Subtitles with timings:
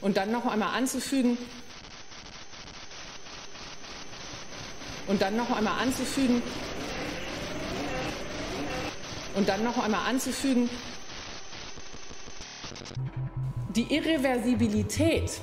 [0.00, 1.36] Und dann noch einmal anzufügen,
[5.06, 6.42] und dann noch einmal anzufügen,
[9.34, 10.68] und dann noch einmal anzufügen,
[13.70, 15.40] die Irreversibilität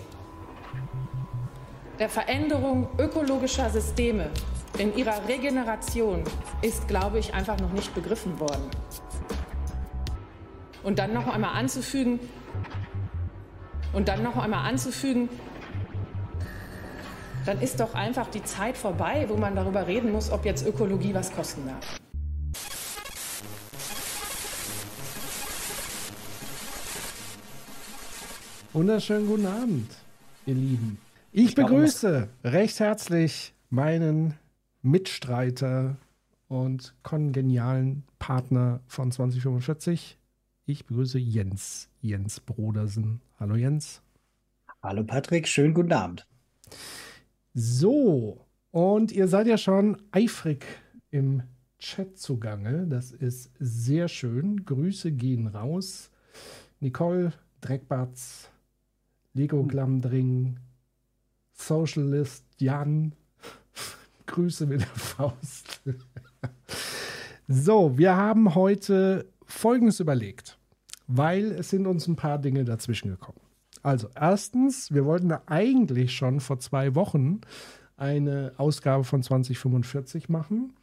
[2.00, 4.30] der Veränderung ökologischer Systeme
[4.78, 6.24] in ihrer Regeneration
[6.62, 8.70] ist, glaube ich, einfach noch nicht begriffen worden.
[10.84, 12.20] Und dann noch einmal anzufügen,
[13.96, 15.30] und dann noch einmal anzufügen,
[17.46, 21.14] dann ist doch einfach die Zeit vorbei, wo man darüber reden muss, ob jetzt Ökologie
[21.14, 22.00] was kosten darf.
[28.74, 29.90] Wunderschönen guten Abend,
[30.46, 30.98] ihr Lieben.
[31.32, 34.34] Ich begrüße recht herzlich meinen
[34.82, 35.96] Mitstreiter
[36.50, 40.18] und kongenialen Partner von 2045.
[40.68, 43.22] Ich begrüße Jens, Jens Brodersen.
[43.40, 44.02] Hallo Jens.
[44.82, 46.26] Hallo Patrick, schönen guten Abend.
[47.54, 50.66] So, und ihr seid ja schon eifrig
[51.12, 51.44] im
[51.78, 52.88] Chat zugange.
[52.88, 54.66] Das ist sehr schön.
[54.66, 56.10] Grüße gehen raus.
[56.80, 58.50] Nicole Dreckbatz,
[59.36, 60.58] Lego Glamdring,
[61.54, 63.14] Socialist Jan.
[64.26, 65.82] Grüße mit der Faust.
[67.48, 70.58] so, wir haben heute Folgendes überlegt,
[71.08, 73.40] weil es sind uns ein paar Dinge dazwischen gekommen.
[73.84, 77.42] Also erstens, wir wollten eigentlich schon vor zwei Wochen
[77.98, 80.74] eine Ausgabe von 2045 machen,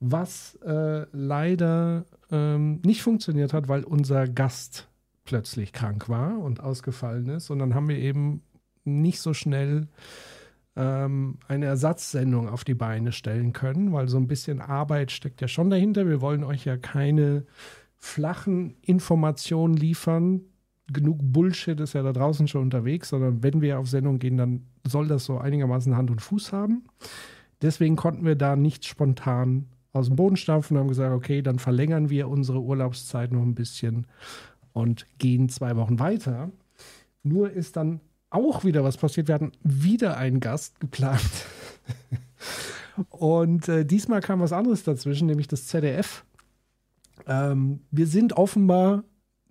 [0.00, 4.88] was äh, leider ähm, nicht funktioniert hat, weil unser Gast
[5.24, 7.50] plötzlich krank war und ausgefallen ist.
[7.50, 8.42] Und dann haben wir eben
[8.84, 9.88] nicht so schnell
[10.76, 15.48] ähm, eine Ersatzsendung auf die Beine stellen können, weil so ein bisschen Arbeit steckt ja
[15.48, 16.06] schon dahinter.
[16.06, 17.46] Wir wollen euch ja keine
[18.04, 20.42] flachen Informationen liefern,
[20.92, 24.66] genug Bullshit ist ja da draußen schon unterwegs, sondern wenn wir auf Sendung gehen, dann
[24.86, 26.84] soll das so einigermaßen Hand und Fuß haben.
[27.62, 31.58] Deswegen konnten wir da nicht spontan aus dem Boden stampfen und haben gesagt, okay, dann
[31.58, 34.06] verlängern wir unsere Urlaubszeit noch ein bisschen
[34.74, 36.50] und gehen zwei Wochen weiter.
[37.22, 39.28] Nur ist dann auch wieder was passiert.
[39.28, 41.46] Wir hatten wieder einen Gast geplant.
[43.08, 46.24] und äh, diesmal kam was anderes dazwischen, nämlich das ZDF.
[47.26, 49.04] Ähm, wir sind offenbar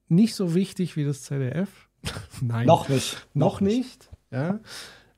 [0.07, 1.89] nicht so wichtig wie das ZDF.
[2.41, 2.66] Nein.
[2.67, 3.28] Noch nicht.
[3.34, 4.09] Noch, nicht.
[4.31, 4.59] Ja.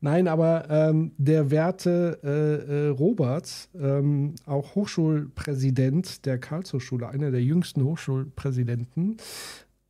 [0.01, 7.41] Nein, aber ähm, der werte äh, äh, Robert, ähm, auch Hochschulpräsident der Karlshochschule, einer der
[7.41, 9.17] jüngsten Hochschulpräsidenten,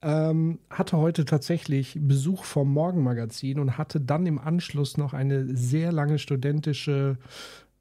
[0.02, 5.92] ähm, hatte heute tatsächlich Besuch vom Morgenmagazin und hatte dann im Anschluss noch eine sehr
[5.92, 7.18] lange studentische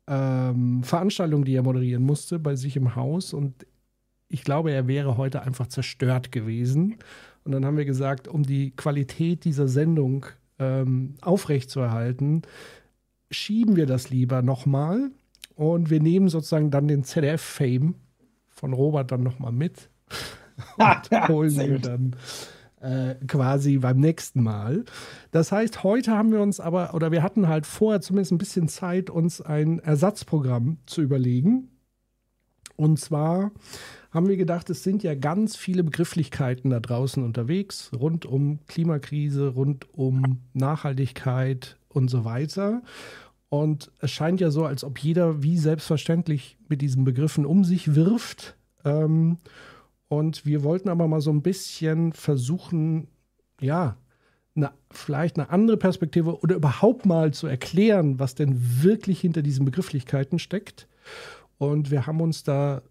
[0.09, 3.33] ähm, Veranstaltung, die er moderieren musste, bei sich im Haus.
[3.33, 3.66] Und
[4.34, 6.97] ich glaube, er wäre heute einfach zerstört gewesen.
[7.45, 10.27] Und dann haben wir gesagt, um die Qualität dieser Sendung
[10.59, 12.43] ähm, aufrechtzuerhalten,
[13.31, 15.12] schieben wir das lieber nochmal
[15.55, 17.95] und wir nehmen sozusagen dann den ZDF-Fame
[18.49, 19.89] von Robert dann nochmal mit
[20.78, 22.16] und holen ihn dann
[22.81, 24.84] äh, quasi beim nächsten Mal.
[25.31, 28.66] Das heißt, heute haben wir uns aber, oder wir hatten halt vorher zumindest ein bisschen
[28.66, 31.69] Zeit, uns ein Ersatzprogramm zu überlegen.
[32.77, 33.53] Und zwar
[34.15, 39.49] haben wir gedacht, es sind ja ganz viele Begrifflichkeiten da draußen unterwegs, rund um Klimakrise,
[39.49, 42.83] rund um Nachhaltigkeit und so weiter.
[43.49, 47.97] Und es scheint ja so, als ob jeder wie selbstverständlich mit diesen Begriffen um sich
[47.97, 48.57] wirft.
[48.85, 49.39] Ähm,
[50.07, 53.09] und wir wollten aber mal so ein bisschen versuchen,
[53.61, 53.97] ja,
[54.55, 59.65] eine, vielleicht eine andere Perspektive oder überhaupt mal zu erklären, was denn wirklich hinter diesen
[59.65, 60.87] Begrifflichkeiten steckt.
[61.59, 62.83] Und wir haben uns da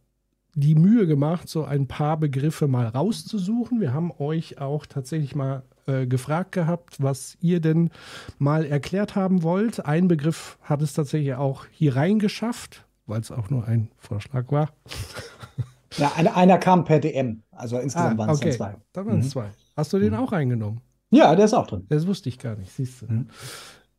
[0.56, 3.82] die Mühe gemacht, so ein paar Begriffe mal rauszusuchen.
[3.82, 7.90] Wir haben euch auch tatsächlich mal äh, gefragt gehabt, was ihr denn
[8.38, 9.86] mal erklärt haben wollt.
[9.86, 14.70] Ein Begriff hat es tatsächlich auch hier reingeschafft, weil es auch nur ein Vorschlag war.
[15.98, 18.52] Ja, einer, einer kam per DM, also insgesamt ah, waren es okay.
[18.52, 18.76] zwei.
[18.94, 19.30] Da waren es mhm.
[19.30, 19.52] zwei.
[19.78, 20.20] Hast du den mhm.
[20.20, 20.82] auch reingenommen?
[21.12, 21.86] Ja, der ist auch drin.
[21.90, 23.06] Das wusste ich gar nicht, siehst du.
[23.06, 23.30] Mhm.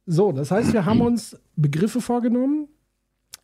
[0.06, 2.68] So, das heißt, wir haben uns Begriffe vorgenommen,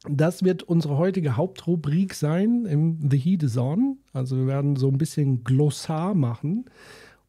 [0.08, 3.98] das wird unsere heutige Hauptrubrik sein im The Heat is On.
[4.12, 6.64] Also wir werden so ein bisschen Glossar machen.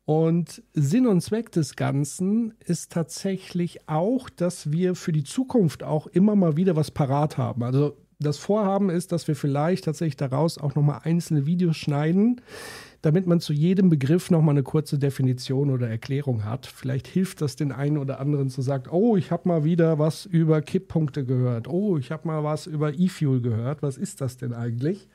[0.06, 6.08] Und Sinn und Zweck des Ganzen ist tatsächlich auch, dass wir für die Zukunft auch
[6.08, 7.64] immer mal wieder was parat haben.
[7.64, 12.42] Also das Vorhaben ist, dass wir vielleicht tatsächlich daraus auch nochmal einzelne Videos schneiden,
[13.02, 16.68] damit man zu jedem Begriff nochmal eine kurze Definition oder Erklärung hat.
[16.68, 20.26] Vielleicht hilft das den einen oder anderen zu sagen, oh, ich habe mal wieder was
[20.26, 21.68] über Kipppunkte gehört.
[21.68, 23.82] Oh, ich habe mal was über E-Fuel gehört.
[23.82, 25.08] Was ist das denn eigentlich?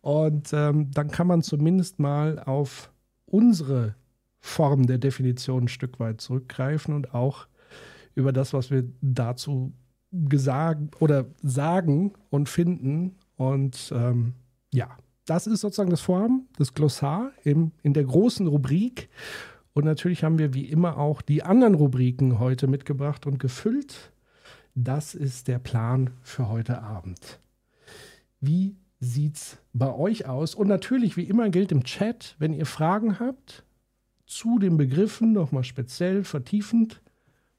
[0.00, 2.90] Und ähm, dann kann man zumindest mal auf
[3.26, 3.94] unsere
[4.38, 7.46] Form der Definition ein Stück weit zurückgreifen und auch
[8.14, 9.74] über das, was wir dazu
[10.10, 13.16] gesagt oder sagen und finden.
[13.36, 14.32] Und ähm,
[14.72, 14.88] ja,
[15.30, 19.08] das ist sozusagen das Vorhaben, das Glossar im, in der großen Rubrik.
[19.74, 24.10] Und natürlich haben wir wie immer auch die anderen Rubriken heute mitgebracht und gefüllt.
[24.74, 27.38] Das ist der Plan für heute Abend.
[28.40, 30.56] Wie sieht's bei euch aus?
[30.56, 33.62] Und natürlich, wie immer, gilt im Chat, wenn ihr Fragen habt
[34.26, 37.00] zu den Begriffen, nochmal speziell vertiefend,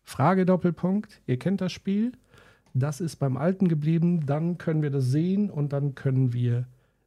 [0.04, 2.12] Frage Doppelpunkt, ihr kennt das Spiel.
[2.74, 4.26] Das ist beim Alten geblieben.
[4.26, 6.66] Dann können wir das sehen und dann können wir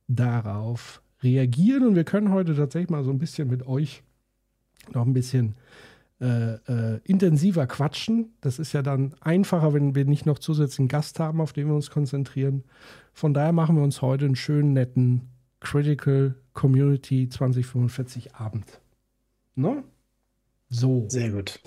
[0.08, 1.86] darauf reagieren.
[1.86, 4.02] Und wir können heute tatsächlich mal so ein bisschen mit euch
[4.92, 5.54] noch ein bisschen
[6.20, 8.34] äh, äh, intensiver quatschen.
[8.40, 11.74] Das ist ja dann einfacher, wenn wir nicht noch zusätzlichen Gast haben, auf den wir
[11.74, 12.64] uns konzentrieren.
[13.12, 15.22] Von daher machen wir uns heute einen schönen, netten
[15.60, 18.80] Critical Community 2045 Abend.
[19.56, 19.82] Ne?
[20.68, 21.06] So.
[21.08, 21.60] Sehr gut.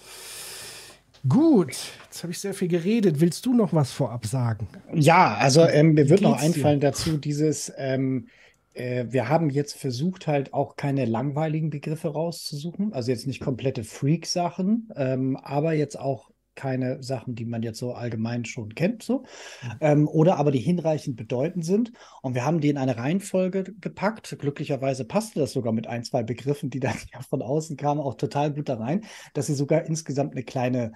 [1.28, 1.76] Gut,
[2.06, 3.20] jetzt habe ich sehr viel geredet.
[3.20, 4.68] Willst du noch was vorab sagen?
[4.94, 6.88] Ja, also ähm, mir wird noch einfallen dir?
[6.88, 8.28] dazu dieses, ähm,
[8.74, 13.84] äh, wir haben jetzt versucht halt auch keine langweiligen Begriffe rauszusuchen, also jetzt nicht komplette
[13.84, 19.24] Freak-Sachen, ähm, aber jetzt auch keine Sachen, die man jetzt so allgemein schon kennt, so.
[19.80, 21.94] Ähm, oder aber die hinreichend bedeutend sind.
[22.22, 24.38] Und wir haben die in eine Reihenfolge gepackt.
[24.38, 28.16] Glücklicherweise passte das sogar mit ein, zwei Begriffen, die dann ja von außen kamen, auch
[28.16, 30.92] total gut da rein, dass sie sogar insgesamt eine kleine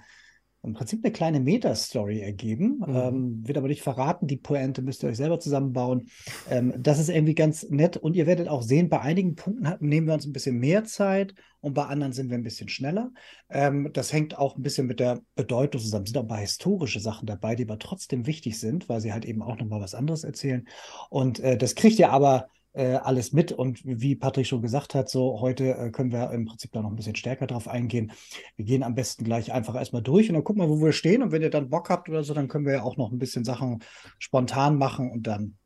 [0.62, 2.82] im Prinzip eine kleine Meta-Story ergeben.
[2.86, 2.96] Mhm.
[2.96, 4.26] Ähm, wird aber nicht verraten.
[4.26, 6.08] Die Pointe müsst ihr euch selber zusammenbauen.
[6.48, 7.96] Ähm, das ist irgendwie ganz nett.
[7.96, 11.34] Und ihr werdet auch sehen, bei einigen Punkten nehmen wir uns ein bisschen mehr Zeit
[11.60, 13.10] und bei anderen sind wir ein bisschen schneller.
[13.50, 16.04] Ähm, das hängt auch ein bisschen mit der Bedeutung zusammen.
[16.04, 19.12] Es sind auch ein paar historische Sachen dabei, die aber trotzdem wichtig sind, weil sie
[19.12, 20.66] halt eben auch nochmal was anderes erzählen.
[21.10, 23.52] Und äh, das kriegt ihr aber äh, alles mit.
[23.52, 26.90] Und wie Patrick schon gesagt hat, so heute äh, können wir im Prinzip da noch
[26.90, 28.12] ein bisschen stärker drauf eingehen.
[28.56, 31.22] Wir gehen am besten gleich einfach erstmal durch und dann gucken wir, wo wir stehen.
[31.22, 33.18] Und wenn ihr dann Bock habt oder so, dann können wir ja auch noch ein
[33.18, 33.82] bisschen Sachen
[34.18, 35.56] spontan machen und dann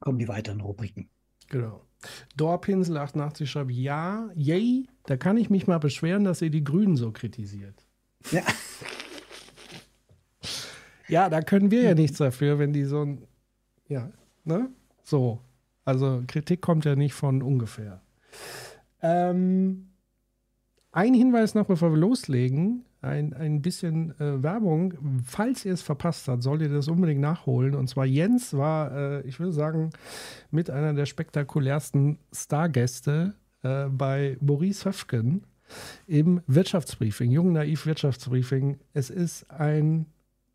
[0.00, 1.08] kommen die weiteren Rubriken.
[1.48, 1.86] Genau.
[2.36, 6.96] Dorpinsel 88 schreibt, ja, yay, da kann ich mich mal beschweren, dass ihr die Grünen
[6.96, 7.86] so kritisiert.
[8.30, 8.42] Ja.
[11.08, 13.26] ja, da können wir ja nichts dafür, wenn die so ein,
[13.88, 14.10] ja,
[14.44, 14.70] ne?
[15.02, 15.40] So,
[15.84, 18.00] also Kritik kommt ja nicht von ungefähr.
[19.02, 19.88] Ähm,
[20.92, 22.84] ein Hinweis noch, bevor wir loslegen.
[23.02, 24.94] Ein, ein bisschen äh, Werbung.
[25.26, 27.74] Falls ihr es verpasst habt, solltet ihr das unbedingt nachholen.
[27.74, 29.90] Und zwar Jens war, äh, ich würde sagen,
[30.50, 35.44] mit einer der spektakulärsten Stargäste äh, bei Maurice Höfgen
[36.06, 38.78] im Wirtschaftsbriefing, Jung Naiv Wirtschaftsbriefing.
[38.94, 40.06] Es ist ein,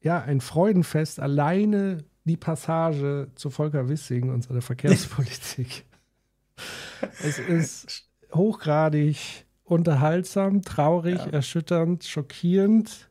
[0.01, 1.97] ja, ein Freudenfest, alleine
[2.29, 5.83] die Passage zu Volker Wissing und seiner Verkehrspolitik.
[7.23, 11.25] es ist hochgradig unterhaltsam, traurig, ja.
[11.25, 13.09] erschütternd, schockierend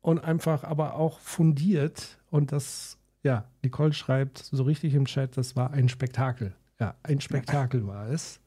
[0.00, 2.18] und einfach aber auch fundiert.
[2.30, 6.54] Und das, ja, Nicole schreibt so richtig im Chat, das war ein Spektakel.
[6.80, 8.40] Ja, ein Spektakel war es.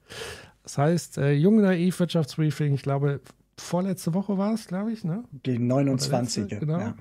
[0.63, 3.22] Das heißt, äh, Junge Naiv Wirtschaftsbriefing, ich glaube,
[3.60, 5.24] vorletzte Woche war es, glaube ich, ne?
[5.45, 6.44] Die 29.
[6.44, 6.80] Letzte, genau.
[6.80, 6.95] Ja.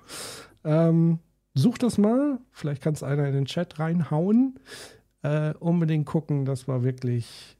[0.64, 1.18] Ähm,
[1.58, 2.38] Such das mal.
[2.50, 4.58] Vielleicht kannst einer in den Chat reinhauen.
[5.22, 6.44] Äh, unbedingt gucken.
[6.44, 7.56] Das war wirklich,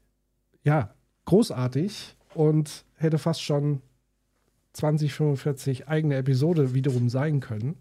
[0.63, 0.93] ja,
[1.25, 3.81] großartig und hätte fast schon
[4.73, 7.75] 2045 eigene Episode wiederum sein können.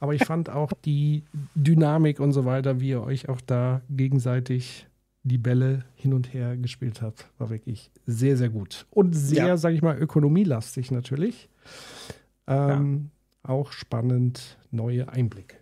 [0.00, 1.24] Aber ich fand auch die
[1.54, 4.86] Dynamik und so weiter, wie ihr euch auch da gegenseitig
[5.22, 8.86] die Bälle hin und her gespielt habt, war wirklich sehr, sehr gut.
[8.90, 9.56] Und sehr, ja.
[9.56, 11.48] sage ich mal, ökonomielastig natürlich.
[12.46, 13.10] Ähm,
[13.48, 15.56] auch spannend, neue Einblicke.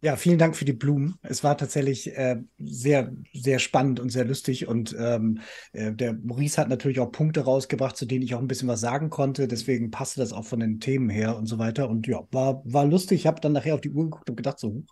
[0.00, 1.18] Ja, vielen Dank für die Blumen.
[1.22, 4.68] Es war tatsächlich äh, sehr, sehr spannend und sehr lustig.
[4.68, 5.40] Und ähm,
[5.72, 8.80] äh, der Maurice hat natürlich auch Punkte rausgebracht, zu denen ich auch ein bisschen was
[8.80, 9.48] sagen konnte.
[9.48, 11.88] Deswegen passte das auch von den Themen her und so weiter.
[11.90, 13.20] Und ja, war, war lustig.
[13.20, 14.84] Ich habe dann nachher auf die Uhr geguckt und gedacht, so,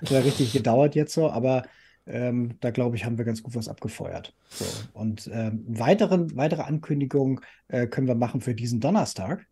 [0.00, 1.28] hat richtig gedauert jetzt so.
[1.28, 1.64] Aber
[2.06, 4.32] ähm, da glaube ich, haben wir ganz gut was abgefeuert.
[4.48, 4.64] So.
[4.92, 9.44] Und ähm, weiteren, weitere Ankündigungen äh, können wir machen für diesen Donnerstag.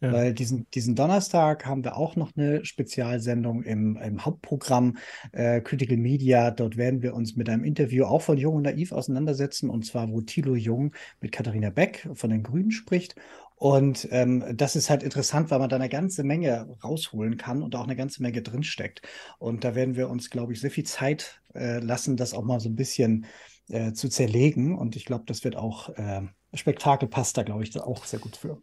[0.00, 0.12] Ja.
[0.12, 4.98] Weil diesen, diesen Donnerstag haben wir auch noch eine Spezialsendung im, im Hauptprogramm
[5.32, 6.50] äh, Critical Media.
[6.50, 9.70] Dort werden wir uns mit einem Interview auch von Jung und Naiv auseinandersetzen.
[9.70, 13.14] Und zwar, wo Thilo Jung mit Katharina Beck von den Grünen spricht.
[13.58, 17.74] Und ähm, das ist halt interessant, weil man da eine ganze Menge rausholen kann und
[17.74, 19.00] auch eine ganze Menge drinsteckt.
[19.38, 22.60] Und da werden wir uns, glaube ich, sehr viel Zeit äh, lassen, das auch mal
[22.60, 23.24] so ein bisschen
[23.70, 24.76] äh, zu zerlegen.
[24.76, 26.20] Und ich glaube, das wird auch äh,
[26.52, 28.60] Spektakel passt da, glaube ich, auch sehr gut für.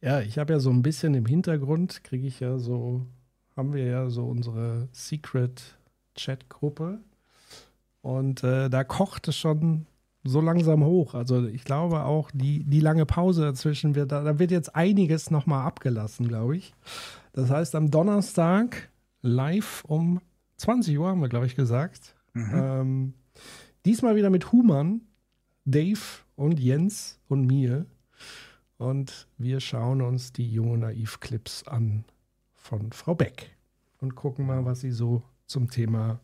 [0.00, 3.06] Ja, ich habe ja so ein bisschen im Hintergrund, kriege ich ja so,
[3.56, 6.98] haben wir ja so unsere Secret-Chat-Gruppe.
[8.02, 9.86] Und äh, da kocht es schon
[10.22, 11.14] so langsam hoch.
[11.14, 15.30] Also ich glaube auch, die, die lange Pause dazwischen wird, da, da wird jetzt einiges
[15.30, 16.74] nochmal abgelassen, glaube ich.
[17.32, 18.90] Das heißt, am Donnerstag
[19.22, 20.20] live um
[20.56, 22.14] 20 Uhr, haben wir, glaube ich, gesagt.
[22.32, 22.52] Mhm.
[22.54, 23.14] Ähm,
[23.84, 25.02] diesmal wieder mit Human,
[25.64, 26.00] Dave
[26.36, 27.86] und Jens und mir.
[28.78, 32.04] Und wir schauen uns die junge Naiv-Clips an
[32.54, 33.56] von Frau Beck
[34.00, 36.20] und gucken mal, was sie so zum Thema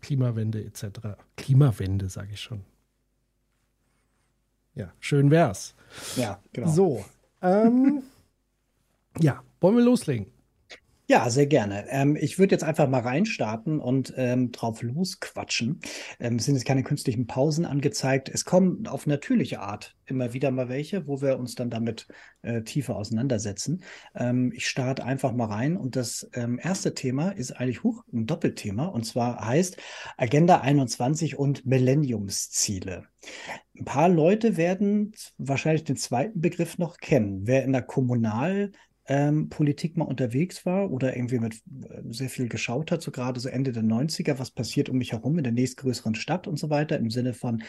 [0.00, 1.16] Klimawende etc.
[1.36, 2.64] Klimawende, sage ich schon.
[4.74, 5.74] Ja, schön wär's.
[6.16, 6.70] Ja, genau.
[6.70, 7.04] So,
[7.42, 8.02] ähm,
[9.20, 10.26] ja, wollen wir loslegen?
[11.12, 11.84] Ja, sehr gerne.
[11.90, 15.78] Ähm, ich würde jetzt einfach mal reinstarten und ähm, drauf losquatschen.
[16.18, 18.30] Ähm, es sind jetzt keine künstlichen Pausen angezeigt.
[18.30, 22.08] Es kommen auf natürliche Art immer wieder mal welche, wo wir uns dann damit
[22.40, 23.82] äh, tiefer auseinandersetzen.
[24.14, 28.26] Ähm, ich starte einfach mal rein und das ähm, erste Thema ist eigentlich hoch ein
[28.26, 29.76] Doppelthema und zwar heißt
[30.16, 33.04] Agenda 21 und Millenniumsziele.
[33.78, 37.46] Ein paar Leute werden wahrscheinlich den zweiten Begriff noch kennen.
[37.46, 38.72] Wer in der Kommunal
[39.06, 43.40] ähm, Politik mal unterwegs war oder irgendwie mit äh, sehr viel geschaut hat, so gerade
[43.40, 46.70] so Ende der 90er, was passiert um mich herum in der nächstgrößeren Stadt und so
[46.70, 47.62] weiter im Sinne von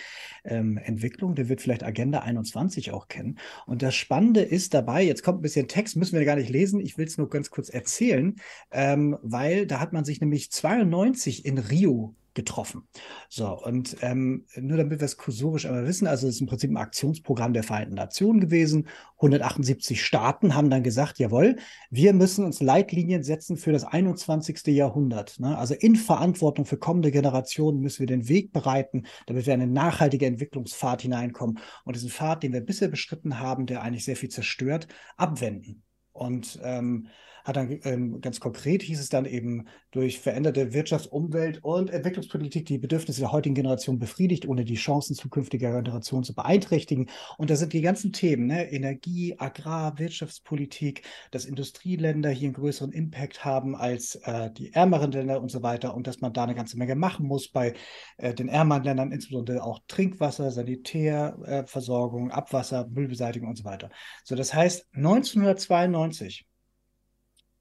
[0.44, 3.40] ähm, Entwicklung, der wird vielleicht Agenda 21 auch kennen.
[3.66, 6.80] Und das Spannende ist dabei, jetzt kommt ein bisschen Text, müssen wir gar nicht lesen,
[6.80, 8.36] ich will es nur ganz kurz erzählen,
[8.72, 12.88] ähm, weil da hat man sich nämlich 92 in Rio getroffen.
[13.30, 16.72] So, und ähm, nur damit wir es kursorisch einmal wissen, also es ist im Prinzip
[16.72, 18.88] ein Aktionsprogramm der Vereinten Nationen gewesen.
[19.18, 21.58] 178 Staaten haben dann gesagt, jawohl,
[21.90, 24.68] wir müssen uns Leitlinien setzen für das 21.
[24.68, 25.40] Jahrhundert.
[25.40, 25.58] Ne?
[25.58, 29.72] Also in Verantwortung für kommende Generationen müssen wir den Weg bereiten, damit wir in eine
[29.72, 34.30] nachhaltige Entwicklungspfad hineinkommen und diesen Pfad, den wir bisher beschritten haben, der eigentlich sehr viel
[34.30, 34.88] zerstört,
[35.18, 35.84] abwenden.
[36.12, 37.08] Und ähm,
[37.44, 42.66] hat dann ähm, ganz konkret hieß es dann eben durch veränderte Wirtschafts-, Umwelt- und Entwicklungspolitik
[42.66, 47.10] die Bedürfnisse der heutigen Generation befriedigt, ohne die Chancen zukünftiger Generationen zu beeinträchtigen.
[47.38, 48.72] Und da sind die ganzen Themen, ne?
[48.72, 55.42] Energie, Agrar, Wirtschaftspolitik, dass Industrieländer hier einen größeren Impact haben als äh, die ärmeren Länder
[55.42, 57.74] und so weiter und dass man da eine ganze Menge machen muss bei
[58.18, 63.90] äh, den ärmeren Ländern, insbesondere auch Trinkwasser, Sanitärversorgung, äh, Abwasser, Müllbeseitigung und so weiter.
[64.24, 66.48] So, das heißt, 1992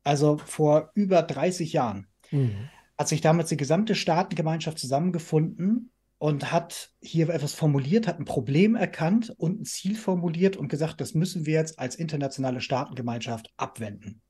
[0.05, 2.69] also vor über 30 Jahren, mhm.
[2.99, 8.77] hat sich damals die gesamte Staatengemeinschaft zusammengefunden und hat hier etwas formuliert, hat ein Problem
[8.77, 14.23] erkannt und ein Ziel formuliert und gesagt, das müssen wir jetzt als internationale Staatengemeinschaft abwenden.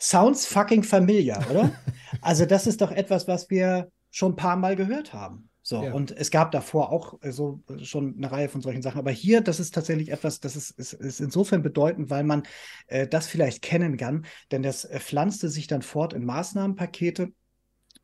[0.00, 1.72] Sounds fucking familiar, oder?
[2.20, 5.48] also das ist doch etwas, was wir schon ein paar Mal gehört haben.
[5.72, 5.92] So, ja.
[5.94, 8.98] und es gab davor auch äh, so äh, schon eine Reihe von solchen Sachen.
[8.98, 12.42] Aber hier, das ist tatsächlich etwas, das ist, ist, ist insofern bedeutend, weil man
[12.88, 17.32] äh, das vielleicht kennen kann, denn das äh, pflanzte sich dann fort in Maßnahmenpakete.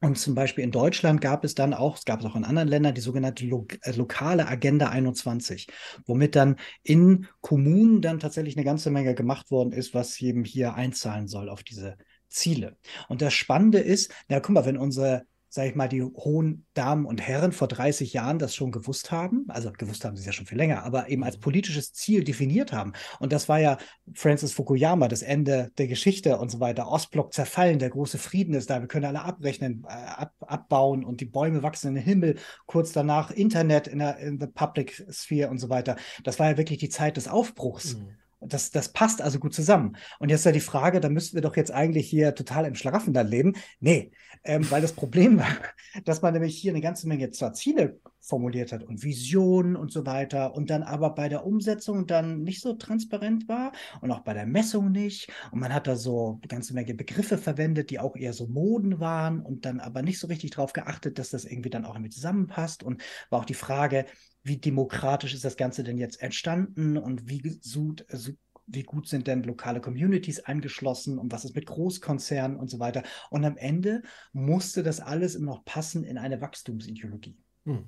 [0.00, 2.68] Und zum Beispiel in Deutschland gab es dann auch, es gab es auch in anderen
[2.68, 5.66] Ländern, die sogenannte lo lokale Agenda 21,
[6.06, 10.72] womit dann in Kommunen dann tatsächlich eine ganze Menge gemacht worden ist, was eben hier
[10.72, 11.98] einzahlen soll auf diese
[12.28, 12.78] Ziele.
[13.10, 17.06] Und das Spannende ist, na guck mal, wenn unsere sage ich mal, die hohen Damen
[17.06, 19.46] und Herren vor 30 Jahren das schon gewusst haben.
[19.48, 21.42] Also gewusst haben sie es ja schon viel länger, aber eben als mhm.
[21.42, 22.92] politisches Ziel definiert haben.
[23.18, 23.78] Und das war ja
[24.14, 26.88] Francis Fukuyama, das Ende der Geschichte und so weiter.
[26.88, 31.20] Ostblock zerfallen, der große Frieden ist da, wir können alle abrechnen, äh, ab, abbauen und
[31.20, 32.36] die Bäume wachsen in den Himmel.
[32.66, 35.96] Kurz danach Internet in der in the Public Sphere und so weiter.
[36.24, 37.96] Das war ja wirklich die Zeit des Aufbruchs.
[37.96, 38.17] Mhm.
[38.40, 39.97] Das, das passt also gut zusammen.
[40.18, 42.75] Und jetzt ist ja die Frage, da müssten wir doch jetzt eigentlich hier total im
[42.75, 43.54] Schlaraffen dann leben.
[43.80, 44.12] Nee,
[44.45, 45.49] ähm, weil das Problem war,
[46.04, 50.04] dass man nämlich hier eine ganze Menge zwar Ziele formuliert hat und Visionen und so
[50.04, 54.35] weiter und dann aber bei der Umsetzung dann nicht so transparent war und auch bei
[54.35, 55.33] der Messung nicht.
[55.50, 59.00] Und man hat da so eine ganze Menge Begriffe verwendet, die auch eher so Moden
[59.00, 62.11] waren und dann aber nicht so richtig darauf geachtet, dass das irgendwie dann auch irgendwie
[62.11, 62.83] zusammenpasst.
[62.83, 64.04] Und war auch die Frage,
[64.48, 68.32] wie demokratisch ist das Ganze denn jetzt entstanden und wie gut, also
[68.66, 73.02] wie gut sind denn lokale Communities angeschlossen und was ist mit Großkonzernen und so weiter.
[73.30, 74.02] Und am Ende
[74.32, 77.36] musste das alles immer noch passen in eine Wachstumsideologie.
[77.64, 77.84] Hm.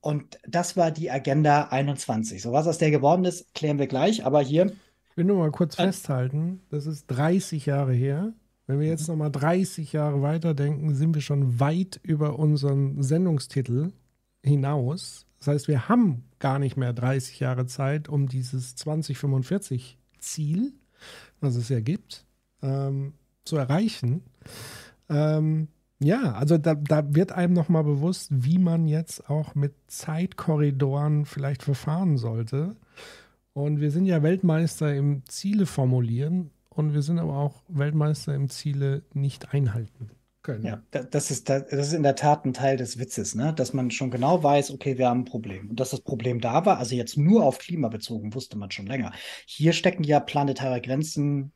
[0.00, 2.42] Und das war die Agenda 21.
[2.42, 4.24] So was aus der geworden ist, klären wir gleich.
[4.24, 4.72] Aber hier.
[5.10, 8.32] Ich will nur mal kurz äh, festhalten, das ist 30 Jahre her.
[8.66, 13.92] Wenn wir jetzt noch mal 30 Jahre weiterdenken, sind wir schon weit über unseren Sendungstitel
[14.42, 15.26] hinaus.
[15.44, 20.72] Das heißt, wir haben gar nicht mehr 30 Jahre Zeit, um dieses 2045 Ziel,
[21.40, 22.24] was es ja gibt,
[22.62, 23.12] ähm,
[23.44, 24.22] zu erreichen.
[25.10, 31.26] Ähm, ja, also da, da wird einem nochmal bewusst, wie man jetzt auch mit Zeitkorridoren
[31.26, 32.74] vielleicht verfahren sollte.
[33.52, 38.48] Und wir sind ja Weltmeister im Ziele formulieren und wir sind aber auch Weltmeister im
[38.48, 40.08] Ziele nicht einhalten.
[40.44, 40.64] Können.
[40.64, 43.52] Ja, das ist, das ist in der Tat ein Teil des Witzes, ne?
[43.52, 45.70] dass man schon genau weiß, okay, wir haben ein Problem.
[45.70, 48.86] Und dass das Problem da war, also jetzt nur auf Klima bezogen, wusste man schon
[48.86, 49.12] länger.
[49.46, 51.52] Hier stecken ja planetare Grenzen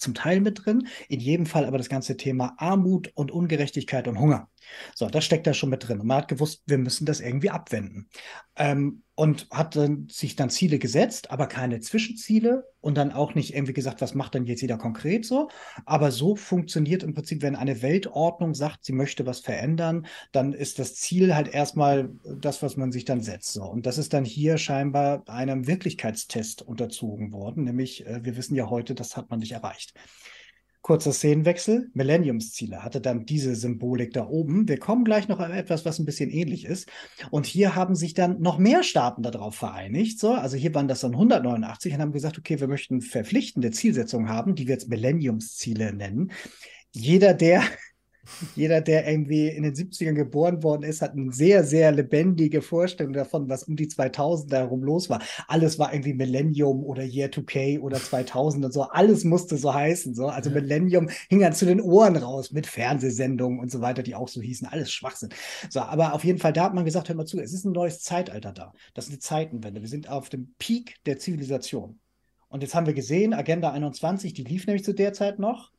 [0.00, 4.18] zum Teil mit drin, in jedem Fall aber das ganze Thema Armut und Ungerechtigkeit und
[4.18, 4.48] Hunger.
[4.94, 6.00] So, das steckt da schon mit drin.
[6.00, 8.08] Und man hat gewusst, wir müssen das irgendwie abwenden.
[8.56, 13.54] Ähm, und hat dann, sich dann Ziele gesetzt, aber keine Zwischenziele und dann auch nicht
[13.54, 15.48] irgendwie gesagt, was macht dann jetzt jeder konkret so.
[15.84, 20.78] Aber so funktioniert im Prinzip, wenn eine Weltordnung sagt, sie möchte was verändern, dann ist
[20.78, 23.52] das Ziel halt erstmal das, was man sich dann setzt.
[23.52, 23.64] So.
[23.64, 28.70] Und das ist dann hier scheinbar einem Wirklichkeitstest unterzogen worden, nämlich äh, wir wissen ja
[28.70, 29.92] heute, das hat man nicht erreicht.
[30.82, 34.66] Kurzer Szenenwechsel, Millenniumsziele hatte dann diese Symbolik da oben.
[34.66, 36.88] Wir kommen gleich noch an etwas, was ein bisschen ähnlich ist.
[37.30, 40.18] Und hier haben sich dann noch mehr Staaten darauf vereinigt.
[40.18, 44.30] So, also hier waren das dann 189 und haben gesagt, okay, wir möchten verpflichtende Zielsetzungen
[44.30, 46.32] haben, die wir jetzt Millenniumsziele nennen.
[46.92, 47.62] Jeder, der
[48.56, 53.12] jeder, der irgendwie in den 70ern geboren worden ist, hat eine sehr, sehr lebendige Vorstellung
[53.12, 55.22] davon, was um die 2000 herum los war.
[55.48, 58.82] Alles war irgendwie Millennium oder Year 2K oder 2000 und so.
[58.82, 60.14] Alles musste so heißen.
[60.14, 60.28] So.
[60.28, 64.28] Also Millennium hing dann zu den Ohren raus mit Fernsehsendungen und so weiter, die auch
[64.28, 64.66] so hießen.
[64.66, 65.30] Alles Schwachsinn.
[65.68, 67.72] So, aber auf jeden Fall, da hat man gesagt, hör mal zu, es ist ein
[67.72, 68.72] neues Zeitalter da.
[68.94, 69.80] Das ist eine Zeitenwende.
[69.80, 72.00] Wir sind auf dem Peak der Zivilisation.
[72.48, 75.70] Und jetzt haben wir gesehen, Agenda 21, die lief nämlich zu der Zeit noch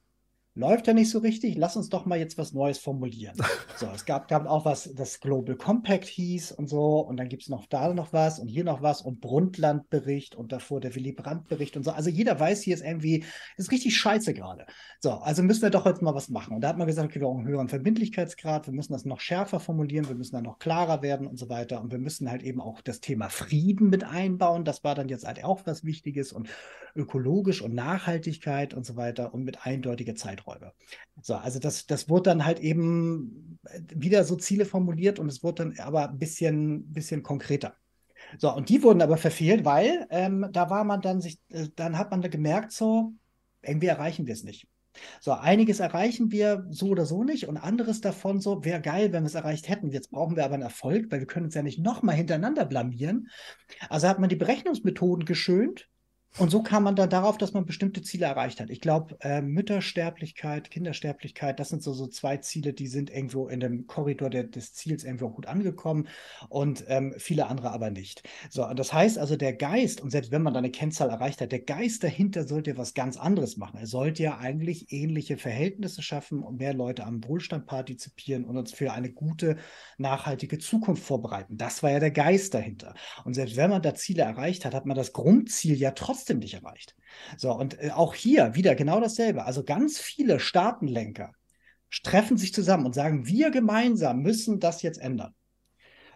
[0.53, 3.37] läuft ja nicht so richtig, lass uns doch mal jetzt was Neues formulieren.
[3.77, 7.41] So, es gab, gab auch was, das Global Compact hieß und so, und dann gibt
[7.41, 11.13] es noch da noch was und hier noch was und Brundtland-Bericht und davor der Willy
[11.13, 11.89] Brandt-Bericht und so.
[11.89, 13.25] Also jeder weiß, hier ist irgendwie,
[13.57, 14.67] ist richtig scheiße gerade.
[14.99, 16.53] So, also müssen wir doch jetzt mal was machen.
[16.53, 19.19] Und da hat man gesagt, okay, wir brauchen einen höheren Verbindlichkeitsgrad, wir müssen das noch
[19.19, 21.81] schärfer formulieren, wir müssen dann noch klarer werden und so weiter.
[21.81, 24.63] Und wir müssen halt eben auch das Thema Frieden mit einbauen.
[24.63, 26.49] Das war dann jetzt halt auch was Wichtiges und
[26.95, 30.73] ökologisch und Nachhaltigkeit und so weiter und mit eindeutiger Zeiträume.
[31.21, 33.59] So, also das, das wurde dann halt eben
[33.93, 37.75] wieder so Ziele formuliert und es wurde dann aber ein bisschen, bisschen konkreter.
[38.37, 41.97] So, und die wurden aber verfehlt, weil ähm, da war man dann sich, äh, dann
[41.97, 43.13] hat man da gemerkt, so,
[43.61, 44.67] irgendwie erreichen wir es nicht.
[45.21, 49.23] So, einiges erreichen wir so oder so nicht und anderes davon so, wäre geil, wenn
[49.23, 49.89] wir es erreicht hätten.
[49.89, 53.29] Jetzt brauchen wir aber einen Erfolg, weil wir können uns ja nicht nochmal hintereinander blamieren.
[53.89, 55.87] Also hat man die Berechnungsmethoden geschönt
[56.37, 58.69] und so kam man dann darauf, dass man bestimmte Ziele erreicht hat.
[58.69, 63.59] Ich glaube, äh, Müttersterblichkeit, Kindersterblichkeit, das sind so, so zwei Ziele, die sind irgendwo in
[63.59, 66.07] dem Korridor der, des Ziels irgendwo gut angekommen
[66.47, 68.23] und ähm, viele andere aber nicht.
[68.49, 71.51] So, das heißt also, der Geist, und selbst wenn man da eine Kennzahl erreicht hat,
[71.51, 73.77] der Geist dahinter sollte was ganz anderes machen.
[73.77, 78.71] Er sollte ja eigentlich ähnliche Verhältnisse schaffen und mehr Leute am Wohlstand partizipieren und uns
[78.71, 79.57] für eine gute,
[79.97, 81.57] nachhaltige Zukunft vorbereiten.
[81.57, 82.93] Das war ja der Geist dahinter.
[83.25, 86.39] Und selbst wenn man da Ziele erreicht hat, hat man das Grundziel ja trotzdem trotzdem
[86.39, 86.95] nicht erreicht.
[87.37, 89.45] So, und äh, auch hier wieder genau dasselbe.
[89.45, 91.31] Also ganz viele Staatenlenker
[92.03, 95.33] treffen sich zusammen und sagen, wir gemeinsam müssen das jetzt ändern.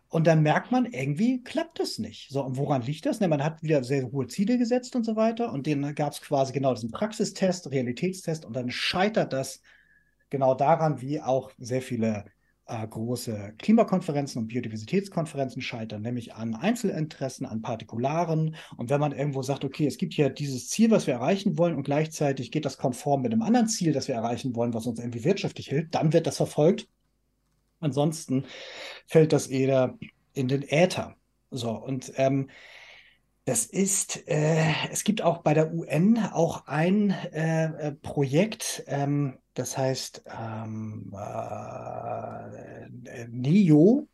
[0.08, 2.30] Und dann merkt man, irgendwie klappt das nicht.
[2.30, 3.20] So, und woran liegt das?
[3.20, 5.52] Ne, man hat wieder sehr hohe Ziele gesetzt und so weiter.
[5.52, 8.46] Und dann gab es quasi genau diesen Praxistest, Realitätstest.
[8.46, 9.62] Und dann scheitert das
[10.30, 12.26] genau daran, wie auch sehr viele
[12.68, 18.56] äh, große Klimakonferenzen und Biodiversitätskonferenzen scheitern, nämlich an Einzelinteressen, an Partikularen.
[18.78, 21.76] Und wenn man irgendwo sagt, okay, es gibt hier dieses Ziel, was wir erreichen wollen,
[21.76, 25.00] und gleichzeitig geht das konform mit einem anderen Ziel, das wir erreichen wollen, was uns
[25.00, 26.88] irgendwie wirtschaftlich hilft, dann wird das verfolgt.
[27.80, 28.46] Ansonsten
[29.06, 29.98] fällt das eher
[30.34, 31.16] in den Äther.
[31.52, 32.50] So, und ähm,
[33.46, 39.78] das ist, äh, es gibt auch bei der UN auch ein äh, Projekt, ähm, das
[39.78, 44.08] heißt ähm, äh, und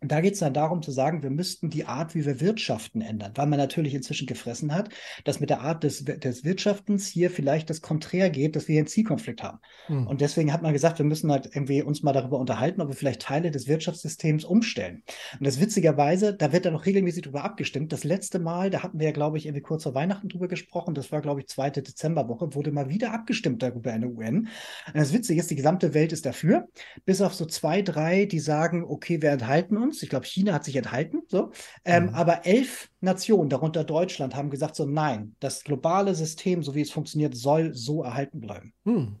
[0.00, 3.32] da geht es dann darum zu sagen, wir müssten die Art, wie wir wirtschaften, ändern,
[3.34, 4.90] weil man natürlich inzwischen gefressen hat,
[5.24, 8.82] dass mit der Art des, des Wirtschaftens hier vielleicht das Konträr geht, dass wir hier
[8.82, 9.58] einen Zielkonflikt haben.
[9.86, 10.06] Hm.
[10.06, 12.94] Und deswegen hat man gesagt, wir müssen halt irgendwie uns mal darüber unterhalten, ob wir
[12.94, 15.02] vielleicht Teile des Wirtschaftssystems umstellen.
[15.38, 17.92] Und das witzigerweise, da wird dann noch regelmäßig darüber abgestimmt.
[17.92, 20.94] Das letzte Mal, da hatten wir ja, glaube ich, irgendwie kurz vor Weihnachten drüber gesprochen,
[20.94, 24.38] das war, glaube ich, zweite Dezemberwoche, wurde mal wieder abgestimmt darüber in der UN.
[24.86, 26.68] Und das Witzige ist, die gesamte Welt ist dafür,
[27.04, 30.02] bis auf so zwei, drei, die sagen, okay, wir enthalten uns uns.
[30.02, 31.22] Ich glaube, China hat sich enthalten.
[31.28, 31.50] So.
[31.84, 32.14] Ähm, mhm.
[32.14, 36.90] Aber elf Nationen, darunter Deutschland, haben gesagt: so, nein, das globale System, so wie es
[36.90, 38.72] funktioniert, soll so erhalten bleiben.
[38.84, 39.16] Mhm.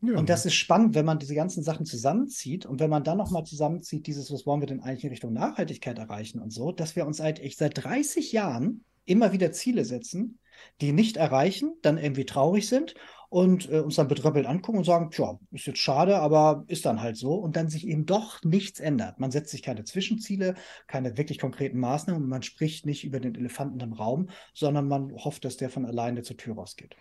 [0.00, 0.16] Ja.
[0.16, 3.44] Und das ist spannend, wenn man diese ganzen Sachen zusammenzieht und wenn man dann nochmal
[3.44, 7.04] zusammenzieht, dieses, was wollen wir denn eigentlich in Richtung Nachhaltigkeit erreichen und so, dass wir
[7.04, 10.38] uns seit, ich, seit 30 Jahren immer wieder Ziele setzen,
[10.80, 12.94] die nicht erreichen, dann irgendwie traurig sind
[13.28, 17.02] und äh, uns dann betröppelt angucken und sagen, tja, ist jetzt schade, aber ist dann
[17.02, 19.20] halt so und dann sich eben doch nichts ändert.
[19.20, 20.54] Man setzt sich keine Zwischenziele,
[20.86, 25.12] keine wirklich konkreten Maßnahmen und man spricht nicht über den Elefanten im Raum, sondern man
[25.12, 26.96] hofft, dass der von alleine zur Tür rausgeht.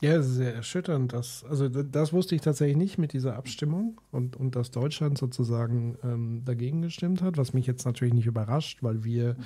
[0.00, 1.12] Ja, sehr erschütternd.
[1.12, 5.98] Dass, also das wusste ich tatsächlich nicht mit dieser Abstimmung und, und dass Deutschland sozusagen
[6.04, 9.36] ähm, dagegen gestimmt hat, was mich jetzt natürlich nicht überrascht, weil wir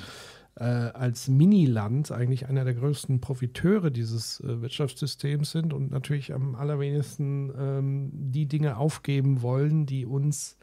[0.57, 6.55] äh, als Miniland eigentlich einer der größten Profiteure dieses äh, Wirtschaftssystems sind und natürlich am
[6.55, 10.59] allerwenigsten ähm, die Dinge aufgeben wollen, die uns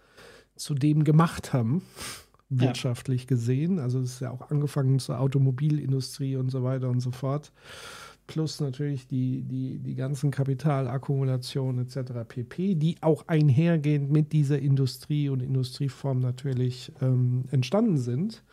[0.56, 1.82] zu dem gemacht haben,
[2.49, 3.28] wirtschaftlich ja.
[3.28, 3.80] gesehen.
[3.80, 7.52] Also es ist ja auch angefangen zur Automobilindustrie und so weiter und so fort
[8.30, 12.12] plus natürlich die, die, die ganzen Kapitalakkumulationen etc.
[12.28, 18.43] pp., die auch einhergehend mit dieser Industrie und Industrieform natürlich ähm, entstanden sind.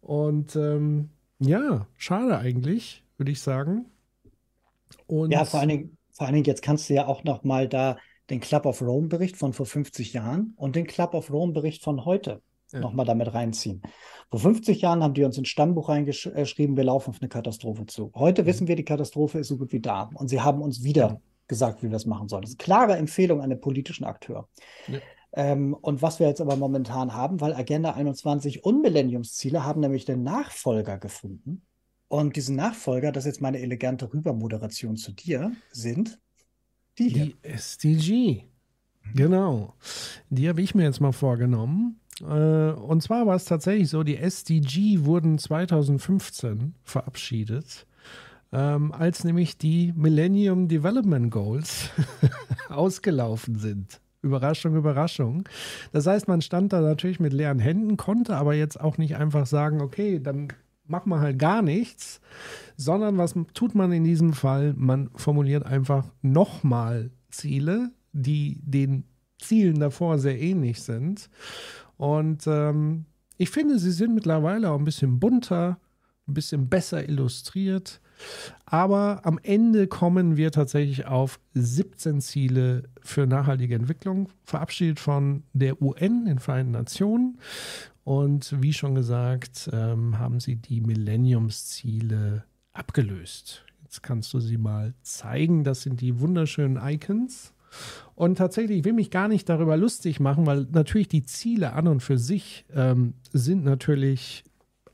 [0.00, 3.86] Und ähm, ja, schade eigentlich, würde ich sagen.
[5.06, 7.68] Und ja, vor allen, Dingen, vor allen Dingen, jetzt kannst du ja auch noch mal
[7.68, 7.98] da
[8.30, 11.82] den Club of Rome Bericht von vor 50 Jahren und den Club of Rome Bericht
[11.82, 12.80] von heute ja.
[12.80, 13.82] nochmal damit reinziehen.
[14.30, 18.12] Vor 50 Jahren haben die uns ins Stammbuch reingeschrieben, wir laufen auf eine Katastrophe zu.
[18.14, 18.46] Heute mhm.
[18.46, 20.10] wissen wir, die Katastrophe ist so gut wie da.
[20.14, 21.20] Und sie haben uns wieder ja.
[21.46, 22.42] gesagt, wie wir das machen sollen.
[22.42, 24.48] Das ist eine klare Empfehlung an den politischen Akteur.
[24.86, 24.98] Ja.
[25.32, 30.04] Ähm, und was wir jetzt aber momentan haben, weil Agenda 21 und Millenniumsziele haben nämlich
[30.04, 31.62] den Nachfolger gefunden.
[32.08, 36.18] Und diesen Nachfolger, das ist jetzt meine elegante Rübermoderation zu dir, sind
[36.98, 38.44] die, die SDG.
[39.14, 39.74] Genau.
[40.30, 42.00] Die habe ich mir jetzt mal vorgenommen.
[42.20, 47.86] Äh, und zwar war es tatsächlich so, die SDG wurden 2015 verabschiedet,
[48.52, 51.90] ähm, als nämlich die Millennium Development Goals
[52.68, 54.00] ausgelaufen sind.
[54.28, 55.48] Überraschung, Überraschung.
[55.92, 59.46] Das heißt, man stand da natürlich mit leeren Händen, konnte aber jetzt auch nicht einfach
[59.46, 60.48] sagen, okay, dann
[60.86, 62.20] machen wir halt gar nichts,
[62.76, 64.74] sondern was tut man in diesem Fall?
[64.76, 69.04] Man formuliert einfach nochmal Ziele, die den
[69.38, 71.28] Zielen davor sehr ähnlich sind
[71.98, 73.04] und ähm,
[73.36, 75.78] ich finde, sie sind mittlerweile auch ein bisschen bunter,
[76.26, 78.00] ein bisschen besser illustriert.
[78.66, 85.80] Aber am Ende kommen wir tatsächlich auf 17 Ziele für nachhaltige Entwicklung, verabschiedet von der
[85.80, 87.38] UN, den Vereinten Nationen.
[88.04, 93.64] Und wie schon gesagt, ähm, haben sie die Millenniumsziele abgelöst.
[93.82, 95.64] Jetzt kannst du sie mal zeigen.
[95.64, 97.52] Das sind die wunderschönen Icons.
[98.14, 101.86] Und tatsächlich, ich will mich gar nicht darüber lustig machen, weil natürlich die Ziele an
[101.86, 104.44] und für sich ähm, sind natürlich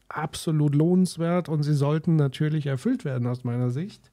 [0.08, 4.10] absolut lohnenswert und sie sollten natürlich erfüllt werden aus meiner Sicht.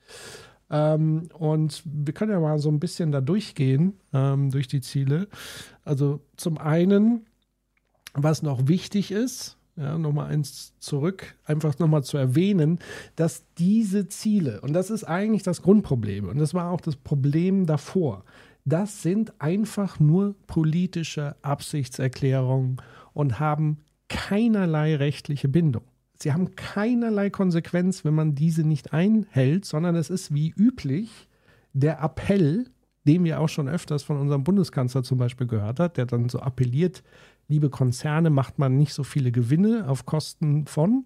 [0.69, 5.27] Ähm, und wir können ja mal so ein bisschen da durchgehen, ähm, durch die Ziele.
[5.83, 7.25] Also zum einen,
[8.13, 12.79] was noch wichtig ist, ja, nochmal eins zurück, einfach nochmal zu erwähnen,
[13.15, 17.65] dass diese Ziele, und das ist eigentlich das Grundproblem, und das war auch das Problem
[17.65, 18.23] davor,
[18.65, 22.77] das sind einfach nur politische Absichtserklärungen
[23.13, 23.77] und haben
[24.11, 25.83] keinerlei rechtliche Bindung.
[26.19, 31.29] Sie haben keinerlei Konsequenz, wenn man diese nicht einhält, sondern es ist wie üblich
[31.73, 32.65] der Appell,
[33.07, 36.39] den wir auch schon öfters von unserem Bundeskanzler zum Beispiel gehört hat, der dann so
[36.39, 37.03] appelliert,
[37.47, 41.05] liebe Konzerne, macht man nicht so viele Gewinne auf Kosten von.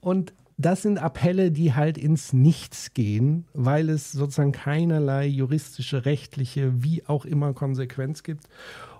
[0.00, 6.82] Und das sind Appelle, die halt ins Nichts gehen, weil es sozusagen keinerlei juristische, rechtliche,
[6.82, 8.48] wie auch immer Konsequenz gibt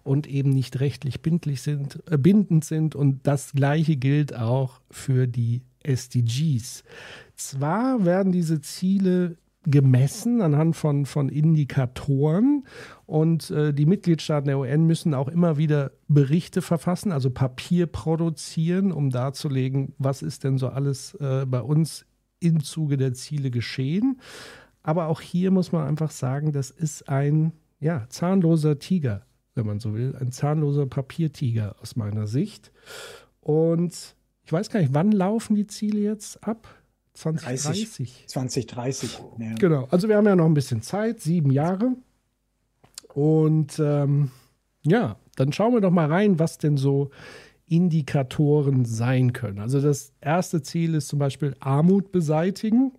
[0.02, 2.94] und eben nicht rechtlich bindlich sind, äh, bindend sind.
[2.94, 6.84] Und das Gleiche gilt auch für die SDGs.
[7.36, 12.66] Zwar werden diese Ziele gemessen anhand von, von Indikatoren.
[13.06, 18.92] Und äh, die Mitgliedstaaten der UN müssen auch immer wieder Berichte verfassen, also Papier produzieren,
[18.92, 22.06] um darzulegen, was ist denn so alles äh, bei uns
[22.40, 24.20] im Zuge der Ziele geschehen.
[24.82, 29.80] Aber auch hier muss man einfach sagen, das ist ein ja, zahnloser Tiger, wenn man
[29.80, 30.16] so will.
[30.18, 32.72] Ein zahnloser Papiertiger aus meiner Sicht.
[33.40, 36.68] Und ich weiß gar nicht, wann laufen die Ziele jetzt ab?
[37.14, 38.24] 2030.
[38.26, 39.20] 2030.
[39.38, 39.54] Ja.
[39.54, 39.86] Genau.
[39.90, 41.94] Also wir haben ja noch ein bisschen Zeit, sieben Jahre.
[43.14, 44.30] Und ähm,
[44.82, 47.10] ja, dann schauen wir doch mal rein, was denn so
[47.66, 49.58] Indikatoren sein können.
[49.58, 52.92] Also das erste Ziel ist zum Beispiel Armut beseitigen.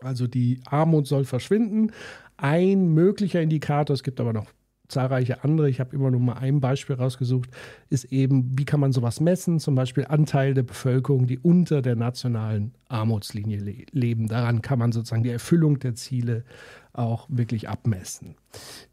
[0.00, 1.92] Also die Armut soll verschwinden.
[2.36, 4.46] Ein möglicher Indikator, es gibt aber noch
[4.88, 7.50] zahlreiche andere, ich habe immer nur mal ein Beispiel rausgesucht,
[7.88, 9.58] ist eben, wie kann man sowas messen?
[9.58, 14.28] Zum Beispiel Anteil der Bevölkerung, die unter der nationalen Armutslinie le leben.
[14.28, 16.44] Daran kann man sozusagen die Erfüllung der Ziele
[16.92, 18.36] auch wirklich abmessen.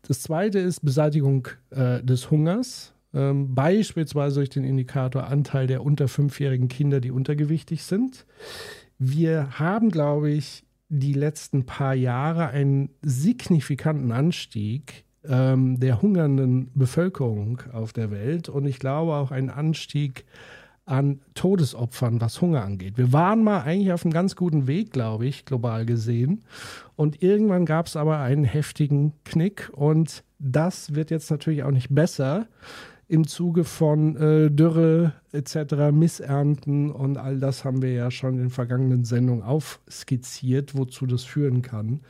[0.07, 2.93] Das zweite ist Beseitigung äh, des Hungers.
[3.13, 8.25] Ähm, beispielsweise durch den Indikator Anteil der unter fünfjährigen Kinder, die untergewichtig sind.
[8.97, 17.61] Wir haben, glaube ich, die letzten paar Jahre einen signifikanten Anstieg ähm, der hungernden Bevölkerung
[17.73, 20.25] auf der Welt und ich glaube auch einen Anstieg
[20.85, 22.97] an Todesopfern, was Hunger angeht.
[22.97, 26.43] Wir waren mal eigentlich auf einem ganz guten Weg, glaube ich, global gesehen.
[26.95, 31.93] Und irgendwann gab es aber einen heftigen Knick und das wird jetzt natürlich auch nicht
[31.93, 32.47] besser
[33.07, 38.39] im Zuge von äh, Dürre etc., Missernten und all das haben wir ja schon in
[38.39, 42.01] den vergangenen Sendungen aufskizziert, wozu das führen kann.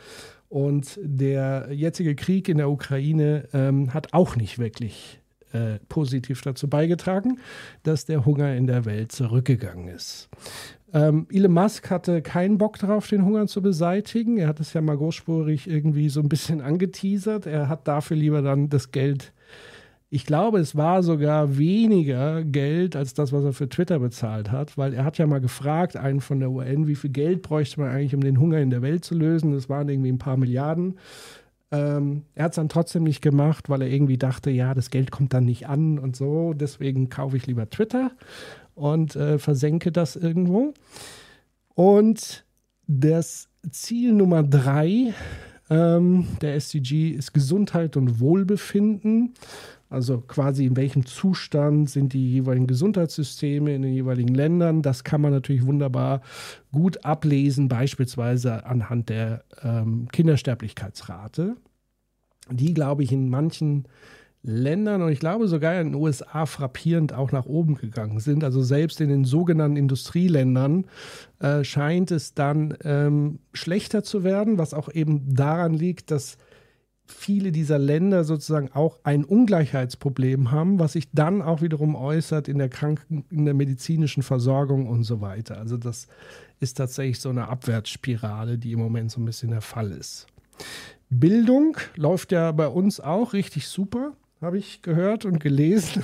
[0.51, 5.21] Und der jetzige Krieg in der Ukraine ähm, hat auch nicht wirklich
[5.53, 7.39] äh, positiv dazu beigetragen,
[7.83, 10.27] dass der Hunger in der Welt zurückgegangen ist.
[10.93, 14.39] Ähm, Elon Musk hatte keinen Bock darauf, den Hunger zu beseitigen.
[14.39, 17.45] Er hat es ja mal großspurig irgendwie so ein bisschen angeteasert.
[17.45, 19.31] Er hat dafür lieber dann das Geld
[20.13, 24.77] ich glaube, es war sogar weniger Geld als das, was er für Twitter bezahlt hat,
[24.77, 27.89] weil er hat ja mal gefragt, einen von der UN, wie viel Geld bräuchte man
[27.89, 29.53] eigentlich, um den Hunger in der Welt zu lösen.
[29.53, 30.99] Das waren irgendwie ein paar Milliarden.
[31.71, 35.11] Ähm, er hat es dann trotzdem nicht gemacht, weil er irgendwie dachte, ja, das Geld
[35.11, 36.53] kommt dann nicht an und so.
[36.53, 38.11] Deswegen kaufe ich lieber Twitter
[38.75, 40.73] und äh, versenke das irgendwo.
[41.73, 42.43] Und
[42.85, 45.13] das Ziel Nummer drei
[45.69, 49.35] ähm, der SDG ist Gesundheit und Wohlbefinden.
[49.91, 54.81] Also quasi in welchem Zustand sind die jeweiligen Gesundheitssysteme in den jeweiligen Ländern.
[54.81, 56.21] Das kann man natürlich wunderbar
[56.71, 61.57] gut ablesen, beispielsweise anhand der ähm, Kindersterblichkeitsrate,
[62.49, 63.85] die, glaube ich, in manchen
[64.43, 68.45] Ländern und ich glaube sogar in den USA frappierend auch nach oben gegangen sind.
[68.45, 70.85] Also selbst in den sogenannten Industrieländern
[71.39, 76.37] äh, scheint es dann ähm, schlechter zu werden, was auch eben daran liegt, dass
[77.05, 82.57] viele dieser Länder sozusagen auch ein Ungleichheitsproblem haben, was sich dann auch wiederum äußert in
[82.57, 85.57] der Kranken, in der medizinischen Versorgung und so weiter.
[85.57, 86.07] Also das
[86.59, 90.27] ist tatsächlich so eine Abwärtsspirale, die im Moment so ein bisschen der Fall ist.
[91.09, 96.03] Bildung läuft ja bei uns auch richtig super, habe ich gehört und gelesen.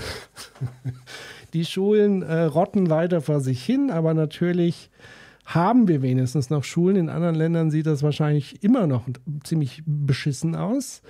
[1.53, 4.89] die Schulen äh, rotten weiter vor sich hin, aber natürlich
[5.47, 6.97] haben wir wenigstens noch Schulen.
[6.97, 9.07] In anderen Ländern sieht das wahrscheinlich immer noch
[9.45, 11.01] ziemlich beschissen aus.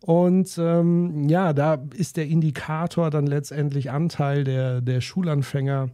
[0.00, 5.90] Und ähm, ja, da ist der Indikator dann letztendlich Anteil der, der Schulanfänger,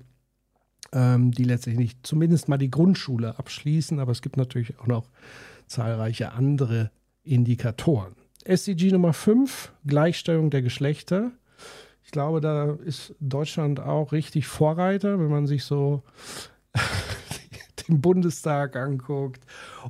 [0.93, 3.99] ähm, die letztlich nicht zumindest mal die Grundschule abschließen.
[3.99, 5.09] Aber es gibt natürlich auch noch
[5.67, 6.91] zahlreiche andere
[7.25, 8.13] Indikatoren.
[8.45, 11.33] SDG Nummer 5, Gleichstellung der Geschlechter.
[12.05, 16.03] Ich glaube, da ist Deutschland auch richtig Vorreiter, wenn man sich so
[17.89, 19.45] den Bundestag anguckt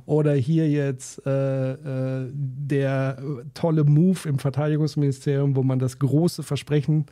[0.05, 3.21] oder hier jetzt äh, äh, der
[3.53, 7.05] tolle Move im Verteidigungsministerium, wo man das große Versprechen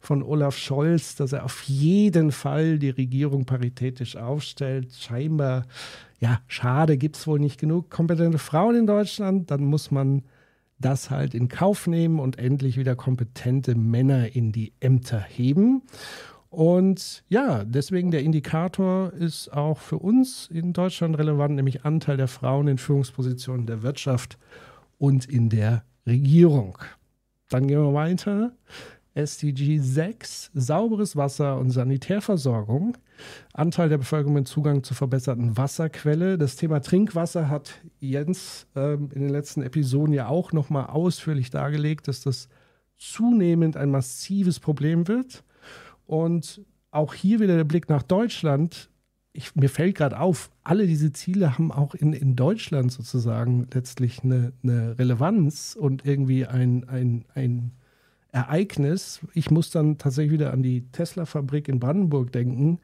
[0.00, 4.92] von Olaf Scholz, dass er auf jeden Fall die Regierung paritätisch aufstellt.
[4.92, 5.66] Scheinbar,
[6.20, 9.50] ja, schade, gibt es wohl nicht genug kompetente Frauen in Deutschland.
[9.50, 10.22] Dann muss man
[10.78, 15.82] das halt in Kauf nehmen und endlich wieder kompetente Männer in die Ämter heben.
[16.56, 22.28] Und ja, deswegen der Indikator ist auch für uns in Deutschland relevant, nämlich Anteil der
[22.28, 24.38] Frauen in Führungspositionen der Wirtschaft
[24.96, 26.78] und in der Regierung.
[27.50, 28.52] Dann gehen wir weiter.
[29.12, 32.96] SDG 6, sauberes Wasser und Sanitärversorgung.
[33.52, 36.38] Anteil der Bevölkerung mit Zugang zur verbesserten Wasserquelle.
[36.38, 42.08] Das Thema Trinkwasser hat Jens ähm, in den letzten Episoden ja auch nochmal ausführlich dargelegt,
[42.08, 42.48] dass das
[42.96, 45.44] zunehmend ein massives Problem wird.
[46.06, 48.88] Und auch hier wieder der Blick nach Deutschland.
[49.32, 54.24] Ich, mir fällt gerade auf, alle diese Ziele haben auch in, in Deutschland sozusagen letztlich
[54.24, 57.72] eine, eine Relevanz und irgendwie ein, ein, ein
[58.32, 59.20] Ereignis.
[59.34, 62.78] Ich muss dann tatsächlich wieder an die Tesla-Fabrik in Brandenburg denken,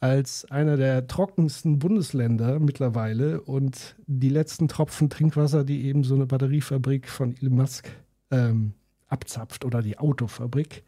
[0.00, 6.26] als einer der trockensten Bundesländer mittlerweile und die letzten Tropfen Trinkwasser, die eben so eine
[6.26, 7.88] Batteriefabrik von Elon Musk
[8.30, 8.74] ähm,
[9.08, 10.82] abzapft oder die Autofabrik.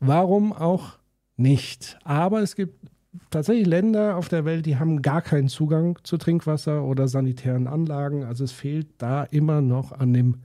[0.00, 0.98] Warum auch
[1.36, 1.98] nicht?
[2.04, 2.88] Aber es gibt
[3.30, 8.24] tatsächlich Länder auf der Welt, die haben gar keinen Zugang zu Trinkwasser oder sanitären Anlagen.
[8.24, 10.38] Also es fehlt da immer noch an dem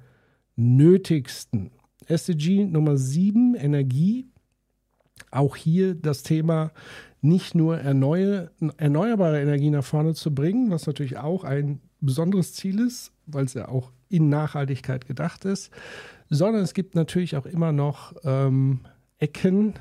[0.56, 1.72] Nötigsten.
[2.08, 4.28] SDG Nummer 7, Energie.
[5.32, 6.72] Auch hier das Thema
[7.22, 12.80] nicht nur erneuer, erneuerbare Energie nach vorne zu bringen, was natürlich auch ein besonderes Ziel
[12.80, 15.72] ist, weil es ja auch in Nachhaltigkeit gedacht ist,
[16.30, 18.82] sondern es gibt natürlich auch immer noch ähm,
[19.24, 19.76] Ecken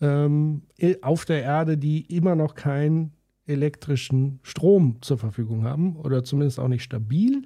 [0.00, 0.62] ähm,
[1.02, 3.12] auf der Erde, die immer noch keinen
[3.46, 7.42] elektrischen Strom zur Verfügung haben oder zumindest auch nicht stabil.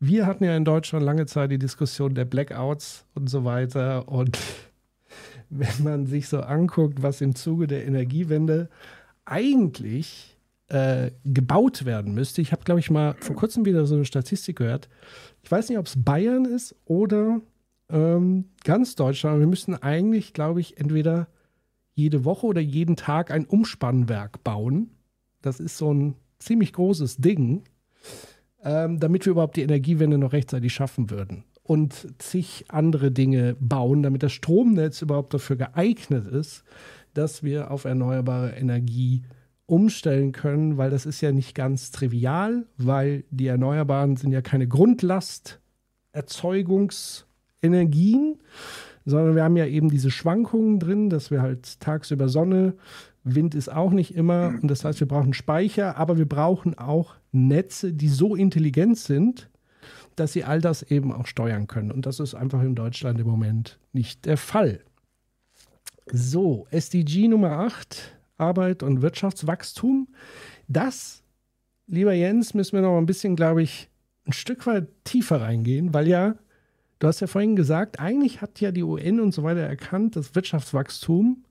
[0.00, 4.08] Wir hatten ja in Deutschland lange Zeit die Diskussion der Blackouts und so weiter.
[4.08, 4.38] Und
[5.50, 8.70] wenn man sich so anguckt, was im Zuge der Energiewende
[9.26, 14.06] eigentlich äh, gebaut werden müsste, ich habe, glaube ich, mal vor kurzem wieder so eine
[14.06, 14.88] Statistik gehört.
[15.42, 17.40] Ich weiß nicht, ob es Bayern ist oder
[17.90, 19.40] ähm, ganz Deutschland.
[19.40, 21.28] Wir müssen eigentlich, glaube ich, entweder
[21.94, 24.90] jede Woche oder jeden Tag ein Umspannwerk bauen.
[25.42, 27.62] Das ist so ein ziemlich großes Ding,
[28.62, 31.44] ähm, damit wir überhaupt die Energiewende noch rechtzeitig schaffen würden.
[31.62, 36.64] Und zig andere Dinge bauen, damit das Stromnetz überhaupt dafür geeignet ist,
[37.14, 39.22] dass wir auf erneuerbare Energie
[39.66, 44.68] umstellen können, weil das ist ja nicht ganz trivial, weil die Erneuerbaren sind ja keine
[47.64, 48.38] Grundlasterzeugungsenergien,
[49.06, 52.74] sondern wir haben ja eben diese Schwankungen drin, dass wir halt tagsüber Sonne,
[53.22, 57.14] Wind ist auch nicht immer und das heißt, wir brauchen Speicher, aber wir brauchen auch
[57.32, 59.48] Netze, die so intelligent sind,
[60.16, 61.90] dass sie all das eben auch steuern können.
[61.90, 64.80] Und das ist einfach in Deutschland im Moment nicht der Fall.
[66.12, 70.08] So, SDG Nummer 8, Arbeit und Wirtschaftswachstum.
[70.68, 71.22] Das,
[71.86, 73.88] lieber Jens, müssen wir noch ein bisschen, glaube ich,
[74.26, 76.36] ein Stück weit tiefer reingehen, weil ja
[77.04, 80.34] Du hast ja vorhin gesagt, eigentlich hat ja die UN und so weiter erkannt, dass
[80.34, 81.44] Wirtschaftswachstum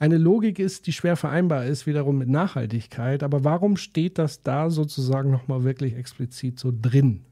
[0.00, 3.22] eine Logik ist, die schwer vereinbar ist, wiederum mit Nachhaltigkeit.
[3.22, 7.24] Aber warum steht das da sozusagen nochmal wirklich explizit so drin?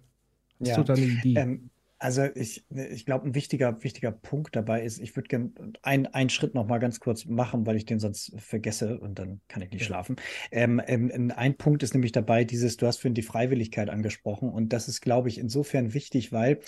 [0.61, 1.35] Hast ja, du da eine Idee?
[1.37, 5.51] Ähm, also ich, ich glaube, ein wichtiger, wichtiger Punkt dabei ist, ich würde gerne
[5.83, 9.61] einen Schritt noch mal ganz kurz machen, weil ich den sonst vergesse und dann kann
[9.61, 9.87] ich nicht ja.
[9.87, 10.15] schlafen.
[10.53, 14.73] Ähm, ähm, ein Punkt ist nämlich dabei, dieses, du hast vorhin die Freiwilligkeit angesprochen und
[14.73, 16.61] das ist, glaube ich, insofern wichtig, weil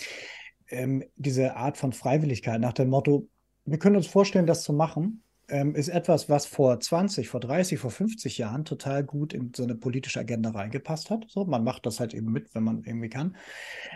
[0.73, 3.29] ähm, diese Art von Freiwilligkeit nach dem Motto,
[3.65, 7.79] wir können uns vorstellen, das zu machen, ähm, ist etwas, was vor 20, vor 30,
[7.79, 11.25] vor 50 Jahren total gut in so eine politische Agenda reingepasst hat.
[11.29, 13.35] So, man macht das halt eben mit, wenn man irgendwie kann.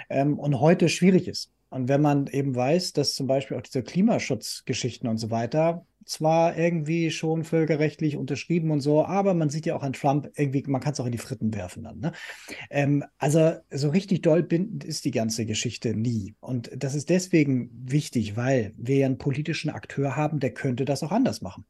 [0.09, 1.51] Ähm, und heute schwierig ist.
[1.69, 6.57] Und wenn man eben weiß, dass zum Beispiel auch diese Klimaschutzgeschichten und so weiter zwar
[6.57, 10.81] irgendwie schon völkerrechtlich unterschrieben und so, aber man sieht ja auch an Trump irgendwie, man
[10.81, 11.99] kann es auch in die Fritten werfen dann.
[11.99, 12.13] Ne?
[12.69, 16.35] Ähm, also so richtig doll bindend ist die ganze Geschichte nie.
[16.39, 21.03] Und das ist deswegen wichtig, weil wir ja einen politischen Akteur haben, der könnte das
[21.03, 21.65] auch anders machen.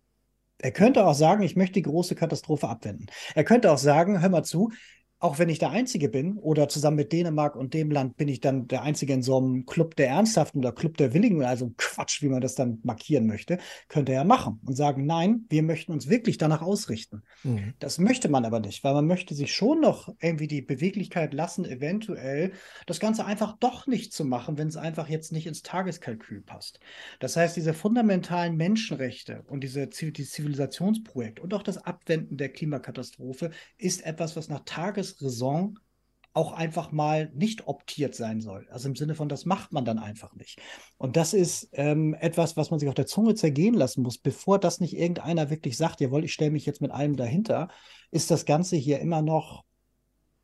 [0.60, 3.07] Er könnte auch sagen, ich möchte die große Katastrophe abwenden.
[3.36, 4.71] Er könnte auch sagen, hör mal zu,
[5.19, 8.39] auch wenn ich der Einzige bin oder zusammen mit Dänemark und dem Land bin ich
[8.39, 12.21] dann der Einzige in so einem Club der Ernsthaften oder Club der Willigen, also Quatsch,
[12.21, 16.08] wie man das dann markieren möchte, könnte er machen und sagen, nein, wir möchten uns
[16.08, 17.23] wirklich danach ausrichten.
[17.43, 17.73] Mhm.
[17.80, 21.65] Das möchte man aber nicht, weil man möchte sich schon noch irgendwie die Beweglichkeit lassen,
[21.65, 22.51] eventuell
[22.86, 26.80] das Ganze einfach doch nicht zu machen, wenn es einfach jetzt nicht ins Tageskalkül passt.
[27.19, 33.49] Das heißt, diese fundamentalen Menschenrechte und diese Zivilisationsprojekt und auch das Abwenden der Klimakatastrophe
[33.80, 35.80] ist etwas, was nach Tages Raison
[36.38, 38.67] auch einfach mal nicht optiert sein soll.
[38.70, 40.62] Also im Sinne von, das macht man dann einfach nicht.
[41.00, 44.60] Und das ist ähm, etwas, was man sich auf der Zunge zergehen lassen muss, bevor
[44.60, 47.70] das nicht irgendeiner wirklich sagt, jawohl, ich stelle mich jetzt mit allem dahinter,
[48.12, 49.63] ist das Ganze hier immer noch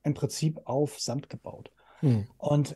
[0.01, 1.69] im Prinzip auf Sand gebaut.
[1.99, 2.25] Hm.
[2.39, 2.75] Und,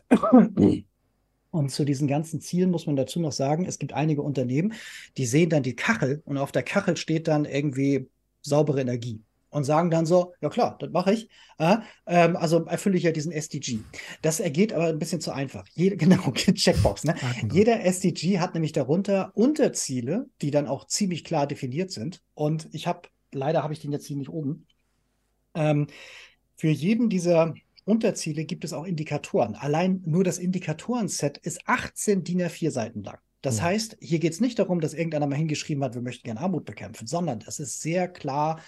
[1.50, 4.74] und zu diesen ganzen Zielen muss man dazu noch sagen, es gibt einige Unternehmen,
[5.16, 8.08] die sehen dann die Kachel und auf der Kachel steht dann irgendwie
[8.42, 11.28] saubere Energie und sagen dann so, ja klar, das mache ich.
[11.58, 13.78] Äh, ähm, also erfülle ich ja diesen SDG.
[14.22, 15.66] Das ergeht aber ein bisschen zu einfach.
[15.74, 17.04] Jede, genau, Checkbox.
[17.04, 17.14] Ne?
[17.52, 22.22] Jeder SDG hat nämlich darunter Unterziele, die dann auch ziemlich klar definiert sind.
[22.34, 24.66] Und ich habe, leider habe ich den jetzt hier nicht oben.
[25.54, 25.86] Ähm,
[26.56, 29.54] für jeden dieser Unterziele gibt es auch Indikatoren.
[29.54, 33.18] Allein nur das Indikatorenset ist 18 DIN A4 Seiten lang.
[33.40, 33.64] Das ja.
[33.64, 36.64] heißt, hier geht es nicht darum, dass irgendeiner mal hingeschrieben hat, wir möchten gerne Armut
[36.64, 38.60] bekämpfen, sondern das ist sehr klar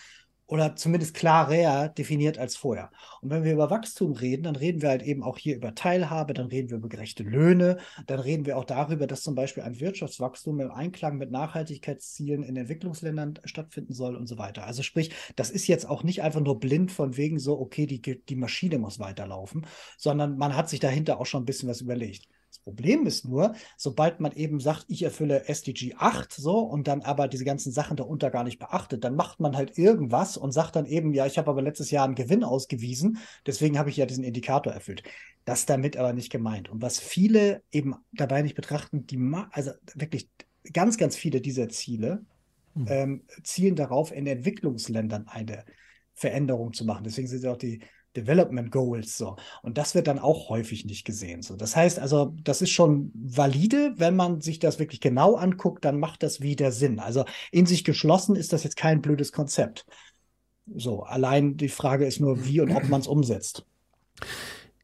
[0.51, 2.91] oder zumindest klarer definiert als vorher.
[3.21, 6.35] Und wenn wir über Wachstum reden, dann reden wir halt eben auch hier über Teilhabe,
[6.35, 9.79] dann reden wir über gerechte Löhne, dann reden wir auch darüber, dass zum Beispiel ein
[9.79, 14.67] Wirtschaftswachstum im Einklang mit Nachhaltigkeitszielen in Entwicklungsländern stattfinden soll und so weiter.
[14.67, 18.01] Also sprich, das ist jetzt auch nicht einfach nur blind von wegen so, okay, die,
[18.01, 19.67] die Maschine muss weiterlaufen,
[19.99, 22.27] sondern man hat sich dahinter auch schon ein bisschen was überlegt.
[22.51, 27.03] Das Problem ist nur, sobald man eben sagt, ich erfülle SDG 8 so und dann
[27.03, 30.75] aber diese ganzen Sachen darunter gar nicht beachtet, dann macht man halt irgendwas und sagt
[30.75, 34.07] dann eben, ja, ich habe aber letztes Jahr einen Gewinn ausgewiesen, deswegen habe ich ja
[34.07, 35.05] diesen Indikator erfüllt.
[35.45, 36.69] Das ist damit aber nicht gemeint.
[36.69, 39.19] Und was viele eben dabei nicht betrachten, die
[39.53, 40.29] also wirklich
[40.73, 42.25] ganz, ganz viele dieser Ziele
[42.75, 42.87] mhm.
[42.89, 45.65] ähm, zielen darauf, in Entwicklungsländern eine
[46.15, 47.05] Veränderung zu machen.
[47.05, 47.81] Deswegen sind ja auch die
[48.17, 49.37] Development Goals so.
[49.63, 51.43] Und das wird dann auch häufig nicht gesehen.
[51.43, 51.57] So.
[51.57, 55.99] Das heißt also, das ist schon valide, wenn man sich das wirklich genau anguckt, dann
[55.99, 56.99] macht das wieder Sinn.
[56.99, 59.87] Also in sich geschlossen ist das jetzt kein blödes Konzept.
[60.75, 63.67] So, allein die Frage ist nur, wie und ob man es umsetzt.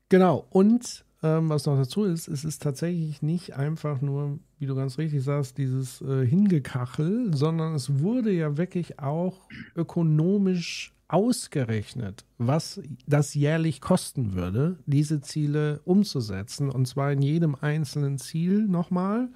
[0.08, 4.74] Genau, und ähm, was noch dazu ist, es ist tatsächlich nicht einfach nur, wie du
[4.74, 12.80] ganz richtig sagst, dieses äh, Hingekachel, sondern es wurde ja wirklich auch ökonomisch ausgerechnet, was
[13.06, 16.70] das jährlich kosten würde, diese Ziele umzusetzen.
[16.70, 19.28] Und zwar in jedem einzelnen Ziel nochmal,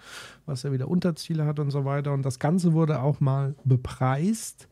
[0.47, 2.13] was ja wieder Unterziele hat und so weiter.
[2.13, 4.69] Und das Ganze wurde auch mal bepreist.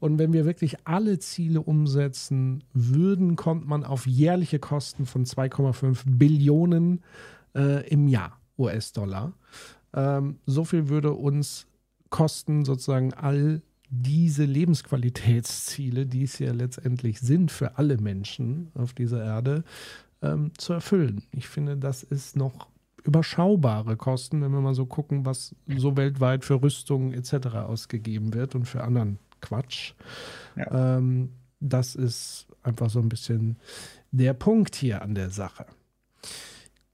[0.00, 6.04] Und wenn wir wirklich alle Ziele umsetzen würden, kommt man auf jährliche Kosten von 2,5
[6.06, 7.02] Billionen
[7.54, 9.32] äh, im Jahr US-Dollar.
[9.92, 11.66] Ähm, so viel würde uns
[12.10, 13.60] kosten, sozusagen all
[13.90, 19.64] diese Lebensqualitätsziele, die es ja letztendlich sind für alle Menschen auf dieser Erde,
[20.22, 21.22] ähm, zu erfüllen.
[21.32, 22.68] Ich finde, das ist noch
[23.04, 27.48] überschaubare Kosten, wenn wir mal so gucken, was so weltweit für Rüstungen etc.
[27.56, 29.94] ausgegeben wird und für anderen Quatsch.
[30.56, 30.98] Ja.
[30.98, 31.30] Ähm,
[31.60, 33.56] das ist einfach so ein bisschen
[34.10, 35.66] der Punkt hier an der Sache.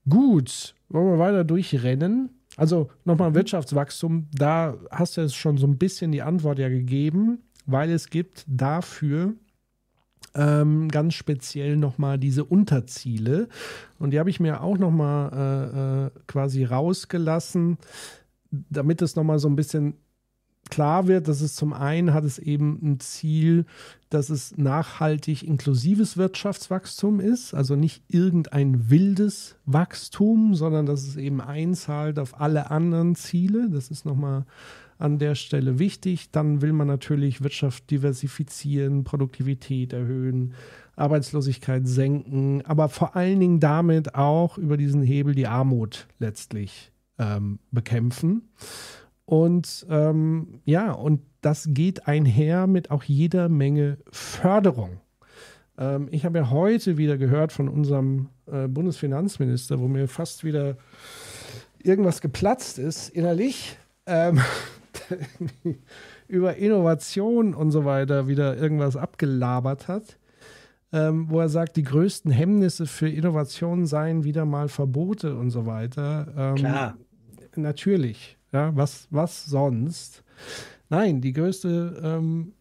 [0.07, 2.29] Gut, wollen wir weiter durchrennen.
[2.57, 3.35] Also nochmal.
[3.35, 8.09] Wirtschaftswachstum, da hast du jetzt schon so ein bisschen die Antwort ja gegeben, weil es
[8.09, 9.33] gibt dafür
[10.35, 13.47] ähm, ganz speziell nochmal diese Unterziele.
[13.99, 17.77] Und die habe ich mir auch nochmal äh, äh, quasi rausgelassen,
[18.51, 19.95] damit es nochmal so ein bisschen
[20.69, 23.65] klar wird, dass es zum einen hat es eben ein Ziel,
[24.09, 31.41] dass es nachhaltig inklusives Wirtschaftswachstum ist, also nicht irgendein wildes Wachstum, sondern dass es eben
[31.41, 33.69] einzahlt auf alle anderen Ziele.
[33.69, 34.45] Das ist nochmal
[34.97, 36.31] an der Stelle wichtig.
[36.31, 40.53] Dann will man natürlich Wirtschaft diversifizieren, Produktivität erhöhen,
[40.95, 47.59] Arbeitslosigkeit senken, aber vor allen Dingen damit auch über diesen Hebel die Armut letztlich ähm,
[47.71, 48.49] bekämpfen.
[49.25, 55.01] Und ähm, ja, und das geht einher mit auch jeder Menge Förderung.
[55.77, 60.77] Ähm, ich habe ja heute wieder gehört von unserem äh, Bundesfinanzminister, wo mir fast wieder
[61.81, 64.39] irgendwas geplatzt ist innerlich, ähm,
[66.27, 70.17] über Innovation und so weiter wieder irgendwas abgelabert hat.
[70.91, 75.65] Ähm, wo er sagt, die größten Hemmnisse für Innovation seien wieder mal Verbote und so
[75.65, 76.27] weiter.
[76.37, 76.97] Ähm, Klar.
[77.55, 78.34] Natürlich.
[78.55, 80.23] Ja, was, was sonst?
[80.87, 82.53] Nein, die größte ähm,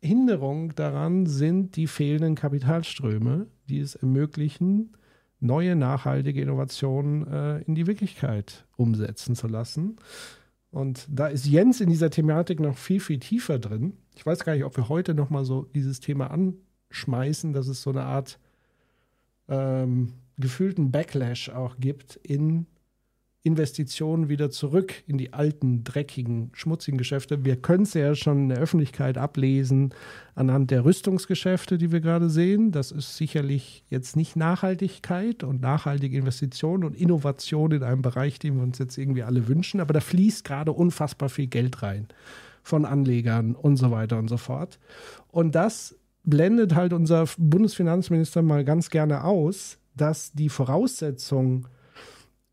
[0.00, 4.96] Hinderung daran sind die fehlenden Kapitalströme, die es ermöglichen,
[5.40, 9.96] neue nachhaltige Innovationen äh, in die Wirklichkeit umsetzen zu lassen.
[10.70, 13.92] Und da ist Jens in dieser Thematik noch viel, viel tiefer drin.
[14.16, 17.82] Ich weiß gar nicht, ob wir heute noch mal so dieses Thema anschmeißen, dass es
[17.82, 18.38] so eine Art
[19.48, 22.68] ähm, gefühlten Backlash auch gibt in
[23.44, 27.44] Investitionen wieder zurück in die alten, dreckigen, schmutzigen Geschäfte.
[27.44, 29.92] Wir können es ja schon in der Öffentlichkeit ablesen
[30.36, 32.70] anhand der Rüstungsgeschäfte, die wir gerade sehen.
[32.70, 38.56] Das ist sicherlich jetzt nicht Nachhaltigkeit und nachhaltige Investitionen und Innovation in einem Bereich, den
[38.56, 39.80] wir uns jetzt irgendwie alle wünschen.
[39.80, 42.06] Aber da fließt gerade unfassbar viel Geld rein
[42.62, 44.78] von Anlegern und so weiter und so fort.
[45.32, 51.66] Und das blendet halt unser Bundesfinanzminister mal ganz gerne aus, dass die Voraussetzungen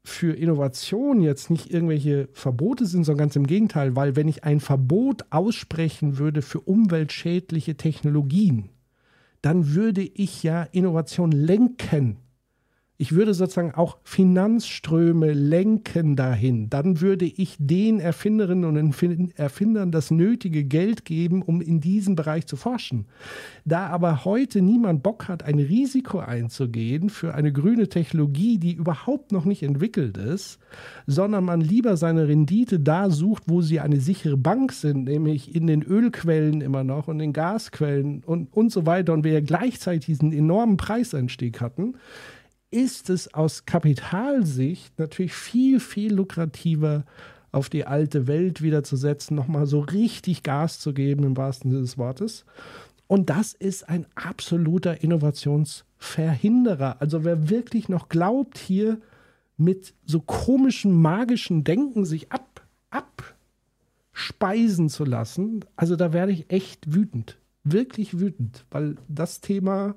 [0.09, 4.59] für Innovation jetzt nicht irgendwelche Verbote sind, sondern ganz im Gegenteil, weil wenn ich ein
[4.59, 8.69] Verbot aussprechen würde für umweltschädliche Technologien,
[9.41, 12.17] dann würde ich ja Innovation lenken
[13.01, 16.69] ich würde sozusagen auch Finanzströme lenken dahin.
[16.69, 22.45] Dann würde ich den Erfinderinnen und Erfindern das nötige Geld geben, um in diesem Bereich
[22.45, 23.05] zu forschen.
[23.63, 29.31] Da aber heute niemand Bock hat, ein Risiko einzugehen für eine grüne Technologie, die überhaupt
[29.31, 30.59] noch nicht entwickelt ist,
[31.07, 35.67] sondern man lieber seine Rendite da sucht, wo sie eine sichere Bank sind, nämlich in
[35.67, 40.05] den Ölquellen immer noch und den Gasquellen und, und so weiter und wir ja gleichzeitig
[40.05, 41.95] diesen enormen Preiseinstieg hatten,
[42.71, 47.05] ist es aus Kapitalsicht natürlich viel, viel lukrativer,
[47.51, 51.71] auf die alte Welt wieder zu setzen, nochmal so richtig Gas zu geben, im wahrsten
[51.71, 52.45] Sinne des Wortes.
[53.07, 56.97] Und das ist ein absoluter Innovationsverhinderer.
[56.99, 58.99] Also wer wirklich noch glaubt, hier
[59.57, 62.61] mit so komischen, magischen Denken sich ab,
[64.13, 67.39] abspeisen zu lassen, also da werde ich echt wütend.
[67.63, 69.95] Wirklich wütend, weil das Thema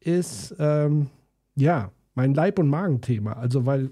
[0.00, 1.08] ist, ähm,
[1.54, 3.32] ja, mein Leib- und Magenthema.
[3.34, 3.90] Also, weil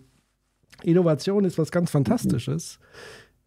[0.83, 2.79] Innovation ist was ganz Fantastisches.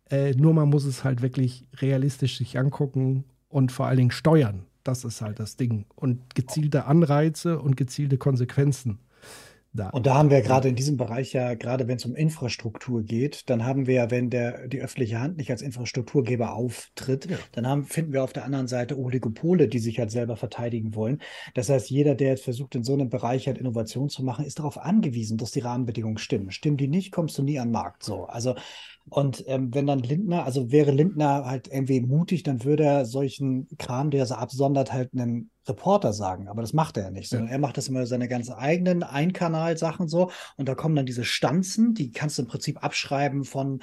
[0.09, 4.65] Äh, nur man muss es halt wirklich realistisch sich angucken und vor allen Dingen steuern.
[4.83, 5.85] Das ist halt das Ding.
[5.95, 8.99] Und gezielte Anreize und gezielte Konsequenzen
[9.73, 9.89] da.
[9.89, 13.49] Und da haben wir gerade in diesem Bereich ja, gerade wenn es um Infrastruktur geht,
[13.49, 17.37] dann haben wir ja, wenn der, die öffentliche Hand nicht als Infrastrukturgeber auftritt, ja.
[17.51, 21.21] dann haben, finden wir auf der anderen Seite Oligopole, die sich halt selber verteidigen wollen.
[21.53, 24.59] Das heißt, jeder, der jetzt versucht, in so einem Bereich halt Innovation zu machen, ist
[24.59, 26.51] darauf angewiesen, dass die Rahmenbedingungen stimmen.
[26.51, 28.03] Stimmen die nicht, kommst du nie an den Markt.
[28.03, 28.55] So, also
[29.09, 33.67] und ähm, wenn dann Lindner, also wäre Lindner halt irgendwie mutig, dann würde er solchen
[33.77, 37.47] Kram, der so absondert, halt einen Reporter sagen, aber das macht er ja nicht, sondern
[37.47, 37.53] ja.
[37.53, 41.93] er macht das immer seine ganz eigenen Einkanal-Sachen so und da kommen dann diese Stanzen,
[41.93, 43.79] die kannst du im Prinzip abschreiben von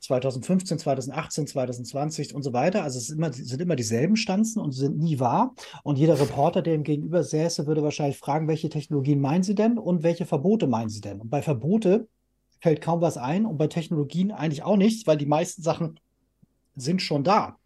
[0.00, 2.82] 2015, 2018, 2020 und so weiter.
[2.82, 5.54] Also es immer, sind immer dieselben Stanzen und sind nie wahr.
[5.82, 9.78] Und jeder Reporter, der ihm gegenüber säße, würde wahrscheinlich fragen, welche Technologien meinen Sie denn
[9.78, 11.20] und welche Verbote meinen Sie denn?
[11.20, 12.08] Und bei Verbote
[12.64, 16.00] fällt kaum was ein und bei Technologien eigentlich auch nichts, weil die meisten Sachen
[16.74, 17.58] sind schon da.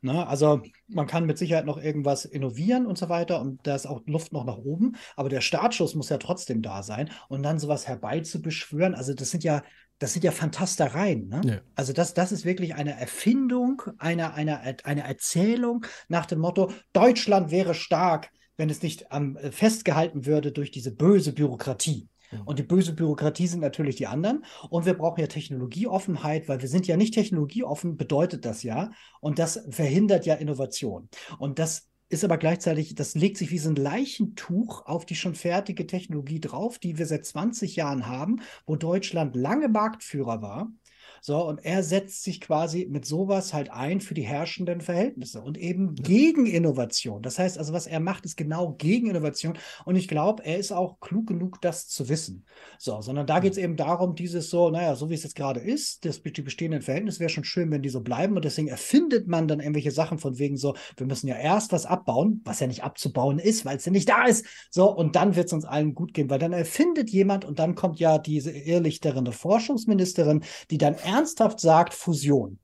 [0.00, 0.24] Ne?
[0.28, 4.00] Also man kann mit Sicherheit noch irgendwas innovieren und so weiter und da ist auch
[4.06, 7.88] Luft noch nach oben, aber der Startschuss muss ja trotzdem da sein und dann sowas
[7.88, 9.64] herbeizubeschwören, also das sind ja
[9.98, 11.28] das sind ja Fantastereien.
[11.28, 11.40] Ne?
[11.44, 11.60] Ja.
[11.74, 17.50] Also das, das ist wirklich eine Erfindung, eine, eine, eine Erzählung nach dem Motto, Deutschland
[17.50, 22.08] wäre stark, wenn es nicht ähm, festgehalten würde durch diese böse Bürokratie.
[22.44, 24.44] Und die böse Bürokratie sind natürlich die anderen.
[24.70, 28.90] Und wir brauchen ja Technologieoffenheit, weil wir sind ja nicht technologieoffen, bedeutet das ja.
[29.20, 31.08] Und das verhindert ja Innovation.
[31.38, 35.34] Und das ist aber gleichzeitig, das legt sich wie so ein Leichentuch auf die schon
[35.34, 40.72] fertige Technologie drauf, die wir seit 20 Jahren haben, wo Deutschland lange Marktführer war
[41.20, 45.58] so, und er setzt sich quasi mit sowas halt ein für die herrschenden Verhältnisse und
[45.58, 47.22] eben gegen Innovation.
[47.22, 49.58] Das heißt also, was er macht, ist genau gegen Innovation.
[49.84, 52.44] Und ich glaube, er ist auch klug genug, das zu wissen.
[52.78, 55.60] So, sondern da geht es eben darum, dieses so, naja, so wie es jetzt gerade
[55.60, 58.36] ist, das, die bestehenden Verhältnisse wäre schon schön, wenn die so bleiben.
[58.36, 61.86] Und deswegen erfindet man dann irgendwelche Sachen von wegen so, wir müssen ja erst was
[61.86, 64.46] abbauen, was ja nicht abzubauen ist, weil es ja nicht da ist.
[64.70, 67.74] So, und dann wird es uns allen gut gehen, weil dann erfindet jemand und dann
[67.74, 72.58] kommt ja diese irrlichterende Forschungsministerin, die dann ernsthaft sagt Fusion.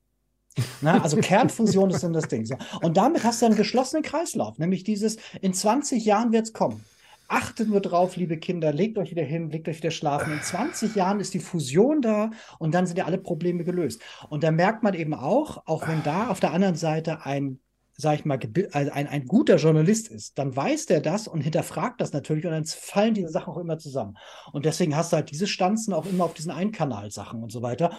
[0.81, 2.45] Na, also Kernfusion ist dann das Ding.
[2.45, 2.55] So.
[2.81, 6.83] Und damit hast du einen geschlossenen Kreislauf, nämlich dieses, in 20 Jahren wird es kommen.
[7.27, 10.31] Achtet nur drauf, liebe Kinder, legt euch wieder hin, legt euch wieder schlafen.
[10.31, 12.29] In 20 Jahren ist die Fusion da
[12.59, 13.99] und dann sind ja alle Probleme gelöst.
[14.29, 17.59] Und da merkt man eben auch, auch wenn da auf der anderen Seite ein,
[17.97, 18.37] sag ich mal,
[18.73, 22.65] ein, ein guter Journalist ist, dann weiß der das und hinterfragt das natürlich und dann
[22.65, 24.17] fallen diese Sachen auch immer zusammen.
[24.53, 27.97] Und deswegen hast du halt diese Stanzen auch immer auf diesen Einkanal-Sachen und so weiter.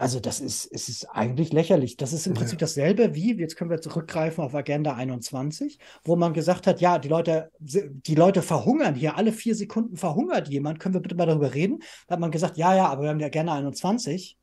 [0.00, 1.98] Also das ist, es ist eigentlich lächerlich.
[1.98, 6.32] Das ist im Prinzip dasselbe wie, jetzt können wir zurückgreifen auf Agenda 21, wo man
[6.32, 10.94] gesagt hat, ja, die Leute, die Leute verhungern hier, alle vier Sekunden verhungert jemand, können
[10.94, 11.80] wir bitte mal darüber reden?
[12.08, 14.38] Da hat man gesagt, ja, ja, aber wir haben ja Agenda 21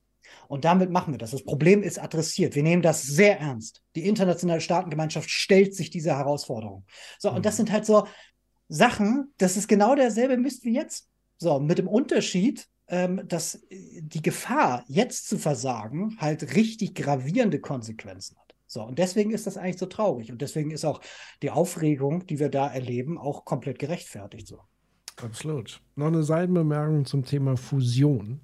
[0.47, 1.31] und damit machen wir das.
[1.31, 2.53] Das Problem ist adressiert.
[2.53, 3.81] Wir nehmen das sehr ernst.
[3.95, 6.85] Die internationale Staatengemeinschaft stellt sich dieser Herausforderung.
[7.17, 7.37] So, mhm.
[7.37, 7.57] und das mhm.
[7.57, 8.05] sind halt so
[8.69, 11.09] Sachen, das ist genau derselbe Mist wie jetzt.
[11.39, 17.59] So, mit dem Unterschied, ähm, dass äh, die Gefahr, jetzt zu versagen, halt richtig gravierende
[17.59, 18.55] Konsequenzen hat.
[18.65, 20.31] So, und deswegen ist das eigentlich so traurig.
[20.31, 21.01] Und deswegen ist auch
[21.41, 24.59] die Aufregung, die wir da erleben, auch komplett gerechtfertigt so.
[25.15, 25.81] Absolut.
[25.95, 28.41] Noch eine Seitenbemerkung zum Thema Fusion.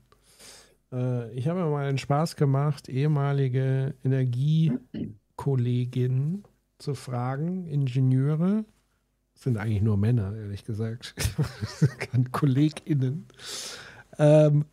[0.92, 6.44] Äh, ich habe mir mal einen Spaß gemacht, ehemalige Energiekolleginnen
[6.80, 8.66] zu fragen, Ingenieure,
[9.36, 11.16] sind eigentlich nur Männer, ehrlich gesagt,
[12.32, 13.28] KollegInnen,
[14.18, 14.66] ähm,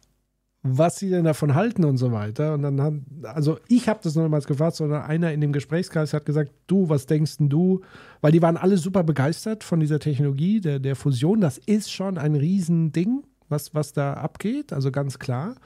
[0.62, 2.53] was sie denn davon halten und so weiter.
[2.55, 6.12] Und dann haben, also ich habe das noch niemals gefragt, sondern einer in dem Gesprächskreis
[6.12, 7.80] hat gesagt, du, was denkst denn du?
[8.20, 11.41] Weil die waren alle super begeistert von dieser Technologie, der, der Fusion.
[11.41, 15.57] Das ist schon ein Riesending, was, was da abgeht, also ganz klar.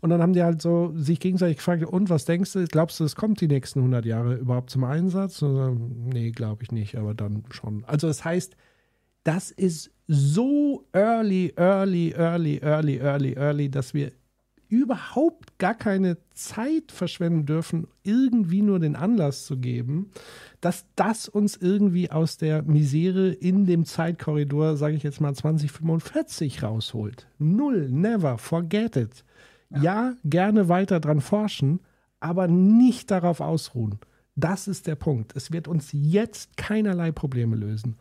[0.00, 3.04] Und dann haben die halt so sich gegenseitig gefragt, und was denkst du, glaubst du,
[3.04, 5.42] es kommt die nächsten 100 Jahre überhaupt zum Einsatz?
[5.42, 7.84] Und, nee, glaube ich nicht, aber dann schon.
[7.86, 8.56] Also das heißt,
[9.24, 14.12] das ist so early, early, early, early, early, early, dass wir
[14.68, 20.10] überhaupt gar keine Zeit verschwenden dürfen, irgendwie nur den Anlass zu geben,
[20.60, 26.62] dass das uns irgendwie aus der Misere in dem Zeitkorridor, sage ich jetzt mal 2045
[26.62, 27.26] rausholt.
[27.38, 29.24] Null, never, forget it.
[29.70, 29.82] Ja.
[29.82, 31.80] ja, gerne weiter dran forschen,
[32.20, 33.98] aber nicht darauf ausruhen.
[34.34, 35.34] Das ist der Punkt.
[35.34, 37.96] Es wird uns jetzt keinerlei Probleme lösen.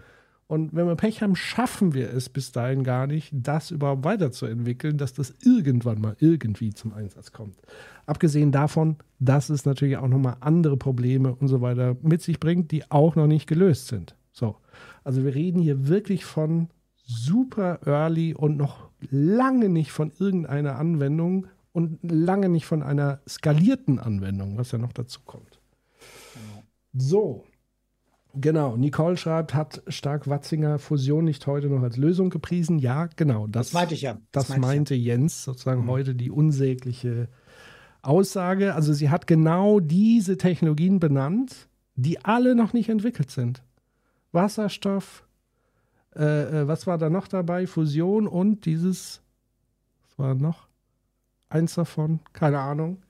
[0.48, 4.98] Und wenn wir Pech haben, schaffen wir es bis dahin gar nicht, das überhaupt weiterzuentwickeln,
[4.98, 7.58] dass das irgendwann mal irgendwie zum Einsatz kommt.
[8.06, 12.72] Abgesehen davon, dass es natürlich auch nochmal andere Probleme und so weiter mit sich bringt,
[12.72, 14.16] die auch noch nicht gelöst sind.
[14.32, 14.56] So.
[15.04, 21.48] Also wir reden hier wirklich von super early und noch lange nicht von irgendeiner Anwendung
[21.74, 25.60] und lange nicht von einer skalierten Anwendung, was ja noch dazu kommt.
[26.94, 27.44] So,
[28.40, 32.78] Genau, Nicole schreibt, hat Stark-Watzinger Fusion nicht heute noch als Lösung gepriesen?
[32.78, 33.48] Ja, genau.
[33.48, 34.20] Das, das meinte ich ja.
[34.32, 35.14] Das, das meinte ja.
[35.14, 35.90] Jens, sozusagen mhm.
[35.90, 37.30] heute die unsägliche
[38.04, 38.76] Aussage.
[38.76, 43.64] Also sie hat genau diese Technologien benannt, die alle noch nicht entwickelt sind.
[44.32, 45.26] Wasserstoff,
[46.16, 47.66] äh, äh was war da noch dabei?
[47.66, 49.22] Fusion und dieses,
[50.04, 50.68] was war noch?
[51.50, 53.02] Eins davon, keine Ahnung.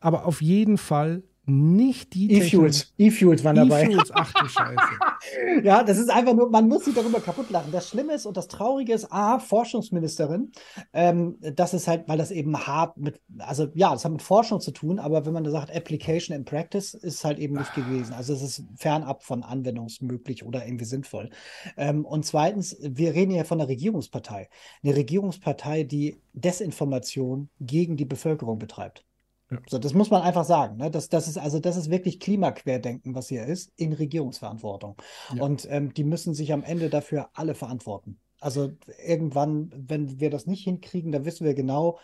[0.00, 2.92] Aber auf jeden Fall nicht die E-Fuels.
[2.98, 3.84] E-Fuels waren dabei.
[3.84, 4.76] E-Fuels, ach du Scheiße.
[5.62, 7.70] ja, das ist einfach nur, man muss sich darüber kaputt lachen.
[7.72, 10.52] Das Schlimme ist und das Traurige ist, A, Forschungsministerin,
[10.92, 14.60] ähm, das ist halt, weil das eben hart mit, also ja, das hat mit Forschung
[14.60, 17.74] zu tun, aber wenn man da sagt Application in Practice, ist es halt eben nicht
[17.74, 18.12] gewesen.
[18.14, 21.30] Also es ist fernab von anwendungsmöglich oder irgendwie sinnvoll.
[21.76, 24.48] Ähm, und zweitens, wir reden ja von einer Regierungspartei.
[24.82, 29.04] Eine Regierungspartei, die Desinformation gegen die Bevölkerung betreibt.
[29.52, 29.58] Ja.
[29.68, 30.76] So, das muss man einfach sagen.
[30.76, 30.90] Ne?
[30.90, 34.96] Das, das ist also das ist wirklich Klimaquerdenken, was hier ist, in Regierungsverantwortung.
[35.34, 35.42] Ja.
[35.42, 38.18] Und ähm, die müssen sich am Ende dafür alle verantworten.
[38.40, 38.72] Also
[39.06, 41.98] irgendwann, wenn wir das nicht hinkriegen, dann wissen wir genau,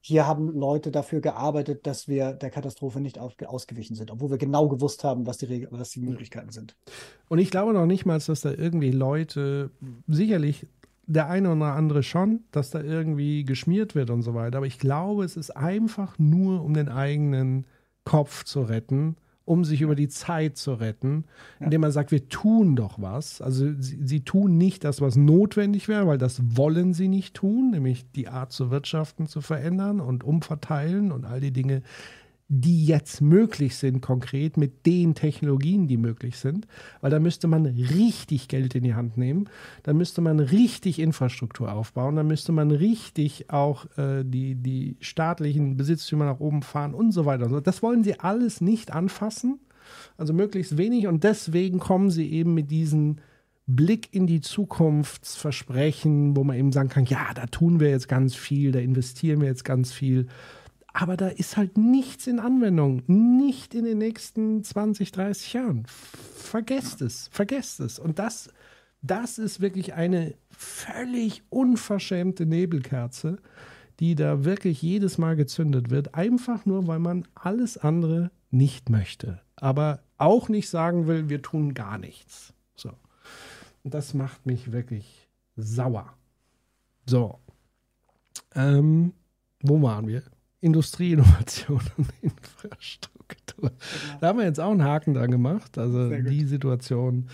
[0.00, 4.38] hier haben Leute dafür gearbeitet, dass wir der Katastrophe nicht auf, ausgewichen sind, obwohl wir
[4.38, 6.76] genau gewusst haben, was die, was die Möglichkeiten sind.
[7.28, 9.70] Und ich glaube noch nicht mal, dass da irgendwie Leute
[10.06, 10.66] sicherlich
[11.06, 14.58] der eine oder andere schon, dass da irgendwie geschmiert wird und so weiter.
[14.58, 17.66] Aber ich glaube, es ist einfach nur, um den eigenen
[18.04, 21.24] Kopf zu retten, um sich über die Zeit zu retten,
[21.60, 23.42] indem man sagt, wir tun doch was.
[23.42, 27.70] Also sie, sie tun nicht das, was notwendig wäre, weil das wollen sie nicht tun,
[27.72, 31.82] nämlich die Art zu wirtschaften zu verändern und umverteilen und all die Dinge,
[32.48, 36.66] die jetzt möglich sind, konkret mit den Technologien, die möglich sind,
[37.00, 39.48] weil da müsste man richtig Geld in die Hand nehmen,
[39.82, 45.76] da müsste man richtig Infrastruktur aufbauen, da müsste man richtig auch äh, die, die staatlichen
[45.78, 47.48] Besitztümer nach oben fahren und so weiter.
[47.62, 49.60] Das wollen sie alles nicht anfassen,
[50.18, 53.20] also möglichst wenig und deswegen kommen sie eben mit diesen
[53.66, 58.34] Blick in die Zukunftsversprechen, wo man eben sagen kann, ja, da tun wir jetzt ganz
[58.34, 60.26] viel, da investieren wir jetzt ganz viel.
[60.94, 63.02] Aber da ist halt nichts in Anwendung.
[63.08, 65.86] Nicht in den nächsten 20, 30 Jahren.
[65.86, 67.98] Vergesst es, vergesst es.
[67.98, 68.48] Und das,
[69.02, 73.38] das ist wirklich eine völlig unverschämte Nebelkerze,
[73.98, 76.14] die da wirklich jedes Mal gezündet wird.
[76.14, 79.40] Einfach nur, weil man alles andere nicht möchte.
[79.56, 82.54] Aber auch nicht sagen will, wir tun gar nichts.
[82.76, 82.92] So.
[83.82, 86.14] Und das macht mich wirklich sauer.
[87.04, 87.40] So.
[88.54, 89.12] Ähm,
[89.60, 90.22] wo waren wir?
[90.64, 93.70] Industrieinnovation und Infrastruktur.
[93.70, 93.70] Genau.
[94.20, 95.76] Da haben wir jetzt auch einen Haken dran gemacht.
[95.76, 97.28] Also die Situation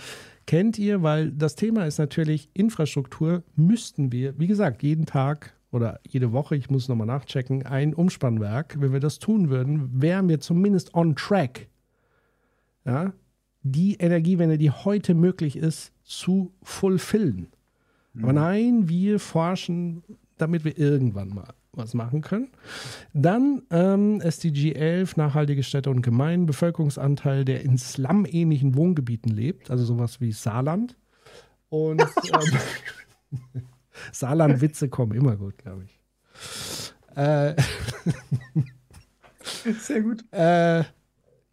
[0.46, 6.00] kennt ihr, weil das Thema ist natürlich Infrastruktur müssten wir, wie gesagt, jeden Tag oder
[6.08, 10.40] jede Woche, ich muss nochmal nachchecken, ein Umspannwerk, wenn wir das tun würden, wären wir
[10.40, 11.68] zumindest on track.
[12.84, 13.12] Ja,
[13.62, 17.48] die Energiewende, die heute möglich ist, zu fulfillen.
[18.14, 18.24] Mhm.
[18.24, 20.02] Aber nein, wir forschen,
[20.36, 22.48] damit wir irgendwann mal was machen können.
[23.12, 29.84] Dann ähm, SDG 11, nachhaltige Städte und Gemeinden, Bevölkerungsanteil, der in Slum-ähnlichen Wohngebieten lebt, also
[29.84, 30.96] sowas wie Saarland.
[31.68, 33.62] Und ähm,
[34.12, 36.00] Saarland-Witze kommen immer gut, glaube ich.
[37.16, 37.54] Äh,
[39.78, 40.24] Sehr gut.
[40.32, 40.84] Äh,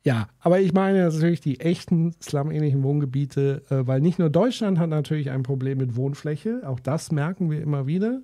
[0.03, 4.89] ja, aber ich meine natürlich die echten Slum-ähnlichen Wohngebiete, äh, weil nicht nur Deutschland hat
[4.89, 8.21] natürlich ein Problem mit Wohnfläche, auch das merken wir immer wieder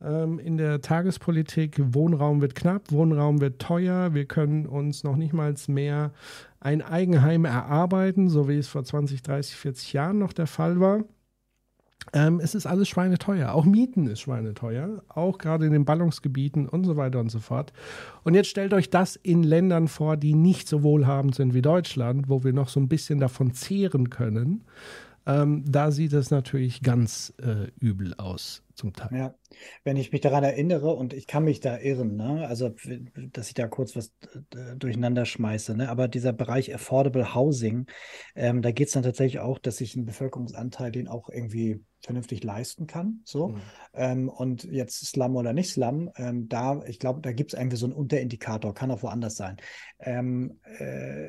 [0.00, 1.80] in der Tagespolitik.
[1.94, 4.12] Wohnraum wird knapp, Wohnraum wird teuer.
[4.12, 6.12] Wir können uns noch nicht mal mehr
[6.60, 11.04] ein Eigenheim erarbeiten, so wie es vor 20, 30, 40 Jahren noch der Fall war.
[12.12, 13.52] Ähm, es ist alles schweineteuer.
[13.52, 17.72] Auch Mieten ist schweineteuer, auch gerade in den Ballungsgebieten und so weiter und so fort.
[18.24, 22.28] Und jetzt stellt euch das in Ländern vor, die nicht so wohlhabend sind wie Deutschland,
[22.28, 24.64] wo wir noch so ein bisschen davon zehren können.
[25.26, 29.16] Ähm, da sieht es natürlich ganz äh, übel aus zum Teil.
[29.16, 29.34] Ja,
[29.84, 32.46] wenn ich mich daran erinnere und ich kann mich da irren, ne?
[32.46, 32.74] also
[33.32, 34.12] dass ich da kurz was
[34.54, 35.88] äh, durcheinander schmeiße, ne?
[35.88, 37.86] aber dieser Bereich Affordable Housing,
[38.34, 42.44] ähm, da geht es dann tatsächlich auch, dass sich ein Bevölkerungsanteil den auch irgendwie vernünftig
[42.44, 43.20] leisten kann.
[43.24, 43.48] So.
[43.48, 43.60] Mhm.
[43.94, 47.76] Ähm, und jetzt Slum oder nicht Slum, ähm, da, ich glaube, da gibt es irgendwie
[47.76, 49.56] so einen Unterindikator, kann auch woanders sein.
[50.00, 51.28] Ähm, äh,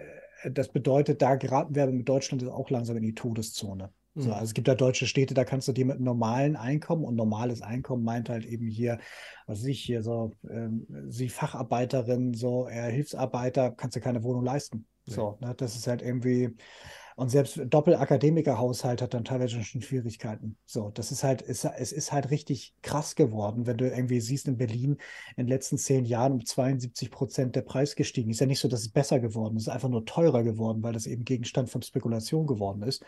[0.52, 3.92] das bedeutet, da geraten wir mit Deutschland auch langsam in die Todeszone.
[4.18, 4.34] So, mhm.
[4.34, 7.62] also es gibt ja deutsche Städte, da kannst du dir mit normalen Einkommen und normales
[7.62, 9.00] Einkommen meint halt eben hier,
[9.46, 14.46] was weiß ich hier so, ähm, sie Facharbeiterin, so er Hilfsarbeiter, kannst du keine Wohnung
[14.46, 14.88] leisten.
[15.08, 16.56] So, ne, das ist halt irgendwie,
[17.16, 20.58] und selbst Doppelakademikerhaushalt hat dann teilweise schon Schwierigkeiten.
[20.66, 24.50] So, das ist halt, ist, es ist halt richtig krass geworden, wenn du irgendwie siehst,
[24.50, 24.98] in Berlin
[25.38, 28.32] in den letzten zehn Jahren um 72 Prozent der Preis gestiegen.
[28.32, 30.84] Ist ja nicht so, dass es besser geworden ist, es ist einfach nur teurer geworden,
[30.84, 33.04] weil das eben Gegenstand von Spekulation geworden ist.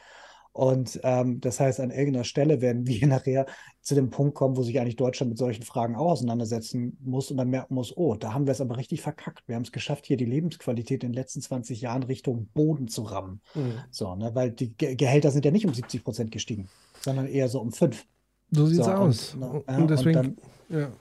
[0.58, 3.45] Und ähm, das heißt, an irgendeiner Stelle werden wir nachher
[3.82, 7.38] zu dem Punkt kommen, wo sich eigentlich Deutschland mit solchen Fragen auch auseinandersetzen muss und
[7.38, 9.47] dann merken muss, oh, da haben wir es aber richtig verkackt.
[9.47, 13.03] Wir haben es geschafft, hier die Lebensqualität in den letzten 20 Jahren Richtung Boden zu
[13.03, 13.39] rammen.
[13.53, 13.74] Mhm.
[13.91, 14.34] So, ne?
[14.34, 16.70] Weil die Ge Gehälter sind ja nicht um 70 Prozent gestiegen,
[17.01, 18.03] sondern eher so um 5.
[18.49, 19.36] So sieht es aus.
[19.36, 20.39] Und, und, deswegen, und
[20.70, 20.91] dann, ja.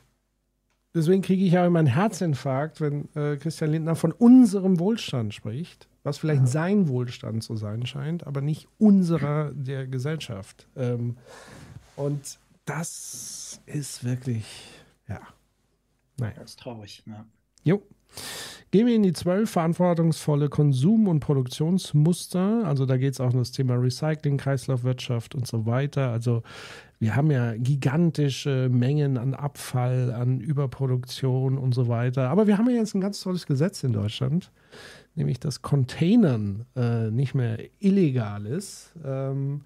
[0.94, 5.88] deswegen kriege ich ja immer einen Herzinfarkt, wenn äh, Christian Lindner von unserem Wohlstand spricht,
[6.06, 6.46] was vielleicht ja.
[6.46, 10.68] sein Wohlstand zu sein scheint, aber nicht unserer der Gesellschaft.
[10.76, 11.16] Ähm,
[11.96, 14.46] und das ist wirklich,
[15.08, 15.20] ja.
[16.18, 16.34] Naja.
[16.36, 17.26] Das ist traurig, ja.
[17.64, 17.82] Jo.
[18.70, 22.62] Gehen wir in die zwölf verantwortungsvolle Konsum- und Produktionsmuster.
[22.64, 26.10] Also da geht es auch um das Thema Recycling, Kreislaufwirtschaft und so weiter.
[26.10, 26.42] Also
[27.00, 32.30] wir haben ja gigantische Mengen an Abfall, an Überproduktion und so weiter.
[32.30, 34.52] Aber wir haben ja jetzt ein ganz tolles Gesetz in Deutschland,
[35.16, 38.94] nämlich dass Containern äh, nicht mehr illegal ist.
[39.04, 39.62] Ähm,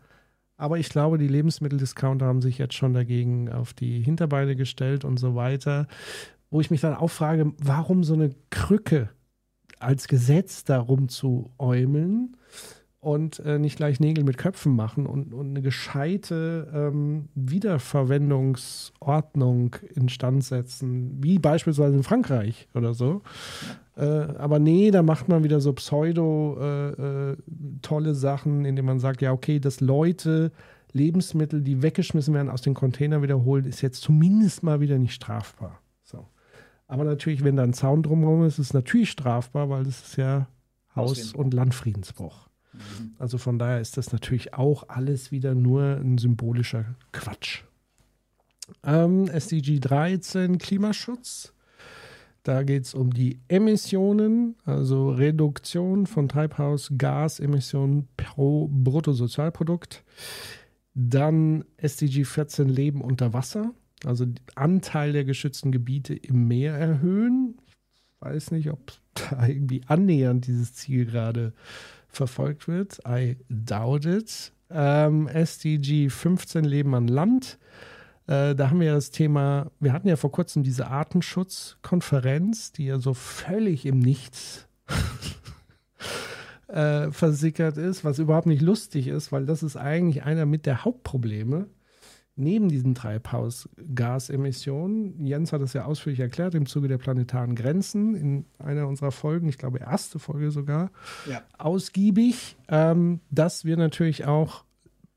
[0.57, 5.19] aber ich glaube, die Lebensmitteldiscounter haben sich jetzt schon dagegen auf die Hinterbeine gestellt und
[5.19, 5.87] so weiter.
[6.51, 9.09] Wo ich mich dann auch frage, warum so eine Krücke
[9.79, 12.37] als Gesetz darum zu äumeln?
[13.01, 20.45] Und äh, nicht gleich Nägel mit Köpfen machen und, und eine gescheite ähm, Wiederverwendungsordnung instand
[20.45, 23.23] setzen, wie beispielsweise in Frankreich oder so.
[23.97, 27.37] Äh, aber nee, da macht man wieder so pseudo äh, äh,
[28.13, 30.53] Sachen, indem man sagt, ja, okay, dass Leute
[30.93, 35.81] Lebensmittel, die weggeschmissen werden, aus den Containern wiederholen, ist jetzt zumindest mal wieder nicht strafbar.
[36.03, 36.29] So.
[36.87, 40.17] Aber natürlich, wenn da ein Zaun drumherum ist, ist es natürlich strafbar, weil das ist
[40.17, 40.49] ja
[40.95, 42.50] Haus- und Landfriedensbruch.
[43.19, 47.63] Also von daher ist das natürlich auch alles wieder nur ein symbolischer Quatsch.
[48.85, 51.53] Ähm, SDG 13 Klimaschutz.
[52.43, 60.03] Da geht es um die Emissionen, also Reduktion von Treibhausgasemissionen pro Bruttosozialprodukt.
[60.95, 63.75] Dann SDG 14 Leben unter Wasser,
[64.05, 67.59] also Anteil der geschützten Gebiete im Meer erhöhen.
[67.67, 67.77] Ich
[68.21, 71.53] weiß nicht, ob da irgendwie annähernd dieses Ziel gerade
[72.11, 73.01] verfolgt wird.
[73.07, 74.53] I doubt it.
[74.71, 77.59] Ähm, SDG 15 Leben an Land.
[78.27, 82.99] Äh, da haben wir das Thema, wir hatten ja vor kurzem diese Artenschutzkonferenz, die ja
[82.99, 84.69] so völlig im Nichts
[86.69, 90.85] äh, versickert ist, was überhaupt nicht lustig ist, weil das ist eigentlich einer mit der
[90.85, 91.67] Hauptprobleme
[92.41, 98.45] neben diesen Treibhausgasemissionen, Jens hat es ja ausführlich erklärt im Zuge der planetaren Grenzen in
[98.59, 100.91] einer unserer Folgen, ich glaube erste Folge sogar,
[101.29, 101.43] ja.
[101.59, 104.65] ausgiebig, ähm, dass wir natürlich auch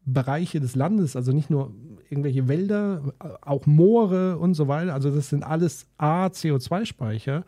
[0.05, 1.73] Bereiche des Landes, also nicht nur
[2.09, 7.45] irgendwelche Wälder, auch Moore und so weiter, also das sind alles A, CO2-Speicher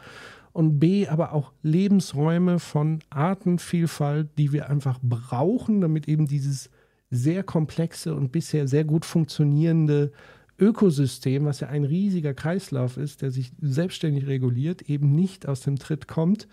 [0.53, 6.69] und B, aber auch Lebensräume von Artenvielfalt, die wir einfach brauchen, damit eben dieses
[7.09, 10.11] sehr komplexe und bisher sehr gut funktionierende
[10.59, 15.77] Ökosystem, was ja ein riesiger Kreislauf ist, der sich selbstständig reguliert, eben nicht aus dem
[15.77, 16.47] Tritt kommt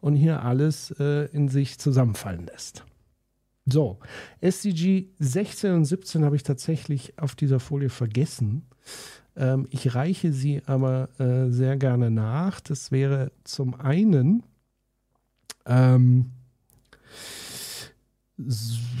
[0.00, 2.84] und hier alles äh, in sich zusammenfallen lässt.
[3.64, 3.98] So,
[4.40, 8.66] SDG 16 und 17 habe ich tatsächlich auf dieser Folie vergessen.
[9.36, 12.60] Ähm, ich reiche sie aber äh, sehr gerne nach.
[12.60, 14.44] Das wäre zum einen
[15.66, 16.30] ähm,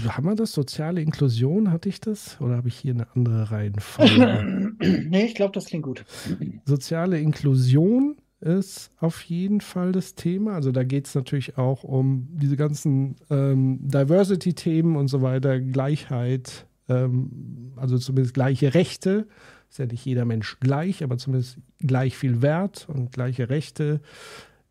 [0.08, 0.52] haben wir das?
[0.52, 2.40] Soziale Inklusion, hatte ich das?
[2.40, 4.72] Oder habe ich hier eine andere Reihenfolge?
[5.08, 6.04] nee, ich glaube, das klingt gut.
[6.64, 10.54] Soziale Inklusion ist auf jeden Fall das Thema.
[10.54, 16.66] Also da geht es natürlich auch um diese ganzen ähm, Diversity-Themen und so weiter, Gleichheit,
[16.88, 19.26] ähm, also zumindest gleiche Rechte.
[19.68, 24.00] Ist ja nicht jeder Mensch gleich, aber zumindest gleich viel Wert und gleiche Rechte,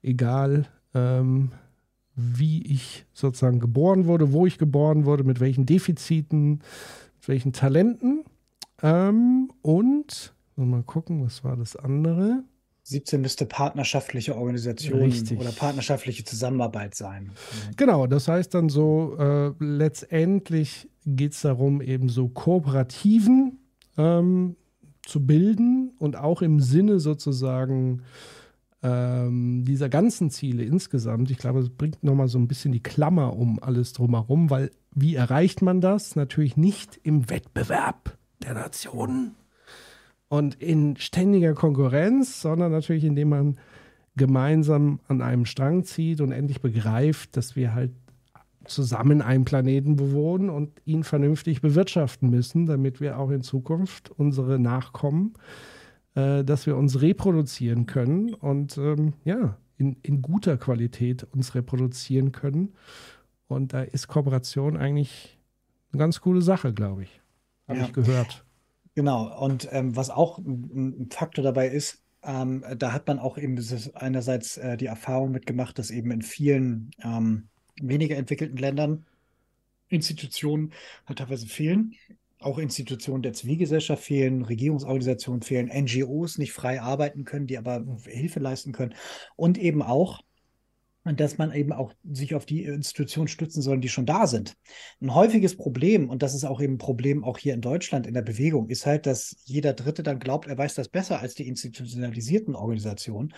[0.02, 1.52] egal ähm,
[2.16, 6.62] wie ich sozusagen geboren wurde, wo ich geboren wurde, mit welchen Defiziten,
[7.18, 8.24] mit welchen Talenten.
[8.82, 12.44] Ähm, und mal gucken, was war das andere?
[12.84, 15.40] 17 müsste partnerschaftliche Organisation Richtig.
[15.40, 17.32] oder partnerschaftliche Zusammenarbeit sein.
[17.78, 23.58] Genau, das heißt dann so, äh, letztendlich geht es darum, eben so Kooperativen
[23.98, 24.56] ähm,
[25.04, 28.04] zu bilden und auch im Sinne sozusagen
[28.86, 33.36] ähm, dieser ganzen Ziele insgesamt, ich glaube, es bringt nochmal so ein bisschen die Klammer
[33.36, 36.16] um alles drumherum, weil wie erreicht man das?
[36.16, 39.32] Natürlich nicht im Wettbewerb der Nationen
[40.28, 43.58] und in ständiger Konkurrenz, sondern natürlich indem man
[44.16, 47.92] gemeinsam an einem Strang zieht und endlich begreift, dass wir halt
[48.66, 54.60] zusammen einen Planeten bewohnen und ihn vernünftig bewirtschaften müssen, damit wir auch in Zukunft unsere
[54.60, 55.75] Nachkommen äh,
[56.16, 62.74] dass wir uns reproduzieren können und ähm, ja, in, in guter Qualität uns reproduzieren können.
[63.48, 65.38] Und da ist Kooperation eigentlich
[65.92, 67.22] eine ganz coole Sache, glaube ich.
[67.68, 67.86] Habe ja.
[67.86, 68.46] ich gehört.
[68.96, 69.44] Genau.
[69.44, 73.58] Und ähm, was auch ein, Faktor dabei ist, ähm, da hat man auch eben
[73.94, 77.50] einerseits äh, die Erfahrung mitgemacht, dass eben in vielen ähm,
[77.82, 79.06] weniger entwickelten Ländern
[79.90, 80.72] Institutionen
[81.06, 81.94] halt teilweise fehlen
[82.40, 88.40] auch Institutionen der Zivilgesellschaft fehlen, Regierungsorganisationen fehlen, NGOs nicht frei arbeiten können, die aber Hilfe
[88.40, 88.94] leisten können.
[89.36, 90.22] Und eben auch,
[91.04, 94.56] dass man eben auch sich auf die Institutionen stützen soll, die schon da sind.
[95.02, 98.16] Ein häufiges Problem, und das ist auch eben ein Problem auch hier in Deutschland in
[98.16, 101.48] der Bewegung, ist halt, dass jeder Dritte dann glaubt, er weiß das besser als die
[101.48, 103.34] institutionalisierten Organisationen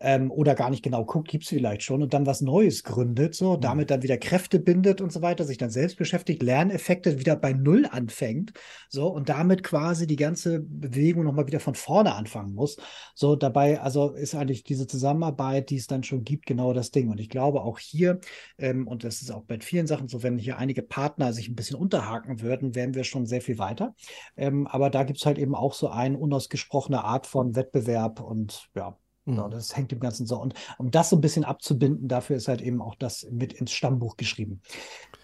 [0.00, 3.34] ähm, oder gar nicht genau guckt, gibt es vielleicht schon und dann was Neues gründet,
[3.34, 3.60] so mhm.
[3.60, 7.52] damit dann wieder Kräfte bindet und so weiter, sich dann selbst beschäftigt, Lerneffekte wieder bei
[7.52, 8.52] Null anfängt,
[8.88, 12.76] so und damit quasi die ganze Bewegung nochmal wieder von vorne anfangen muss.
[13.14, 17.10] So dabei, also ist eigentlich diese Zusammenarbeit, die es dann schon gibt, genau das Ding.
[17.10, 18.20] Und ich glaube auch hier,
[18.58, 21.54] ähm, und das ist auch bei vielen Sachen so, wenn hier einige Partner sich ein
[21.56, 23.94] bisschen unterhaken würden, wären wir schon sehr viel weiter.
[24.36, 28.68] Ähm, aber da gibt es halt eben auch so eine unausgesprochene Art von Wettbewerb und
[28.74, 28.96] ja,
[29.28, 29.50] Genau, mhm.
[29.50, 30.40] das hängt dem Ganzen so.
[30.40, 33.72] Und um das so ein bisschen abzubinden, dafür ist halt eben auch das mit ins
[33.72, 34.62] Stammbuch geschrieben.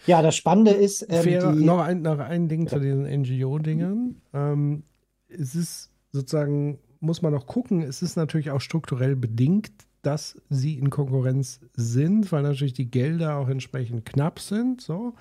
[0.06, 1.06] Ja, das Spannende ist.
[1.08, 2.68] Ähm, Fair, noch, ein, noch ein Ding ja.
[2.68, 4.20] zu diesen NGO-Dingern.
[4.34, 4.82] Ähm,
[5.28, 10.78] es ist sozusagen, muss man noch gucken, es ist natürlich auch strukturell bedingt, dass sie
[10.78, 14.82] in Konkurrenz sind, weil natürlich die Gelder auch entsprechend knapp sind.
[14.82, 15.14] So.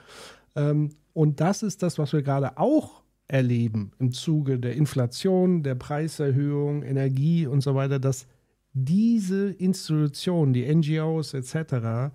[0.58, 5.76] Ähm, und das ist das, was wir gerade auch erleben im Zuge der Inflation, der
[5.76, 8.28] Preiserhöhung, Energie und so weiter, dass
[8.74, 12.12] diese Institutionen, die NGOs etc.,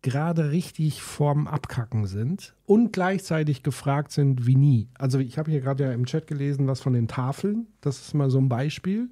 [0.00, 4.88] gerade richtig vorm Abkacken sind und gleichzeitig gefragt sind wie nie.
[4.96, 8.14] Also ich habe hier gerade ja im Chat gelesen, was von den Tafeln, das ist
[8.14, 9.10] mal so ein Beispiel.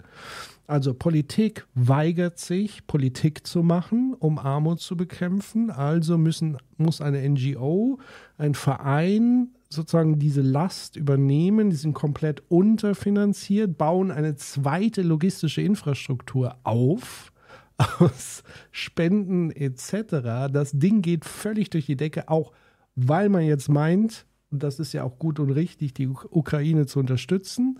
[0.68, 5.70] Also Politik weigert sich, Politik zu machen, um Armut zu bekämpfen.
[5.70, 7.98] Also müssen, muss eine NGO,
[8.36, 16.56] ein Verein sozusagen diese Last übernehmen, die sind komplett unterfinanziert, bauen eine zweite logistische Infrastruktur
[16.64, 17.32] auf
[17.98, 20.50] aus Spenden etc.
[20.52, 22.52] Das Ding geht völlig durch die Decke, auch
[22.94, 24.26] weil man jetzt meint,
[24.56, 27.76] und das ist ja auch gut und richtig, die Ukraine zu unterstützen.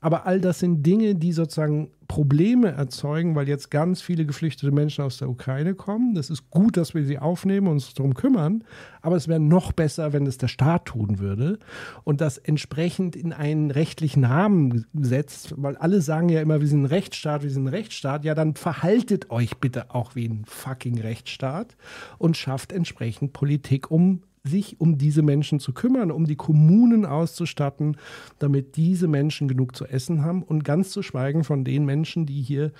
[0.00, 5.04] Aber all das sind Dinge, die sozusagen Probleme erzeugen, weil jetzt ganz viele geflüchtete Menschen
[5.04, 6.16] aus der Ukraine kommen.
[6.16, 8.64] Das ist gut, dass wir sie aufnehmen und uns darum kümmern.
[9.02, 11.60] Aber es wäre noch besser, wenn es der Staat tun würde
[12.02, 16.82] und das entsprechend in einen rechtlichen Rahmen setzt, weil alle sagen ja immer, wir sind
[16.82, 18.24] ein Rechtsstaat, wir sind ein Rechtsstaat.
[18.24, 21.76] Ja, dann verhaltet euch bitte auch wie ein fucking Rechtsstaat
[22.18, 27.96] und schafft entsprechend Politik, um sich um diese Menschen zu kümmern, um die Kommunen auszustatten,
[28.38, 32.42] damit diese Menschen genug zu essen haben und ganz zu schweigen von den Menschen, die
[32.42, 32.72] hier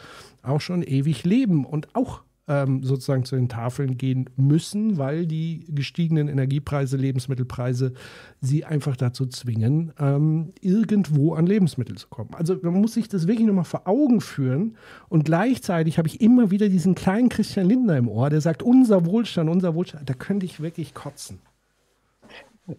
[0.42, 5.64] auch schon ewig leben und auch ähm, sozusagen zu den Tafeln gehen müssen, weil die
[5.68, 7.92] gestiegenen Energiepreise, Lebensmittelpreise
[8.40, 12.30] sie einfach dazu zwingen, ähm, irgendwo an Lebensmittel zu kommen.
[12.34, 14.76] Also man muss sich das wirklich nochmal vor Augen führen
[15.08, 19.06] und gleichzeitig habe ich immer wieder diesen kleinen Christian Lindner im Ohr, der sagt, unser
[19.06, 21.40] Wohlstand, unser Wohlstand, da könnte ich wirklich kotzen.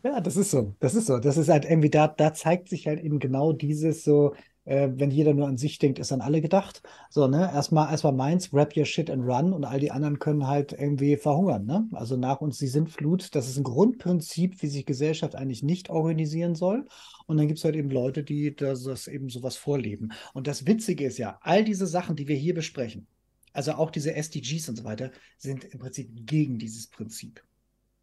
[0.03, 0.75] Ja, das ist so.
[0.79, 1.19] Das ist so.
[1.19, 4.33] Das ist halt irgendwie, da, da zeigt sich halt eben genau dieses so,
[4.65, 6.81] äh, wenn jeder nur an sich denkt, ist an alle gedacht.
[7.09, 7.49] So, ne?
[7.53, 11.15] Erstmal, erstmal meins, wrap your shit and run und all die anderen können halt irgendwie
[11.15, 11.87] verhungern, ne?
[11.93, 16.55] Also nach uns die Sintflut, das ist ein Grundprinzip, wie sich Gesellschaft eigentlich nicht organisieren
[16.55, 16.85] soll.
[17.25, 20.11] Und dann gibt es halt eben Leute, die das, das eben sowas vorleben.
[20.33, 23.07] Und das Witzige ist ja, all diese Sachen, die wir hier besprechen,
[23.53, 27.41] also auch diese SDGs und so weiter, sind im Prinzip gegen dieses Prinzip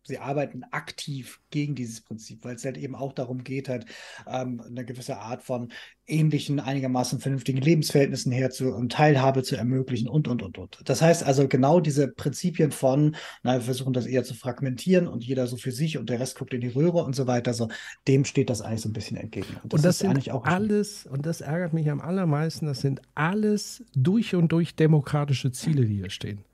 [0.06, 3.86] sie arbeiten aktiv gegen dieses Prinzip, weil es halt eben auch darum geht, halt
[4.26, 5.72] ähm, eine gewisse Art von
[6.06, 10.78] ähnlichen, einigermaßen vernünftigen Lebensverhältnissen herzu und Teilhabe zu ermöglichen und, und, und, und.
[10.84, 15.24] Das heißt also genau diese Prinzipien von, na, wir versuchen das eher zu fragmentieren und
[15.24, 17.68] jeder so für sich und der Rest guckt in die Röhre und so weiter, so,
[18.06, 19.46] dem steht das eigentlich so ein bisschen entgegen.
[19.62, 22.80] Und das, und das ist eigentlich auch alles, und das ärgert mich am allermeisten, das
[22.80, 26.44] sind alles durch und durch demokratische Ziele, die hier stehen.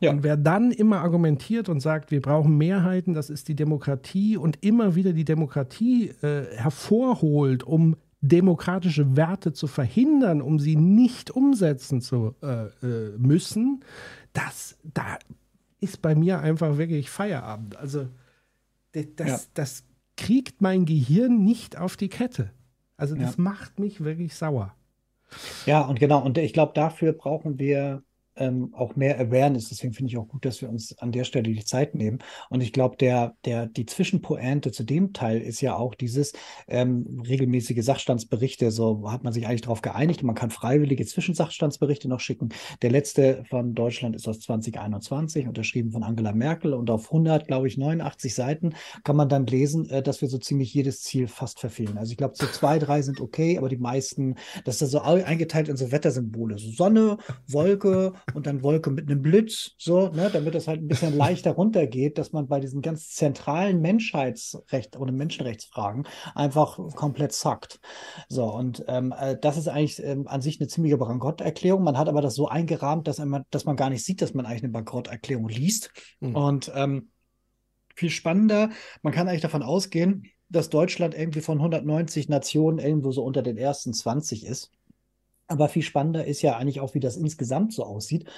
[0.00, 0.10] Ja.
[0.10, 4.64] Und wer dann immer argumentiert und sagt, wir brauchen Mehrheiten, das ist die Demokratie und
[4.64, 12.00] immer wieder die Demokratie äh, hervorholt, um demokratische Werte zu verhindern, um sie nicht umsetzen
[12.00, 13.84] zu äh, äh, müssen,
[14.32, 15.18] das, da
[15.80, 17.76] ist bei mir einfach wirklich Feierabend.
[17.76, 18.08] Also
[18.92, 19.38] das, ja.
[19.54, 19.84] das
[20.16, 22.50] kriegt mein Gehirn nicht auf die Kette.
[22.96, 23.42] Also das ja.
[23.42, 24.74] macht mich wirklich sauer.
[25.66, 28.02] Ja, und genau, und ich glaube, dafür brauchen wir
[28.38, 29.68] ähm, auch mehr Awareness.
[29.68, 32.18] Deswegen finde ich auch gut, dass wir uns an der Stelle die Zeit nehmen.
[32.50, 36.32] Und ich glaube, der, der, die Zwischenpointe zu dem Teil ist ja auch dieses
[36.66, 38.70] ähm, regelmäßige Sachstandsberichte.
[38.70, 40.22] So hat man sich eigentlich darauf geeinigt.
[40.22, 42.50] Man kann freiwillige Zwischensachstandsberichte noch schicken.
[42.82, 46.74] Der letzte von Deutschland ist aus 2021, unterschrieben von Angela Merkel.
[46.74, 48.74] Und auf 100, glaube ich, 89 Seiten
[49.04, 51.98] kann man dann lesen, äh, dass wir so ziemlich jedes Ziel fast verfehlen.
[51.98, 55.68] Also ich glaube, so zwei, drei sind okay, aber die meisten, das ist so eingeteilt
[55.68, 56.58] in so Wettersymbole.
[56.58, 60.88] So Sonne, Wolke, und dann Wolke mit einem Blitz, so, ne, damit das halt ein
[60.88, 67.80] bisschen leichter runtergeht, dass man bei diesen ganz zentralen Menschheitsrecht oder Menschenrechtsfragen einfach komplett zackt.
[68.28, 71.82] So, und ähm, äh, das ist eigentlich ähm, an sich eine ziemliche Bankrotterklärung.
[71.82, 74.46] Man hat aber das so eingerahmt, dass, man, dass man gar nicht sieht, dass man
[74.46, 75.90] eigentlich eine Bankrotterklärung liest.
[76.20, 76.34] Mhm.
[76.34, 77.10] Und ähm,
[77.94, 78.70] viel spannender,
[79.02, 83.56] man kann eigentlich davon ausgehen, dass Deutschland irgendwie von 190 Nationen irgendwo so unter den
[83.58, 84.70] ersten 20 ist.
[85.48, 88.28] Aber viel spannender ist ja eigentlich auch, wie das insgesamt so aussieht.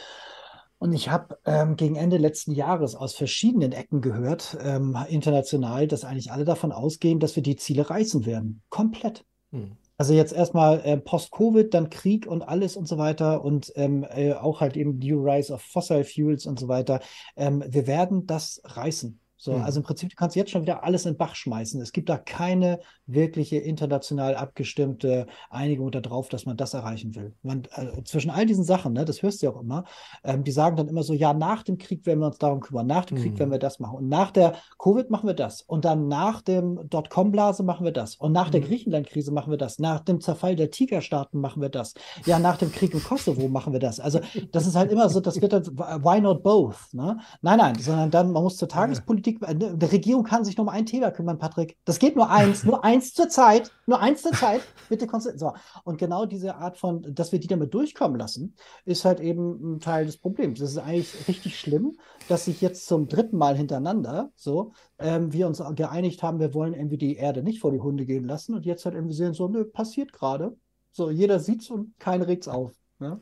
[0.79, 6.05] Und ich habe ähm, gegen Ende letzten Jahres aus verschiedenen Ecken gehört, ähm, international, dass
[6.05, 8.63] eigentlich alle davon ausgehen, dass wir die Ziele reißen werden.
[8.71, 9.27] Komplett.
[9.51, 9.77] Hm.
[9.99, 14.33] Also jetzt erstmal äh, Post-Covid, dann Krieg und alles und so weiter und ähm, äh,
[14.33, 17.01] auch halt eben New Rise of Fossil Fuels und so weiter.
[17.37, 19.21] Ähm, wir werden das reißen.
[19.41, 19.63] So, mhm.
[19.63, 21.81] also im Prinzip, du kannst jetzt schon wieder alles in den Bach schmeißen.
[21.81, 27.33] Es gibt da keine wirkliche international abgestimmte Einigung darauf, dass man das erreichen will.
[27.43, 29.85] Man, also zwischen all diesen Sachen, ne, das hörst du ja auch immer,
[30.25, 32.87] ähm, die sagen dann immer so, ja, nach dem Krieg werden wir uns darum kümmern,
[32.87, 33.23] nach dem mhm.
[33.23, 36.43] Krieg werden wir das machen und nach der Covid machen wir das und dann nach
[36.43, 38.53] dem Dotcom-Blase machen wir das und nach mhm.
[38.53, 41.95] der Griechenland-Krise machen wir das, nach dem Zerfall der Tigerstaaten machen wir das,
[42.27, 44.01] ja, nach dem Krieg im Kosovo machen wir das.
[44.01, 44.21] Also
[44.53, 46.77] das ist halt immer so, das wird dann, why not both?
[46.93, 47.19] Ne?
[47.41, 50.69] Nein, nein, sondern dann, man muss zur Tagespolitik Politik, eine Regierung kann sich nur um
[50.69, 51.77] ein Thema kümmern, Patrick.
[51.85, 54.63] Das geht nur eins, nur eins zur Zeit, nur eins zur Zeit.
[54.89, 55.07] Bitte
[55.37, 55.53] so.
[55.85, 58.55] Und genau diese Art von, dass wir die damit durchkommen lassen,
[58.85, 60.61] ist halt eben ein Teil des Problems.
[60.61, 61.97] Das ist eigentlich richtig schlimm,
[62.29, 66.75] dass sich jetzt zum dritten Mal hintereinander so ähm, wir uns geeinigt haben, wir wollen
[66.75, 69.49] irgendwie die Erde nicht vor die Hunde gehen lassen und jetzt halt irgendwie sehen so,
[69.49, 70.57] nö, passiert gerade.
[70.93, 72.73] So, jeder sieht's und keiner regt's auf.
[72.99, 73.21] Ne?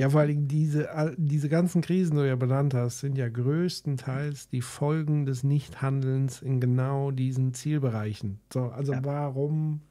[0.00, 0.88] Ja, vor allem diese,
[1.18, 6.40] diese ganzen Krisen, die du ja benannt hast, sind ja größtenteils die Folgen des Nichthandelns
[6.40, 8.40] in genau diesen Zielbereichen.
[8.50, 9.04] So, also ja.
[9.04, 9.82] warum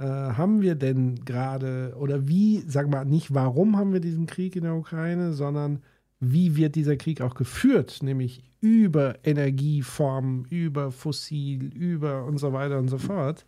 [0.00, 4.56] äh, haben wir denn gerade, oder wie, sag mal, nicht warum haben wir diesen Krieg
[4.56, 5.80] in der Ukraine, sondern
[6.18, 12.80] wie wird dieser Krieg auch geführt, nämlich über Energieformen, über Fossil, über und so weiter
[12.80, 13.46] und so fort.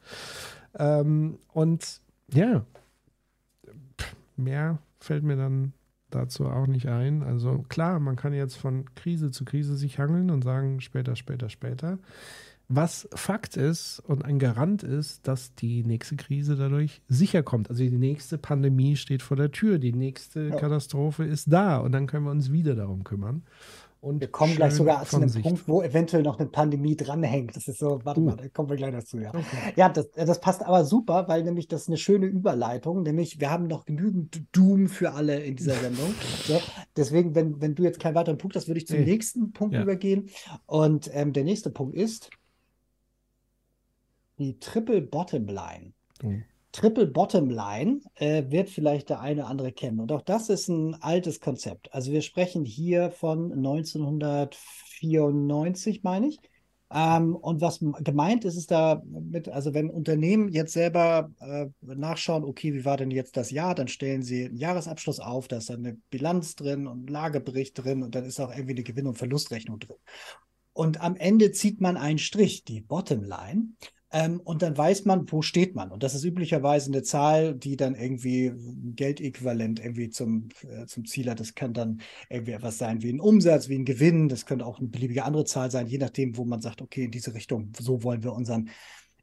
[0.79, 2.01] Ähm, und
[2.33, 2.65] ja,
[4.37, 5.73] mehr fällt mir dann
[6.15, 7.23] dazu auch nicht ein.
[7.23, 11.49] Also klar, man kann jetzt von Krise zu Krise sich hangeln und sagen, später, später,
[11.49, 11.99] später.
[12.69, 17.69] Was Fakt ist und ein Garant ist, dass die nächste Krise dadurch sicher kommt.
[17.69, 20.57] Also die nächste Pandemie steht vor der Tür, die nächste ja.
[20.57, 23.43] Katastrophe ist da und dann können wir uns wieder darum kümmern.
[24.05, 25.47] Und wir kommen gleich sogar zu einem Sicht.
[25.47, 27.57] Punkt, wo eventuell noch eine Pandemie dranhängt.
[27.57, 28.25] Das ist so, warte uh.
[28.25, 29.31] mal, da kommen wir gleich dazu, ja.
[29.31, 29.73] Okay.
[29.77, 33.51] Ja, das, das passt aber super, weil nämlich das ist eine schöne Überleitung, nämlich wir
[33.51, 36.15] haben noch genügend Doom für alle in dieser Sendung.
[36.45, 36.61] so,
[36.95, 39.07] deswegen, wenn, wenn du jetzt keinen weiteren Punkt hast, würde ich zum hey.
[39.07, 39.81] nächsten Punkt ja.
[39.81, 40.29] übergehen.
[40.67, 42.29] Und ähm, der nächste Punkt ist
[44.39, 45.95] die Triple Bottom Line.
[46.23, 46.45] Mhm.
[46.75, 50.01] Triple Bottom Line äh, wird vielleicht der eine oder andere kennen.
[50.01, 51.95] Und auch das ist ein altes Konzept.
[51.95, 56.41] Also wir sprechen hier von 1994, meine ich.
[56.93, 62.43] Ähm, und was gemeint ist, ist da mit, also wenn Unternehmen jetzt selber äh, nachschauen,
[62.43, 65.71] okay, wie war denn jetzt das Jahr, dann stellen sie einen Jahresabschluss auf, da ist
[65.71, 69.07] dann eine Bilanz drin und ein Lagebericht drin und dann ist auch irgendwie eine Gewinn-
[69.07, 69.99] und Verlustrechnung drin.
[70.73, 73.69] Und am Ende zieht man einen Strich, die Bottomline.
[74.15, 75.91] Ähm, und dann weiß man, wo steht man.
[75.91, 78.53] Und das ist üblicherweise eine Zahl, die dann irgendwie
[78.95, 81.41] Geldäquivalent irgendwie zum, äh, zum Ziel hat.
[81.41, 82.01] Das kann dann
[82.31, 84.29] irgendwie etwas sein wie ein Umsatz, wie ein Gewinn.
[84.29, 87.11] Das könnte auch eine beliebige andere Zahl sein, je nachdem, wo man sagt, okay, in
[87.11, 88.71] diese Richtung, so wollen wir unseren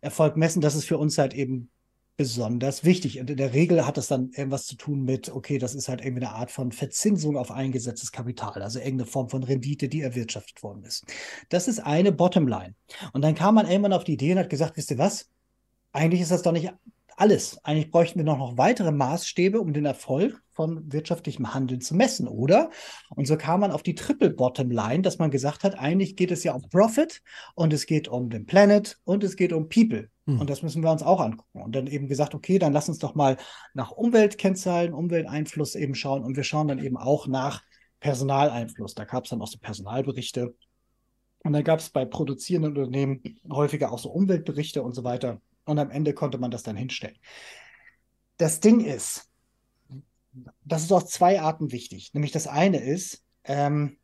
[0.01, 0.61] Erfolg messen.
[0.61, 1.69] Das ist für uns halt eben
[2.21, 3.19] besonders wichtig.
[3.19, 6.01] Und in der Regel hat das dann irgendwas zu tun mit, okay, das ist halt
[6.01, 10.61] irgendwie eine Art von Verzinsung auf eingesetztes Kapital, also irgendeine Form von Rendite, die erwirtschaftet
[10.61, 11.03] worden ist.
[11.49, 12.75] Das ist eine Bottomline.
[13.13, 15.31] Und dann kam man irgendwann auf die Idee und hat gesagt, wisst ihr was?
[15.93, 16.71] Eigentlich ist das doch nicht
[17.17, 17.57] alles.
[17.63, 22.27] Eigentlich bräuchten wir noch, noch weitere Maßstäbe, um den Erfolg von wirtschaftlichem Handeln zu messen,
[22.27, 22.69] oder?
[23.15, 26.29] Und so kam man auf die Triple Bottom Line, dass man gesagt hat, eigentlich geht
[26.29, 27.23] es ja um Profit
[27.55, 30.07] und es geht um den Planet und es geht um People.
[30.31, 30.39] Hm.
[30.41, 31.61] Und das müssen wir uns auch angucken.
[31.61, 33.37] Und dann eben gesagt, okay, dann lass uns doch mal
[33.73, 36.23] nach Umweltkennzahlen, Umwelteinfluss eben schauen.
[36.23, 37.61] Und wir schauen dann eben auch nach
[37.99, 38.95] Personaleinfluss.
[38.95, 40.55] Da gab es dann auch so Personalberichte.
[41.43, 43.21] Und dann gab es bei produzierenden Unternehmen
[43.51, 45.41] häufiger auch so Umweltberichte und so weiter.
[45.65, 47.17] Und am Ende konnte man das dann hinstellen.
[48.37, 49.29] Das Ding ist,
[50.63, 52.13] das ist aus zwei Arten wichtig.
[52.13, 53.97] Nämlich das eine ist, ähm,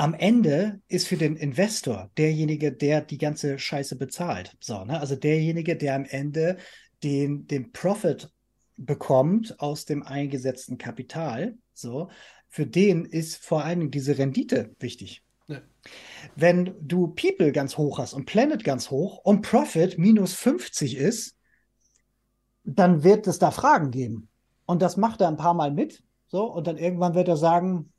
[0.00, 4.56] am Ende ist für den Investor derjenige, der die ganze Scheiße bezahlt.
[4.58, 4.98] So, ne?
[4.98, 6.56] Also derjenige, der am Ende
[7.02, 8.30] den, den Profit
[8.78, 11.58] bekommt aus dem eingesetzten Kapital.
[11.74, 12.08] So,
[12.48, 15.22] für den ist vor allen Dingen diese Rendite wichtig.
[15.48, 15.60] Ja.
[16.34, 21.36] Wenn du People ganz hoch hast und Planet ganz hoch und Profit minus 50 ist,
[22.64, 24.30] dann wird es da Fragen geben.
[24.64, 27.92] Und das macht er ein paar Mal mit So, und dann irgendwann wird er sagen,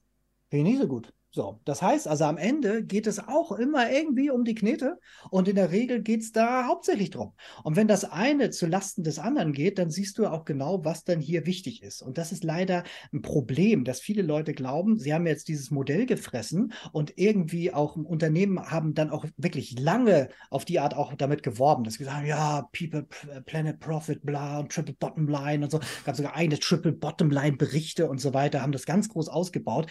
[0.50, 1.14] finde ich nicht so gut.
[1.34, 5.48] So, das heißt also am Ende geht es auch immer irgendwie um die Knete und
[5.48, 7.34] in der Regel geht es da hauptsächlich drum.
[7.64, 11.06] Und wenn das eine zu Lasten des anderen geht, dann siehst du auch genau, was
[11.06, 12.02] dann hier wichtig ist.
[12.02, 16.06] Und das ist leider ein Problem, dass viele Leute glauben, sie haben jetzt dieses Modell
[16.06, 21.44] gefressen und irgendwie auch Unternehmen haben dann auch wirklich lange auf die Art auch damit
[21.44, 23.08] geworben, dass sie sagen, ja, People,
[23.46, 27.56] Planet Profit, bla und Triple Bottom Line und so, gab sogar eine Triple Bottom Line
[27.56, 29.88] Berichte und so weiter, haben das ganz groß ausgebaut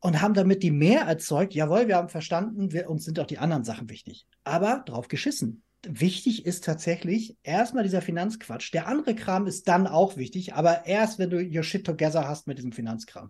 [0.00, 1.54] und haben damit die mehr erzeugt.
[1.54, 4.26] Jawohl, wir haben verstanden, wir, uns sind auch die anderen Sachen wichtig.
[4.44, 5.62] Aber drauf geschissen.
[5.86, 8.74] Wichtig ist tatsächlich erstmal dieser Finanzquatsch.
[8.74, 12.48] Der andere Kram ist dann auch wichtig, aber erst, wenn du your shit together hast
[12.48, 13.28] mit diesem Finanzkram.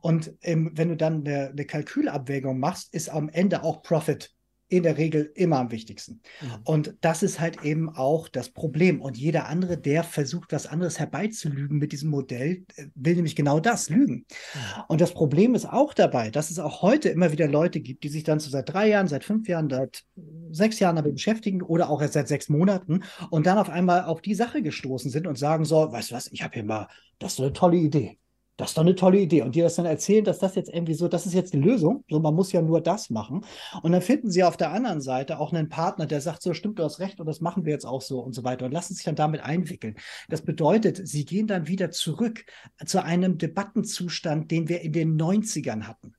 [0.00, 4.34] Und ähm, wenn du dann eine, eine Kalkülabwägung machst, ist am Ende auch Profit
[4.70, 6.20] in der Regel immer am wichtigsten.
[6.40, 6.46] Mhm.
[6.64, 9.02] Und das ist halt eben auch das Problem.
[9.02, 13.60] Und jeder andere, der versucht, was anderes herbeizulügen mit diesem Modell, äh, will nämlich genau
[13.60, 14.14] das, lügen.
[14.54, 14.82] Mhm.
[14.88, 18.08] Und das Problem ist auch dabei, dass es auch heute immer wieder Leute gibt, die
[18.08, 20.04] sich dann so seit drei Jahren, seit fünf Jahren, seit
[20.52, 24.22] sechs Jahren damit beschäftigen oder auch erst seit sechs Monaten und dann auf einmal auf
[24.22, 27.34] die Sache gestoßen sind und sagen so, weißt du was, ich habe hier mal, das
[27.34, 28.18] ist eine tolle Idee
[28.60, 29.42] das ist doch eine tolle Idee.
[29.42, 32.04] Und dir das dann erzählen, dass das jetzt irgendwie so, das ist jetzt die Lösung.
[32.10, 33.44] So, man muss ja nur das machen.
[33.82, 36.78] Und dann finden sie auf der anderen Seite auch einen Partner, der sagt, so stimmt,
[36.78, 38.94] du hast recht und das machen wir jetzt auch so und so weiter und lassen
[38.94, 39.96] sich dann damit einwickeln.
[40.28, 42.44] Das bedeutet, sie gehen dann wieder zurück
[42.84, 46.14] zu einem Debattenzustand, den wir in den 90ern hatten.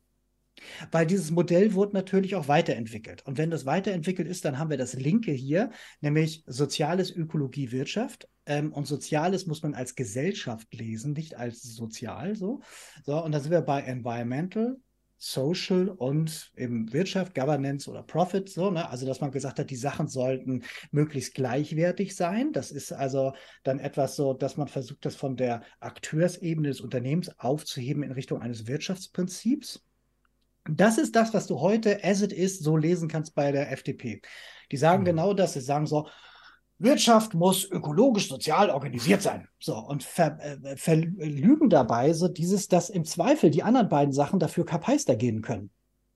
[0.92, 3.26] Weil dieses Modell wurde natürlich auch weiterentwickelt.
[3.26, 8.28] Und wenn das weiterentwickelt ist, dann haben wir das linke hier, nämlich Soziales, Ökologie, Wirtschaft.
[8.46, 12.62] Ähm, und Soziales muss man als Gesellschaft lesen, nicht als sozial so.
[13.04, 14.78] So, und da sind wir bei Environmental,
[15.24, 18.90] Social und eben Wirtschaft, Governance oder Profit, so, ne?
[18.90, 22.52] Also, dass man gesagt hat, die Sachen sollten möglichst gleichwertig sein.
[22.54, 27.38] Das ist also dann etwas so, dass man versucht, das von der Akteursebene des Unternehmens
[27.38, 29.86] aufzuheben in Richtung eines Wirtschaftsprinzips.
[30.70, 34.22] Das ist das, was du heute as it is so lesen kannst bei der FDP.
[34.72, 35.06] Die sagen mhm.
[35.06, 35.54] genau das.
[35.54, 36.08] Sie sagen so,
[36.78, 39.48] Wirtschaft muss ökologisch, sozial organisiert sein.
[39.60, 44.40] So, und ver, äh, verlügen dabei so dieses, dass im Zweifel die anderen beiden Sachen
[44.40, 45.70] dafür kapeister gehen können.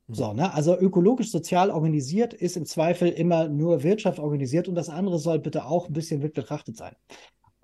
[0.07, 0.13] Mhm.
[0.13, 0.53] So, ne?
[0.53, 5.39] Also ökologisch, sozial organisiert ist im Zweifel immer nur Wirtschaft organisiert und das andere soll
[5.39, 6.95] bitte auch ein bisschen mit betrachtet sein.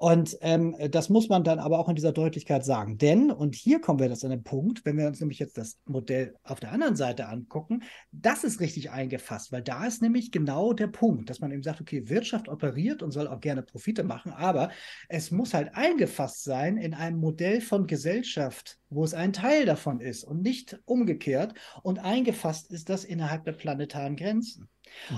[0.02, 2.98] Und ähm, das muss man dann aber auch in dieser Deutlichkeit sagen.
[2.98, 5.78] Denn, und hier kommen wir das an den Punkt, wenn wir uns nämlich jetzt das
[5.86, 10.74] Modell auf der anderen Seite angucken, das ist richtig eingefasst, weil da ist nämlich genau
[10.74, 14.32] der Punkt, dass man eben sagt, okay, Wirtschaft operiert und soll auch gerne Profite machen,
[14.32, 14.72] aber
[15.08, 20.00] es muss halt eingefasst sein in einem Modell von Gesellschaft, wo es ein Teil davon
[20.00, 21.54] ist und nicht umgekehrt.
[21.84, 24.68] Und eingefasst ist das innerhalb der planetaren Grenzen.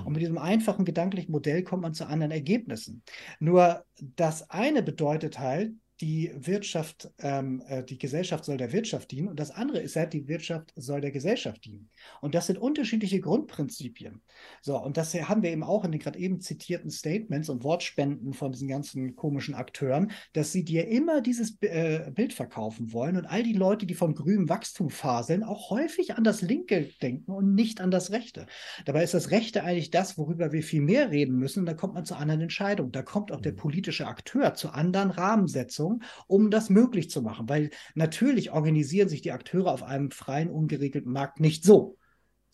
[0.06, 3.04] Und mit diesem einfachen gedanklichen Modell kommt man zu anderen Ergebnissen.
[3.40, 5.72] Nur das eine bedeutet halt,
[6.02, 10.14] die Wirtschaft, ähm, äh, die Gesellschaft soll der Wirtschaft dienen und das andere ist halt,
[10.14, 11.90] die Wirtschaft soll der Gesellschaft dienen.
[12.22, 14.22] Und das sind unterschiedliche Grundprinzipien.
[14.62, 18.34] So, und das haben wir eben auch in den gerade eben zitierten Statements und Wortspenden
[18.34, 23.26] von diesen ganzen komischen Akteuren, dass sie dir immer dieses äh, Bild verkaufen wollen und
[23.26, 27.54] all die Leute, die von grünem Wachstum faseln, auch häufig an das Linke denken und
[27.54, 28.48] nicht an das Rechte.
[28.86, 31.60] Dabei ist das Rechte eigentlich das, worüber wir viel mehr reden müssen.
[31.60, 32.92] Und da kommt man zu anderen Entscheidungen.
[32.92, 33.58] Da kommt auch der mhm.
[33.58, 37.50] politische Akteur zu anderen Rahmensetzungen Verantwortung, um das möglich zu machen.
[37.50, 41.98] Weil natürlich organisieren sich die Akteure auf einem freien, ungeregelten Markt nicht so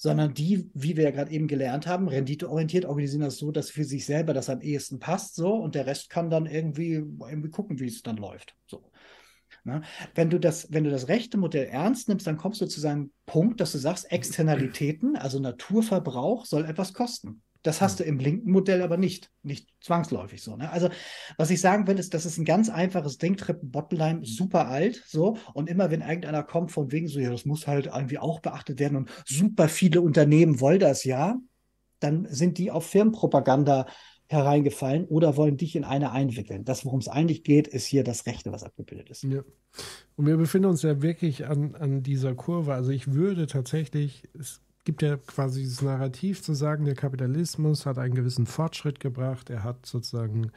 [0.01, 3.83] sondern die, wie wir ja gerade eben gelernt haben, renditeorientiert organisieren das so, dass für
[3.83, 7.81] sich selber das am ehesten passt, so und der Rest kann dann irgendwie, irgendwie gucken,
[7.81, 8.55] wie es dann läuft.
[8.65, 8.93] So.
[9.65, 9.81] Na, ne?
[10.15, 13.11] wenn du das, wenn du das rechte Modell ernst nimmst, dann kommst du zu einem
[13.25, 17.41] Punkt, dass du sagst, Externalitäten, also Naturverbrauch, soll etwas kosten.
[17.61, 20.55] Das hast du im linken Modell aber nicht, nicht zwangsläufig so.
[20.55, 20.71] Ne?
[20.71, 20.89] Also,
[21.37, 25.03] was ich sagen will, ist, das ist ein ganz einfaches Ding, Triple Bottomline, super alt,
[25.07, 25.37] so.
[25.53, 28.79] Und immer wenn irgendeiner kommt von wegen so, ja, das muss halt irgendwie auch beachtet
[28.79, 31.37] werden und super viele Unternehmen wollen das ja,
[31.99, 33.87] dann sind die auf Firmenpropaganda
[34.29, 36.63] hereingefallen oder wollen dich in eine einwickeln.
[36.63, 39.23] Das, worum es eigentlich geht, ist hier das Rechte, was abgebildet ist.
[39.23, 39.41] Ja.
[40.15, 42.73] Und wir befinden uns ja wirklich an, an dieser Kurve.
[42.73, 47.97] Also ich würde tatsächlich, es gibt ja quasi dieses Narrativ zu sagen, der Kapitalismus hat
[47.97, 49.49] einen gewissen Fortschritt gebracht.
[49.49, 50.51] Er hat sozusagen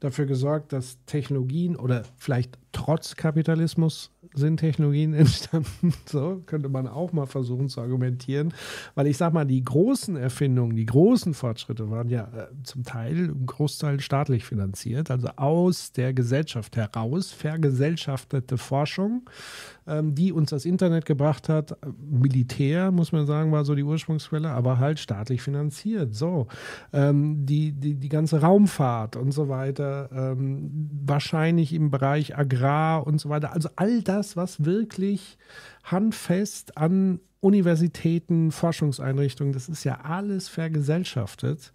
[0.00, 5.92] dafür gesorgt, dass Technologien oder vielleicht trotz Kapitalismus sind Technologien entstanden.
[6.06, 8.52] So könnte man auch mal versuchen zu argumentieren.
[8.94, 13.26] Weil ich sag mal, die großen Erfindungen, die großen Fortschritte waren ja äh, zum Teil,
[13.26, 19.28] im Großteil staatlich finanziert, also aus der Gesellschaft heraus, vergesellschaftete Forschung,
[19.86, 21.76] ähm, die uns das Internet gebracht hat.
[21.98, 26.14] Militär, muss man sagen, war so die Ursprungsquelle, aber halt staatlich finanziert.
[26.14, 26.48] So,
[26.92, 33.20] ähm, die, die, die ganze Raumfahrt und so weiter, ähm, wahrscheinlich im Bereich Agrar und
[33.20, 33.52] so weiter.
[33.52, 35.38] Also all das das, was wirklich
[35.84, 41.72] handfest an Universitäten, Forschungseinrichtungen, das ist ja alles vergesellschaftet.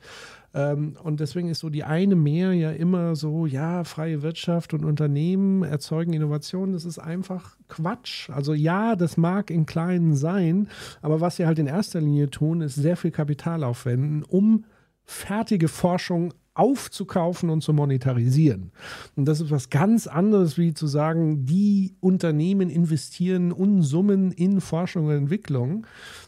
[0.54, 4.84] Ähm, und deswegen ist so die eine mehr ja immer so, ja, freie Wirtschaft und
[4.84, 6.74] Unternehmen erzeugen Innovationen.
[6.74, 8.30] Das ist einfach Quatsch.
[8.30, 10.68] Also ja, das mag in kleinen sein,
[11.02, 14.66] aber was sie halt in erster Linie tun, ist sehr viel Kapital aufwenden, um
[15.06, 18.72] fertige Forschung aufzukaufen und zu monetarisieren.
[19.16, 25.06] Und das ist was ganz anderes, wie zu sagen, die Unternehmen investieren Unsummen in Forschung
[25.06, 25.88] und Entwicklung.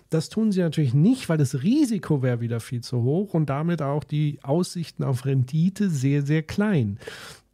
[0.10, 3.82] Das tun sie natürlich nicht, weil das Risiko wäre wieder viel zu hoch und damit
[3.82, 7.00] auch die Aussichten auf Rendite sehr, sehr klein.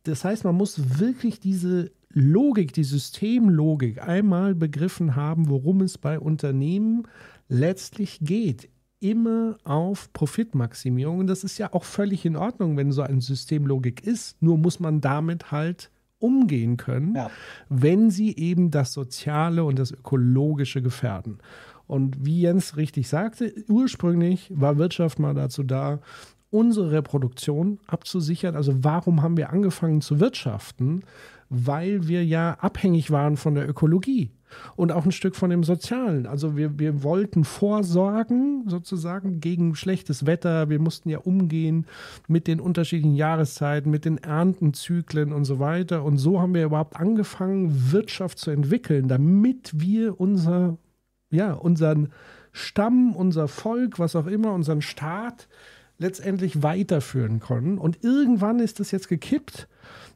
[0.03, 6.19] Das heißt, man muss wirklich diese Logik, die Systemlogik einmal begriffen haben, worum es bei
[6.19, 7.07] Unternehmen
[7.47, 8.69] letztlich geht
[8.99, 11.19] immer auf Profitmaximierung.
[11.19, 14.41] Und das ist ja auch völlig in Ordnung, wenn so eine Systemlogik ist.
[14.41, 15.89] Nur muss man damit halt
[16.19, 17.31] umgehen können, ja.
[17.69, 21.39] wenn sie eben das Soziale und das Ökologische gefährden.
[21.87, 25.99] Und wie Jens richtig sagte, ursprünglich war Wirtschaft mal dazu da,
[26.51, 28.55] unsere Reproduktion abzusichern.
[28.55, 31.03] Also warum haben wir angefangen zu wirtschaften?
[31.49, 34.31] Weil wir ja abhängig waren von der Ökologie
[34.75, 36.25] und auch ein Stück von dem Sozialen.
[36.25, 40.69] Also wir, wir wollten vorsorgen sozusagen gegen schlechtes Wetter.
[40.69, 41.85] Wir mussten ja umgehen
[42.27, 46.03] mit den unterschiedlichen Jahreszeiten, mit den Erntenzyklen und so weiter.
[46.03, 50.77] Und so haben wir überhaupt angefangen, Wirtschaft zu entwickeln, damit wir unser,
[51.29, 52.09] ja, unseren
[52.51, 55.47] Stamm, unser Volk, was auch immer, unseren Staat
[55.99, 57.77] letztendlich weiterführen können.
[57.77, 59.67] Und irgendwann ist das jetzt gekippt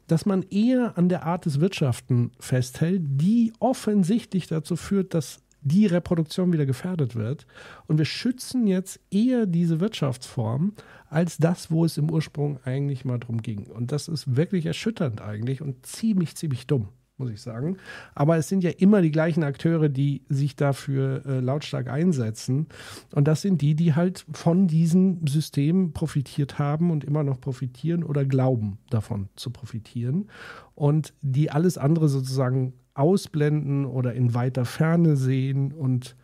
[0.08, 5.86] dass man eher an der Art des Wirtschaften festhält, die offensichtlich dazu führt, dass die
[5.86, 7.48] Reproduktion wieder gefährdet wird.
[7.88, 10.74] Und wir schützen jetzt eher diese Wirtschaftsform
[11.10, 13.68] als das, wo es im Ursprung eigentlich mal drum ging.
[13.68, 16.90] Und das ist wirklich erschütternd eigentlich und ziemlich, ziemlich dumm
[17.24, 17.78] muss ich sagen.
[18.16, 22.68] Aber es sind ja immer die gleichen Akteure, die sich dafür äh, lautstark einsetzen.
[23.16, 28.04] Und das sind die, die halt von diesem System profitiert haben und immer noch profitieren
[28.04, 30.30] oder glauben davon zu profitieren.
[30.76, 35.72] Und die alles andere sozusagen ausblenden oder in weiter Ferne sehen.
[35.72, 36.16] Und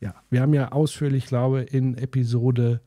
[0.00, 2.80] ja, wir haben ja ausführlich, glaube ich, in Episode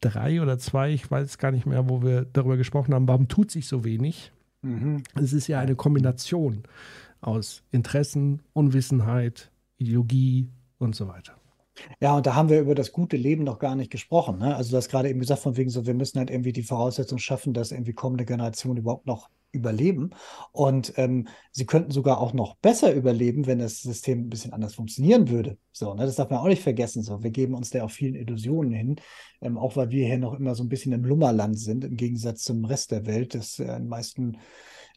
[0.00, 3.50] drei oder zwei, ich weiß gar nicht mehr, wo wir darüber gesprochen haben, warum tut
[3.50, 4.32] sich so wenig
[4.62, 5.02] Mhm.
[5.14, 6.62] Es ist ja eine Kombination
[7.20, 11.34] aus Interessen, Unwissenheit, Ideologie und so weiter.
[12.00, 14.38] Ja, und da haben wir über das gute Leben noch gar nicht gesprochen.
[14.38, 14.54] Ne?
[14.54, 17.18] Also du hast gerade eben gesagt, von wegen so, wir müssen halt irgendwie die Voraussetzung
[17.18, 20.10] schaffen, dass irgendwie kommende Generationen überhaupt noch überleben.
[20.52, 24.74] Und ähm, sie könnten sogar auch noch besser überleben, wenn das System ein bisschen anders
[24.74, 25.58] funktionieren würde.
[25.72, 26.06] So, ne?
[26.06, 27.02] Das darf man auch nicht vergessen.
[27.02, 28.96] So, wir geben uns da auch vielen Illusionen hin,
[29.40, 32.42] ähm, auch weil wir hier noch immer so ein bisschen im Lummerland sind, im Gegensatz
[32.42, 34.38] zum Rest der Welt, das äh, in den meisten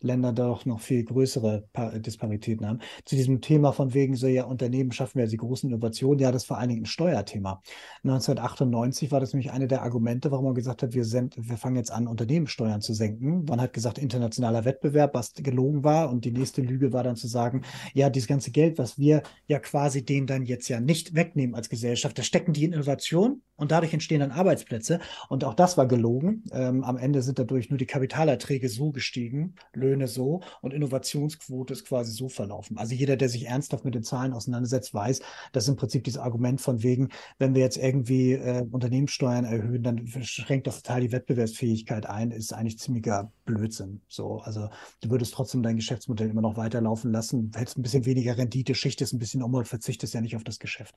[0.04, 2.80] Länder doch noch viel größere Disparitäten haben.
[3.06, 6.44] Zu diesem Thema von wegen so, ja, Unternehmen schaffen ja die großen Innovationen, ja, das
[6.44, 7.62] ist vor allen Dingen ein Steuerthema.
[8.04, 11.78] 1998 war das nämlich eine der Argumente, warum man gesagt hat, wir, sind, wir fangen
[11.78, 13.46] jetzt an, Unternehmenssteuern zu senken.
[13.46, 16.10] Man hat gesagt, internationaler Wettbewerb, was gelogen war.
[16.10, 17.64] Und die nächste Lüge war dann zu sagen,
[17.94, 21.70] ja, dieses ganze Geld, was wir ja quasi denen dann jetzt ja nicht wegnehmen als
[21.70, 25.00] Gesellschaft, das stecken die in Innovation und dadurch entstehen dann Arbeitsplätze.
[25.30, 26.44] Und auch das war gelogen.
[26.52, 31.86] Ähm, am Ende sind dadurch nur die Kapitalerträge so gestiegen, Löhne so und Innovationsquote ist
[31.86, 32.78] quasi so verlaufen.
[32.78, 35.22] Also jeder, der sich ernsthaft mit den Zahlen auseinandersetzt, weiß,
[35.52, 40.08] dass im Prinzip dieses Argument von wegen, wenn wir jetzt irgendwie äh, Unternehmenssteuern erhöhen, dann
[40.08, 44.02] schränkt das total die Wettbewerbsfähigkeit ein, ist eigentlich ziemlicher Blödsinn.
[44.08, 44.70] So, also
[45.02, 49.14] du würdest trotzdem dein Geschäftsmodell immer noch weiterlaufen lassen, hättest ein bisschen weniger Rendite, schichtest
[49.14, 50.96] ein bisschen um und verzichtest ja nicht auf das Geschäft.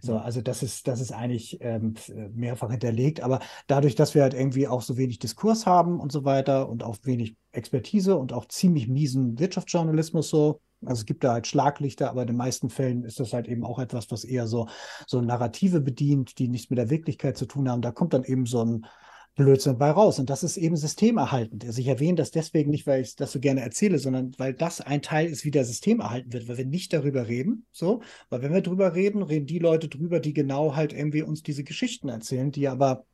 [0.00, 1.89] So, also das ist, das ist eigentlich ähm,
[2.32, 6.24] mehrfach hinterlegt, aber dadurch, dass wir halt irgendwie auch so wenig Diskurs haben und so
[6.24, 10.60] weiter und auch wenig Expertise und auch ziemlich miesen Wirtschaftsjournalismus so.
[10.84, 13.64] Also es gibt da halt Schlaglichter, aber in den meisten Fällen ist das halt eben
[13.64, 14.66] auch etwas, was eher so,
[15.06, 17.82] so Narrative bedient, die nichts mit der Wirklichkeit zu tun haben.
[17.82, 18.86] Da kommt dann eben so ein
[19.36, 20.18] Blödsinn bei raus.
[20.18, 21.64] Und das ist eben systemerhaltend.
[21.64, 24.80] Also ich erwähne das deswegen nicht, weil ich das so gerne erzähle, sondern weil das
[24.80, 27.66] ein Teil ist, wie der System erhalten wird, weil wir nicht darüber reden.
[27.72, 31.42] So, weil wenn wir darüber reden, reden die Leute drüber, die genau halt irgendwie uns
[31.42, 33.04] diese Geschichten erzählen, die aber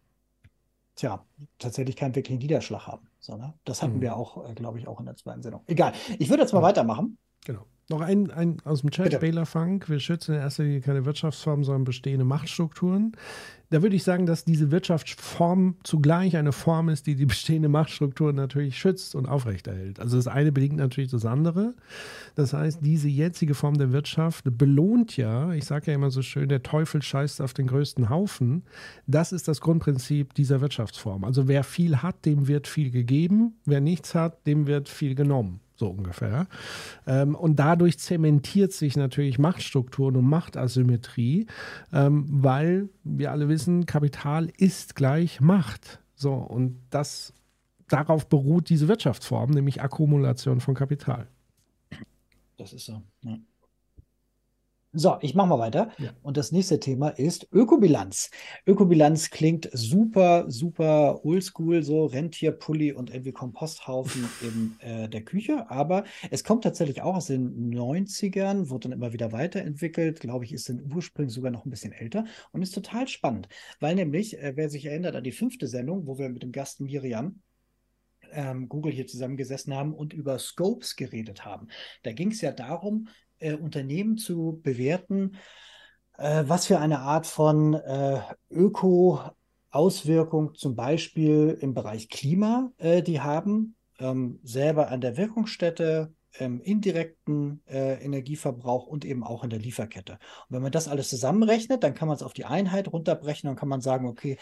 [0.97, 1.25] tja,
[1.59, 3.07] tatsächlich keinen wirklichen Niederschlag haben.
[3.21, 3.55] So, ne?
[3.65, 4.03] Das hatten mhm.
[4.03, 5.63] wir auch, äh, glaube ich, auch in der zweiten Sendung.
[5.67, 5.93] Egal.
[6.19, 6.65] Ich würde jetzt mal mhm.
[6.65, 7.19] weitermachen.
[7.45, 7.67] Genau.
[7.89, 9.89] Noch ein, ein aus dem Chat, Bela Funk.
[9.89, 13.13] Wir schützen in erster Linie keine Wirtschaftsformen, sondern bestehende Machtstrukturen.
[13.71, 18.33] Da würde ich sagen, dass diese Wirtschaftsform zugleich eine Form ist, die die bestehende Machtstruktur
[18.33, 20.01] natürlich schützt und aufrechterhält.
[20.01, 21.75] Also das eine bedingt natürlich das andere.
[22.35, 26.49] Das heißt, diese jetzige Form der Wirtschaft belohnt ja, ich sage ja immer so schön,
[26.49, 28.65] der Teufel scheißt auf den größten Haufen.
[29.07, 31.23] Das ist das Grundprinzip dieser Wirtschaftsform.
[31.23, 33.55] Also wer viel hat, dem wird viel gegeben.
[33.65, 35.61] Wer nichts hat, dem wird viel genommen.
[35.77, 36.47] So ungefähr.
[37.07, 41.47] Ähm, und dadurch zementiert sich natürlich Machtstrukturen und Machtasymmetrie,
[41.93, 46.01] ähm, weil wir alle wissen, Kapital ist gleich Macht.
[46.15, 47.33] So, und das
[47.89, 51.29] darauf beruht diese Wirtschaftsform, nämlich Akkumulation von Kapital.
[52.57, 53.03] Das ist so.
[53.23, 53.39] Ja.
[54.99, 55.91] So, ich mache mal weiter.
[55.99, 56.15] Ja.
[56.23, 58.31] Und das nächste Thema ist Ökobilanz.
[58.67, 65.71] Ökobilanz klingt super, super oldschool, so Rentierpulli und irgendwie Komposthaufen in äh, der Küche.
[65.71, 70.21] Aber es kommt tatsächlich auch aus den 90ern, wurde dann immer wieder weiterentwickelt.
[70.21, 73.49] Glaube ich, ist in Ursprung sogar noch ein bisschen älter und ist total spannend.
[73.81, 76.81] Weil nämlich, äh, wer sich erinnert an die fünfte Sendung, wo wir mit dem Gast
[76.81, 77.43] Miriam
[78.33, 81.69] ähm, Google hier zusammengesessen haben und über Scopes geredet haben.
[82.03, 83.09] Da ging es ja darum,
[83.39, 85.37] äh, Unternehmen zu bewerten,
[86.19, 93.21] äh, was für eine Art von äh, Öko-Auswirkung zum Beispiel im Bereich Klima äh, die
[93.21, 99.59] haben, ähm, selber an der Wirkungsstätte, im indirekten äh, Energieverbrauch und eben auch in der
[99.59, 100.13] Lieferkette.
[100.13, 103.57] Und wenn man das alles zusammenrechnet, dann kann man es auf die Einheit runterbrechen und
[103.57, 104.39] kann man sagen, okay,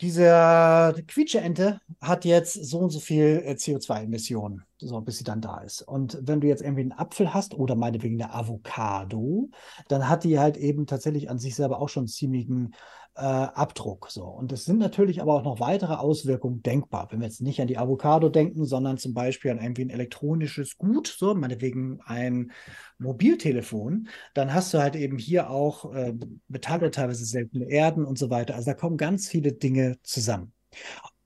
[0.00, 5.58] diese Quietscheente hat jetzt so und so viel äh, CO2-Emissionen, so bis sie dann da
[5.58, 5.82] ist.
[5.82, 9.50] Und wenn du jetzt irgendwie einen Apfel hast oder meinetwegen eine Avocado,
[9.88, 12.74] dann hat die halt eben tatsächlich an sich selber auch schon ziemlichen
[13.16, 14.10] äh, Abdruck.
[14.10, 14.24] So.
[14.24, 17.08] Und es sind natürlich aber auch noch weitere Auswirkungen denkbar.
[17.10, 20.78] Wenn wir jetzt nicht an die Avocado denken, sondern zum Beispiel an irgendwie ein elektronisches
[20.78, 22.52] Gut, so meinetwegen ein
[22.98, 26.14] Mobiltelefon, dann hast du halt eben hier auch äh,
[26.48, 28.54] Metalle, teilweise seltene Erden und so weiter.
[28.54, 30.52] Also da kommen ganz viele Dinge zusammen.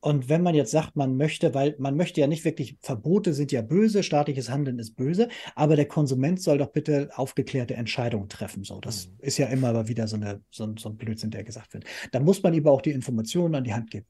[0.04, 3.52] Und wenn man jetzt sagt, man möchte, weil man möchte ja nicht wirklich, Verbote sind
[3.52, 8.64] ja böse, staatliches Handeln ist böse, aber der Konsument soll doch bitte aufgeklärte Entscheidungen treffen.
[8.64, 9.12] So, das mhm.
[9.20, 11.84] ist ja immer wieder so, eine, so, so ein Blödsinn, der gesagt wird.
[12.12, 14.04] Da muss man ihm auch die Informationen an die Hand geben.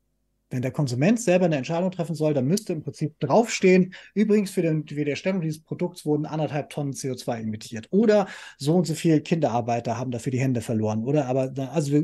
[0.50, 4.62] Wenn der Konsument selber eine Entscheidung treffen soll, dann müsste im Prinzip draufstehen, übrigens für,
[4.62, 7.86] den, für die Erstellung dieses Produkts wurden anderthalb Tonnen CO2 emittiert.
[7.92, 8.26] Oder
[8.58, 11.04] so und so viele Kinderarbeiter haben dafür die Hände verloren.
[11.04, 12.02] Oder aber, also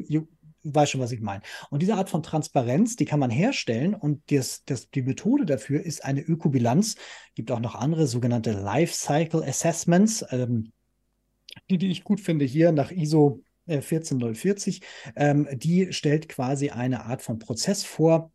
[0.63, 1.43] weiß schon, was ich meine.
[1.71, 5.83] Und diese Art von Transparenz, die kann man herstellen und das, das, die Methode dafür
[5.83, 6.97] ist eine Ökobilanz.
[7.35, 10.73] Gibt auch noch andere sogenannte Life Cycle Assessments, ähm,
[11.69, 14.81] die, die ich gut finde hier nach ISO 14040.
[15.15, 18.33] Äh, ähm, die stellt quasi eine Art von Prozess vor,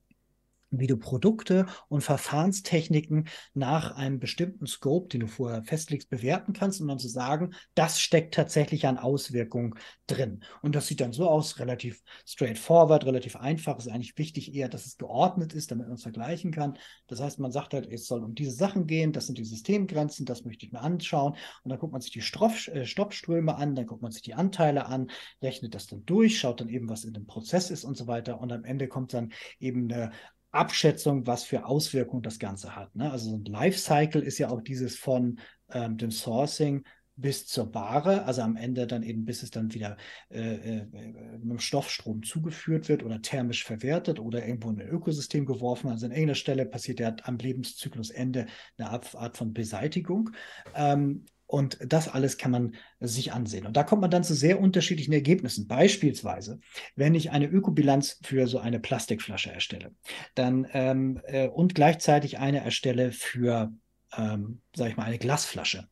[0.80, 6.82] wie du Produkte und Verfahrenstechniken nach einem bestimmten Scope, den du vorher festlegst, bewerten kannst,
[6.82, 9.76] um dann zu sagen, das steckt tatsächlich an Auswirkungen
[10.08, 10.44] drin.
[10.62, 13.78] Und das sieht dann so aus, relativ straightforward, relativ einfach.
[13.78, 16.78] Ist eigentlich wichtig eher, dass es geordnet ist, damit man es vergleichen kann.
[17.08, 20.26] Das heißt, man sagt halt, es soll um diese Sachen gehen, das sind die Systemgrenzen,
[20.26, 21.34] das möchte ich mir anschauen.
[21.64, 24.86] Und dann guckt man sich die äh, Stoffströme an, dann guckt man sich die Anteile
[24.86, 25.10] an,
[25.42, 28.40] rechnet das dann durch, schaut dann eben, was in dem Prozess ist und so weiter.
[28.40, 30.12] Und am Ende kommt dann eben eine
[30.56, 32.96] Abschätzung, was für Auswirkungen das Ganze hat.
[32.96, 33.12] Ne?
[33.12, 36.84] Also ein Lifecycle ist ja auch dieses von ähm, dem Sourcing
[37.18, 39.96] bis zur Ware, also am Ende dann eben, bis es dann wieder
[40.30, 40.88] äh, äh,
[41.36, 45.90] einem Stoffstrom zugeführt wird oder thermisch verwertet oder irgendwo in ein Ökosystem geworfen.
[45.90, 50.32] Also an irgendeiner Stelle passiert ja am Lebenszyklusende eine Art, von Beseitigung.
[50.74, 53.66] Ähm, und das alles kann man sich ansehen.
[53.66, 55.68] Und da kommt man dann zu sehr unterschiedlichen Ergebnissen.
[55.68, 56.60] Beispielsweise,
[56.96, 59.94] wenn ich eine Ökobilanz für so eine Plastikflasche erstelle,
[60.34, 63.72] dann ähm, äh, und gleichzeitig eine erstelle für
[64.18, 65.88] ähm, sage ich mal, eine Glasflasche.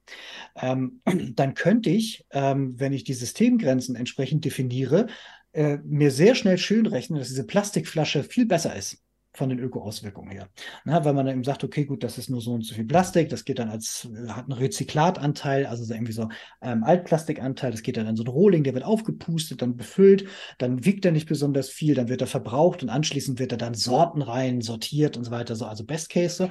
[0.56, 1.02] Ähm,
[1.36, 5.08] dann könnte ich, ähm, wenn ich die Systemgrenzen entsprechend definiere,
[5.52, 9.04] äh, mir sehr schnell schön rechnen, dass diese Plastikflasche viel besser ist
[9.36, 10.48] von den Ökoauswirkungen her.
[10.86, 12.86] Na, weil man dann eben sagt, okay, gut, das ist nur so und so viel
[12.86, 16.30] Plastik, das geht dann als, hat einen Rezyklatanteil, also so irgendwie so
[16.62, 20.28] ähm, Altplastikanteil, das geht dann in so ein Rohling, der wird aufgepustet, dann befüllt,
[20.60, 23.74] dann wiegt er nicht besonders viel, dann wird er verbraucht und anschließend wird er dann
[23.74, 26.50] sortenrein sortiert und so weiter, so, also Best Case.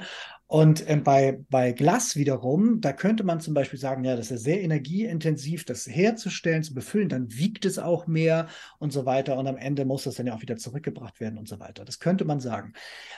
[0.53, 4.43] Und ähm, bei, bei Glas wiederum, da könnte man zum Beispiel sagen, ja, das ist
[4.43, 8.47] sehr energieintensiv, das herzustellen, zu befüllen, dann wiegt es auch mehr
[8.77, 9.35] und so weiter.
[9.35, 11.85] Und am Ende muss das dann ja auch wieder zurückgebracht werden und so weiter.
[11.85, 12.73] Das könnte man sagen.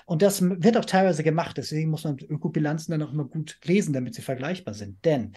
[0.06, 1.58] Und das wird auch teilweise gemacht.
[1.58, 5.04] Deswegen muss man Ökobilanzen dann auch immer gut lesen, damit sie vergleichbar sind.
[5.04, 5.34] Denn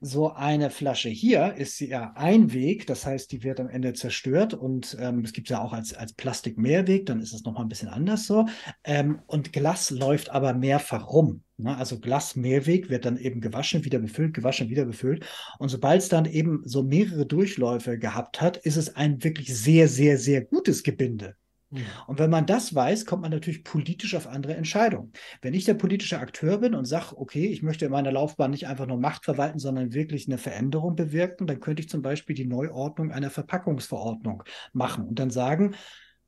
[0.00, 4.54] so eine Flasche hier ist ja ein Weg, das heißt, die wird am Ende zerstört
[4.54, 7.88] und ähm, es gibt ja auch als, als Plastik-Mehrweg, dann ist es nochmal ein bisschen
[7.88, 8.46] anders so.
[8.84, 11.42] Ähm, und Glas läuft aber mehrfach rum.
[11.56, 11.76] Ne?
[11.76, 15.24] Also Glas-Mehrweg wird dann eben gewaschen, wieder befüllt, gewaschen, wieder befüllt.
[15.58, 19.88] Und sobald es dann eben so mehrere Durchläufe gehabt hat, ist es ein wirklich sehr,
[19.88, 21.36] sehr, sehr gutes Gebinde.
[21.70, 21.86] Mhm.
[22.06, 25.12] Und wenn man das weiß, kommt man natürlich politisch auf andere Entscheidungen.
[25.42, 28.66] Wenn ich der politische Akteur bin und sage, okay, ich möchte in meiner Laufbahn nicht
[28.66, 32.46] einfach nur Macht verwalten, sondern wirklich eine Veränderung bewirken, dann könnte ich zum Beispiel die
[32.46, 35.74] Neuordnung einer Verpackungsverordnung machen und dann sagen,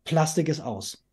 [0.05, 1.06] Plastik ist aus.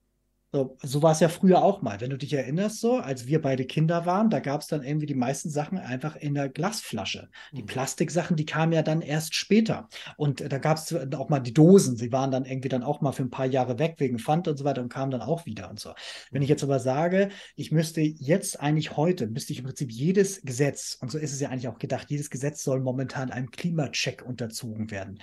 [0.55, 1.99] So, so war es ja früher auch mal.
[1.99, 5.07] Wenn du dich erinnerst, so, als wir beide Kinder waren, da gab es dann irgendwie
[5.07, 7.29] die meisten Sachen einfach in der Glasflasche.
[7.53, 7.65] Die mhm.
[7.65, 9.89] Plastiksachen, die kamen ja dann erst später.
[10.15, 11.97] Und äh, da gab es auch mal die Dosen.
[11.97, 14.57] Sie waren dann irgendwie dann auch mal für ein paar Jahre weg wegen Pfand und
[14.57, 15.95] so weiter und kamen dann auch wieder und so.
[16.29, 20.43] Wenn ich jetzt aber sage, ich müsste jetzt eigentlich heute, müsste ich im Prinzip jedes
[20.43, 24.23] Gesetz, und so ist es ja eigentlich auch gedacht, jedes Gesetz soll momentan einem Klimacheck
[24.23, 25.17] unterzogen werden.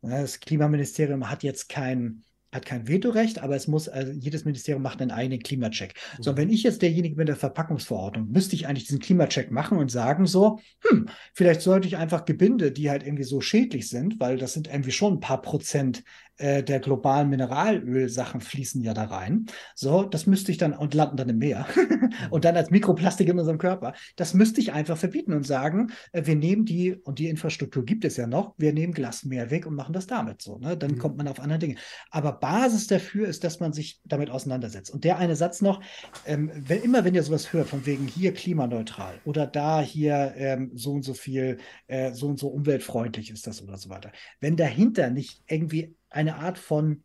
[0.00, 5.02] Das Klimaministerium hat jetzt kein hat kein Vetorecht, aber es muss, also jedes Ministerium macht
[5.02, 5.94] einen eigenen Klimacheck.
[6.18, 6.22] Mhm.
[6.22, 9.90] So, wenn ich jetzt derjenige bin der Verpackungsverordnung, müsste ich eigentlich diesen Klimacheck machen und
[9.90, 14.38] sagen so, hm, vielleicht sollte ich einfach Gebinde, die halt irgendwie so schädlich sind, weil
[14.38, 16.02] das sind irgendwie schon ein paar Prozent
[16.38, 19.46] äh, der globalen Mineralölsachen fließen ja da rein.
[19.74, 21.66] So, das müsste ich dann und landen dann im Meer
[22.30, 23.94] und dann als Mikroplastik in unserem Körper.
[24.16, 28.04] Das müsste ich einfach verbieten und sagen, äh, wir nehmen die und die Infrastruktur gibt
[28.04, 30.58] es ja noch, wir nehmen Glasmeer weg und machen das damit so.
[30.58, 30.76] Ne?
[30.76, 30.98] Dann mhm.
[30.98, 31.76] kommt man auf andere Dinge.
[32.10, 34.90] Aber Basis dafür ist, dass man sich damit auseinandersetzt.
[34.90, 35.80] Und der eine Satz noch,
[36.26, 40.70] ähm, wenn, immer wenn ihr sowas hört, von wegen hier klimaneutral oder da hier ähm,
[40.74, 44.12] so und so viel, äh, so und so umweltfreundlich ist das oder so weiter.
[44.40, 47.04] Wenn dahinter nicht irgendwie eine Art von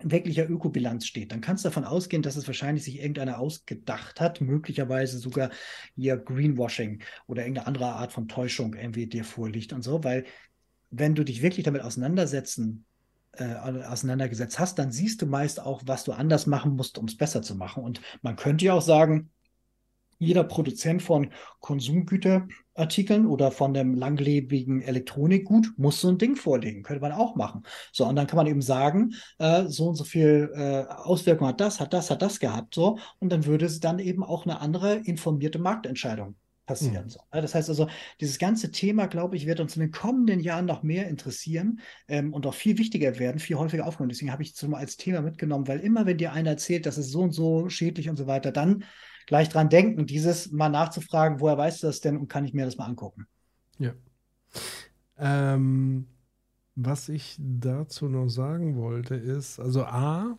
[0.00, 4.40] wirklicher Ökobilanz steht, dann kannst du davon ausgehen, dass es wahrscheinlich sich irgendeiner ausgedacht hat,
[4.40, 5.50] möglicherweise sogar
[5.96, 10.24] hier Greenwashing oder irgendeine andere Art von Täuschung irgendwie dir vorliegt und so, weil
[10.90, 12.84] wenn du dich wirklich damit auseinandersetzen
[13.32, 17.16] äh, auseinandergesetzt hast, dann siehst du meist auch, was du anders machen musst, um es
[17.16, 17.82] besser zu machen.
[17.82, 19.30] Und man könnte ja auch sagen,
[20.18, 21.30] jeder Produzent von
[22.78, 26.82] Konsumgüterartikeln oder von dem langlebigen Elektronikgut muss so ein Ding vorlegen.
[26.82, 27.62] Könnte man auch machen.
[27.92, 31.60] So, und dann kann man eben sagen, äh, so und so viel äh, Auswirkungen hat
[31.60, 32.74] das, hat das, hat das gehabt.
[32.74, 36.36] So, und dann würde es dann eben auch eine andere informierte Marktentscheidung
[36.66, 37.04] passieren.
[37.04, 37.10] Mhm.
[37.10, 37.20] So.
[37.30, 37.88] Das heißt also,
[38.20, 42.32] dieses ganze Thema, glaube ich, wird uns in den kommenden Jahren noch mehr interessieren ähm,
[42.32, 44.10] und auch viel wichtiger werden, viel häufiger aufkommen.
[44.10, 47.10] Deswegen habe ich es als Thema mitgenommen, weil immer, wenn dir einer erzählt, das ist
[47.10, 48.84] so und so schädlich und so weiter, dann
[49.28, 52.64] gleich dran denken, dieses mal nachzufragen, woher weißt du das denn und kann ich mir
[52.64, 53.26] das mal angucken.
[53.78, 53.92] Ja.
[55.18, 56.06] Ähm,
[56.74, 60.38] was ich dazu noch sagen wollte, ist, also A,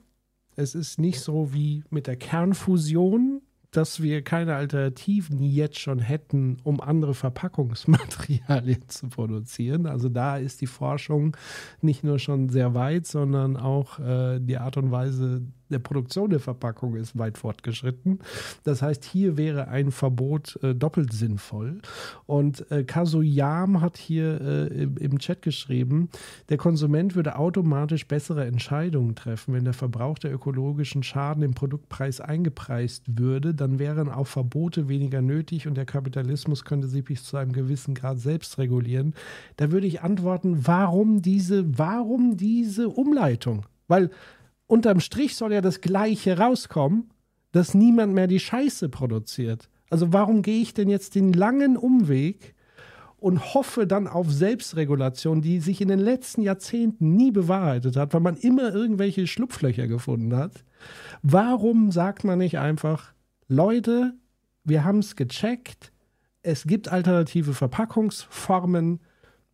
[0.56, 6.58] es ist nicht so wie mit der Kernfusion, dass wir keine Alternativen jetzt schon hätten,
[6.64, 9.86] um andere Verpackungsmaterialien zu produzieren.
[9.86, 11.38] Also da ist die Forschung
[11.82, 16.40] nicht nur schon sehr weit, sondern auch äh, die Art und Weise der Produktion der
[16.40, 18.20] Verpackung ist weit fortgeschritten.
[18.64, 21.80] Das heißt, hier wäre ein Verbot äh, doppelt sinnvoll.
[22.26, 26.10] Und äh, Kasuyam hat hier äh, im, Chat geschrieben,
[26.50, 32.22] der Konsument würde automatisch bessere Entscheidungen treffen, wenn der Verbrauch der ökologischen Schaden im Produktpreis
[32.22, 33.54] eingepreist würde.
[33.54, 37.94] Dann wären auch Verbote weniger nötig und der Kapitalismus könnte sich bis zu einem gewissen
[37.94, 39.14] Grad selbst regulieren.
[39.58, 43.66] Da würde ich antworten, warum diese, warum diese Umleitung?
[43.88, 44.12] Weil
[44.70, 47.10] unterm Strich soll ja das Gleiche rauskommen,
[47.52, 49.70] dass niemand mehr die Scheiße produziert.
[49.90, 52.54] Also warum gehe ich denn jetzt den langen Umweg
[53.18, 58.22] und hoffe dann auf Selbstregulation, die sich in den letzten Jahrzehnten nie bewahrheitet hat, weil
[58.22, 60.64] man immer irgendwelche Schlupflöcher gefunden hat?
[61.24, 63.14] Warum sagt man nicht einfach,
[63.48, 64.14] Leute,
[64.64, 65.92] wir haben es gecheckt,
[66.44, 69.00] es gibt alternative Verpackungsformen,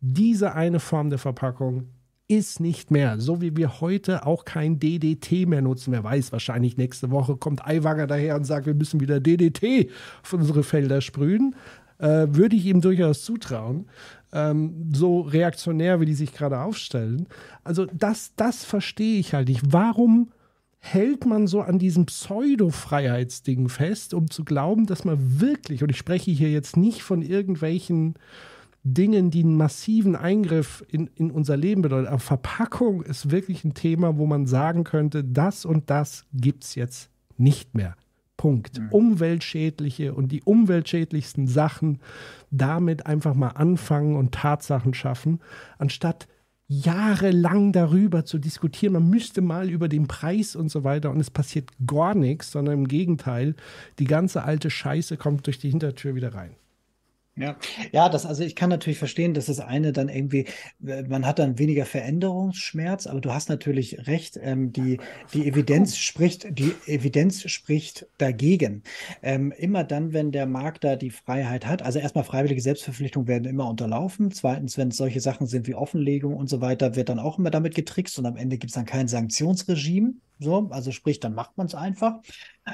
[0.00, 1.88] diese eine Form der Verpackung
[2.28, 5.92] ist nicht mehr, so wie wir heute auch kein DDT mehr nutzen.
[5.92, 9.90] Wer weiß, wahrscheinlich nächste Woche kommt Aiwanger daher und sagt, wir müssen wieder DDT
[10.22, 11.54] auf unsere Felder sprühen.
[11.98, 13.88] Äh, würde ich ihm durchaus zutrauen.
[14.32, 17.26] Ähm, so reaktionär, wie die sich gerade aufstellen.
[17.64, 19.62] Also das, das verstehe ich halt nicht.
[19.72, 20.30] Warum
[20.78, 25.96] hält man so an diesem Pseudo-Freiheitsding fest, um zu glauben, dass man wirklich, und ich
[25.96, 28.14] spreche hier jetzt nicht von irgendwelchen
[28.88, 32.06] Dingen, die einen massiven Eingriff in, in unser Leben bedeuten.
[32.06, 36.76] Aber Verpackung ist wirklich ein Thema, wo man sagen könnte, das und das gibt es
[36.76, 37.96] jetzt nicht mehr.
[38.36, 38.78] Punkt.
[38.78, 38.88] Mhm.
[38.90, 41.98] Umweltschädliche und die umweltschädlichsten Sachen
[42.52, 45.40] damit einfach mal anfangen und Tatsachen schaffen,
[45.78, 46.28] anstatt
[46.68, 48.92] jahrelang darüber zu diskutieren.
[48.92, 52.74] Man müsste mal über den Preis und so weiter und es passiert gar nichts, sondern
[52.74, 53.56] im Gegenteil,
[53.98, 56.54] die ganze alte Scheiße kommt durch die Hintertür wieder rein.
[57.38, 57.58] Ja,
[57.92, 60.46] ja, das, also ich kann natürlich verstehen, dass das eine dann irgendwie,
[60.78, 65.00] man hat dann weniger Veränderungsschmerz, aber du hast natürlich recht, ähm, die,
[65.34, 68.84] die Evidenz spricht, die Evidenz spricht dagegen.
[69.22, 73.44] Ähm, immer dann, wenn der Markt da die Freiheit hat, also erstmal freiwillige Selbstverpflichtungen werden
[73.44, 74.30] immer unterlaufen.
[74.30, 77.50] Zweitens, wenn es solche Sachen sind wie Offenlegung und so weiter, wird dann auch immer
[77.50, 80.14] damit getrickst und am Ende gibt es dann kein Sanktionsregime.
[80.38, 82.20] So, also sprich, dann macht man es einfach.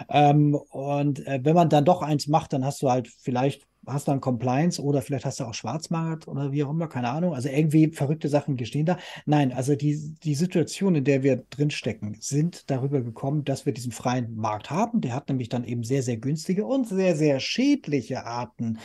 [0.09, 4.09] Ähm, und äh, wenn man dann doch eins macht, dann hast du halt vielleicht hast
[4.09, 7.35] dann Compliance oder vielleicht hast du auch Schwarzmarkt oder wie auch immer, keine Ahnung.
[7.35, 8.99] Also irgendwie verrückte Sachen gestehen da.
[9.27, 13.93] Nein, also die, die Situation, in der wir drinstecken, sind darüber gekommen, dass wir diesen
[13.93, 15.01] freien Markt haben.
[15.01, 18.79] Der hat nämlich dann eben sehr, sehr günstige und sehr, sehr schädliche Arten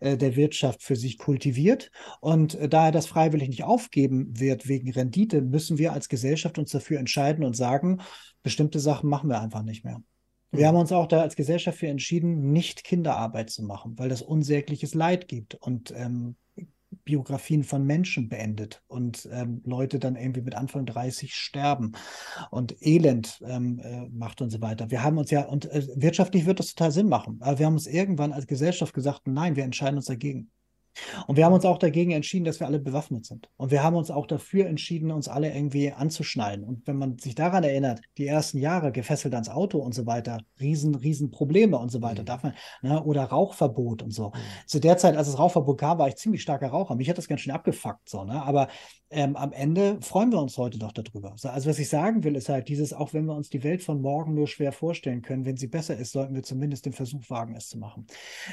[0.00, 1.90] äh, der Wirtschaft für sich kultiviert.
[2.20, 6.58] Und äh, da er das freiwillig nicht aufgeben wird wegen Rendite, müssen wir als Gesellschaft
[6.58, 8.00] uns dafür entscheiden und sagen,
[8.42, 10.02] bestimmte Sachen machen wir einfach nicht mehr.
[10.52, 14.22] Wir haben uns auch da als Gesellschaft für entschieden, nicht Kinderarbeit zu machen, weil das
[14.22, 16.36] unsägliches Leid gibt und ähm,
[17.04, 21.92] Biografien von Menschen beendet und ähm, Leute dann irgendwie mit Anfang 30 sterben
[22.50, 24.90] und Elend ähm, äh, macht und so weiter.
[24.90, 27.74] Wir haben uns ja, und äh, wirtschaftlich wird das total Sinn machen, aber wir haben
[27.74, 30.50] uns irgendwann als Gesellschaft gesagt, nein, wir entscheiden uns dagegen.
[31.26, 33.48] Und wir haben uns auch dagegen entschieden, dass wir alle bewaffnet sind.
[33.56, 36.64] Und wir haben uns auch dafür entschieden, uns alle irgendwie anzuschnallen.
[36.64, 40.40] Und wenn man sich daran erinnert, die ersten Jahre gefesselt ans Auto und so weiter,
[40.60, 42.26] riesen, riesen Probleme und so weiter, mhm.
[42.26, 44.28] darf man, ne, oder Rauchverbot und so.
[44.28, 44.66] Mhm.
[44.66, 46.96] Zu der Zeit, als das Rauchverbot kam, war ich ziemlich starker Raucher.
[46.96, 48.42] Mich hat das ganz schön abgefuckt, so, ne?
[48.42, 48.68] Aber
[49.12, 51.32] ähm, am Ende freuen wir uns heute doch darüber.
[51.32, 54.00] Also was ich sagen will, ist halt dieses, auch wenn wir uns die Welt von
[54.00, 57.56] morgen nur schwer vorstellen können, wenn sie besser ist, sollten wir zumindest den Versuch wagen,
[57.56, 58.06] es zu machen.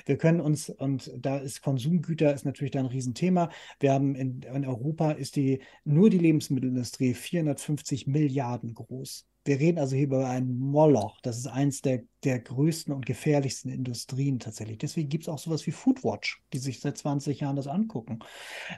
[0.07, 3.49] Wir können uns, und da ist Konsumgüter ist natürlich da ein Riesenthema.
[3.79, 9.25] Wir haben in, in Europa ist die, nur die Lebensmittelindustrie 450 Milliarden groß.
[9.47, 11.21] Wir reden also hier über ein Moloch.
[11.21, 14.77] Das ist eins der, der größten und gefährlichsten Industrien tatsächlich.
[14.77, 18.19] Deswegen gibt es auch sowas wie Foodwatch, die sich seit 20 Jahren das angucken.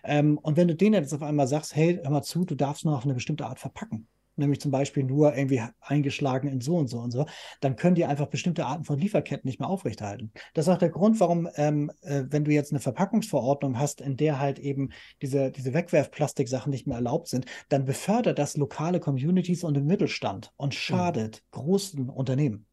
[0.04, 2.86] Ähm, und wenn du denen jetzt auf einmal sagst, hey, hör mal zu, du darfst
[2.86, 4.08] nur auf eine bestimmte Art verpacken,
[4.40, 7.26] nämlich zum Beispiel nur irgendwie eingeschlagen in so und so und so,
[7.62, 10.32] dann können die einfach bestimmte Arten von Lieferketten nicht mehr aufrechterhalten.
[10.54, 14.18] Das ist auch der Grund, warum, ähm, äh, wenn du jetzt eine Verpackungsverordnung hast, in
[14.18, 14.90] der halt eben
[15.22, 20.54] diese, diese Wegwerfplastiksachen nicht mehr erlaubt sind, dann befördert das lokale Communities und den Mittelstand
[20.58, 21.60] und schadet mhm.
[21.60, 22.69] großen Unternehmen.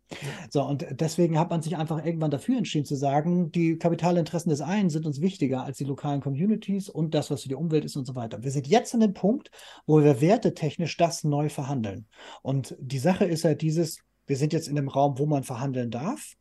[0.51, 4.61] So, und deswegen hat man sich einfach irgendwann dafür entschieden zu sagen, die Kapitalinteressen des
[4.61, 7.97] einen sind uns wichtiger als die lokalen Communities und das, was für die Umwelt ist
[7.97, 8.43] und so weiter.
[8.43, 9.51] Wir sind jetzt an dem Punkt,
[9.87, 12.07] wo wir wertetechnisch das neu verhandeln.
[12.43, 15.91] Und die Sache ist halt dieses, wir sind jetzt in dem Raum, wo man verhandeln
[15.91, 16.35] darf.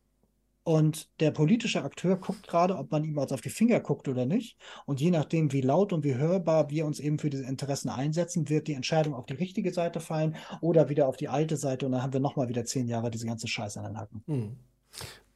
[0.66, 4.26] Und der politische Akteur guckt gerade, ob man ihm jetzt auf die Finger guckt oder
[4.26, 4.58] nicht.
[4.84, 8.48] Und je nachdem, wie laut und wie hörbar wir uns eben für diese Interessen einsetzen,
[8.48, 11.86] wird die Entscheidung auf die richtige Seite fallen oder wieder auf die alte Seite.
[11.86, 14.24] Und dann haben wir nochmal wieder zehn Jahre diese ganze Scheiße an den Hacken.
[14.26, 14.56] Hm.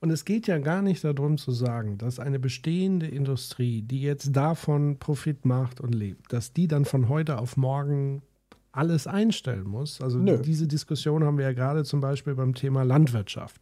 [0.00, 4.34] Und es geht ja gar nicht darum zu sagen, dass eine bestehende Industrie, die jetzt
[4.34, 8.22] davon Profit macht und lebt, dass die dann von heute auf morgen
[8.72, 10.00] alles einstellen muss.
[10.00, 10.42] Also Nö.
[10.42, 13.60] diese Diskussion haben wir ja gerade zum Beispiel beim Thema Landwirtschaft,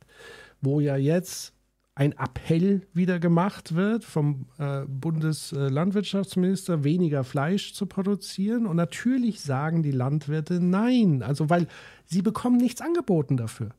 [0.63, 1.53] wo ja jetzt
[1.99, 8.67] ein Appell wieder gemacht wird vom äh, Bundeslandwirtschaftsminister, weniger Fleisch zu produzieren.
[8.67, 11.67] Und natürlich sagen die Landwirte nein, also weil
[12.05, 13.71] sie bekommen nichts angeboten dafür.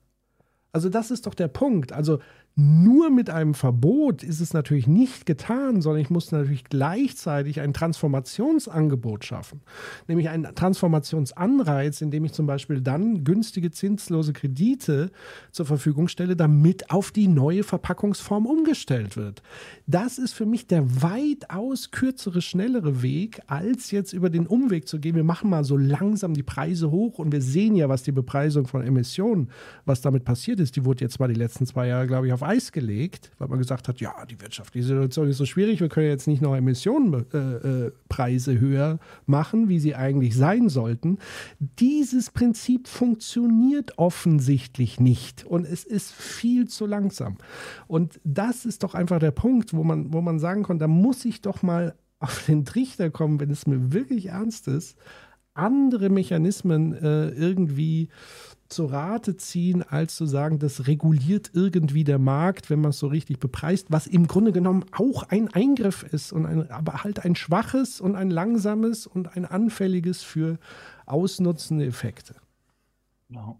[0.73, 1.93] Also das ist doch der Punkt.
[1.93, 2.19] Also
[2.59, 7.73] nur mit einem Verbot ist es natürlich nicht getan, sondern ich muss natürlich gleichzeitig ein
[7.73, 9.61] Transformationsangebot schaffen.
[10.07, 15.11] Nämlich einen Transformationsanreiz, indem ich zum Beispiel dann günstige zinslose Kredite
[15.51, 19.41] zur Verfügung stelle, damit auf die neue Verpackungsform umgestellt wird.
[19.87, 24.99] Das ist für mich der weitaus kürzere, schnellere Weg, als jetzt über den Umweg zu
[24.99, 25.15] gehen.
[25.15, 28.67] Wir machen mal so langsam die Preise hoch und wir sehen ja, was die Bepreisung
[28.67, 29.49] von Emissionen,
[29.85, 30.75] was damit passiert ist.
[30.75, 33.59] Die wurde jetzt mal die letzten zwei Jahre, glaube ich, auf Eis gelegt, weil man
[33.59, 38.51] gesagt hat, ja, die wirtschaftliche Situation ist so schwierig, wir können jetzt nicht noch Emissionenpreise
[38.51, 41.19] äh, äh, höher machen, wie sie eigentlich sein sollten.
[41.59, 47.37] Dieses Prinzip funktioniert offensichtlich nicht und es ist viel zu langsam.
[47.87, 51.25] Und das ist doch einfach der Punkt, wo man, wo man sagen kann, da muss
[51.25, 54.97] ich doch mal auf den Trichter kommen, wenn es mir wirklich ernst ist,
[55.53, 58.09] andere Mechanismen äh, irgendwie
[58.69, 63.07] zu Rate ziehen, als zu sagen, das reguliert irgendwie der Markt, wenn man es so
[63.07, 67.35] richtig bepreist, was im Grunde genommen auch ein Eingriff ist und ein, aber halt ein
[67.35, 70.59] schwaches und ein langsames und ein anfälliges für
[71.05, 72.35] ausnutzende Effekte.
[73.27, 73.59] Genau.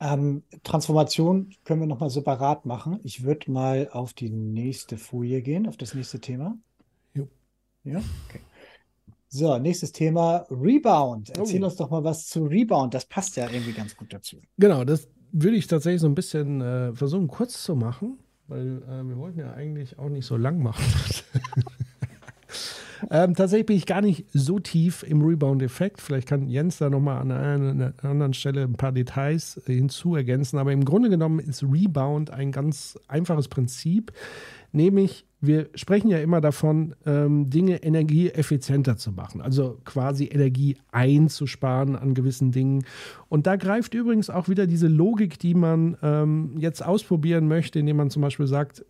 [0.00, 2.98] Ähm, Transformation können wir nochmal separat machen.
[3.04, 6.56] Ich würde mal auf die nächste Folie gehen, auf das nächste Thema.
[7.14, 7.28] Jo.
[7.84, 8.40] Ja, okay.
[9.34, 11.30] So, nächses Thema Rebound.
[11.30, 11.64] Erzähl oh.
[11.64, 12.92] uns doch mal was zu Rebound.
[12.92, 14.36] Das passt ja irgendwie ganz gut dazu.
[14.58, 18.18] Genau, das würde ich tatsächlich so ein bisschen äh, versuchen, kurz zu machen,
[18.48, 20.84] weil äh, wir wollten ja eigentlich auch nicht so lang machen.
[23.10, 26.02] ähm, tatsächlich bin ich gar nicht so tief im Rebound-Effekt.
[26.02, 30.58] Vielleicht kann Jens da nochmal an einer anderen Stelle ein paar Details äh, hinzu ergänzen.
[30.58, 34.12] Aber im Grunde genommen ist Rebound ein ganz einfaches Prinzip,
[34.72, 41.96] nämlich wir sprechen ja immer davon, ähm, Dinge energieeffizienter zu machen, also quasi Energie einzusparen
[41.96, 42.84] an gewissen Dingen.
[43.28, 47.96] Und da greift übrigens auch wieder diese Logik, die man ähm, jetzt ausprobieren möchte, indem
[47.96, 48.84] man zum Beispiel sagt,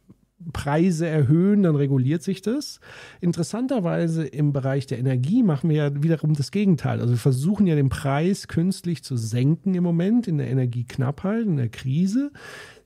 [0.53, 2.81] Preise erhöhen, dann reguliert sich das.
[3.21, 7.01] Interessanterweise im Bereich der Energie machen wir ja wiederum das Gegenteil.
[7.01, 11.57] Also wir versuchen ja den Preis künstlich zu senken im Moment in der Energieknappheit, in
[11.57, 12.33] der Krise.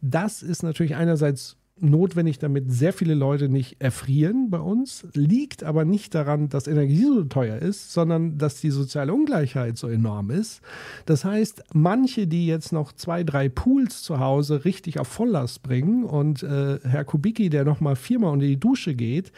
[0.03, 5.07] Das ist natürlich einerseits notwendig, damit sehr viele Leute nicht erfrieren bei uns.
[5.13, 9.89] Liegt aber nicht daran, dass Energie so teuer ist, sondern dass die soziale Ungleichheit so
[9.89, 10.63] enorm ist.
[11.05, 16.05] Das heißt, manche, die jetzt noch zwei, drei Pools zu Hause richtig auf Volllast bringen
[16.05, 19.31] und äh, Herr Kubicki, der noch mal viermal unter die Dusche geht,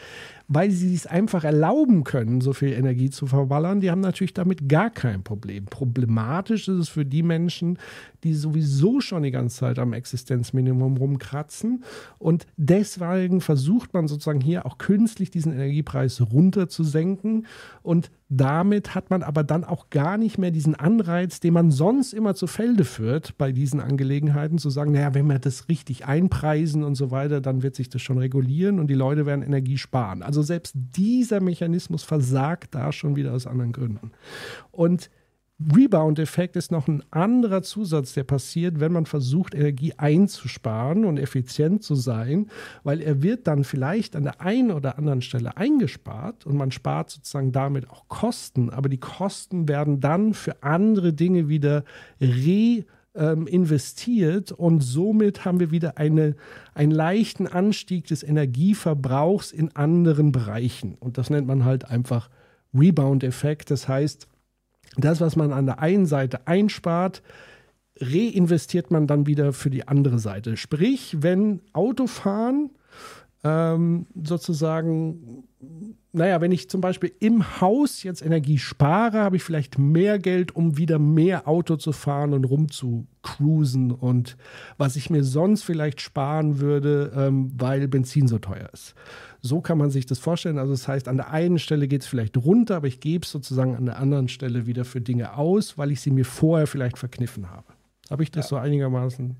[0.51, 4.67] weil sie es einfach erlauben können, so viel Energie zu verballern, die haben natürlich damit
[4.67, 5.65] gar kein Problem.
[5.65, 7.77] Problematisch ist es für die Menschen,
[8.23, 11.83] die sowieso schon die ganze Zeit am Existenzminimum rumkratzen.
[12.17, 17.45] Und deswegen versucht man sozusagen hier auch künstlich diesen Energiepreis runterzusenken.
[17.83, 22.13] Und damit hat man aber dann auch gar nicht mehr diesen Anreiz, den man sonst
[22.13, 26.83] immer zu Felde führt bei diesen Angelegenheiten, zu sagen, naja, wenn wir das richtig einpreisen
[26.83, 30.21] und so weiter, dann wird sich das schon regulieren und die Leute werden Energie sparen.
[30.21, 34.11] Also selbst dieser Mechanismus versagt da schon wieder aus anderen Gründen.
[34.71, 35.09] Und
[35.59, 41.83] Rebound-Effekt ist noch ein anderer Zusatz, der passiert, wenn man versucht, Energie einzusparen und effizient
[41.83, 42.47] zu sein,
[42.83, 47.09] weil er wird dann vielleicht an der einen oder anderen Stelle eingespart und man spart
[47.09, 51.83] sozusagen damit auch Kosten, aber die Kosten werden dann für andere Dinge wieder
[52.21, 56.35] re ähm, investiert und somit haben wir wieder eine,
[56.73, 60.95] einen leichten Anstieg des Energieverbrauchs in anderen Bereichen.
[60.99, 62.29] Und das nennt man halt einfach
[62.73, 63.71] Rebound-Effekt.
[63.71, 64.27] Das heißt,
[64.97, 67.21] das, was man an der einen Seite einspart,
[67.97, 70.57] reinvestiert man dann wieder für die andere Seite.
[70.57, 72.71] Sprich, wenn Autofahren
[73.43, 75.43] ähm, sozusagen,
[76.11, 80.55] naja, wenn ich zum Beispiel im Haus jetzt Energie spare, habe ich vielleicht mehr Geld,
[80.55, 84.35] um wieder mehr Auto zu fahren und rumzucruisen und
[84.77, 88.95] was ich mir sonst vielleicht sparen würde, ähm, weil Benzin so teuer ist.
[89.41, 90.57] So kann man sich das vorstellen.
[90.57, 93.31] Also das heißt, an der einen Stelle geht es vielleicht runter, aber ich gebe es
[93.31, 96.97] sozusagen an der anderen Stelle wieder für Dinge aus, weil ich sie mir vorher vielleicht
[96.97, 97.67] verkniffen habe.
[98.09, 98.49] Habe ich das ja.
[98.49, 99.37] so einigermaßen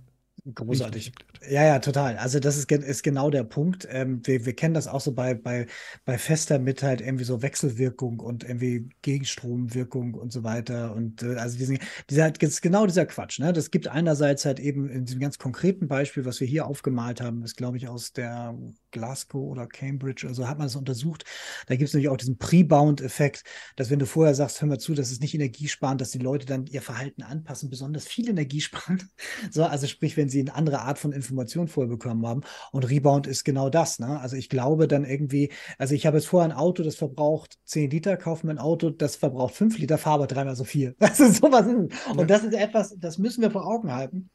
[0.54, 1.12] Großartig.
[1.50, 2.18] Ja, ja, total.
[2.18, 3.88] Also das ist, ist genau der Punkt.
[3.90, 5.68] Ähm, wir, wir kennen das auch so bei, bei,
[6.06, 10.94] bei Fester mit halt irgendwie so Wechselwirkung und irgendwie Gegenstromwirkung und so weiter.
[10.96, 11.80] Und äh, also diesen,
[12.10, 13.40] dieser, ist genau dieser Quatsch.
[13.40, 13.54] Ne?
[13.54, 17.44] Das gibt einerseits halt eben in diesem ganz konkreten Beispiel, was wir hier aufgemalt haben,
[17.44, 18.58] ist glaube ich aus der
[18.92, 21.24] Glasgow oder Cambridge, also hat man das untersucht.
[21.68, 23.44] Da gibt es natürlich auch diesen Pre-Bound-Effekt,
[23.76, 26.46] dass wenn du vorher sagst, hör mal zu, das ist nicht energiesparend, dass die Leute
[26.46, 29.10] dann ihr Verhalten anpassen, besonders viel Energie sparen.
[29.52, 32.42] So, also sprich, wenn sie eine andere Art von Information vorher bekommen haben.
[32.72, 34.00] Und Rebound ist genau das.
[34.00, 34.20] Ne?
[34.20, 37.90] Also ich glaube dann irgendwie, also ich habe jetzt vorher ein Auto, das verbraucht 10
[37.90, 40.96] Liter, kaufe mir ein Auto, das verbraucht 5 Liter, fahre aber dreimal so viel.
[41.10, 41.66] Das ist sowas.
[41.66, 42.26] Und ja.
[42.26, 44.30] das ist etwas, das müssen wir vor Augen halten.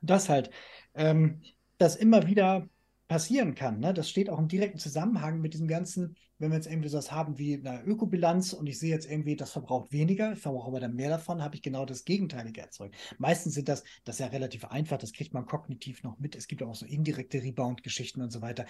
[0.00, 0.50] Das halt,
[0.94, 1.40] ähm,
[1.78, 2.68] dass immer wieder
[3.08, 3.80] passieren kann.
[3.80, 3.94] Ne?
[3.94, 7.38] Das steht auch im direkten Zusammenhang mit diesem ganzen, wenn wir jetzt irgendwie sowas haben
[7.38, 10.94] wie eine Ökobilanz und ich sehe jetzt irgendwie, das verbraucht weniger, ich verbrauche aber dann
[10.94, 12.96] mehr davon, habe ich genau das Gegenteilige erzeugt.
[13.16, 16.36] Meistens sind das, das ist ja relativ einfach, das kriegt man kognitiv noch mit.
[16.36, 18.66] Es gibt auch so indirekte Rebound-Geschichten und so weiter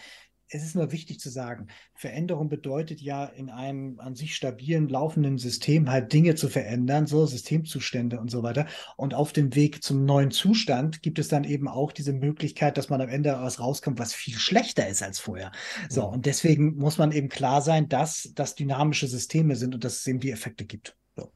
[0.51, 5.39] es ist nur wichtig zu sagen, Veränderung bedeutet ja in einem an sich stabilen, laufenden
[5.39, 8.67] System halt Dinge zu verändern, so Systemzustände und so weiter.
[8.97, 12.89] Und auf dem Weg zum neuen Zustand gibt es dann eben auch diese Möglichkeit, dass
[12.89, 15.53] man am Ende was rauskommt, was viel schlechter ist als vorher.
[15.89, 19.99] So, und deswegen muss man eben klar sein, dass das dynamische Systeme sind und dass
[19.99, 20.97] es eben die Effekte gibt.
[21.17, 21.33] So.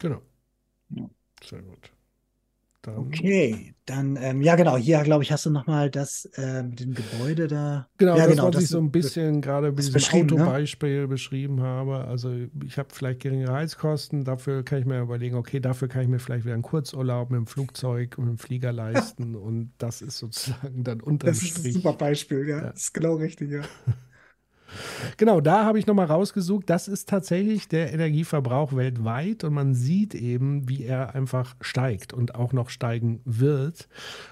[0.00, 0.22] Genau.
[0.90, 1.08] Ja.
[1.44, 1.90] Sehr gut.
[2.96, 6.94] Okay, dann, ähm, ja genau, hier glaube ich, hast du nochmal das äh, mit dem
[6.94, 7.88] Gebäude da.
[7.96, 10.34] Genau, ja, das, genau, was das ich so ein bisschen gerade bei diesem ne?
[10.34, 11.08] Autobeispiel ne?
[11.08, 12.04] beschrieben habe.
[12.04, 12.32] Also
[12.64, 16.18] ich habe vielleicht geringere Heizkosten, dafür kann ich mir überlegen, okay, dafür kann ich mir
[16.18, 20.18] vielleicht wieder einen Kurzurlaub mit dem Flugzeug und mit dem Flieger leisten und das ist
[20.18, 22.58] sozusagen dann unterm Das ist ein super Beispiel, ja.
[22.58, 22.70] ja.
[22.70, 23.62] Das ist genau richtig, ja.
[25.16, 30.14] Genau, da habe ich nochmal rausgesucht, das ist tatsächlich der Energieverbrauch weltweit und man sieht
[30.14, 33.88] eben, wie er einfach steigt und auch noch steigen wird.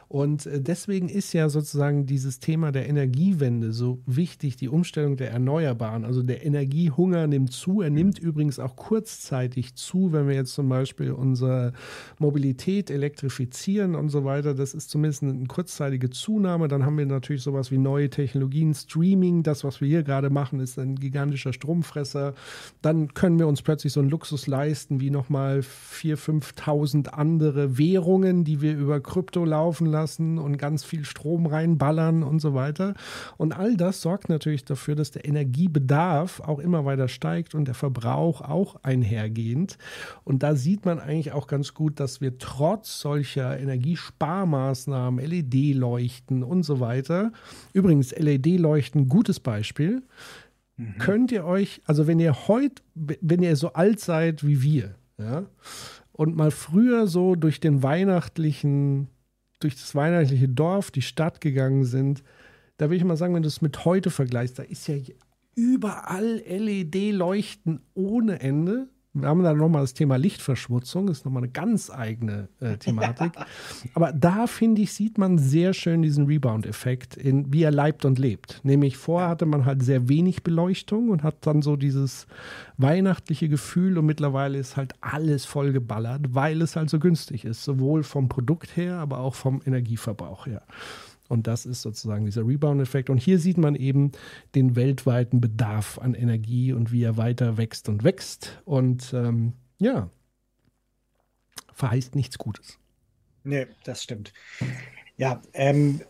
[0.09, 5.31] Und äh, deswegen ist ja sozusagen dieses Thema der Energiewende so wichtig, die Umstellung der
[5.31, 6.05] Erneuerbaren.
[6.05, 7.83] Also der Energiehunger nimmt zu.
[7.83, 11.75] Er nimmt übrigens auch kurzzeitig zu, wenn wir jetzt zum Beispiel unsere
[12.19, 14.55] Mobilität elektrifizieren und so weiter.
[14.55, 16.69] Das ist zumindest eine kurzzeitige Zunahme.
[16.69, 20.33] Dann haben wir natürlich sowas wie neue Technologien, Streaming, das, was wir hier gerade gerade
[20.33, 22.35] machen, ist ein gigantischer Stromfresser.
[22.83, 28.45] Dann können wir uns plötzlich so einen Luxus leisten, wie nochmal 4.000, 5.000 andere Währungen,
[28.45, 32.95] die wir über Krypto laufen lassen und ganz viel Strom reinballern und so weiter.
[33.37, 37.75] Und all das sorgt natürlich dafür, dass der Energiebedarf auch immer weiter steigt und der
[37.75, 39.79] Verbrauch auch einhergehend.
[40.25, 46.63] Und da sieht man eigentlich auch ganz gut, dass wir trotz solcher Energiesparmaßnahmen, LED-Leuchten und
[46.63, 47.33] so weiter,
[47.73, 50.03] übrigens LED-Leuchten, gutes Beispiel,
[50.79, 50.97] mhm.
[50.99, 55.45] könnt ihr euch, also wenn ihr heute, wenn ihr so alt seid wie wir, ja,
[56.13, 59.09] und mal früher so durch den weihnachtlichen,
[59.61, 62.25] durch das weihnachtliche Dorf, die Stadt gegangen sind,
[62.79, 64.97] da will ich mal sagen, wenn du es mit heute vergleichst, da ist ja
[65.55, 68.89] überall LED-Leuchten ohne Ende.
[69.23, 73.33] Wir haben dann nochmal das Thema Lichtverschmutzung, das ist nochmal eine ganz eigene äh, Thematik.
[73.95, 78.61] Aber da, finde ich, sieht man sehr schön diesen Rebound-Effekt, wie er leibt und lebt.
[78.63, 82.27] Nämlich vorher hatte man halt sehr wenig Beleuchtung und hat dann so dieses
[82.77, 88.03] weihnachtliche Gefühl und mittlerweile ist halt alles vollgeballert, weil es halt so günstig ist, sowohl
[88.03, 90.63] vom Produkt her, aber auch vom Energieverbrauch her.
[91.29, 93.11] Und das ist sozusagen dieser Rebound-Effekt.
[93.11, 94.13] Und hier sieht man eben
[94.55, 98.61] den weltweiten Bedarf an Energie und wie er weiter wächst und wächst.
[98.65, 100.11] Und ähm, ja,
[101.75, 102.79] verheißt nichts Gutes.
[103.45, 104.33] Nee, das stimmt.
[105.17, 106.01] Ja, ähm,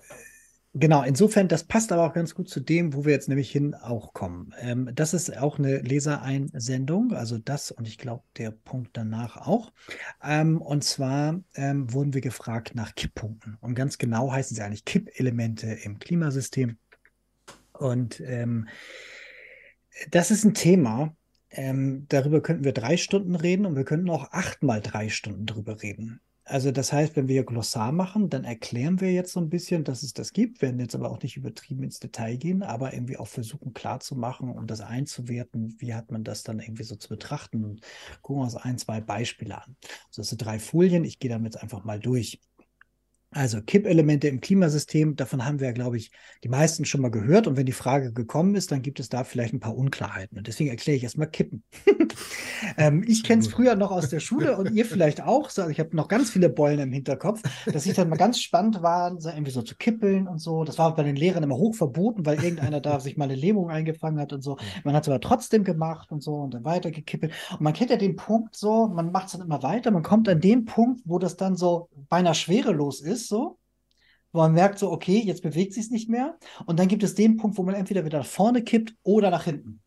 [0.80, 3.74] Genau, insofern, das passt aber auch ganz gut zu dem, wo wir jetzt nämlich hin
[3.74, 4.54] auch kommen.
[4.60, 9.72] Ähm, das ist auch eine Lesereinsendung, also das und ich glaube der Punkt danach auch.
[10.22, 13.56] Ähm, und zwar ähm, wurden wir gefragt nach Kipppunkten.
[13.60, 16.78] Und ganz genau heißen sie eigentlich Kippelemente im Klimasystem.
[17.72, 18.68] Und ähm,
[20.12, 21.16] das ist ein Thema,
[21.50, 25.82] ähm, darüber könnten wir drei Stunden reden und wir könnten auch achtmal drei Stunden drüber
[25.82, 26.20] reden.
[26.50, 30.02] Also das heißt, wenn wir Glossar machen, dann erklären wir jetzt so ein bisschen, dass
[30.02, 33.26] es das gibt, werden jetzt aber auch nicht übertrieben ins Detail gehen, aber irgendwie auch
[33.28, 37.80] versuchen klarzumachen und das einzuwerten, wie hat man das dann irgendwie so zu betrachten
[38.22, 39.76] gucken uns ein, zwei Beispiele an.
[40.08, 42.40] Also das sind drei Folien, ich gehe damit einfach mal durch.
[43.30, 46.10] Also Kippelemente im Klimasystem, davon haben wir, glaube ich,
[46.42, 47.46] die meisten schon mal gehört.
[47.46, 50.38] Und wenn die Frage gekommen ist, dann gibt es da vielleicht ein paar Unklarheiten.
[50.38, 51.62] Und deswegen erkläre ich erstmal Kippen.
[52.78, 55.50] ähm, ich kenne es früher noch aus der Schule und ihr vielleicht auch.
[55.50, 58.40] So, also ich habe noch ganz viele Beulen im Hinterkopf, dass ich dann mal ganz
[58.40, 60.64] spannend war, so irgendwie so zu kippeln und so.
[60.64, 63.68] Das war bei den Lehrern immer hoch verboten, weil irgendeiner da sich mal eine Lähmung
[63.68, 64.56] eingefangen hat und so.
[64.84, 67.32] Man hat es aber trotzdem gemacht und so und dann weiter gekippelt.
[67.52, 69.90] Und man kennt ja den Punkt so, man macht es dann immer weiter.
[69.90, 73.58] Man kommt an den Punkt, wo das dann so beinahe schwerelos ist ist, so,
[74.32, 76.38] wo man merkt, so, okay, jetzt bewegt sich es nicht mehr.
[76.66, 79.44] Und dann gibt es den Punkt, wo man entweder wieder nach vorne kippt oder nach
[79.44, 79.82] hinten.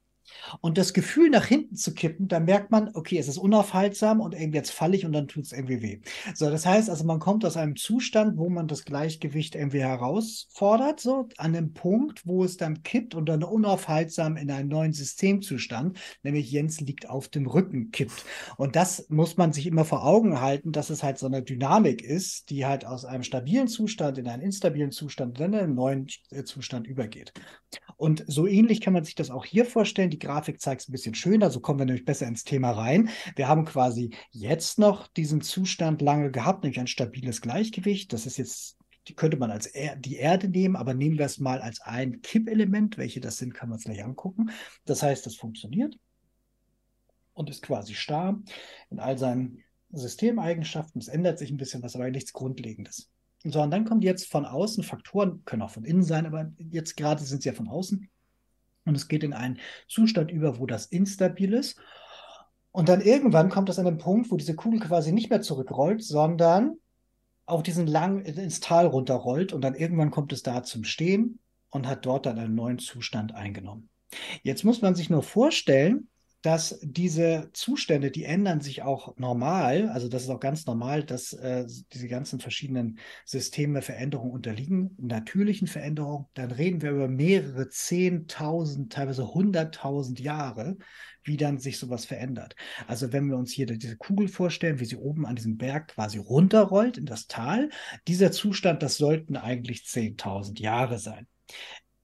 [0.61, 4.33] Und das Gefühl, nach hinten zu kippen, da merkt man, okay, es ist unaufhaltsam und
[4.33, 5.99] irgendwie jetzt falle ich und dann tut es irgendwie weh.
[6.35, 10.99] So, das heißt also, man kommt aus einem Zustand, wo man das Gleichgewicht irgendwie herausfordert,
[10.99, 15.99] so an dem Punkt, wo es dann kippt und dann unaufhaltsam in einen neuen Systemzustand,
[16.23, 18.25] nämlich Jens liegt auf dem Rücken, kippt.
[18.57, 22.01] Und das muss man sich immer vor Augen halten, dass es halt so eine Dynamik
[22.01, 26.07] ist, die halt aus einem stabilen Zustand in einen instabilen Zustand, dann in einen neuen
[26.29, 27.33] äh, Zustand übergeht.
[27.97, 30.09] Und so ähnlich kann man sich das auch hier vorstellen.
[30.11, 33.09] Die Grafik zeigt es ein bisschen schöner, so kommen wir nämlich besser ins Thema rein.
[33.35, 38.13] Wir haben quasi jetzt noch diesen Zustand lange gehabt, nämlich ein stabiles Gleichgewicht.
[38.13, 38.77] Das ist jetzt
[39.07, 42.21] die könnte man als er die Erde nehmen, aber nehmen wir es mal als ein
[42.21, 42.97] Kippelement.
[42.97, 44.51] Welche das sind, kann man es gleich angucken.
[44.85, 45.97] Das heißt, das funktioniert
[47.33, 48.39] und ist quasi starr
[48.89, 51.01] in all seinen Systemeigenschaften.
[51.01, 53.09] Es ändert sich ein bisschen was, aber nichts Grundlegendes.
[53.43, 56.95] So, und dann kommen jetzt von außen Faktoren, können auch von innen sein, aber jetzt
[56.95, 58.07] gerade sind sie ja von außen.
[58.85, 61.79] Und es geht in einen Zustand über, wo das instabil ist.
[62.71, 66.03] Und dann irgendwann kommt das an den Punkt, wo diese Kugel quasi nicht mehr zurückrollt,
[66.03, 66.77] sondern
[67.45, 69.53] auf diesen lang ins Tal runterrollt.
[69.53, 71.39] Und dann irgendwann kommt es da zum Stehen
[71.69, 73.89] und hat dort dann einen neuen Zustand eingenommen.
[74.43, 76.09] Jetzt muss man sich nur vorstellen,
[76.41, 79.89] dass diese Zustände, die ändern sich auch normal.
[79.89, 85.67] Also das ist auch ganz normal, dass äh, diese ganzen verschiedenen Systeme Veränderungen unterliegen, natürlichen
[85.67, 86.25] Veränderungen.
[86.33, 90.77] Dann reden wir über mehrere Zehntausend, teilweise hunderttausend Jahre,
[91.23, 92.55] wie dann sich sowas verändert.
[92.87, 96.17] Also wenn wir uns hier diese Kugel vorstellen, wie sie oben an diesem Berg quasi
[96.17, 97.69] runterrollt in das Tal,
[98.07, 101.27] dieser Zustand, das sollten eigentlich zehntausend Jahre sein.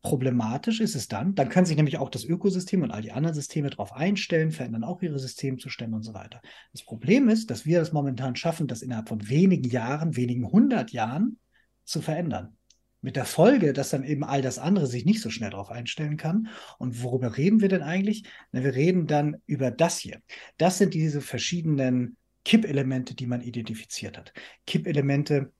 [0.03, 3.36] Problematisch ist es dann, dann kann sich nämlich auch das Ökosystem und all die anderen
[3.36, 6.41] Systeme darauf einstellen, verändern auch ihre Systemzustände und so weiter.
[6.72, 10.91] Das Problem ist, dass wir das momentan schaffen, das innerhalb von wenigen Jahren, wenigen hundert
[10.91, 11.40] Jahren
[11.84, 12.57] zu verändern.
[13.02, 16.18] Mit der Folge, dass dann eben all das andere sich nicht so schnell darauf einstellen
[16.18, 16.49] kann.
[16.78, 18.24] Und worüber reden wir denn eigentlich?
[18.52, 20.19] Na, wir reden dann über das hier.
[20.57, 24.34] Das sind diese verschiedenen Kippelemente, die man identifiziert hat.
[24.65, 25.52] Kippelemente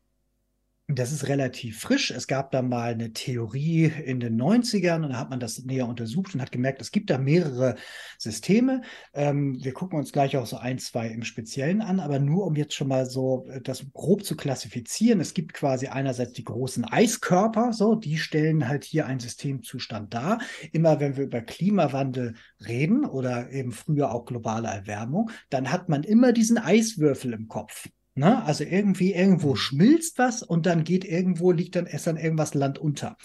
[0.90, 2.12] Das ist relativ frisch.
[2.12, 5.86] Es gab da mal eine Theorie in den 90ern und da hat man das näher
[5.86, 7.76] untersucht und hat gemerkt, es gibt da mehrere
[8.18, 8.84] Systeme.
[9.14, 12.56] Ähm, wir gucken uns gleich auch so ein, zwei im Speziellen an, aber nur um
[12.56, 15.20] jetzt schon mal so äh, das grob zu klassifizieren.
[15.20, 20.40] Es gibt quasi einerseits die großen Eiskörper, so, die stellen halt hier einen Systemzustand dar.
[20.72, 22.36] Immer wenn wir über Klimawandel
[22.66, 27.90] reden oder eben früher auch globale Erwärmung, dann hat man immer diesen Eiswürfel im Kopf.
[28.18, 28.44] Ne?
[28.44, 29.58] Also irgendwie irgendwo mhm.
[29.58, 33.16] schmilzt was und dann geht irgendwo, liegt dann erst dann irgendwas Land unter.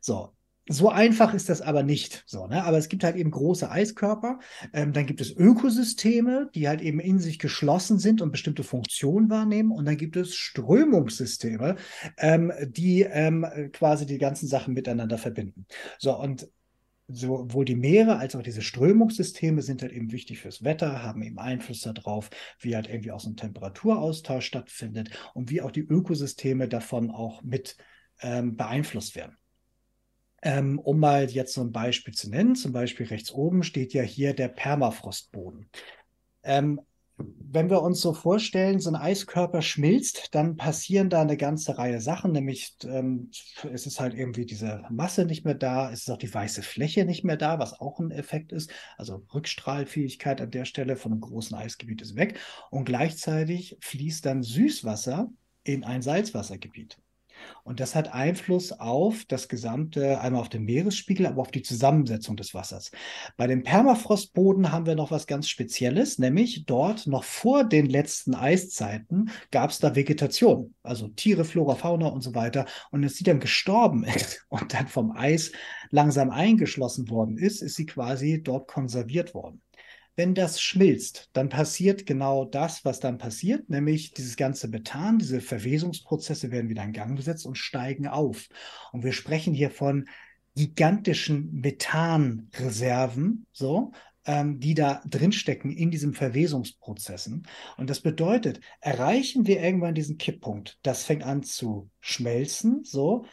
[0.00, 0.34] So,
[0.68, 2.22] so einfach ist das aber nicht.
[2.26, 2.64] So, ne?
[2.64, 4.38] Aber es gibt halt eben große Eiskörper.
[4.72, 9.28] Ähm, dann gibt es Ökosysteme, die halt eben in sich geschlossen sind und bestimmte Funktionen
[9.28, 9.72] wahrnehmen.
[9.72, 11.76] Und dann gibt es Strömungssysteme,
[12.18, 15.66] ähm, die ähm, quasi die ganzen Sachen miteinander verbinden.
[15.98, 16.48] So, und
[17.12, 21.38] sowohl die Meere als auch diese Strömungssysteme sind halt eben wichtig fürs Wetter, haben eben
[21.38, 26.68] Einfluss darauf, wie halt irgendwie auch so ein Temperaturaustausch stattfindet und wie auch die Ökosysteme
[26.68, 27.76] davon auch mit
[28.20, 29.36] ähm, beeinflusst werden.
[30.42, 34.02] Ähm, um mal jetzt so ein Beispiel zu nennen, zum Beispiel rechts oben steht ja
[34.02, 35.68] hier der Permafrostboden.
[36.42, 36.80] Ähm,
[37.38, 42.00] wenn wir uns so vorstellen, so ein Eiskörper schmilzt, dann passieren da eine ganze Reihe
[42.00, 43.30] Sachen, nämlich ähm,
[43.72, 47.04] es ist halt irgendwie diese Masse nicht mehr da, es ist auch die weiße Fläche
[47.04, 48.70] nicht mehr da, was auch ein Effekt ist.
[48.96, 52.38] Also Rückstrahlfähigkeit an der Stelle von einem großen Eisgebiet ist weg
[52.70, 55.30] und gleichzeitig fließt dann Süßwasser
[55.64, 57.01] in ein Salzwassergebiet.
[57.64, 62.36] Und das hat Einfluss auf das gesamte, einmal auf den Meeresspiegel, aber auf die Zusammensetzung
[62.36, 62.90] des Wassers.
[63.36, 68.34] Bei dem Permafrostboden haben wir noch was ganz Spezielles, nämlich dort noch vor den letzten
[68.34, 72.66] Eiszeiten gab es da Vegetation, also Tiere, Flora, Fauna und so weiter.
[72.90, 75.52] Und als sie dann gestorben ist und dann vom Eis
[75.90, 79.62] langsam eingeschlossen worden ist, ist sie quasi dort konserviert worden.
[80.14, 85.40] Wenn das schmilzt, dann passiert genau das, was dann passiert, nämlich dieses ganze Methan, diese
[85.40, 88.48] Verwesungsprozesse werden wieder in Gang gesetzt und steigen auf.
[88.92, 90.06] Und wir sprechen hier von
[90.54, 93.92] gigantischen Methanreserven, so,
[94.26, 97.46] ähm, die da drinstecken in diesen Verwesungsprozessen.
[97.78, 103.24] Und das bedeutet, erreichen wir irgendwann diesen Kipppunkt, das fängt an zu schmelzen, so,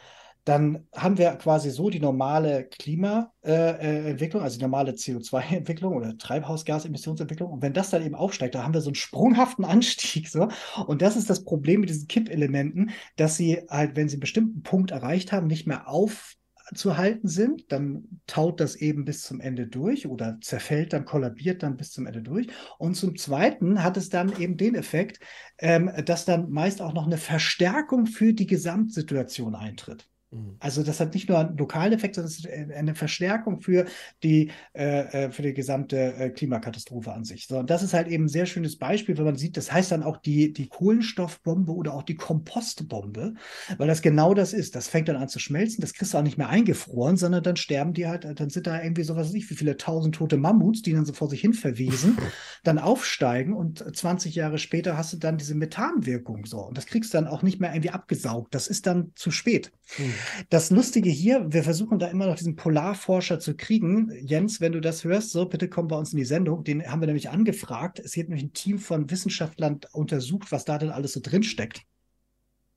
[0.44, 7.50] dann haben wir quasi so die normale Klimaentwicklung, äh, also die normale CO2-Entwicklung oder Treibhausgasemissionsentwicklung.
[7.50, 10.28] Und wenn das dann eben aufsteigt, da haben wir so einen sprunghaften Anstieg.
[10.28, 10.48] So.
[10.86, 14.62] Und das ist das Problem mit diesen Kippelementen, dass sie halt, wenn sie einen bestimmten
[14.62, 20.06] Punkt erreicht haben, nicht mehr aufzuhalten sind, dann taut das eben bis zum Ende durch
[20.06, 22.46] oder zerfällt dann, kollabiert dann bis zum Ende durch.
[22.78, 25.20] Und zum Zweiten hat es dann eben den Effekt,
[25.58, 30.09] ähm, dass dann meist auch noch eine Verstärkung für die Gesamtsituation eintritt.
[30.30, 30.56] Mhm.
[30.60, 33.86] Also das hat nicht nur einen lokalen Effekt, sondern es ist eine Verstärkung für
[34.22, 37.46] die, äh, äh, für die gesamte äh, Klimakatastrophe an sich.
[37.46, 39.90] So, und das ist halt eben ein sehr schönes Beispiel, wenn man sieht, das heißt
[39.90, 43.34] dann auch die, die Kohlenstoffbombe oder auch die Kompostbombe,
[43.76, 44.76] weil das genau das ist.
[44.76, 47.56] Das fängt dann an zu schmelzen, das kriegst du auch nicht mehr eingefroren, sondern dann
[47.56, 50.36] sterben die halt, dann sind da irgendwie so was weiß ich, wie viele tausend tote
[50.36, 52.16] Mammuts, die dann so vor sich hin verwesen,
[52.62, 56.60] dann aufsteigen und 20 Jahre später hast du dann diese Methanwirkung so.
[56.60, 58.54] Und das kriegst du dann auch nicht mehr irgendwie abgesaugt.
[58.54, 59.72] Das ist dann zu spät.
[59.98, 60.19] Mhm.
[60.48, 64.10] Das Lustige hier, wir versuchen da immer noch diesen Polarforscher zu kriegen.
[64.24, 66.64] Jens, wenn du das hörst, so bitte komm bei uns in die Sendung.
[66.64, 67.98] Den haben wir nämlich angefragt.
[67.98, 71.82] Es wird nämlich ein Team von Wissenschaftlern untersucht, was da denn alles so drin steckt.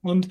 [0.02, 0.30] Und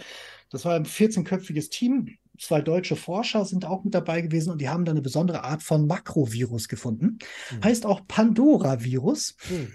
[0.50, 2.16] das war ein 14-köpfiges Team.
[2.38, 5.62] Zwei deutsche Forscher sind auch mit dabei gewesen und die haben da eine besondere Art
[5.62, 7.18] von Makrovirus gefunden.
[7.50, 7.64] Mhm.
[7.64, 9.36] Heißt auch Pandora-Virus.
[9.50, 9.72] Mhm.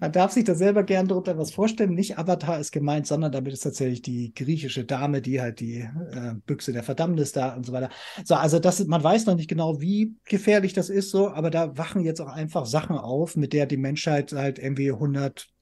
[0.00, 1.94] Man darf sich da selber gern darunter was vorstellen.
[1.94, 6.34] Nicht Avatar ist gemeint, sondern damit ist tatsächlich die griechische Dame, die halt die äh,
[6.46, 7.90] Büchse der Verdammnis da und so weiter.
[8.24, 11.76] So, also das, man weiß noch nicht genau, wie gefährlich das ist, so, aber da
[11.76, 14.90] wachen jetzt auch einfach Sachen auf, mit der die Menschheit halt irgendwie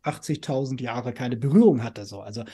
[0.04, 2.04] 180.000 Jahre keine Berührung hatte.
[2.04, 2.44] So, also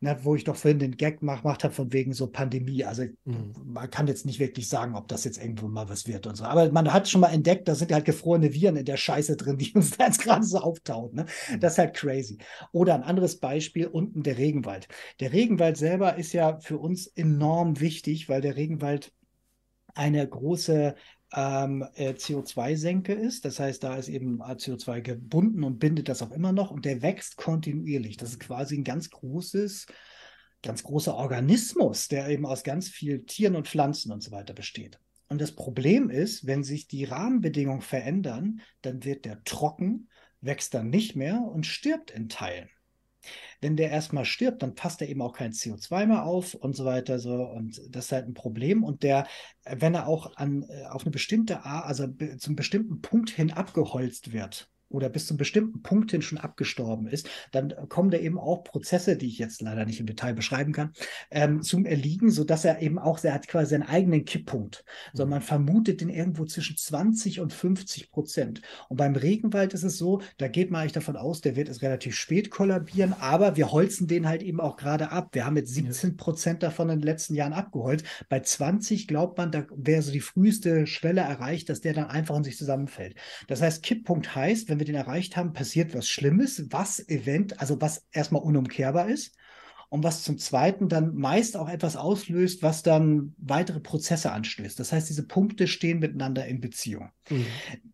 [0.00, 2.84] ne, wo ich doch vorhin den Gag gemacht habe von wegen so Pandemie.
[2.84, 3.52] Also mhm.
[3.64, 6.44] man kann jetzt nicht wirklich sagen, ob das jetzt irgendwo mal was wird und so.
[6.44, 9.58] Aber man hat schon mal entdeckt, da sind halt gefrorene Viren in der Scheiße drin,
[9.58, 11.14] die uns da jetzt gerade so auftauen.
[11.14, 11.26] Ne?
[11.50, 11.60] Mhm.
[11.60, 12.38] Das ist halt crazy.
[12.72, 14.88] Oder ein anderes Beispiel, unten der Regenwald.
[15.20, 19.12] Der Regenwald selber ist ja für uns enorm wichtig, weil der Regenwald
[19.94, 20.94] eine große
[21.34, 23.44] ähm, äh, CO2-Senke ist.
[23.44, 27.02] Das heißt, da ist eben CO2 gebunden und bindet das auch immer noch und der
[27.02, 28.16] wächst kontinuierlich.
[28.16, 29.86] Das ist quasi ein ganz großes,
[30.62, 34.98] ganz großer Organismus, der eben aus ganz vielen Tieren und Pflanzen und so weiter besteht.
[35.28, 40.10] Und das Problem ist, wenn sich die Rahmenbedingungen verändern, dann wird der trocken,
[40.42, 42.68] wächst dann nicht mehr und stirbt in Teilen
[43.60, 46.84] wenn der erstmal stirbt, dann passt er eben auch kein CO2 mehr auf und so
[46.84, 47.18] weiter.
[47.18, 47.42] So.
[47.44, 48.84] Und das ist halt ein Problem.
[48.84, 49.26] Und der,
[49.64, 52.08] wenn er auch an, äh, auf eine bestimmte Art, also
[52.38, 57.28] zum bestimmten Punkt hin abgeholzt wird, oder bis zu bestimmten Punkt hin schon abgestorben ist,
[57.50, 60.92] dann kommen da eben auch Prozesse, die ich jetzt leider nicht im Detail beschreiben kann,
[61.30, 64.84] ähm, zum Erliegen, sodass er eben auch, er hat quasi seinen eigenen Kipppunkt.
[65.12, 65.30] So, mhm.
[65.30, 68.62] man vermutet den irgendwo zwischen 20 und 50 Prozent.
[68.88, 71.82] Und beim Regenwald ist es so, da geht man eigentlich davon aus, der wird es
[71.82, 75.30] relativ spät kollabieren, aber wir holzen den halt eben auch gerade ab.
[75.32, 78.04] Wir haben jetzt 17 Prozent davon in den letzten Jahren abgeholt.
[78.28, 82.36] Bei 20 glaubt man, da wäre so die früheste Schwelle erreicht, dass der dann einfach
[82.36, 83.16] in sich zusammenfällt.
[83.48, 87.80] Das heißt, Kipppunkt heißt, wenn wir den erreicht haben, passiert was Schlimmes, was event, also
[87.80, 89.34] was erstmal unumkehrbar ist
[89.92, 94.80] und was zum Zweiten dann meist auch etwas auslöst, was dann weitere Prozesse anstößt.
[94.80, 97.10] Das heißt, diese Punkte stehen miteinander in Beziehung.
[97.28, 97.44] Mhm.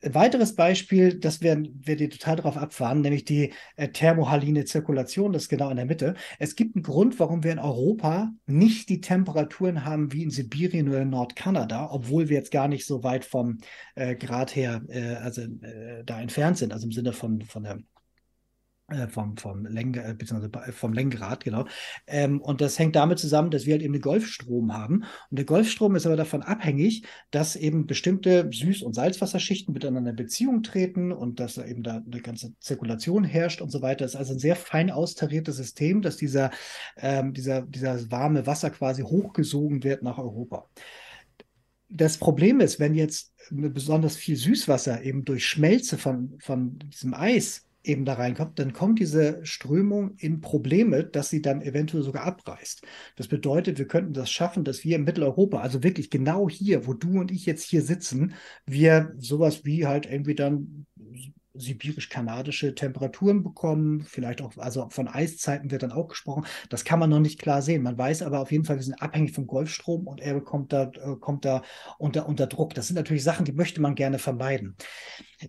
[0.04, 5.32] Ein weiteres Beispiel, das werden wir dir total darauf abfahren, nämlich die äh, thermohaline Zirkulation,
[5.32, 6.14] das ist genau in der Mitte.
[6.38, 10.88] Es gibt einen Grund, warum wir in Europa nicht die Temperaturen haben wie in Sibirien
[10.88, 13.58] oder in Nordkanada, obwohl wir jetzt gar nicht so weit vom
[13.96, 17.80] äh, Grad her, äh, also äh, da entfernt sind, also im Sinne von, von der
[19.10, 21.66] vom, vom, Lenk, äh, beziehungsweise vom Lenkrad, genau.
[22.06, 25.04] Ähm, und das hängt damit zusammen, dass wir halt eben den Golfstrom haben.
[25.30, 30.16] Und der Golfstrom ist aber davon abhängig, dass eben bestimmte Süß- und Salzwasserschichten miteinander in
[30.16, 34.04] Beziehung treten und dass da eben da eine ganze Zirkulation herrscht und so weiter.
[34.04, 36.50] Das ist also ein sehr fein austariertes System, dass dieser,
[36.96, 40.66] ähm, dieser, dieser warme Wasser quasi hochgesogen wird nach Europa.
[41.90, 47.67] Das Problem ist, wenn jetzt besonders viel Süßwasser eben durch Schmelze von, von diesem Eis
[47.88, 52.82] eben da reinkommt, dann kommt diese Strömung in Probleme, dass sie dann eventuell sogar abreißt.
[53.16, 56.94] Das bedeutet, wir könnten das schaffen, dass wir in Mitteleuropa, also wirklich genau hier, wo
[56.94, 58.34] du und ich jetzt hier sitzen,
[58.66, 60.86] wir sowas wie halt irgendwie dann
[61.58, 66.46] sibirisch-kanadische Temperaturen bekommen, vielleicht auch, also von Eiszeiten wird dann auch gesprochen.
[66.68, 67.82] Das kann man noch nicht klar sehen.
[67.82, 70.84] Man weiß aber auf jeden Fall, wir sind abhängig vom Golfstrom und er bekommt da,
[70.84, 71.62] äh, kommt da
[71.98, 72.74] unter, unter Druck.
[72.74, 74.76] Das sind natürlich Sachen, die möchte man gerne vermeiden.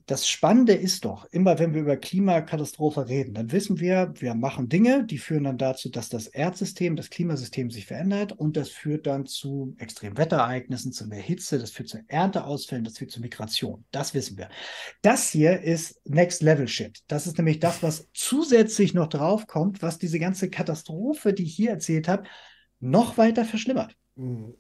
[0.06, 4.70] Das Spannende ist doch, immer wenn wir über Klimakatastrophe reden, dann wissen wir, wir machen
[4.70, 9.08] Dinge, die führen dann dazu, dass das Erdsystem, das Klimasystem sich verändert und das führt
[9.08, 13.84] dann zu extremen Wetterereignissen, zu mehr Hitze, das führt zu Ernteausfällen, das führt zu Migration.
[13.90, 14.50] Das wissen wir.
[15.02, 17.00] Das hier ist Next Level Shit.
[17.08, 21.72] Das ist nämlich das, was zusätzlich noch draufkommt, was diese ganze Katastrophe, die ich hier
[21.72, 22.26] erzählt habe,
[22.80, 23.96] noch weiter verschlimmert.
[24.16, 24.54] Mhm.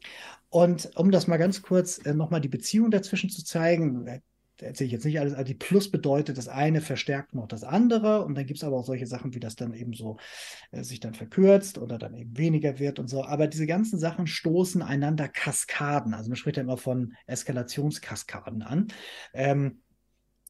[0.49, 4.23] Und um das mal ganz kurz äh, nochmal die Beziehung dazwischen zu zeigen,
[4.61, 8.23] erzähle ich jetzt nicht alles, also die Plus bedeutet, das eine verstärkt noch das andere
[8.23, 10.17] und dann gibt es aber auch solche Sachen, wie das dann eben so
[10.71, 13.23] äh, sich dann verkürzt oder dann eben weniger wird und so.
[13.23, 16.13] Aber diese ganzen Sachen stoßen einander Kaskaden.
[16.13, 18.87] Also man spricht ja immer von Eskalationskaskaden an.
[19.33, 19.81] Ähm,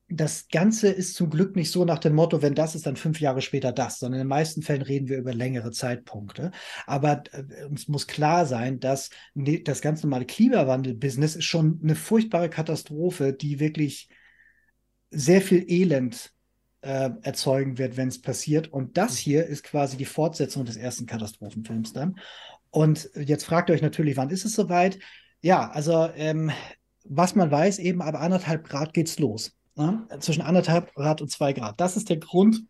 [0.10, 3.22] das Ganze ist zum Glück nicht so nach dem Motto, wenn das ist, dann fünf
[3.22, 6.52] Jahre später das, sondern in den meisten Fällen reden wir über längere Zeitpunkte.
[6.88, 11.95] Aber äh, uns muss klar sein, dass ne, das ganz normale Klimawandel-Business ist schon eine
[11.95, 14.10] furchtbare Katastrophe, die wirklich
[15.11, 16.34] sehr viel Elend
[16.81, 18.68] äh, erzeugen wird, wenn es passiert.
[18.68, 22.19] Und das hier ist quasi die Fortsetzung des ersten Katastrophenfilms dann.
[22.72, 24.98] Und jetzt fragt ihr euch natürlich, wann ist es soweit?
[25.41, 26.52] Ja, also ähm,
[27.03, 30.07] was man weiß, eben ab anderthalb Grad geht's los ne?
[30.19, 31.80] zwischen anderthalb Grad und zwei Grad.
[31.80, 32.64] Das ist der Grund,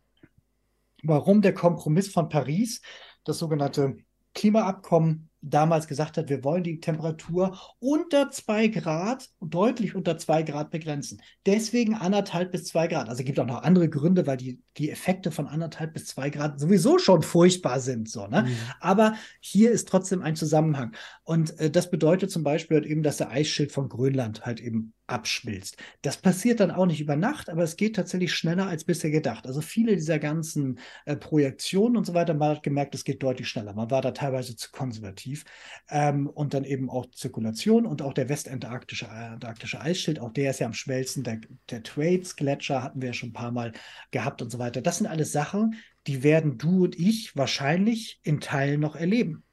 [1.02, 2.80] warum der Kompromiss von Paris,
[3.24, 3.96] das sogenannte
[4.34, 10.70] Klimaabkommen, damals gesagt hat, wir wollen die Temperatur unter zwei Grad, deutlich unter zwei Grad
[10.70, 11.22] begrenzen.
[11.46, 13.08] Deswegen anderthalb bis zwei Grad.
[13.08, 16.30] Also es gibt auch noch andere Gründe, weil die, die Effekte von anderthalb bis zwei
[16.30, 18.08] Grad sowieso schon furchtbar sind.
[18.08, 18.42] So, ne?
[18.42, 18.56] Mhm.
[18.80, 20.94] Aber hier ist trotzdem ein Zusammenhang.
[21.24, 24.92] Und äh, das bedeutet zum Beispiel halt eben, dass der Eisschild von Grönland halt eben
[25.10, 25.76] abschmilzt.
[26.02, 29.46] Das passiert dann auch nicht über Nacht, aber es geht tatsächlich schneller als bisher gedacht.
[29.46, 33.48] Also viele dieser ganzen äh, Projektionen und so weiter, man hat gemerkt, es geht deutlich
[33.48, 33.74] schneller.
[33.74, 35.44] Man war da teilweise zu konservativ.
[35.88, 40.50] Ähm, und dann eben auch Zirkulation und auch der westantarktische äh, antarktische Eisschild, auch der
[40.50, 41.24] ist ja am Schmelzen.
[41.24, 43.72] Der, der Thwaites-Gletscher hatten wir ja schon ein paar Mal
[44.10, 44.80] gehabt und so weiter.
[44.82, 45.74] Das sind alles Sachen,
[46.06, 49.44] die werden du und ich wahrscheinlich in Teilen noch erleben.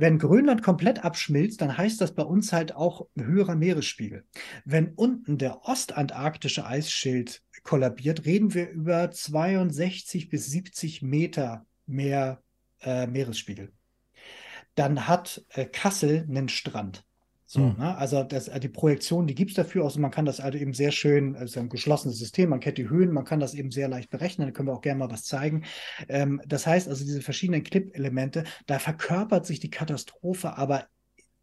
[0.00, 4.24] Wenn Grönland komplett abschmilzt, dann heißt das bei uns halt auch höherer Meeresspiegel.
[4.64, 12.42] Wenn unten der ostantarktische Eisschild kollabiert, reden wir über 62 bis 70 Meter mehr
[12.80, 13.74] äh, Meeresspiegel.
[14.74, 17.04] Dann hat äh, Kassel einen Strand.
[17.52, 17.78] So, mhm.
[17.78, 17.96] ne?
[17.98, 19.82] Also das, äh, die Projektion, die gibt es dafür.
[19.82, 22.88] Also man kann das also eben sehr schön, also ein geschlossenes System, man kennt die
[22.88, 25.24] Höhen, man kann das eben sehr leicht berechnen, da können wir auch gerne mal was
[25.24, 25.64] zeigen.
[26.08, 30.86] Ähm, das heißt also, diese verschiedenen Clip-Elemente, da verkörpert sich die Katastrophe aber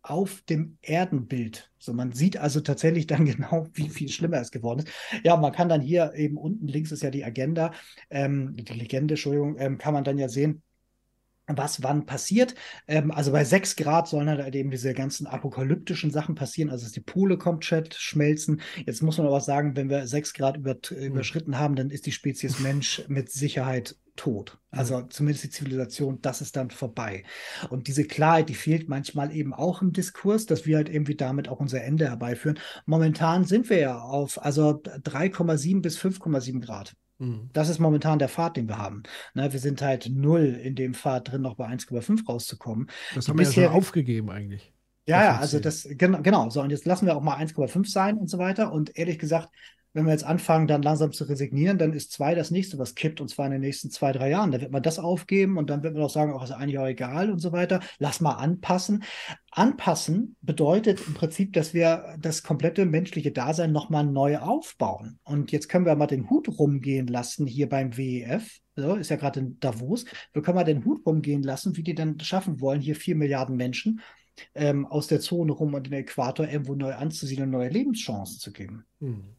[0.02, 1.74] auf dem Erdenbild.
[1.78, 4.92] So, man sieht also tatsächlich dann genau, wie viel schlimmer es geworden ist.
[5.26, 7.74] Ja, man kann dann hier eben unten links ist ja die Agenda,
[8.10, 10.64] ähm, die Legende, Entschuldigung, ähm, kann man dann ja sehen,
[11.48, 12.56] was wann passiert.
[12.88, 16.92] Ähm, also bei 6 Grad sollen halt eben diese ganzen apokalyptischen Sachen passieren, also dass
[16.92, 18.62] die Pole komplett schmelzen.
[18.86, 20.98] Jetzt muss man aber sagen, wenn wir 6 Grad über, hm.
[20.98, 24.58] überschritten haben, dann ist die Spezies Mensch mit Sicherheit tot.
[24.72, 27.24] Also zumindest die Zivilisation, das ist dann vorbei.
[27.70, 31.48] Und diese Klarheit, die fehlt manchmal eben auch im Diskurs, dass wir halt irgendwie damit
[31.48, 32.60] auch unser Ende herbeiführen.
[32.86, 36.96] Momentan sind wir ja auf also 3,7 bis 5,7 Grad.
[37.20, 37.50] Mhm.
[37.54, 39.04] Das ist momentan der Pfad, den wir haben.
[39.34, 42.90] Ne, wir sind halt null in dem Pfad drin, noch bei 1,5 rauszukommen.
[43.16, 44.74] Das Die haben wir ja schon aufgegeben eigentlich.
[45.08, 46.50] Ja, ja, also das, genau, genau.
[46.50, 48.74] So, und jetzt lassen wir auch mal 1,5 sein und so weiter.
[48.74, 49.50] Und ehrlich gesagt,
[49.98, 53.20] wenn wir jetzt anfangen, dann langsam zu resignieren, dann ist zwei das nächste, was kippt,
[53.20, 54.52] und zwar in den nächsten zwei, drei Jahren.
[54.52, 56.86] Da wird man das aufgeben und dann wird man auch sagen, auch ist eigentlich auch
[56.86, 57.80] egal und so weiter.
[57.98, 59.04] Lass mal anpassen.
[59.50, 65.18] Anpassen bedeutet im Prinzip, dass wir das komplette menschliche Dasein nochmal neu aufbauen.
[65.24, 68.60] Und jetzt können wir mal den Hut rumgehen lassen hier beim WEF.
[68.76, 70.06] So, ist ja gerade in Davos.
[70.32, 73.56] Wir können mal den Hut rumgehen lassen, wie die dann schaffen wollen, hier vier Milliarden
[73.56, 74.02] Menschen
[74.54, 78.86] ähm, aus der Zone rum und den Äquator irgendwo neu anzusiedeln, neue Lebenschancen zu geben.
[79.00, 79.36] Hm.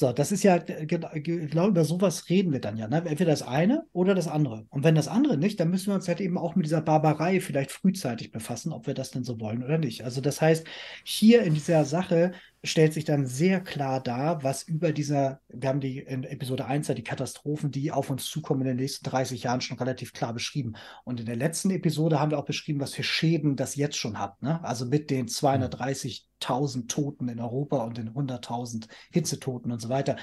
[0.00, 2.86] So, das ist ja, genau, über sowas reden wir dann ja.
[2.86, 2.98] Ne?
[3.04, 4.64] Entweder das eine oder das andere.
[4.70, 7.40] Und wenn das andere nicht, dann müssen wir uns halt eben auch mit dieser Barbarei
[7.40, 10.04] vielleicht frühzeitig befassen, ob wir das denn so wollen oder nicht.
[10.04, 10.64] Also das heißt,
[11.02, 12.30] hier in dieser Sache
[12.64, 16.88] stellt sich dann sehr klar dar, was über dieser, wir haben die in Episode 1
[16.88, 20.32] ja die Katastrophen, die auf uns zukommen in den nächsten 30 Jahren schon relativ klar
[20.32, 20.74] beschrieben.
[21.04, 24.18] Und in der letzten Episode haben wir auch beschrieben, was für Schäden das jetzt schon
[24.18, 24.42] hat.
[24.42, 24.62] Ne?
[24.64, 30.16] Also mit den 230.000 Toten in Europa und den 100.000 Hitzetoten und so weiter.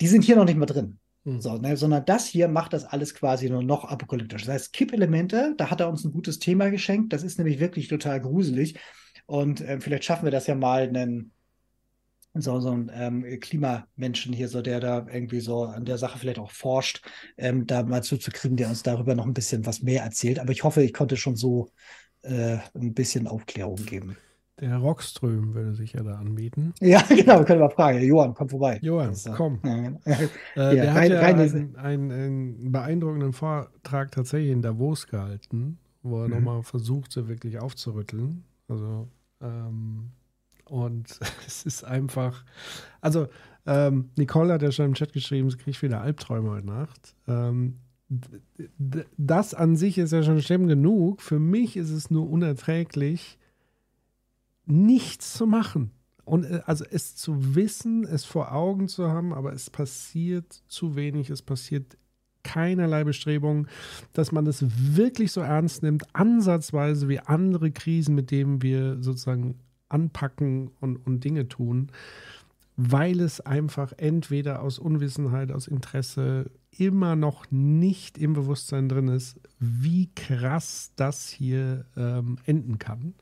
[0.00, 0.98] Die sind hier noch nicht mehr drin.
[1.24, 1.40] Hm.
[1.40, 4.46] So, ne, sondern das hier macht das alles quasi nur noch apokalyptisch.
[4.46, 7.12] Das heißt, Kippelemente, da hat er uns ein gutes Thema geschenkt.
[7.12, 8.78] Das ist nämlich wirklich total gruselig.
[9.26, 11.32] Und äh, vielleicht schaffen wir das ja mal, einen
[12.34, 16.38] so, so ein ähm, Klimamenschen hier, so der da irgendwie so an der Sache vielleicht
[16.38, 17.02] auch forscht,
[17.36, 20.38] ähm, da mal zuzukriegen, der uns darüber noch ein bisschen was mehr erzählt.
[20.38, 21.70] Aber ich hoffe, ich konnte schon so
[22.22, 24.16] äh, ein bisschen Aufklärung geben.
[24.60, 26.74] Der Herr Rockström würde sich ja da anbieten.
[26.80, 28.02] Ja, genau, können wir fragen.
[28.02, 28.78] Johann, komm vorbei.
[28.82, 29.60] Johann, das, komm.
[29.64, 30.16] Ja,
[30.56, 35.78] äh, ja, der rein, hat ja einen, einen, einen, beeindruckenden Vortrag tatsächlich in Davos gehalten,
[36.02, 36.34] wo er mhm.
[36.34, 38.44] nochmal versucht, so wirklich aufzurütteln.
[38.66, 39.08] Also
[39.40, 40.10] ähm,
[40.70, 42.44] und es ist einfach,
[43.00, 43.28] also
[43.66, 47.14] ähm, Nicole hat ja schon im Chat geschrieben, sie kriegt wieder Albträume heute Nacht.
[47.26, 47.78] Ähm,
[49.18, 51.20] das an sich ist ja schon schlimm genug.
[51.20, 53.38] Für mich ist es nur unerträglich,
[54.64, 55.90] nichts zu machen.
[56.24, 60.96] Und äh, also es zu wissen, es vor Augen zu haben, aber es passiert zu
[60.96, 61.98] wenig, es passiert
[62.44, 63.66] keinerlei Bestrebung,
[64.14, 69.58] dass man das wirklich so ernst nimmt, ansatzweise wie andere Krisen, mit denen wir sozusagen
[69.88, 71.90] anpacken und, und Dinge tun,
[72.76, 79.40] weil es einfach entweder aus Unwissenheit, aus Interesse immer noch nicht im Bewusstsein drin ist,
[79.58, 83.14] wie krass das hier ähm, enden kann.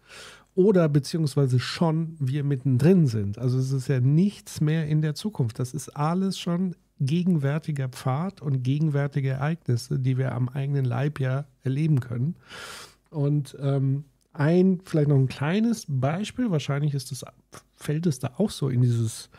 [0.55, 3.39] Oder beziehungsweise schon wir mittendrin sind.
[3.39, 5.59] Also es ist ja nichts mehr in der Zukunft.
[5.59, 11.45] Das ist alles schon gegenwärtiger Pfad und gegenwärtige Ereignisse, die wir am eigenen Leib ja
[11.63, 12.37] erleben können.
[13.11, 14.05] Und ähm,
[14.39, 17.25] ein, vielleicht noch ein kleines Beispiel, wahrscheinlich ist das,
[17.75, 19.31] fällt es da auch so in dieses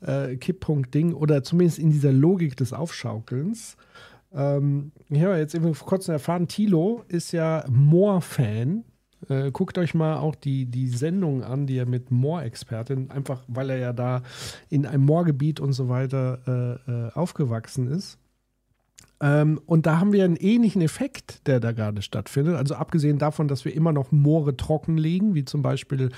[0.00, 3.76] äh, Kipppunkt-Ding oder zumindest in dieser Logik des Aufschaukelns.
[4.32, 8.84] Ähm, ich jetzt eben vor kurzem erfahren, Tilo ist ja Moor-Fan.
[9.28, 13.70] Äh, guckt euch mal auch die, die Sendung an, die er mit Moor-Expertin, einfach weil
[13.70, 14.22] er ja da
[14.70, 18.18] in einem Moorgebiet und so weiter äh, äh aufgewachsen ist.
[19.20, 22.56] Ähm, und da haben wir einen ähnlichen Effekt, der da gerade stattfindet.
[22.56, 26.10] Also abgesehen davon, dass wir immer noch Moore trocken legen, wie zum Beispiel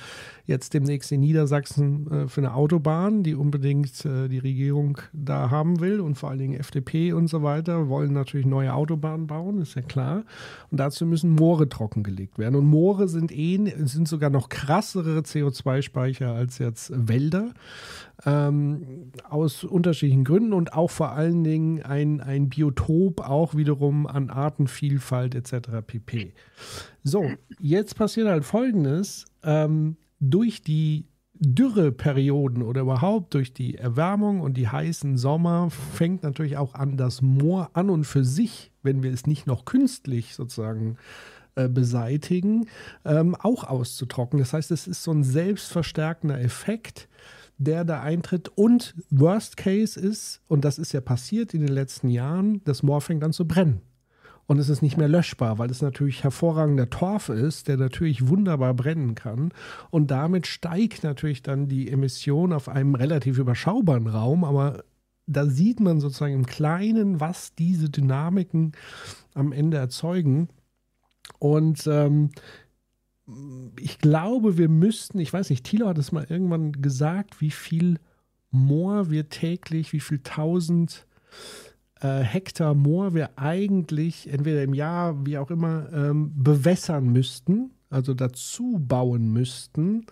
[0.44, 5.80] jetzt demnächst in Niedersachsen äh, für eine Autobahn, die unbedingt äh, die Regierung da haben
[5.80, 9.74] will und vor allen Dingen FDP und so weiter wollen natürlich neue Autobahnen bauen, ist
[9.74, 10.24] ja klar.
[10.70, 12.56] Und dazu müssen Moore trockengelegt werden.
[12.56, 17.54] Und Moore sind, eh, sind sogar noch krassere CO2-Speicher als jetzt Wälder
[18.24, 24.30] ähm, aus unterschiedlichen Gründen und auch vor allen Dingen ein, ein Biotop auch wiederum an
[24.30, 25.68] Artenvielfalt etc.
[25.86, 26.32] pp.
[27.02, 29.24] So, jetzt passiert halt Folgendes.
[29.42, 36.56] Ähm, durch die Dürreperioden oder überhaupt durch die Erwärmung und die heißen Sommer fängt natürlich
[36.56, 40.98] auch an, das Moor an und für sich, wenn wir es nicht noch künstlich sozusagen
[41.56, 42.68] äh, beseitigen,
[43.04, 44.40] ähm, auch auszutrocknen.
[44.40, 47.08] Das heißt, es ist so ein selbstverstärkender Effekt,
[47.58, 48.48] der da eintritt.
[48.54, 53.00] Und Worst Case ist, und das ist ja passiert in den letzten Jahren, das Moor
[53.00, 53.82] fängt an zu brennen.
[54.46, 58.74] Und es ist nicht mehr löschbar, weil es natürlich hervorragender Torf ist, der natürlich wunderbar
[58.74, 59.52] brennen kann.
[59.90, 64.44] Und damit steigt natürlich dann die Emission auf einem relativ überschaubaren Raum.
[64.44, 64.84] Aber
[65.26, 68.72] da sieht man sozusagen im Kleinen, was diese Dynamiken
[69.34, 70.48] am Ende erzeugen.
[71.38, 72.30] Und ähm,
[73.78, 77.98] ich glaube, wir müssten, ich weiß nicht, Thilo hat es mal irgendwann gesagt, wie viel
[78.50, 81.06] Moor wir täglich, wie viel tausend
[82.02, 88.14] äh, Hektar Moor wir eigentlich entweder im Jahr, wie auch immer, ähm, bewässern müssten, also
[88.14, 90.06] dazu bauen müssten,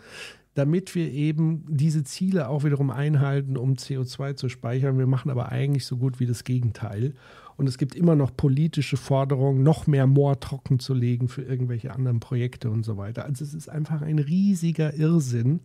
[0.55, 4.99] damit wir eben diese Ziele auch wiederum einhalten, um CO2 zu speichern.
[4.99, 7.15] Wir machen aber eigentlich so gut wie das Gegenteil.
[7.57, 11.93] Und es gibt immer noch politische Forderungen, noch mehr Moor trocken zu legen für irgendwelche
[11.93, 13.25] anderen Projekte und so weiter.
[13.25, 15.61] Also es ist einfach ein riesiger Irrsinn,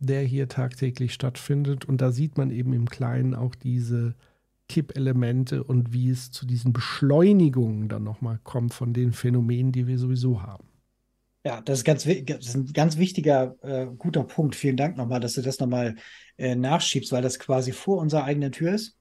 [0.00, 1.84] der hier tagtäglich stattfindet.
[1.84, 4.14] Und da sieht man eben im Kleinen auch diese
[4.68, 9.98] Kippelemente und wie es zu diesen Beschleunigungen dann nochmal kommt von den Phänomenen, die wir
[9.98, 10.64] sowieso haben.
[11.44, 14.54] Ja, das ist, ganz, das ist ein ganz wichtiger, äh, guter Punkt.
[14.54, 15.94] Vielen Dank nochmal, dass du das nochmal
[16.36, 18.96] äh, nachschiebst, weil das quasi vor unserer eigenen Tür ist.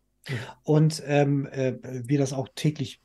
[0.64, 3.02] Und ähm, äh, wir das auch täglich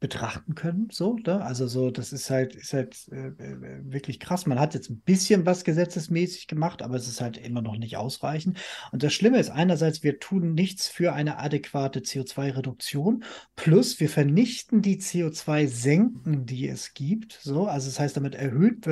[0.00, 0.88] betrachten können.
[0.92, 1.42] So, ne?
[1.42, 4.46] Also so, das ist halt, ist halt äh, äh, wirklich krass.
[4.46, 7.96] Man hat jetzt ein bisschen was gesetzesmäßig gemacht, aber es ist halt immer noch nicht
[7.96, 8.58] ausreichend.
[8.92, 13.24] Und das Schlimme ist einerseits, wir tun nichts für eine adäquate CO2-Reduktion,
[13.56, 17.32] plus wir vernichten die CO2-Senken, die es gibt.
[17.32, 18.86] So, also das heißt, damit erhöht,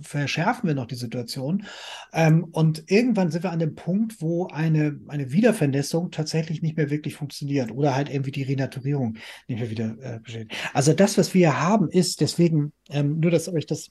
[0.00, 1.66] verschärfen wir noch die Situation.
[2.14, 6.88] Ähm, und irgendwann sind wir an dem Punkt, wo eine, eine Wiedervernässung tatsächlich nicht mehr
[6.88, 10.52] wirklich funktioniert oder halt irgendwie die Renaturierung nicht mehr wieder äh, steht.
[10.74, 13.90] Also das, was wir haben, ist deswegen, ähm, nur dass euch das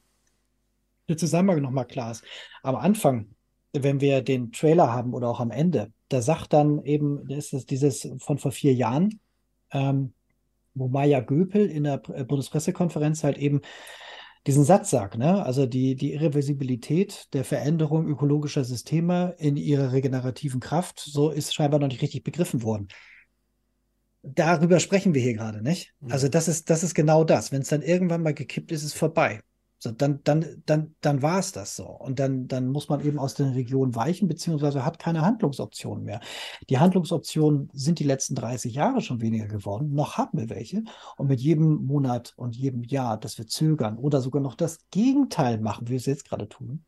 [1.07, 2.23] der Zusammenhang nochmal klar ist.
[2.63, 3.29] Am Anfang,
[3.73, 7.65] wenn wir den Trailer haben oder auch am Ende, da sagt dann eben, ist es
[7.65, 9.19] dieses von vor vier Jahren,
[9.71, 10.13] ähm,
[10.73, 13.61] wo Maya Göpel in der äh, Bundespressekonferenz halt eben
[14.45, 15.43] diesen Satz sagt, ne?
[15.45, 21.79] also die, die Irreversibilität der Veränderung ökologischer Systeme in ihrer regenerativen Kraft, so ist scheinbar
[21.79, 22.87] noch nicht richtig begriffen worden
[24.35, 25.93] darüber sprechen wir hier gerade, nicht?
[25.99, 26.11] Mhm.
[26.11, 27.51] Also das ist, das ist genau das.
[27.51, 29.41] Wenn es dann irgendwann mal gekippt ist, ist es vorbei.
[29.79, 31.85] So, dann, dann, dann, dann war es das so.
[31.85, 36.19] Und dann, dann muss man eben aus den Regionen weichen, beziehungsweise hat keine Handlungsoptionen mehr.
[36.67, 39.93] Die Handlungsoptionen sind die letzten 30 Jahre schon weniger geworden.
[39.93, 40.83] Noch haben wir welche.
[41.17, 45.59] Und mit jedem Monat und jedem Jahr, dass wir zögern oder sogar noch das Gegenteil
[45.59, 46.83] machen, wie wir es jetzt gerade tun,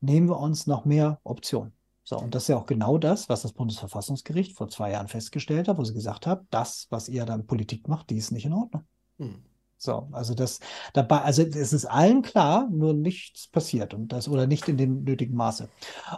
[0.00, 1.72] nehmen wir uns noch mehr Optionen.
[2.04, 5.68] So, und das ist ja auch genau das, was das Bundesverfassungsgericht vor zwei Jahren festgestellt
[5.68, 8.52] hat, wo sie gesagt hat, das, was ihr dann Politik macht, die ist nicht in
[8.52, 8.84] Ordnung.
[9.18, 9.42] Hm.
[9.82, 10.60] So, also das
[10.92, 15.02] dabei, also es ist allen klar, nur nichts passiert und das oder nicht in dem
[15.02, 15.68] nötigen Maße.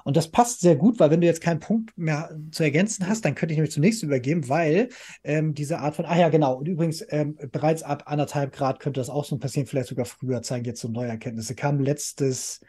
[0.04, 3.24] Und das passt sehr gut, weil wenn du jetzt keinen Punkt mehr zu ergänzen hast,
[3.24, 4.90] dann könnte ich nämlich zunächst übergeben, weil
[5.22, 9.00] ähm, diese Art von, ah ja, genau, und übrigens ähm, bereits ab anderthalb Grad könnte
[9.00, 11.54] das auch so passieren, vielleicht sogar früher, zeigen jetzt so neue Erkenntnisse.
[11.54, 12.60] Kam letztes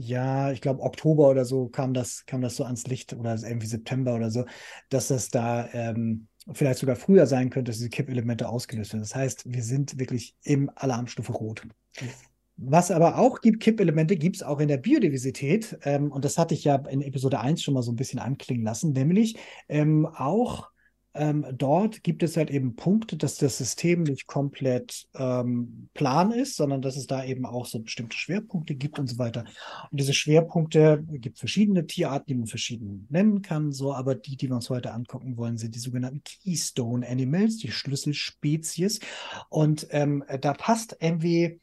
[0.00, 3.66] ja, ich glaube Oktober oder so kam das, kam das so ans Licht oder irgendwie
[3.66, 4.46] September oder so,
[4.88, 9.02] dass das da ähm, vielleicht sogar früher sein könnte, dass diese Kippelemente ausgelöst werden.
[9.02, 11.66] Das heißt, wir sind wirklich im Alarmstufe Rot.
[12.56, 15.78] Was aber auch gibt, Kippelemente gibt es auch in der Biodiversität.
[15.82, 18.64] Ähm, und das hatte ich ja in Episode 1 schon mal so ein bisschen anklingen
[18.64, 19.36] lassen, nämlich
[19.68, 20.70] ähm, auch
[21.14, 26.56] ähm, dort gibt es halt eben Punkte, dass das System nicht komplett ähm, plan ist,
[26.56, 29.44] sondern dass es da eben auch so bestimmte Schwerpunkte gibt und so weiter.
[29.90, 34.48] Und diese Schwerpunkte gibt verschiedene Tierarten, die man verschieden nennen kann, so, aber die, die
[34.48, 39.00] wir uns heute angucken wollen, sind die sogenannten Keystone Animals, die Schlüsselspezies.
[39.48, 41.60] Und ähm, da passt irgendwie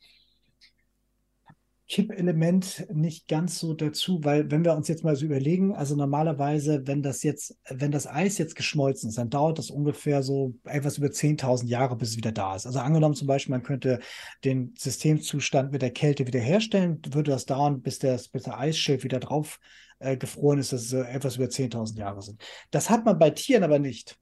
[1.87, 6.85] Kippelement nicht ganz so dazu, weil wenn wir uns jetzt mal so überlegen, also normalerweise,
[6.85, 10.97] wenn das jetzt, wenn das Eis jetzt geschmolzen ist, dann dauert das ungefähr so etwas
[10.97, 12.65] über 10.000 Jahre, bis es wieder da ist.
[12.65, 13.99] Also angenommen zum Beispiel, man könnte
[14.43, 19.21] den Systemzustand mit der Kälte wiederherstellen, würde das dauern, bis, der, bis der Eisschild wieder
[19.21, 19.59] drauf
[19.99, 22.41] äh, gefroren ist, dass es etwas über 10.000 Jahre sind.
[22.69, 24.17] Das hat man bei Tieren aber nicht.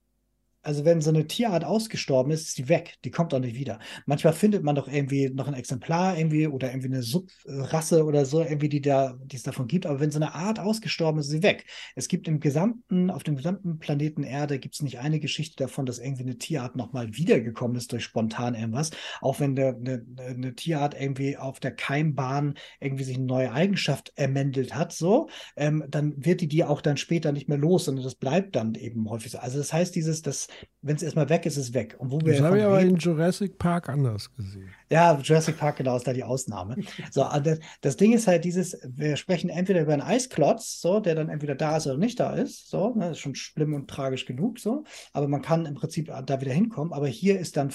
[0.66, 2.96] Also wenn so eine Tierart ausgestorben ist, ist die weg.
[3.04, 3.80] Die kommt auch nicht wieder.
[4.06, 8.42] Manchmal findet man doch irgendwie noch ein Exemplar irgendwie oder irgendwie eine Subrasse oder so,
[8.42, 9.86] irgendwie, die da, die es davon gibt.
[9.86, 11.66] Aber wenn so eine Art ausgestorben ist, ist sie weg.
[11.96, 15.86] Es gibt im gesamten, auf dem gesamten Planeten Erde gibt es nicht eine Geschichte davon,
[15.86, 18.92] dass irgendwie eine Tierart nochmal wiedergekommen ist durch spontan irgendwas.
[19.22, 24.14] Auch wenn der, eine, eine Tierart irgendwie auf der Keimbahn irgendwie sich eine neue Eigenschaft
[24.16, 28.04] ermändelt hat, so, ähm, dann wird die die auch dann später nicht mehr los, sondern
[28.04, 29.38] das bleibt dann eben häufig so.
[29.40, 30.48] Also das heißt, dieses, das
[30.82, 31.96] wenn es erstmal weg ist, ist es weg.
[31.98, 34.70] Und wo das habe ich aber in Jurassic Park anders gesehen.
[34.90, 36.76] Ja, Jurassic Park genau ist da die Ausnahme.
[37.12, 41.16] so, das, das, Ding ist halt dieses, wir sprechen entweder über einen Eisklotz, so, der
[41.16, 42.70] dann entweder da ist oder nicht da ist.
[42.70, 44.84] So, ne, das ist schon schlimm und tragisch genug, so.
[45.14, 46.94] Aber man kann im Prinzip da wieder hinkommen.
[46.94, 47.72] Aber hier ist dann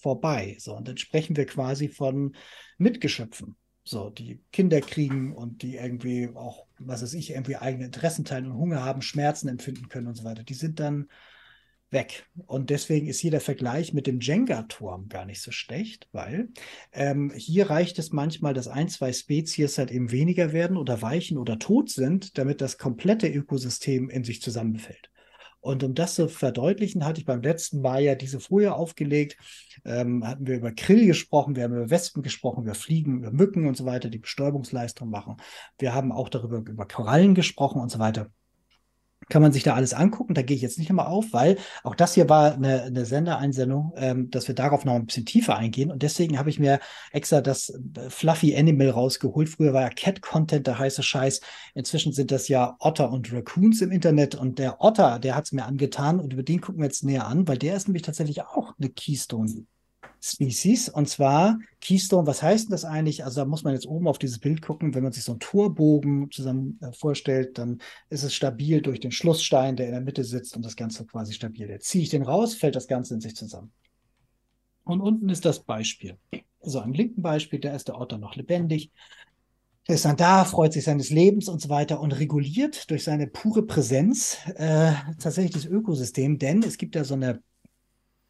[0.00, 0.56] vorbei.
[0.58, 2.34] So, und dann sprechen wir quasi von
[2.78, 3.56] Mitgeschöpfen.
[3.88, 8.50] So, die Kinder kriegen und die irgendwie auch, was weiß ich, irgendwie eigene Interessen teilen
[8.50, 10.42] und Hunger haben, Schmerzen empfinden können und so weiter.
[10.42, 11.08] Die sind dann
[11.90, 12.26] weg.
[12.46, 16.48] Und deswegen ist hier der Vergleich mit dem Jenga-Turm gar nicht so schlecht, weil
[16.92, 21.38] ähm, hier reicht es manchmal, dass ein, zwei Spezies halt eben weniger werden oder weichen
[21.38, 25.10] oder tot sind, damit das komplette Ökosystem in sich zusammenfällt.
[25.60, 29.36] Und um das zu verdeutlichen, hatte ich beim letzten Mal ja diese Folie aufgelegt.
[29.84, 33.66] Ähm, hatten wir über Krill gesprochen, wir haben über Wespen gesprochen, über Fliegen, über Mücken
[33.66, 35.38] und so weiter, die Bestäubungsleistung machen.
[35.78, 38.30] Wir haben auch darüber über Korallen gesprochen und so weiter
[39.28, 40.34] kann man sich da alles angucken.
[40.34, 43.92] Da gehe ich jetzt nicht nochmal auf, weil auch das hier war eine, eine Sendeeinsendung,
[43.96, 45.90] ähm, dass wir darauf noch ein bisschen tiefer eingehen.
[45.90, 46.80] Und deswegen habe ich mir
[47.12, 49.48] extra das äh, Fluffy Animal rausgeholt.
[49.48, 51.40] Früher war ja Cat Content der heiße Scheiß.
[51.74, 54.34] Inzwischen sind das ja Otter und Raccoons im Internet.
[54.34, 56.20] Und der Otter, der hat es mir angetan.
[56.20, 58.90] Und über den gucken wir jetzt näher an, weil der ist nämlich tatsächlich auch eine
[58.90, 59.66] Keystone
[60.20, 60.88] Species.
[60.88, 63.24] Und zwar Keystone, was heißt denn das eigentlich?
[63.24, 64.94] Also da muss man jetzt oben auf dieses Bild gucken.
[64.94, 67.78] Wenn man sich so einen Torbogen zusammen äh, vorstellt, dann
[68.10, 71.32] ist es stabil durch den Schlussstein, der in der Mitte sitzt und das Ganze quasi
[71.32, 71.68] stabil.
[71.68, 73.72] Jetzt ziehe ich den raus, fällt das Ganze in sich zusammen.
[74.84, 76.16] Und unten ist das Beispiel.
[76.60, 78.90] So, am linken Beispiel, da ist der Otter noch lebendig.
[79.88, 83.28] Der ist dann da, freut sich seines Lebens und so weiter und reguliert durch seine
[83.28, 87.40] pure Präsenz äh, tatsächlich das Ökosystem, denn es gibt ja so eine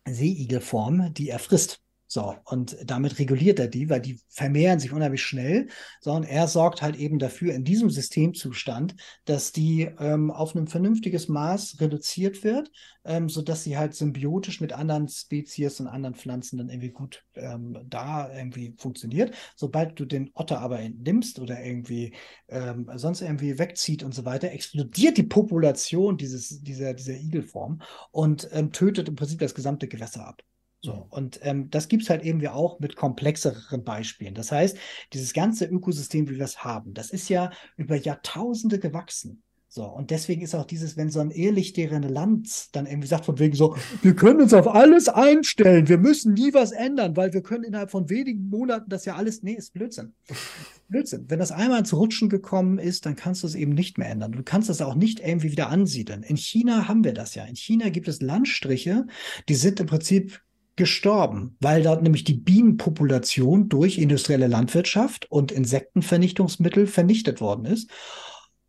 [0.06, 1.85] Seeigelform, die er frisst.
[2.08, 5.68] So, und damit reguliert er die, weil die vermehren sich unheimlich schnell.
[6.00, 10.68] So, und er sorgt halt eben dafür in diesem Systemzustand, dass die ähm, auf ein
[10.68, 12.70] vernünftiges Maß reduziert wird,
[13.04, 17.76] ähm, sodass sie halt symbiotisch mit anderen Spezies und anderen Pflanzen dann irgendwie gut ähm,
[17.88, 19.34] da irgendwie funktioniert.
[19.56, 22.14] Sobald du den Otter aber entnimmst oder irgendwie
[22.48, 28.48] ähm, sonst irgendwie wegzieht und so weiter, explodiert die Population dieses, dieser, dieser Igelform und
[28.52, 30.42] ähm, tötet im Prinzip das gesamte Gewässer ab.
[30.80, 34.34] So, und ähm, das gibt es halt eben auch mit komplexeren Beispielen.
[34.34, 34.76] Das heißt,
[35.12, 39.42] dieses ganze Ökosystem, wie wir es haben, das ist ja über Jahrtausende gewachsen.
[39.76, 43.38] So, und deswegen ist auch dieses, wenn so ein ehrlichtere Land dann irgendwie sagt, von
[43.38, 47.42] wegen so, wir können uns auf alles einstellen, wir müssen nie was ändern, weil wir
[47.42, 50.14] können innerhalb von wenigen Monaten das ja alles, nee, ist Blödsinn.
[50.88, 51.26] Blödsinn.
[51.28, 54.32] Wenn das einmal ins Rutschen gekommen ist, dann kannst du es eben nicht mehr ändern.
[54.32, 56.22] Du kannst es auch nicht irgendwie wieder ansiedeln.
[56.22, 57.44] In China haben wir das ja.
[57.44, 59.06] In China gibt es Landstriche,
[59.50, 60.40] die sind im Prinzip
[60.76, 67.90] gestorben, weil dort nämlich die Bienenpopulation durch industrielle Landwirtschaft und Insektenvernichtungsmittel vernichtet worden ist.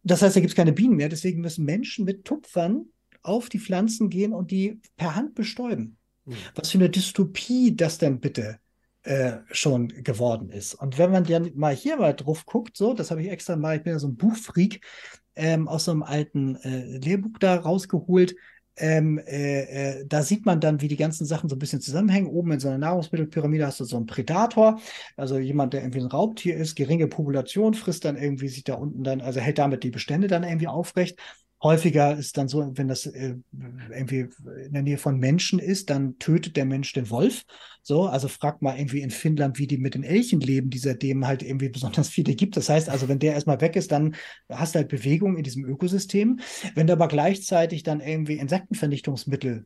[0.03, 1.09] Das heißt, da gibt es keine Bienen mehr.
[1.09, 2.85] Deswegen müssen Menschen mit Tupfern
[3.21, 5.97] auf die Pflanzen gehen und die per Hand bestäuben.
[6.25, 6.35] Mhm.
[6.55, 8.59] Was für eine Dystopie das denn bitte
[9.03, 10.75] äh, schon geworden ist.
[10.75, 13.77] Und wenn man dann mal hier mal drauf guckt, so, das habe ich extra mal,
[13.77, 14.81] ich bin ja so ein Buchfreak,
[15.35, 18.35] ähm, aus so einem alten äh, Lehrbuch da rausgeholt,
[18.77, 22.27] ähm, äh, äh, da sieht man dann, wie die ganzen Sachen so ein bisschen zusammenhängen.
[22.29, 24.79] Oben in so einer Nahrungsmittelpyramide hast du so einen Predator,
[25.15, 29.03] also jemand, der irgendwie ein Raubtier ist, geringe Population, frisst dann irgendwie sich da unten
[29.03, 31.19] dann, also hält damit die Bestände dann irgendwie aufrecht.
[31.67, 33.35] Häufiger ist dann so, wenn das äh,
[33.91, 34.27] irgendwie
[34.65, 37.43] in der Nähe von Menschen ist, dann tötet der Mensch den Wolf.
[37.83, 41.27] So, also frag mal irgendwie in Finnland, wie die mit den Elchen leben, die seitdem
[41.27, 42.57] halt irgendwie besonders viele gibt.
[42.57, 44.15] Das heißt also, wenn der erstmal weg ist, dann
[44.49, 46.39] hast du halt Bewegung in diesem Ökosystem.
[46.75, 49.65] Wenn du aber gleichzeitig dann irgendwie Insektenvernichtungsmittel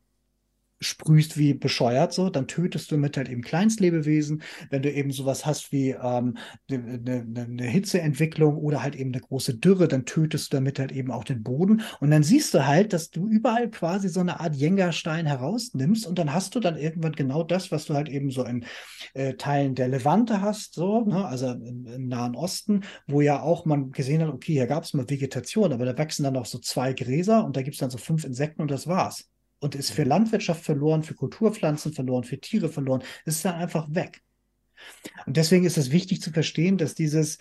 [0.82, 4.42] sprühst wie bescheuert, so, dann tötest du mit halt eben Kleinstlebewesen.
[4.70, 6.38] Wenn du eben sowas hast wie ähm,
[6.70, 10.92] eine, eine, eine Hitzeentwicklung oder halt eben eine große Dürre, dann tötest du damit halt
[10.92, 11.84] eben auch den Boden.
[12.00, 16.18] Und dann siehst du halt, dass du überall quasi so eine Art Jenga-Stein herausnimmst und
[16.18, 18.66] dann hast du dann irgendwann genau das, was du halt eben so in
[19.14, 21.26] äh, Teilen der Levante hast, so, ne?
[21.26, 24.94] also im, im, Nahen Osten, wo ja auch man gesehen hat, okay, hier gab es
[24.94, 27.92] mal Vegetation, aber da wachsen dann noch so zwei Gräser und da gibt es dann
[27.92, 29.31] so fünf Insekten und das war's
[29.62, 33.04] und ist für Landwirtschaft verloren, für Kulturpflanzen verloren, für Tiere verloren.
[33.26, 34.22] Es ist dann einfach weg.
[35.26, 37.38] Und deswegen ist es wichtig zu verstehen, dass dieses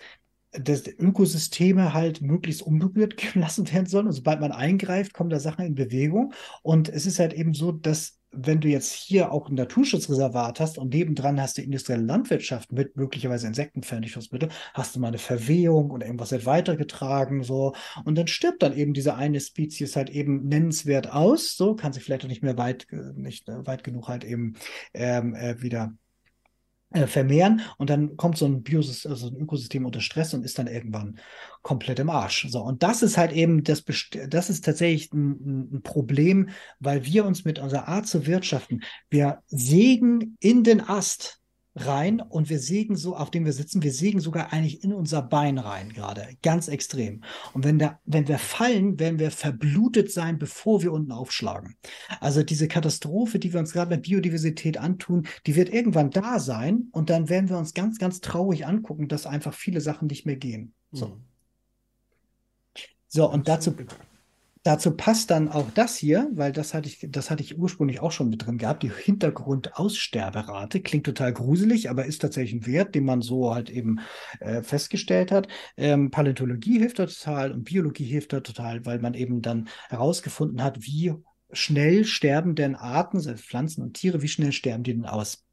[0.53, 4.07] dass Ökosysteme halt möglichst unberührt gelassen werden sollen.
[4.07, 6.33] Und sobald man eingreift, kommen da Sachen in Bewegung.
[6.61, 10.77] Und es ist halt eben so, dass wenn du jetzt hier auch ein Naturschutzreservat hast
[10.77, 16.05] und nebendran hast du industrielle Landwirtschaft mit möglicherweise Insektenvernichtungsmittel, hast du mal eine Verwehung oder
[16.05, 17.73] irgendwas wird weitergetragen, so.
[18.05, 22.03] Und dann stirbt dann eben diese eine Spezies halt eben nennenswert aus, so, kann sich
[22.03, 24.55] vielleicht auch nicht mehr weit, äh, nicht äh, weit genug halt eben
[24.93, 25.93] ähm, äh, wieder
[26.91, 30.59] äh, vermehren und dann kommt so ein Biosystem, also ein Ökosystem unter Stress und ist
[30.59, 31.19] dann irgendwann
[31.61, 32.47] komplett im Arsch.
[32.49, 33.83] So, und das ist halt eben, das,
[34.27, 36.49] das ist tatsächlich ein, ein Problem,
[36.79, 41.40] weil wir uns mit unserer Art zu wirtschaften, wir sägen in den Ast
[41.75, 45.21] rein und wir sägen so, auf dem wir sitzen, wir sägen sogar eigentlich in unser
[45.21, 47.23] Bein rein gerade, ganz extrem.
[47.53, 51.77] Und wenn, da, wenn wir fallen, werden wir verblutet sein, bevor wir unten aufschlagen.
[52.19, 56.87] Also diese Katastrophe, die wir uns gerade mit Biodiversität antun, die wird irgendwann da sein
[56.91, 60.35] und dann werden wir uns ganz, ganz traurig angucken, dass einfach viele Sachen nicht mehr
[60.37, 60.73] gehen.
[60.91, 61.23] So, mhm.
[63.07, 63.73] so und dazu
[64.63, 68.11] Dazu passt dann auch das hier, weil das hatte ich, das hatte ich ursprünglich auch
[68.11, 68.83] schon mit drin gehabt.
[68.83, 73.99] Die Hintergrundaussterberate klingt total gruselig, aber ist tatsächlich ein Wert, den man so halt eben
[74.39, 75.47] äh, festgestellt hat.
[75.77, 80.63] Ähm, Paläontologie hilft da total und Biologie hilft da total, weil man eben dann herausgefunden
[80.63, 81.13] hat, wie
[81.51, 85.43] schnell sterben denn Arten, also Pflanzen und Tiere, wie schnell sterben die denn aus?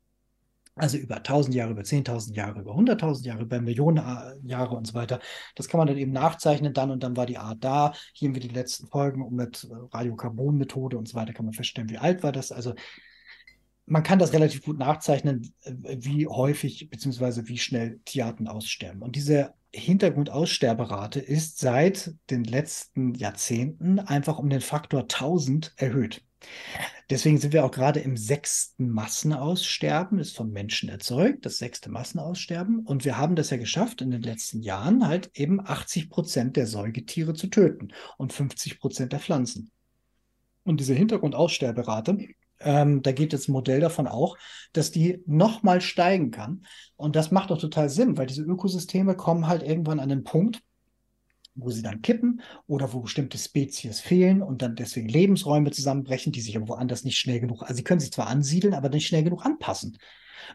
[0.78, 4.86] Also über 1000 Jahre, über 10.000 Jahre, über 100.000 Jahre, über Millionen äh, Jahre und
[4.86, 5.20] so weiter.
[5.54, 7.92] Das kann man dann eben nachzeichnen dann und dann war die Art da.
[8.12, 11.54] Hier haben wir die letzten Folgen und mit äh, Radiokarbonmethode und so weiter kann man
[11.54, 12.52] feststellen, wie alt war das.
[12.52, 12.74] Also
[13.86, 17.48] man kann das relativ gut nachzeichnen, wie häufig bzw.
[17.48, 19.02] wie schnell Tierarten aussterben.
[19.02, 26.22] Und diese Hintergrundaussterberate ist seit den letzten Jahrzehnten einfach um den Faktor 1000 erhöht.
[27.10, 32.80] Deswegen sind wir auch gerade im sechsten Massenaussterben, ist von Menschen erzeugt, das sechste Massenaussterben.
[32.80, 36.66] Und wir haben das ja geschafft, in den letzten Jahren halt eben 80 Prozent der
[36.66, 39.70] Säugetiere zu töten und 50 Prozent der Pflanzen.
[40.64, 42.18] Und diese Hintergrundaussterberate,
[42.60, 44.36] ähm, da geht ein Modell davon auch,
[44.72, 46.66] dass die nochmal steigen kann.
[46.96, 50.60] Und das macht doch total Sinn, weil diese Ökosysteme kommen halt irgendwann an den Punkt,
[51.58, 56.40] wo sie dann kippen oder wo bestimmte Spezies fehlen und dann deswegen Lebensräume zusammenbrechen, die
[56.40, 59.24] sich aber woanders nicht schnell genug, also sie können sich zwar ansiedeln, aber nicht schnell
[59.24, 59.98] genug anpassen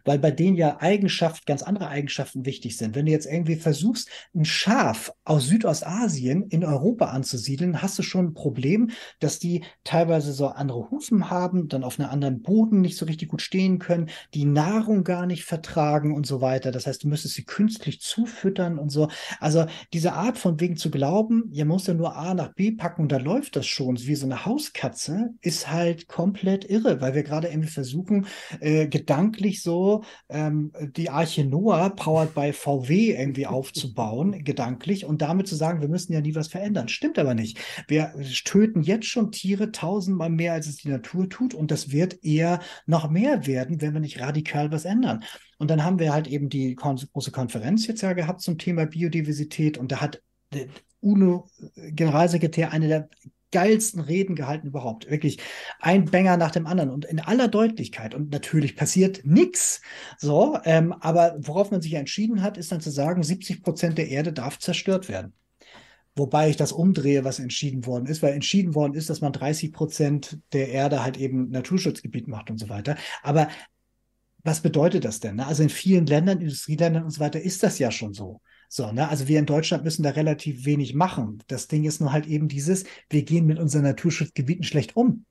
[0.05, 2.95] weil bei denen ja Eigenschaften, ganz andere Eigenschaften wichtig sind.
[2.95, 8.27] Wenn du jetzt irgendwie versuchst, ein Schaf aus Südostasien in Europa anzusiedeln, hast du schon
[8.27, 12.97] ein Problem, dass die teilweise so andere Hufen haben, dann auf einem anderen Boden nicht
[12.97, 16.71] so richtig gut stehen können, die Nahrung gar nicht vertragen und so weiter.
[16.71, 19.09] Das heißt, du müsstest sie künstlich zufüttern und so.
[19.39, 23.03] Also diese Art von wegen zu glauben, ihr musst ja nur A nach B packen
[23.03, 27.23] und da läuft das schon, wie so eine Hauskatze, ist halt komplett irre, weil wir
[27.23, 28.27] gerade irgendwie versuchen,
[28.59, 29.72] äh, gedanklich so
[30.29, 35.87] ähm, die Arche Noah powered by VW irgendwie aufzubauen, gedanklich, und damit zu sagen, wir
[35.87, 36.87] müssen ja nie was verändern.
[36.87, 37.59] Stimmt aber nicht.
[37.87, 38.13] Wir
[38.45, 42.59] töten jetzt schon Tiere tausendmal mehr, als es die Natur tut, und das wird eher
[42.85, 45.23] noch mehr werden, wenn wir nicht radikal was ändern.
[45.57, 49.77] Und dann haben wir halt eben die große Konferenz jetzt ja gehabt zum Thema Biodiversität,
[49.77, 50.21] und da hat
[50.53, 50.67] der
[51.01, 53.09] UNO-Generalsekretär eine der
[53.53, 55.09] geilsten Reden gehalten überhaupt.
[55.09, 55.37] Wirklich
[55.79, 58.13] ein Banger nach dem anderen und in aller Deutlichkeit.
[58.13, 59.81] Und natürlich passiert nichts.
[60.17, 64.09] So, ähm, aber worauf man sich entschieden hat, ist dann zu sagen, 70 Prozent der
[64.09, 65.33] Erde darf zerstört werden.
[66.15, 69.71] Wobei ich das umdrehe, was entschieden worden ist, weil entschieden worden ist, dass man 30
[69.71, 72.97] Prozent der Erde halt eben Naturschutzgebiet macht und so weiter.
[73.23, 73.47] Aber
[74.43, 75.37] was bedeutet das denn?
[75.37, 75.47] Ne?
[75.47, 78.41] Also in vielen Ländern, Industrieländern und so weiter ist das ja schon so.
[78.75, 79.07] So, ne?
[79.07, 81.43] Also wir in Deutschland müssen da relativ wenig machen.
[81.45, 85.25] Das Ding ist nur halt eben dieses, wir gehen mit unseren Naturschutzgebieten schlecht um.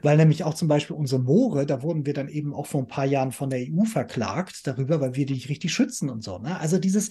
[0.00, 2.86] Weil nämlich auch zum Beispiel unsere Moore, da wurden wir dann eben auch vor ein
[2.86, 6.38] paar Jahren von der EU verklagt darüber, weil wir die nicht richtig schützen und so.
[6.38, 6.56] Ne?
[6.60, 7.08] Also dieses,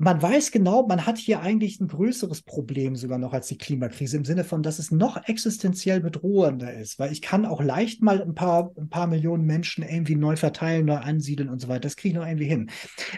[0.00, 4.16] man weiß genau, man hat hier eigentlich ein größeres Problem sogar noch als die Klimakrise
[4.16, 8.22] im Sinne von, dass es noch existenziell bedrohender ist, weil ich kann auch leicht mal
[8.22, 11.80] ein paar, ein paar Millionen Menschen irgendwie neu verteilen, neu ansiedeln und so weiter.
[11.80, 12.70] Das kriege ich noch irgendwie hin.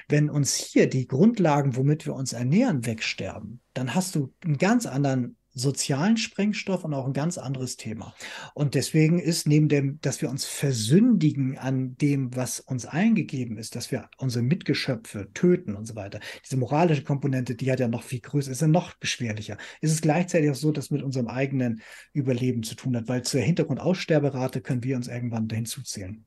[0.09, 4.87] Wenn uns hier die Grundlagen, womit wir uns ernähren, wegsterben, dann hast du einen ganz
[4.87, 8.15] anderen sozialen Sprengstoff und auch ein ganz anderes Thema.
[8.55, 13.75] Und deswegen ist neben dem, dass wir uns versündigen an dem, was uns eingegeben ist,
[13.77, 18.03] dass wir unsere Mitgeschöpfe töten und so weiter, diese moralische Komponente, die hat ja noch
[18.03, 19.57] viel größer, ist ja noch beschwerlicher.
[19.81, 21.83] Ist es gleichzeitig auch so, dass mit unserem eigenen
[22.13, 26.25] Überleben zu tun hat, weil zur Hintergrundaussterberate können wir uns irgendwann dahin zuzählen.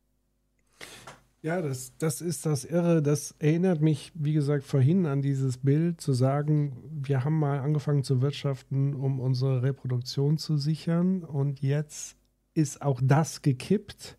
[1.44, 3.02] Ja, das, das ist das Irre.
[3.02, 8.06] Das erinnert mich, wie gesagt, vorhin an dieses Bild, zu sagen, wir haben mal angefangen
[8.06, 11.22] zu wirtschaften, um unsere Reproduktion zu sichern.
[11.26, 12.16] Und jetzt
[12.54, 14.18] ist auch das gekippt.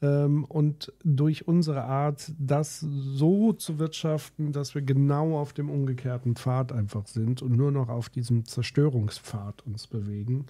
[0.00, 6.36] Ähm, und durch unsere Art, das so zu wirtschaften, dass wir genau auf dem umgekehrten
[6.36, 10.46] Pfad einfach sind und nur noch auf diesem Zerstörungspfad uns bewegen,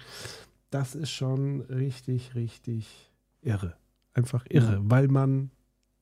[0.71, 3.11] das ist schon richtig, richtig
[3.43, 3.75] irre.
[4.15, 4.81] Einfach irre, ja.
[4.85, 5.51] weil man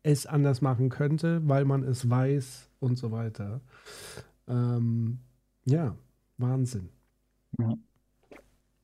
[0.09, 3.61] es anders machen könnte, weil man es weiß und so weiter.
[4.49, 5.21] Ähm,
[5.67, 5.97] ja,
[6.39, 6.91] Wahnsinn.
[7.59, 7.75] Ja.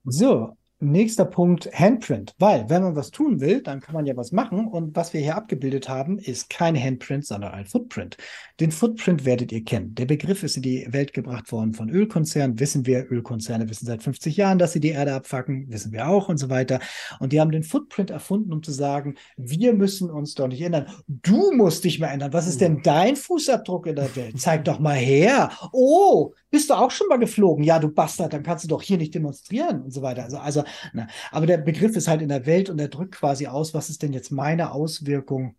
[0.07, 0.57] So,
[0.91, 2.35] Nächster Punkt, Handprint.
[2.39, 4.67] Weil, wenn man was tun will, dann kann man ja was machen.
[4.67, 8.17] Und was wir hier abgebildet haben, ist kein Handprint, sondern ein Footprint.
[8.61, 9.95] Den Footprint werdet ihr kennen.
[9.95, 12.61] Der Begriff ist in die Welt gebracht worden von Ölkonzernen.
[12.61, 15.71] Wissen wir, Ölkonzerne wissen seit 50 Jahren, dass sie die Erde abfacken.
[15.71, 16.81] Wissen wir auch und so weiter.
[17.19, 20.87] Und die haben den Footprint erfunden, um zu sagen, wir müssen uns doch nicht ändern.
[21.09, 22.33] Du musst dich mal ändern.
[22.33, 24.39] Was ist denn dein Fußabdruck in der Welt?
[24.39, 25.51] Zeig doch mal her.
[25.73, 27.65] Oh, bist du auch schon mal geflogen?
[27.65, 30.23] Ja, du Bastard, dann kannst du doch hier nicht demonstrieren und so weiter.
[30.23, 31.09] Also, also Ne?
[31.33, 34.03] Aber der Begriff ist halt in der Welt und er drückt quasi aus, was ist
[34.03, 35.57] denn jetzt meine Auswirkung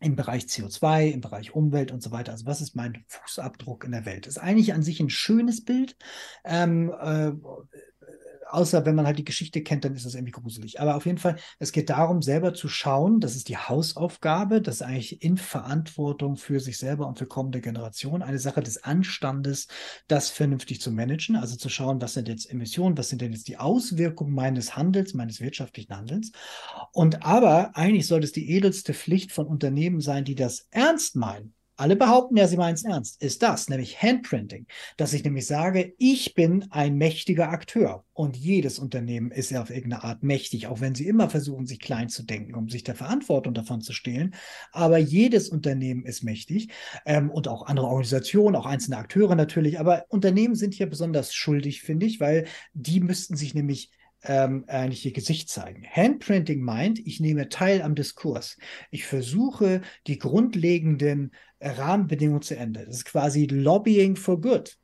[0.00, 2.32] im Bereich CO2, im Bereich Umwelt und so weiter.
[2.32, 4.26] Also was ist mein Fußabdruck in der Welt?
[4.26, 5.96] Ist eigentlich an sich ein schönes Bild.
[6.44, 7.32] Ähm, äh,
[8.54, 10.80] außer wenn man halt die Geschichte kennt, dann ist das irgendwie gruselig.
[10.80, 14.76] Aber auf jeden Fall, es geht darum, selber zu schauen, das ist die Hausaufgabe, das
[14.76, 19.68] ist eigentlich in Verantwortung für sich selber und für kommende Generationen, eine Sache des Anstandes,
[20.08, 23.48] das vernünftig zu managen, also zu schauen, was sind jetzt Emissionen, was sind denn jetzt
[23.48, 26.32] die Auswirkungen meines Handels, meines wirtschaftlichen Handelns.
[26.92, 31.54] Und aber eigentlich sollte es die edelste Pflicht von Unternehmen sein, die das ernst meinen
[31.76, 35.94] alle behaupten ja, sie meinen es ernst, ist das, nämlich Handprinting, dass ich nämlich sage,
[35.98, 40.80] ich bin ein mächtiger Akteur und jedes Unternehmen ist ja auf irgendeine Art mächtig, auch
[40.80, 44.34] wenn sie immer versuchen, sich klein zu denken, um sich der Verantwortung davon zu stehlen.
[44.72, 46.68] Aber jedes Unternehmen ist mächtig
[47.06, 49.80] ähm, und auch andere Organisationen, auch einzelne Akteure natürlich.
[49.80, 53.90] Aber Unternehmen sind hier besonders schuldig, finde ich, weil die müssten sich nämlich
[54.24, 55.84] ähm, eigentlich ihr Gesicht zeigen.
[55.90, 58.56] Handprinting meint, ich nehme teil am Diskurs.
[58.90, 61.32] Ich versuche, die grundlegenden
[61.72, 62.84] Rahmenbedingungen zu ändern.
[62.86, 64.78] Das ist quasi Lobbying for Good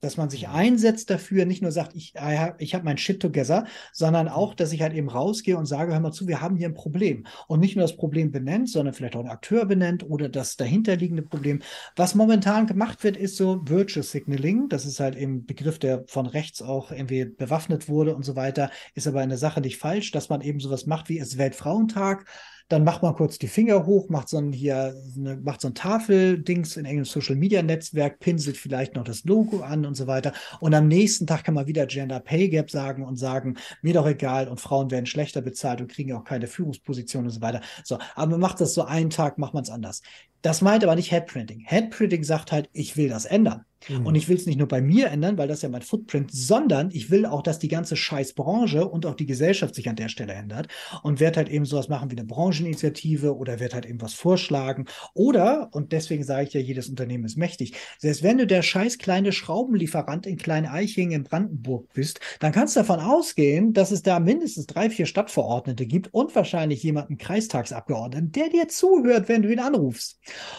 [0.00, 0.54] dass man sich mhm.
[0.54, 2.14] einsetzt dafür, nicht nur sagt, ich,
[2.58, 6.00] ich habe mein Shit together, sondern auch, dass ich halt eben rausgehe und sage, hör
[6.00, 7.26] mal zu, wir haben hier ein Problem.
[7.48, 11.22] Und nicht nur das Problem benennt, sondern vielleicht auch einen Akteur benennt oder das dahinterliegende
[11.22, 11.60] Problem.
[11.96, 14.68] Was momentan gemacht wird, ist so Virtual Signaling.
[14.68, 18.36] Das ist halt eben ein Begriff, der von rechts auch irgendwie bewaffnet wurde und so
[18.36, 22.26] weiter, ist aber eine Sache nicht falsch, dass man eben sowas macht wie es Weltfrauentag
[22.68, 25.74] dann macht man kurz die Finger hoch, macht so ein hier, eine, macht so ein
[25.74, 30.32] Tafeldings in irgendeinem Social Media Netzwerk, pinselt vielleicht noch das Logo an und so weiter.
[30.60, 34.06] Und am nächsten Tag kann man wieder Gender Pay Gap sagen und sagen, mir doch
[34.06, 37.60] egal und Frauen werden schlechter bezahlt und kriegen auch keine Führungsposition und so weiter.
[37.84, 40.02] So, aber man macht das so einen Tag, macht man es anders.
[40.46, 41.64] Das meint aber nicht Headprinting.
[41.66, 43.64] Headprinting sagt halt, ich will das ändern.
[43.88, 44.06] Mhm.
[44.06, 46.90] Und ich will es nicht nur bei mir ändern, weil das ja mein Footprint, sondern
[46.92, 50.32] ich will auch, dass die ganze Scheißbranche und auch die Gesellschaft sich an der Stelle
[50.32, 50.68] ändert
[51.02, 54.86] und werde halt eben sowas machen wie eine Brancheninitiative oder werde halt eben was vorschlagen.
[55.14, 58.98] Oder, und deswegen sage ich ja, jedes Unternehmen ist mächtig, selbst wenn du der scheiß
[58.98, 64.20] kleine Schraubenlieferant in Klein-Eichingen in Brandenburg bist, dann kannst du davon ausgehen, dass es da
[64.20, 69.60] mindestens drei, vier Stadtverordnete gibt und wahrscheinlich jemanden Kreistagsabgeordneten, der dir zuhört, wenn du ihn
[69.60, 70.18] anrufst.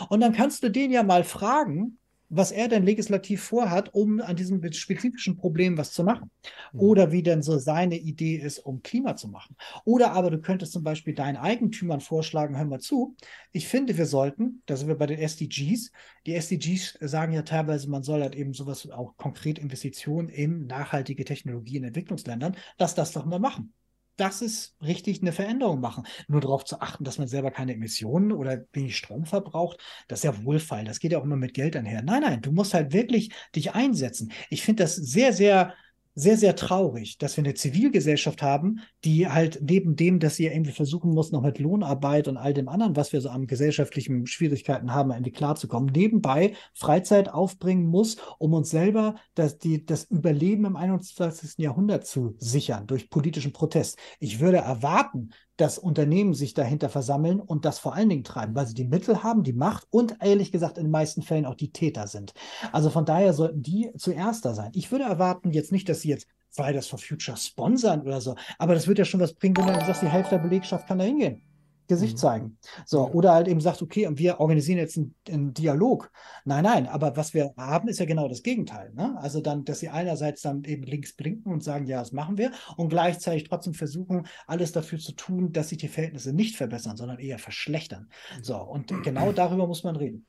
[0.10, 1.98] Und dann kannst du den ja mal fragen,
[2.30, 6.30] was er denn legislativ vorhat, um an diesem spezifischen Problem was zu machen.
[6.74, 6.80] Mhm.
[6.80, 9.56] Oder wie denn so seine Idee ist, um Klima zu machen.
[9.86, 13.16] Oder aber du könntest zum Beispiel deinen Eigentümern vorschlagen, hör mal zu,
[13.52, 15.92] ich finde, wir sollten, da sind wir bei den SDGs,
[16.26, 21.24] die SDGs sagen ja teilweise, man soll halt eben sowas, auch konkret Investitionen in nachhaltige
[21.24, 23.74] Technologie in Entwicklungsländern, lass das doch mal machen
[24.18, 26.06] das ist richtig eine Veränderung machen.
[26.28, 30.24] Nur darauf zu achten, dass man selber keine Emissionen oder wenig Strom verbraucht, das ist
[30.24, 30.86] ja Wohlfeil.
[30.86, 32.02] Das geht ja auch immer mit Geld einher.
[32.02, 34.32] Nein, nein, du musst halt wirklich dich einsetzen.
[34.50, 35.74] Ich finde das sehr, sehr
[36.20, 40.52] sehr, sehr traurig, dass wir eine Zivilgesellschaft haben, die halt neben dem, dass sie ja
[40.52, 44.26] irgendwie versuchen muss, noch mit Lohnarbeit und all dem anderen, was wir so an gesellschaftlichen
[44.26, 50.66] Schwierigkeiten haben, irgendwie klarzukommen, nebenbei Freizeit aufbringen muss, um uns selber das, die, das Überleben
[50.66, 51.60] im 21.
[51.60, 54.00] Jahrhundert zu sichern durch politischen Protest.
[54.20, 58.68] Ich würde erwarten, dass Unternehmen sich dahinter versammeln und das vor allen Dingen treiben, weil
[58.68, 61.72] sie die Mittel haben, die Macht und ehrlich gesagt in den meisten Fällen auch die
[61.72, 62.34] Täter sind.
[62.72, 64.72] Also von daher sollten die zuerst da sein.
[64.74, 68.74] Ich würde erwarten jetzt nicht, dass sie jetzt Fridays for Future sponsern oder so, aber
[68.74, 71.06] das wird ja schon was bringen, wenn du sagst, die Hälfte der Belegschaft kann da
[71.06, 71.47] hingehen.
[71.88, 72.18] Gesicht mhm.
[72.18, 72.58] zeigen.
[72.86, 76.12] So, oder halt eben sagt, okay, und wir organisieren jetzt einen, einen, Dialog.
[76.46, 78.92] Nein, nein, aber was wir haben, ist ja genau das Gegenteil.
[78.94, 79.18] Ne?
[79.20, 82.52] Also dann, dass sie einerseits dann eben links blinken und sagen, ja, das machen wir,
[82.76, 87.20] und gleichzeitig trotzdem versuchen, alles dafür zu tun, dass sich die Verhältnisse nicht verbessern, sondern
[87.20, 88.10] eher verschlechtern.
[88.42, 90.26] So, und genau darüber muss man reden.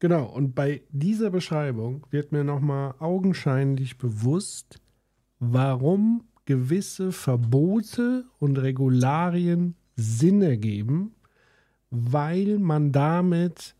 [0.00, 4.80] Genau, und bei dieser Beschreibung wird mir nochmal augenscheinlich bewusst,
[5.38, 11.14] warum gewisse Verbote und Regularien Sinn ergeben,
[11.90, 13.74] weil man damit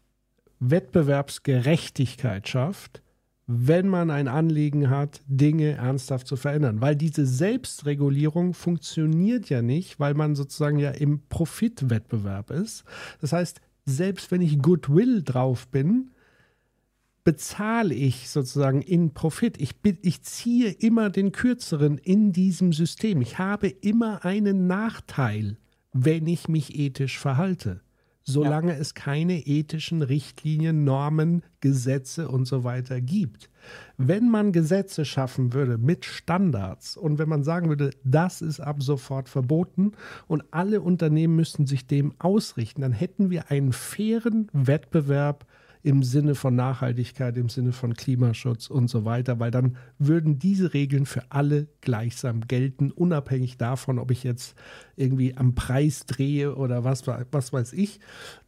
[0.61, 3.03] Wettbewerbsgerechtigkeit schafft,
[3.47, 6.81] wenn man ein Anliegen hat, Dinge ernsthaft zu verändern.
[6.81, 12.85] Weil diese Selbstregulierung funktioniert ja nicht, weil man sozusagen ja im Profitwettbewerb ist.
[13.21, 16.13] Das heißt, selbst wenn ich Goodwill drauf bin,
[17.25, 19.61] bezahle ich sozusagen in Profit.
[19.61, 23.21] Ich, ich ziehe immer den Kürzeren in diesem System.
[23.21, 25.57] Ich habe immer einen Nachteil
[25.93, 27.81] wenn ich mich ethisch verhalte.
[28.25, 28.79] Solange ja.
[28.79, 33.51] es keine ethischen Richtlinien, Normen, Gesetze und so weiter gibt.
[33.97, 38.81] Wenn man Gesetze schaffen würde mit Standards und wenn man sagen würde, das ist ab
[38.81, 39.93] sofort verboten
[40.29, 45.45] und alle Unternehmen müssten sich dem ausrichten, dann hätten wir einen fairen Wettbewerb
[45.83, 50.75] im Sinne von Nachhaltigkeit, im Sinne von Klimaschutz und so weiter, weil dann würden diese
[50.75, 54.55] Regeln für alle gleichsam gelten, unabhängig davon, ob ich jetzt
[54.97, 58.01] irgendwie am Preis drehe oder was, was weiß ich.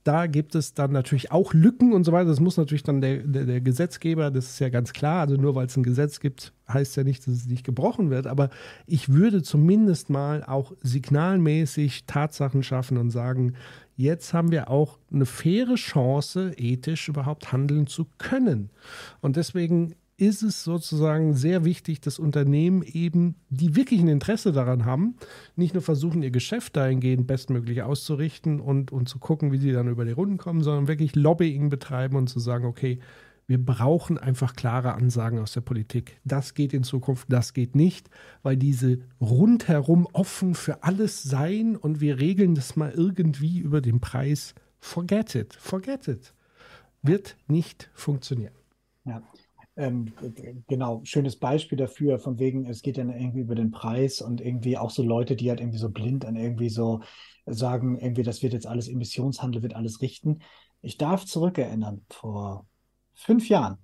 [0.04, 2.28] da gibt es dann natürlich auch Lücken und so weiter.
[2.28, 5.22] Das muss natürlich dann der, der, der Gesetzgeber, das ist ja ganz klar.
[5.22, 8.26] Also nur weil es ein Gesetz gibt, heißt ja nicht, dass es nicht gebrochen wird.
[8.26, 8.50] Aber
[8.86, 13.54] ich würde zumindest mal auch signalmäßig Tatsachen schaffen und sagen,
[13.96, 18.70] jetzt haben wir auch eine faire Chance, ethisch überhaupt handeln zu können.
[19.20, 19.94] Und deswegen
[20.26, 25.16] ist es sozusagen sehr wichtig, dass Unternehmen eben, die wirklich ein Interesse daran haben,
[25.56, 29.88] nicht nur versuchen, ihr Geschäft dahingehend bestmöglich auszurichten und, und zu gucken, wie sie dann
[29.88, 32.98] über die Runden kommen, sondern wirklich Lobbying betreiben und zu sagen, okay,
[33.46, 36.18] wir brauchen einfach klare Ansagen aus der Politik.
[36.24, 38.08] Das geht in Zukunft, das geht nicht,
[38.42, 44.00] weil diese rundherum offen für alles sein und wir regeln das mal irgendwie über den
[44.00, 44.54] Preis.
[44.80, 46.34] Forget it, forget it.
[47.02, 48.54] Wird nicht funktionieren.
[49.04, 49.22] Ja,
[49.76, 50.12] ähm,
[50.68, 54.78] genau, schönes Beispiel dafür, von wegen, es geht dann irgendwie über den Preis und irgendwie
[54.78, 57.00] auch so Leute, die halt irgendwie so blind an irgendwie so
[57.46, 60.40] sagen, irgendwie, das wird jetzt alles Emissionshandel, wird alles richten.
[60.80, 62.66] Ich darf zurückerinnern, vor
[63.14, 63.78] fünf Jahren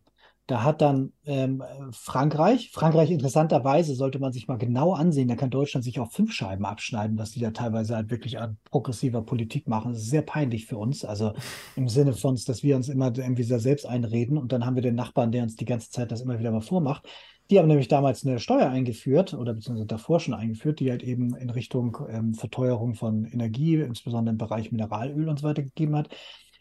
[0.47, 1.63] da hat dann ähm,
[1.93, 6.33] Frankreich, Frankreich interessanterweise sollte man sich mal genau ansehen, da kann Deutschland sich auch fünf
[6.33, 9.93] Scheiben abschneiden, was die da teilweise halt wirklich an progressiver Politik machen.
[9.93, 11.05] Das ist sehr peinlich für uns.
[11.05, 11.35] Also
[11.77, 14.97] im Sinne von, dass wir uns immer irgendwie selbst einreden und dann haben wir den
[14.97, 17.07] Nachbarn, der uns die ganze Zeit das immer wieder mal vormacht.
[17.51, 21.35] Die haben nämlich damals eine Steuer eingeführt oder beziehungsweise davor schon eingeführt, die halt eben
[21.35, 26.09] in Richtung ähm, Verteuerung von Energie, insbesondere im Bereich Mineralöl und so weiter gegeben hat.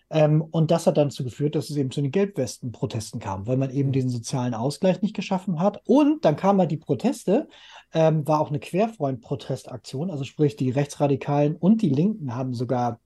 [0.09, 3.57] Ähm, und das hat dann dazu geführt, dass es eben zu den Gelbwesten-Protesten kam, weil
[3.57, 3.93] man eben mhm.
[3.93, 5.81] diesen sozialen Ausgleich nicht geschaffen hat.
[5.85, 7.47] Und dann kamen halt die Proteste,
[7.93, 12.99] ähm, war auch eine Querfreund-Protestaktion, also sprich die Rechtsradikalen und die Linken haben sogar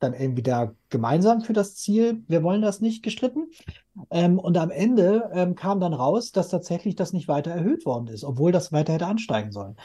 [0.00, 3.48] dann irgendwie da gemeinsam für das Ziel, wir wollen das nicht, gestritten.
[4.10, 8.08] Ähm, und am Ende ähm, kam dann raus, dass tatsächlich das nicht weiter erhöht worden
[8.08, 9.76] ist, obwohl das weiter hätte ansteigen sollen.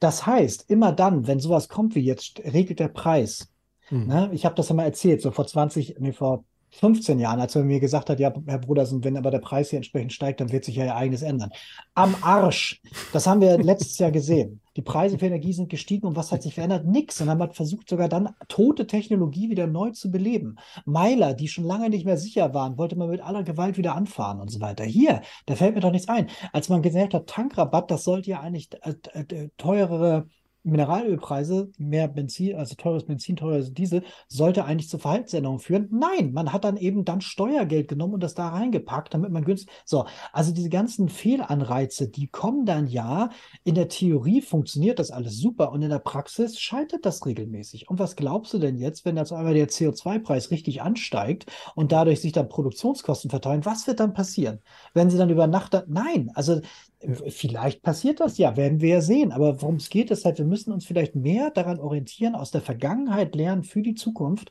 [0.00, 3.52] Das heißt, immer dann, wenn sowas kommt wie jetzt, regelt der Preis,
[3.90, 4.06] Mhm.
[4.06, 4.30] Ne?
[4.32, 7.80] Ich habe das mal erzählt, so vor 20, nee, vor 15 Jahren, als er mir
[7.80, 10.76] gesagt hat, ja, Herr Brudersen, wenn aber der Preis hier entsprechend steigt, dann wird sich
[10.76, 11.50] ja Ihr eigenes ändern.
[11.94, 12.80] Am Arsch.
[13.12, 14.60] Das haben wir letztes Jahr gesehen.
[14.76, 16.86] Die Preise für Energie sind gestiegen und was hat sich verändert?
[16.86, 17.20] Nix.
[17.20, 20.56] Und man hat versucht, sogar dann tote Technologie wieder neu zu beleben.
[20.84, 24.40] Meiler, die schon lange nicht mehr sicher waren, wollte man mit aller Gewalt wieder anfahren
[24.40, 24.84] und so weiter.
[24.84, 26.28] Hier, da fällt mir doch nichts ein.
[26.52, 30.28] Als man gesagt hat, Tankrabatt, das sollte ja eigentlich äh, äh, teurere
[30.70, 35.88] Mineralölpreise, mehr Benzin, also teures Benzin, teures Diesel, sollte eigentlich zu Verhaltensänderungen führen.
[35.90, 39.70] Nein, man hat dann eben dann Steuergeld genommen und das da reingepackt, damit man günstig.
[39.84, 43.30] So, also diese ganzen Fehlanreize, die kommen dann ja.
[43.64, 47.88] In der Theorie funktioniert das alles super und in der Praxis scheitert das regelmäßig.
[47.88, 52.20] Und was glaubst du denn jetzt, wenn jetzt einmal der CO2-Preis richtig ansteigt und dadurch
[52.20, 53.64] sich dann Produktionskosten verteilen?
[53.64, 54.60] Was wird dann passieren?
[54.94, 56.60] Wenn sie dann über Nacht, nein, also
[57.28, 59.30] Vielleicht passiert das ja, werden wir ja sehen.
[59.30, 62.60] Aber worum es geht, ist halt, wir müssen uns vielleicht mehr daran orientieren, aus der
[62.60, 64.50] Vergangenheit lernen für die Zukunft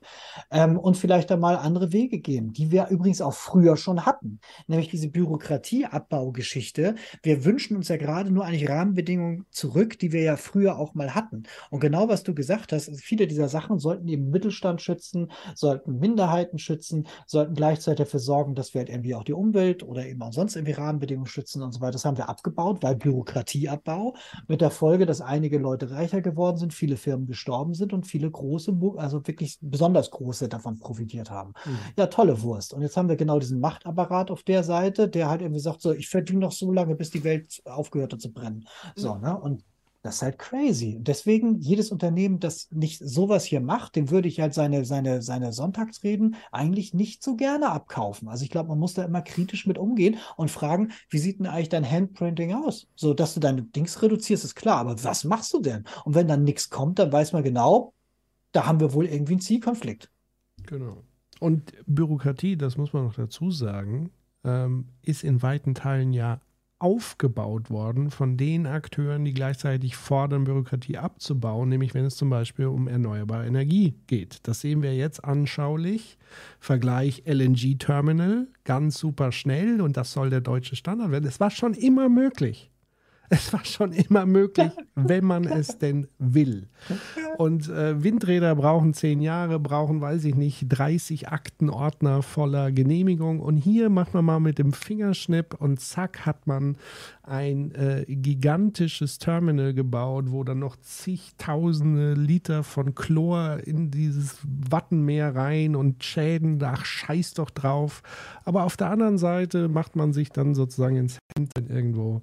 [0.49, 4.39] ähm, und vielleicht einmal andere Wege gehen, die wir übrigens auch früher schon hatten.
[4.67, 6.95] Nämlich diese Bürokratieabbaugeschichte.
[7.21, 11.15] Wir wünschen uns ja gerade nur eigentlich Rahmenbedingungen zurück, die wir ja früher auch mal
[11.15, 11.43] hatten.
[11.69, 16.59] Und genau was du gesagt hast, viele dieser Sachen sollten eben Mittelstand schützen, sollten Minderheiten
[16.59, 20.31] schützen, sollten gleichzeitig dafür sorgen, dass wir halt irgendwie auch die Umwelt oder eben auch
[20.31, 21.91] sonst irgendwie Rahmenbedingungen schützen und so weiter.
[21.91, 24.15] Das haben wir abgebaut, weil Bürokratieabbau
[24.47, 28.29] mit der Folge, dass einige Leute reicher geworden sind, viele Firmen gestorben sind und viele
[28.29, 31.53] große, also wirklich besonders große davon profitiert haben.
[31.65, 31.77] Mhm.
[31.97, 32.73] Ja, tolle Wurst.
[32.73, 35.91] Und jetzt haben wir genau diesen Machtapparat auf der Seite, der halt irgendwie sagt, so,
[35.91, 38.67] ich verdiene noch so lange, bis die Welt aufgehört hat zu brennen.
[38.95, 39.21] So, mhm.
[39.21, 39.39] ne?
[39.39, 39.63] Und
[40.07, 40.97] das ist halt crazy.
[41.01, 45.51] Deswegen, jedes Unternehmen, das nicht sowas hier macht, dem würde ich halt seine, seine, seine
[45.51, 48.29] Sonntagsreden eigentlich nicht so gerne abkaufen.
[48.29, 51.45] Also ich glaube, man muss da immer kritisch mit umgehen und fragen, wie sieht denn
[51.45, 52.87] eigentlich dein Handprinting aus?
[52.95, 55.83] So, dass du deine Dings reduzierst, ist klar, aber was machst du denn?
[56.05, 57.93] Und wenn dann nichts kommt, dann weiß man genau,
[58.53, 60.09] da haben wir wohl irgendwie einen Zielkonflikt.
[60.67, 61.03] Genau.
[61.41, 64.11] Und Bürokratie, das muss man noch dazu sagen,
[64.45, 66.39] ähm, ist in weiten Teilen ja
[66.79, 72.67] aufgebaut worden von den Akteuren, die gleichzeitig fordern, Bürokratie abzubauen, nämlich wenn es zum Beispiel
[72.67, 74.39] um erneuerbare Energie geht.
[74.43, 76.17] Das sehen wir jetzt anschaulich.
[76.59, 81.25] Vergleich LNG-Terminal, ganz super schnell und das soll der deutsche Standard werden.
[81.25, 82.69] Es war schon immer möglich.
[83.37, 86.67] Es war schon immer möglich, wenn man es denn will.
[87.37, 93.41] Und äh, Windräder brauchen zehn Jahre, brauchen, weiß ich nicht, 30 Aktenordner voller Genehmigung.
[93.41, 96.77] Und hier macht man mal mit dem Fingerschnipp und zack hat man
[97.23, 105.35] ein äh, gigantisches Terminal gebaut, wo dann noch zigtausende Liter von Chlor in dieses Wattenmeer
[105.35, 108.01] rein und Schäden, ach, scheiß doch drauf.
[108.45, 112.21] Aber auf der anderen Seite macht man sich dann sozusagen ins Hemd, wenn irgendwo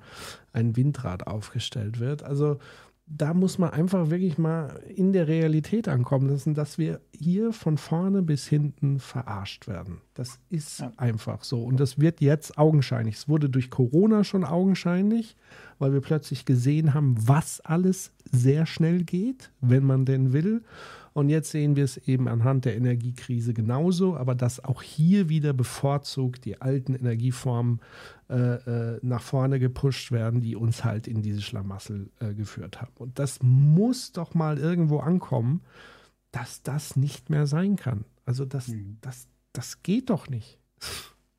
[0.54, 2.22] ein Windrad aufgestellt wird.
[2.22, 2.58] Also
[3.06, 7.76] da muss man einfach wirklich mal in der Realität ankommen lassen, dass wir hier von
[7.76, 10.00] vorne bis hinten verarscht werden.
[10.14, 10.90] Das ist ja.
[10.96, 11.62] einfach so.
[11.62, 13.16] Und das wird jetzt augenscheinlich.
[13.16, 15.36] Es wurde durch Corona schon augenscheinlich,
[15.78, 20.62] weil wir plötzlich gesehen haben, was alles sehr schnell geht, wenn man denn will.
[21.14, 25.52] Und jetzt sehen wir es eben anhand der Energiekrise genauso, aber dass auch hier wieder
[25.52, 27.80] bevorzugt die alten Energieformen
[28.28, 32.92] äh, äh, nach vorne gepusht werden, die uns halt in diese Schlamassel äh, geführt haben.
[32.98, 35.62] Und das muss doch mal irgendwo ankommen,
[36.32, 38.04] dass das nicht mehr sein kann.
[38.26, 38.98] Also das, mhm.
[39.00, 40.58] das, das geht doch nicht.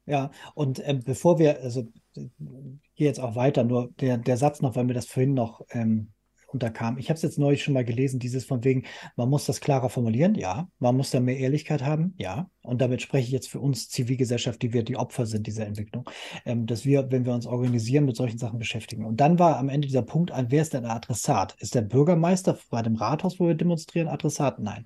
[0.05, 4.77] Ja, und äh, bevor wir, also gehe jetzt auch weiter, nur der, der Satz noch,
[4.77, 6.13] weil mir das vorhin noch ähm,
[6.55, 6.97] unterkam.
[6.97, 8.83] Ich habe es jetzt neulich schon mal gelesen, dieses von wegen,
[9.15, 10.67] man muss das klarer formulieren, ja.
[10.79, 12.49] Man muss da mehr Ehrlichkeit haben, ja.
[12.63, 16.09] Und damit spreche ich jetzt für uns Zivilgesellschaft, die wir die Opfer sind dieser Entwicklung,
[16.45, 19.05] ähm, dass wir, wenn wir uns organisieren, mit solchen Sachen beschäftigen.
[19.05, 21.55] Und dann war am Ende dieser Punkt ein, wer ist denn der Adressat?
[21.59, 24.59] Ist der Bürgermeister bei dem Rathaus, wo wir demonstrieren, Adressat?
[24.59, 24.85] Nein.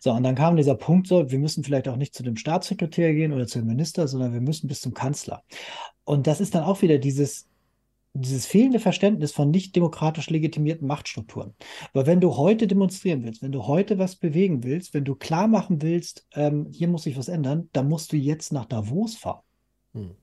[0.00, 3.12] So, und dann kam dieser Punkt so, wir müssen vielleicht auch nicht zu dem Staatssekretär
[3.14, 5.42] gehen oder zu dem Minister, sondern wir müssen bis zum Kanzler.
[6.04, 7.48] Und das ist dann auch wieder dieses,
[8.20, 11.54] dieses fehlende Verständnis von nicht demokratisch legitimierten Machtstrukturen.
[11.92, 15.48] Weil wenn du heute demonstrieren willst, wenn du heute was bewegen willst, wenn du klar
[15.48, 19.42] machen willst, ähm, hier muss sich was ändern, dann musst du jetzt nach Davos fahren.
[19.94, 20.16] Hm.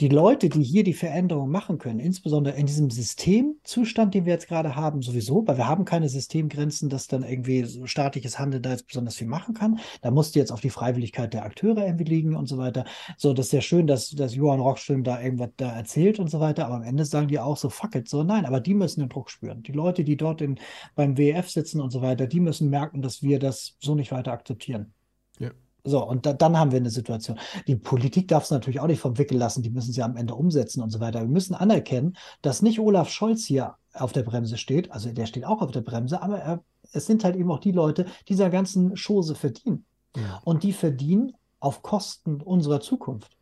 [0.00, 4.48] Die Leute, die hier die Veränderung machen können, insbesondere in diesem Systemzustand, den wir jetzt
[4.48, 8.70] gerade haben, sowieso, weil wir haben keine Systemgrenzen, dass dann irgendwie so staatliches Handeln da
[8.70, 9.78] jetzt besonders viel machen kann.
[10.02, 12.86] Da musst du jetzt auf die Freiwilligkeit der Akteure irgendwie liegen und so weiter.
[13.16, 16.40] So, das ist ja schön, dass, dass Johann Rockström da irgendwas da erzählt und so
[16.40, 18.98] weiter, aber am Ende sagen die auch so, fuck it, so nein, aber die müssen
[18.98, 19.62] den Druck spüren.
[19.62, 20.58] Die Leute, die dort in,
[20.96, 24.32] beim WF sitzen und so weiter, die müssen merken, dass wir das so nicht weiter
[24.32, 24.92] akzeptieren.
[25.38, 25.52] Ja.
[25.84, 27.38] So, und da, dann haben wir eine Situation.
[27.66, 30.34] Die Politik darf es natürlich auch nicht vom Wickel lassen, die müssen sie am Ende
[30.34, 31.20] umsetzen und so weiter.
[31.20, 35.44] Wir müssen anerkennen, dass nicht Olaf Scholz hier auf der Bremse steht, also der steht
[35.44, 38.50] auch auf der Bremse, aber er, es sind halt eben auch die Leute, die dieser
[38.50, 39.84] ganzen Chose verdienen.
[40.16, 40.40] Ja.
[40.44, 43.36] Und die verdienen auf Kosten unserer Zukunft.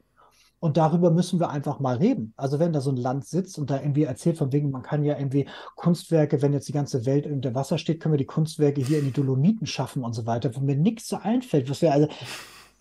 [0.62, 2.34] Und darüber müssen wir einfach mal reden.
[2.36, 5.02] Also wenn da so ein Land sitzt und da irgendwie erzählt von wegen, man kann
[5.02, 8.80] ja irgendwie Kunstwerke, wenn jetzt die ganze Welt unter Wasser steht, können wir die Kunstwerke
[8.80, 11.92] hier in die Dolomiten schaffen und so weiter, wo mir nichts so einfällt, was wir
[11.92, 12.06] also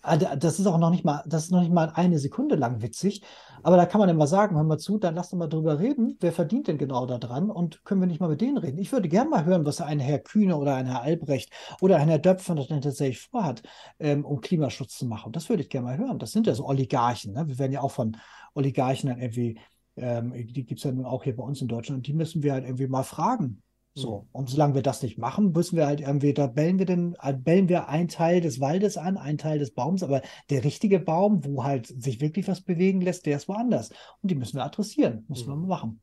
[0.02, 3.22] das ist auch noch nicht mal, das ist noch nicht mal eine Sekunde lang witzig.
[3.62, 6.16] Aber da kann man immer sagen, hör mal zu, dann lass doch mal drüber reden.
[6.20, 7.50] Wer verdient denn genau daran?
[7.50, 8.78] Und können wir nicht mal mit denen reden?
[8.78, 12.08] Ich würde gerne mal hören, was ein Herr Kühne oder ein Herr Albrecht oder ein
[12.08, 13.62] Herr Döpfer das tatsächlich vorhat,
[14.00, 15.30] ähm, um Klimaschutz zu machen.
[15.32, 16.18] Das würde ich gerne mal hören.
[16.18, 17.34] Das sind ja so Oligarchen.
[17.34, 17.46] Ne?
[17.46, 18.16] Wir werden ja auch von
[18.54, 19.60] Oligarchen dann irgendwie,
[19.96, 21.98] ähm, die gibt es ja nun auch hier bei uns in Deutschland.
[21.98, 23.62] Und die müssen wir halt irgendwie mal fragen.
[23.94, 24.28] So, mhm.
[24.32, 27.34] und solange wir das nicht machen, müssen wir halt irgendwie, da bellen wir den, äh,
[27.34, 31.44] bellen wir einen Teil des Waldes an, einen Teil des Baums, aber der richtige Baum,
[31.44, 33.90] wo halt sich wirklich was bewegen lässt, der ist woanders.
[34.22, 35.62] Und die müssen wir adressieren, müssen wir mhm.
[35.62, 36.00] mal machen.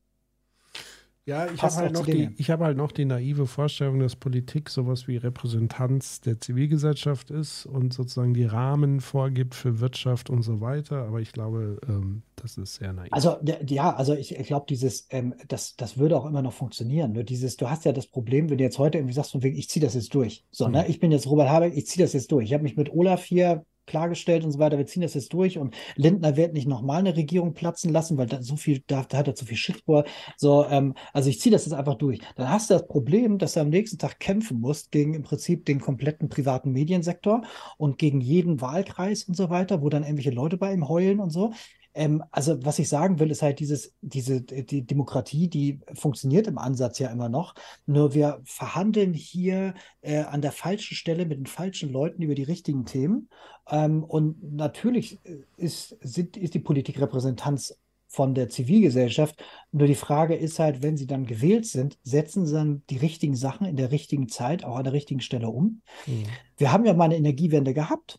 [1.30, 4.68] Ja, ich habe halt, noch die, ich hab halt noch die naive Vorstellung, dass Politik
[4.68, 10.60] sowas wie Repräsentanz der Zivilgesellschaft ist und sozusagen die Rahmen vorgibt für Wirtschaft und so
[10.60, 11.06] weiter.
[11.06, 13.12] Aber ich glaube, ähm, das ist sehr naiv.
[13.12, 13.36] Also
[13.68, 17.12] ja, also ich, ich glaube, dieses, ähm, das, das würde auch immer noch funktionieren.
[17.12, 19.56] Nur dieses, du hast ja das Problem, wenn du jetzt heute irgendwie sagst, von wegen,
[19.56, 20.44] ich ziehe das jetzt durch.
[20.50, 20.72] So, mhm.
[20.72, 20.88] ne?
[20.88, 22.46] Ich bin jetzt Robert Habeck, ich ziehe das jetzt durch.
[22.46, 24.78] Ich habe mich mit Olaf hier klargestellt und so weiter.
[24.78, 28.26] Wir ziehen das jetzt durch und Lindner wird nicht nochmal eine Regierung platzen lassen, weil
[28.26, 30.04] da so viel, da, da hat er zu viel Shit vor.
[30.36, 32.20] So, ähm, also ich ziehe das jetzt einfach durch.
[32.36, 35.64] Dann hast du das Problem, dass du am nächsten Tag kämpfen musst gegen im Prinzip
[35.66, 37.42] den kompletten privaten Mediensektor
[37.76, 41.30] und gegen jeden Wahlkreis und so weiter, wo dann irgendwelche Leute bei ihm heulen und
[41.30, 41.52] so.
[41.94, 46.58] Ähm, also was ich sagen will, ist halt dieses, diese die Demokratie, die funktioniert im
[46.58, 47.54] Ansatz ja immer noch.
[47.86, 52.44] Nur wir verhandeln hier äh, an der falschen Stelle mit den falschen Leuten über die
[52.44, 53.28] richtigen Themen.
[53.70, 57.76] Ähm, und natürlich äh, ist, sind, ist die Politik Repräsentanz
[58.08, 59.42] von der Zivilgesellschaft.
[59.70, 63.36] Nur die Frage ist halt, wenn sie dann gewählt sind, setzen sie dann die richtigen
[63.36, 65.82] Sachen in der richtigen Zeit, auch an der richtigen Stelle um.
[66.06, 66.24] Mhm.
[66.56, 68.18] Wir haben ja mal eine Energiewende gehabt.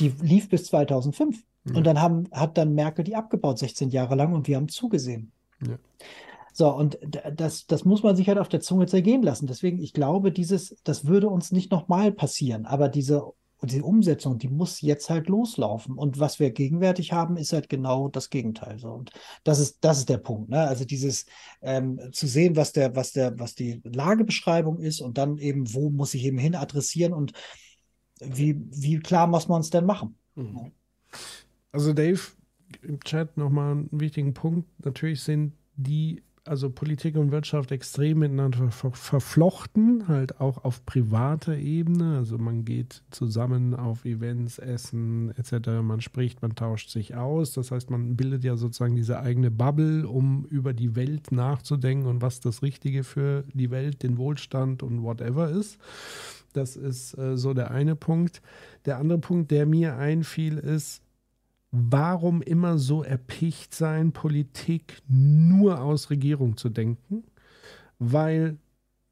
[0.00, 1.44] Die lief bis 2005.
[1.74, 5.32] Und dann haben, hat dann Merkel die abgebaut, 16 Jahre lang, und wir haben zugesehen.
[5.66, 5.78] Ja.
[6.52, 6.98] So, und
[7.34, 9.46] das, das muss man sich halt auf der Zunge zergehen lassen.
[9.46, 12.66] Deswegen, ich glaube, dieses, das würde uns nicht nochmal passieren.
[12.66, 15.96] Aber diese, diese Umsetzung, die muss jetzt halt loslaufen.
[15.96, 18.78] Und was wir gegenwärtig haben, ist halt genau das Gegenteil.
[18.78, 18.88] So.
[18.88, 19.10] Und
[19.44, 20.50] das ist, das ist der Punkt.
[20.50, 20.60] Ne?
[20.60, 21.26] Also dieses
[21.62, 25.90] ähm, zu sehen, was der, was der, was die Lagebeschreibung ist und dann eben, wo
[25.90, 27.32] muss ich eben hin adressieren und
[28.20, 30.16] wie, wie klar muss man es denn machen?
[30.34, 30.72] Mhm.
[31.72, 32.20] Also Dave,
[32.82, 34.68] im Chat nochmal einen wichtigen Punkt.
[34.84, 41.56] Natürlich sind die also Politik und Wirtschaft extrem miteinander ver verflochten, halt auch auf privater
[41.56, 42.16] Ebene.
[42.16, 45.68] Also man geht zusammen auf Events, Essen etc.
[45.82, 47.52] Man spricht, man tauscht sich aus.
[47.52, 52.22] Das heißt, man bildet ja sozusagen diese eigene Bubble, um über die Welt nachzudenken und
[52.22, 55.78] was das Richtige für die Welt, den Wohlstand und whatever ist.
[56.52, 58.40] Das ist äh, so der eine Punkt.
[58.86, 61.02] Der andere Punkt, der mir einfiel, ist,
[61.76, 67.24] warum immer so erpicht sein, Politik nur aus Regierung zu denken?
[67.98, 68.58] Weil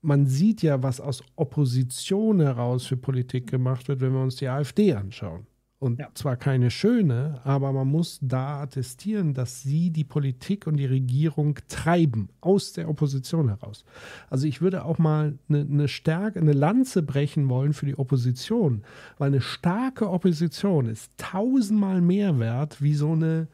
[0.02, 4.49] man sieht ja, was aus Opposition heraus für Politik gemacht wird, wenn wir uns die
[4.49, 5.47] AfD anschauen.
[5.81, 6.09] Und ja.
[6.15, 11.59] zwar keine schöne, aber man muss da attestieren, dass sie die Politik und die Regierung
[11.69, 13.85] treiben, aus der Opposition heraus.
[14.31, 18.83] Also ich würde auch mal eine, eine Stärke, eine Lanze brechen wollen für die Opposition,
[19.19, 23.49] weil eine starke Opposition ist tausendmal mehr wert wie so eine,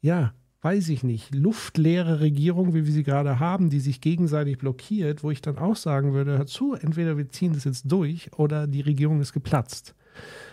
[0.00, 5.22] ja, weiß ich nicht, luftleere Regierung, wie wir sie gerade haben, die sich gegenseitig blockiert,
[5.22, 8.66] wo ich dann auch sagen würde, hör zu, entweder wir ziehen das jetzt durch oder
[8.66, 9.94] die Regierung ist geplatzt.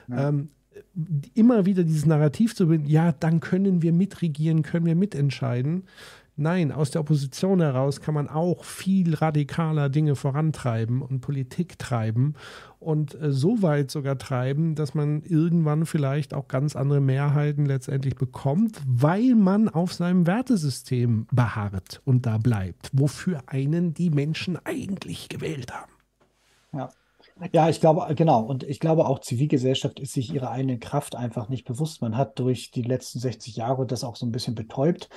[0.10, 0.30] Ja.
[0.30, 0.50] Ähm,
[1.34, 5.84] immer wieder dieses Narrativ zu binden, ja, dann können wir mitregieren, können wir mitentscheiden.
[6.36, 12.34] Nein, aus der Opposition heraus kann man auch viel radikaler Dinge vorantreiben und Politik treiben
[12.80, 18.16] und äh, so weit sogar treiben, dass man irgendwann vielleicht auch ganz andere Mehrheiten letztendlich
[18.16, 25.30] bekommt, weil man auf seinem Wertesystem beharrt und da bleibt, wofür einen die Menschen eigentlich
[25.30, 25.92] gewählt haben.
[26.74, 26.90] Ja.
[27.52, 28.42] Ja, ich glaube, genau.
[28.42, 32.02] Und ich glaube auch, Zivilgesellschaft ist sich ihrer eigenen Kraft einfach nicht bewusst.
[32.02, 35.10] Man hat durch die letzten 60 Jahre das auch so ein bisschen betäubt.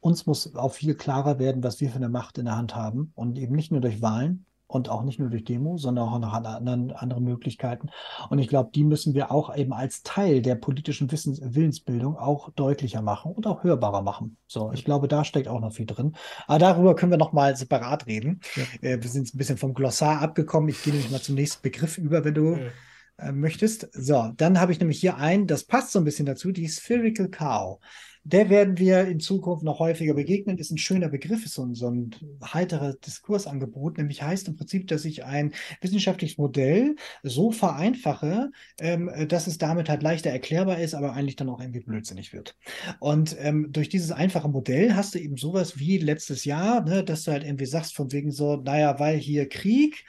[0.00, 3.12] Uns muss auch viel klarer werden, was wir für eine Macht in der Hand haben.
[3.14, 6.32] Und eben nicht nur durch Wahlen, und auch nicht nur durch Demo, sondern auch noch
[6.32, 7.90] an anderen, andere Möglichkeiten.
[8.30, 12.50] Und ich glaube, die müssen wir auch eben als Teil der politischen Wissens Willensbildung auch
[12.50, 14.38] deutlicher machen und auch hörbarer machen.
[14.46, 16.14] So, ich glaube, da steckt auch noch viel drin.
[16.46, 18.40] Aber darüber können wir noch mal separat reden.
[18.56, 18.88] Ja.
[18.88, 20.70] Äh, wir sind ein bisschen vom Glossar abgekommen.
[20.70, 23.28] Ich gehe nämlich mal zum nächsten Begriff über, wenn du ja.
[23.28, 23.90] äh, möchtest.
[23.92, 27.28] So, dann habe ich nämlich hier einen, das passt so ein bisschen dazu, die Spherical
[27.28, 27.78] Cow.
[28.24, 30.58] Der werden wir in Zukunft noch häufiger begegnen.
[30.58, 33.98] Ist ein schöner Begriff, ist so ein, so ein heiterer Diskursangebot.
[33.98, 36.94] Nämlich heißt im Prinzip, dass ich ein wissenschaftliches Modell
[37.24, 41.80] so vereinfache, ähm, dass es damit halt leichter erklärbar ist, aber eigentlich dann auch irgendwie
[41.80, 42.56] blödsinnig wird.
[43.00, 47.24] Und ähm, durch dieses einfache Modell hast du eben sowas wie letztes Jahr, ne, dass
[47.24, 50.04] du halt irgendwie sagst, von wegen so, naja, weil hier Krieg,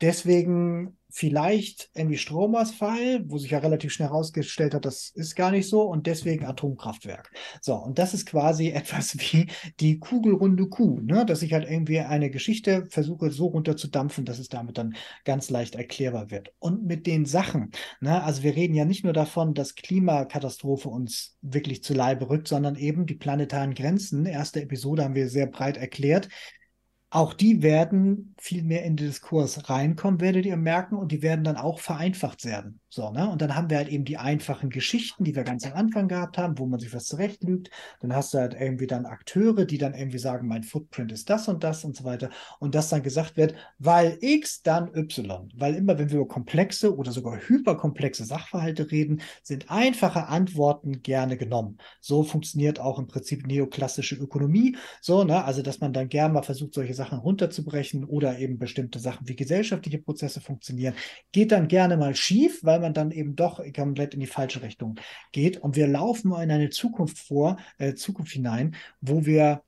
[0.00, 5.68] deswegen vielleicht irgendwie Stromausfall, wo sich ja relativ schnell herausgestellt hat, das ist gar nicht
[5.68, 7.30] so und deswegen Atomkraftwerk.
[7.60, 9.46] So, und das ist quasi etwas wie
[9.80, 11.26] die kugelrunde Kuh, ne?
[11.26, 15.74] dass ich halt irgendwie eine Geschichte versuche so runterzudampfen, dass es damit dann ganz leicht
[15.74, 16.52] erklärbar wird.
[16.58, 18.22] Und mit den Sachen, ne?
[18.22, 22.76] also wir reden ja nicht nur davon, dass Klimakatastrophe uns wirklich zu Leibe rückt, sondern
[22.76, 24.26] eben die planetaren Grenzen.
[24.26, 26.28] Erste Episode haben wir sehr breit erklärt,
[27.10, 31.44] auch die werden viel mehr in den Diskurs reinkommen, werdet ihr merken, und die werden
[31.44, 32.79] dann auch vereinfacht werden.
[32.92, 33.30] So, ne?
[33.30, 36.36] Und dann haben wir halt eben die einfachen Geschichten, die wir ganz am Anfang gehabt
[36.38, 37.70] haben, wo man sich was zurechtlügt.
[38.00, 41.46] Dann hast du halt irgendwie dann Akteure, die dann irgendwie sagen, mein Footprint ist das
[41.46, 42.30] und das und so weiter.
[42.58, 45.48] Und das dann gesagt wird, weil X, dann Y.
[45.54, 51.36] Weil immer, wenn wir über komplexe oder sogar hyperkomplexe Sachverhalte reden, sind einfache Antworten gerne
[51.36, 51.78] genommen.
[52.00, 54.76] So funktioniert auch im Prinzip neoklassische Ökonomie.
[55.00, 55.44] So, ne?
[55.44, 59.36] Also, dass man dann gerne mal versucht, solche Sachen runterzubrechen oder eben bestimmte Sachen wie
[59.36, 60.94] gesellschaftliche Prozesse funktionieren,
[61.30, 64.96] geht dann gerne mal schief, weil man dann eben doch komplett in die falsche Richtung
[65.32, 65.58] geht.
[65.58, 69.62] Und wir laufen in eine Zukunft vor, äh, Zukunft hinein, wo wir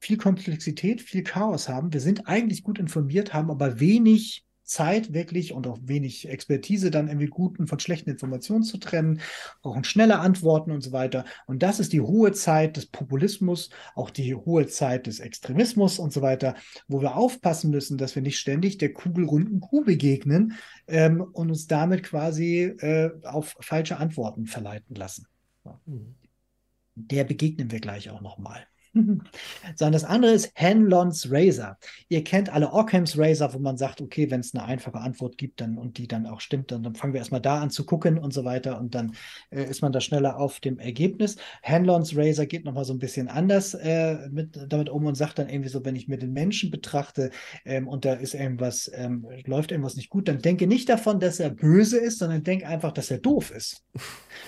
[0.00, 1.92] viel Komplexität, viel Chaos haben.
[1.92, 7.08] Wir sind eigentlich gut informiert, haben aber wenig Zeit wirklich und auch wenig Expertise, dann
[7.08, 9.20] irgendwie guten von schlechten Informationen zu trennen,
[9.62, 11.24] brauchen schnelle Antworten und so weiter.
[11.46, 16.12] Und das ist die hohe Zeit des Populismus, auch die hohe Zeit des Extremismus und
[16.12, 16.54] so weiter,
[16.86, 20.54] wo wir aufpassen müssen, dass wir nicht ständig der kugelrunden Kuh begegnen
[20.86, 25.26] ähm, und uns damit quasi äh, auf falsche Antworten verleiten lassen.
[25.84, 26.14] Mhm.
[26.94, 28.69] Der begegnen wir gleich auch nochmal.
[29.76, 31.78] Sondern das andere ist Hanlons Razor.
[32.08, 35.60] Ihr kennt alle Ockhams Razor, wo man sagt, okay, wenn es eine einfache Antwort gibt
[35.60, 38.18] dann, und die dann auch stimmt, dann, dann fangen wir erstmal da an zu gucken
[38.18, 39.14] und so weiter und dann
[39.50, 41.36] äh, ist man da schneller auf dem Ergebnis.
[41.62, 45.48] Hanlons Razor geht nochmal so ein bisschen anders äh, mit, damit um und sagt dann
[45.48, 47.30] irgendwie so, wenn ich mir den Menschen betrachte
[47.64, 51.38] ähm, und da ist irgendwas, ähm, läuft irgendwas nicht gut, dann denke nicht davon, dass
[51.38, 53.84] er böse ist, sondern denke einfach, dass er doof ist.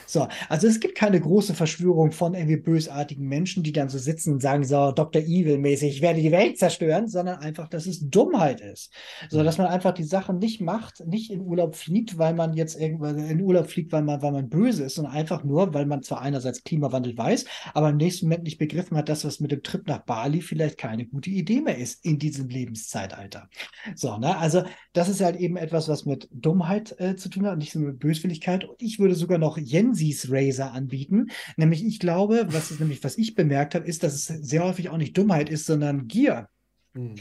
[0.06, 4.31] So, also es gibt keine große Verschwörung von irgendwie bösartigen Menschen, die dann so sitzen
[4.40, 5.22] Herzen sagen, so Dr.
[5.22, 8.92] Evil-mäßig, ich werde die Welt zerstören, sondern einfach, dass es Dummheit ist.
[9.28, 9.44] So mhm.
[9.44, 13.18] dass man einfach die Sachen nicht macht, nicht in Urlaub fliegt, weil man jetzt irgendwann
[13.18, 16.20] in Urlaub fliegt, weil man, weil man böse ist, sondern einfach nur, weil man zwar
[16.20, 17.44] einerseits Klimawandel weiß,
[17.74, 20.78] aber im nächsten Moment nicht begriffen hat, dass was mit dem Trip nach Bali vielleicht
[20.78, 23.48] keine gute Idee mehr ist in diesem Lebenszeitalter.
[23.94, 24.36] So, ne?
[24.38, 27.78] Also das ist halt eben etwas, was mit Dummheit äh, zu tun hat, nicht so
[27.78, 28.64] mit Böswilligkeit.
[28.64, 31.28] Und ich würde sogar noch Jensis Razor anbieten.
[31.56, 34.88] Nämlich, ich glaube, was ist nämlich, was ich bemerkt habe, ist, dass es sehr häufig
[34.88, 36.48] auch nicht Dummheit ist, sondern Gier.
[36.94, 37.14] Hm.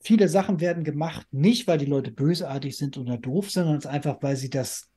[0.00, 4.18] Viele Sachen werden gemacht, nicht weil die Leute bösartig sind oder doof, sondern es einfach,
[4.22, 4.88] weil sie das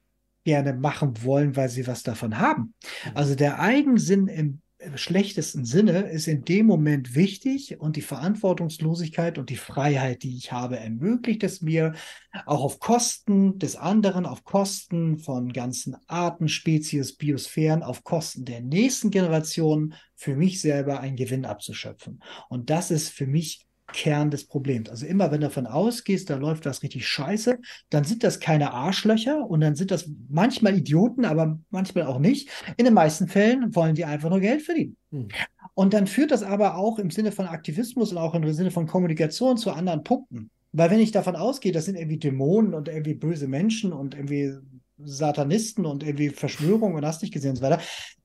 [0.46, 2.74] gerne machen wollen, weil sie was davon haben.
[3.04, 3.12] Hm.
[3.16, 4.62] Also der Eigensinn im
[4.96, 10.52] schlechtesten Sinne ist in dem Moment wichtig und die Verantwortungslosigkeit und die Freiheit, die ich
[10.52, 11.94] habe, ermöglicht es mir,
[12.46, 18.62] auch auf Kosten des anderen, auf Kosten von ganzen Arten, Spezies, Biosphären, auf Kosten der
[18.62, 22.24] nächsten Generation für mich selber einen Gewinn abzuschöpfen.
[22.50, 24.90] Und das ist für mich Kern des Problems.
[24.90, 28.74] Also immer, wenn du davon ausgehst, da läuft was richtig scheiße, dann sind das keine
[28.74, 32.50] Arschlöcher und dann sind das manchmal Idioten, aber manchmal auch nicht.
[32.76, 34.98] In den meisten Fällen wollen die einfach nur Geld verdienen.
[35.12, 35.30] Hm.
[35.76, 38.86] Und dann führt das aber auch im Sinne von Aktivismus und auch im Sinne von
[38.86, 40.52] Kommunikation zu anderen Punkten.
[40.74, 44.54] Weil wenn ich davon ausgehe, das sind irgendwie Dämonen und irgendwie böse Menschen und irgendwie
[44.98, 47.82] Satanisten und irgendwie Verschwörungen und hast nicht gesehen und so weiter,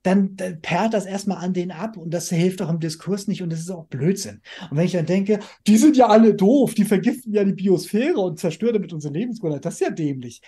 [0.08, 3.42] dann, dann perlt das erstmal an denen ab und das hilft auch im Diskurs nicht
[3.42, 4.40] und das ist auch Blödsinn.
[4.70, 8.18] Und wenn ich dann denke, die sind ja alle doof, die vergiften ja die Biosphäre
[8.18, 10.40] und zerstören damit unsere Lebensgrundlage, das ist ja dämlich.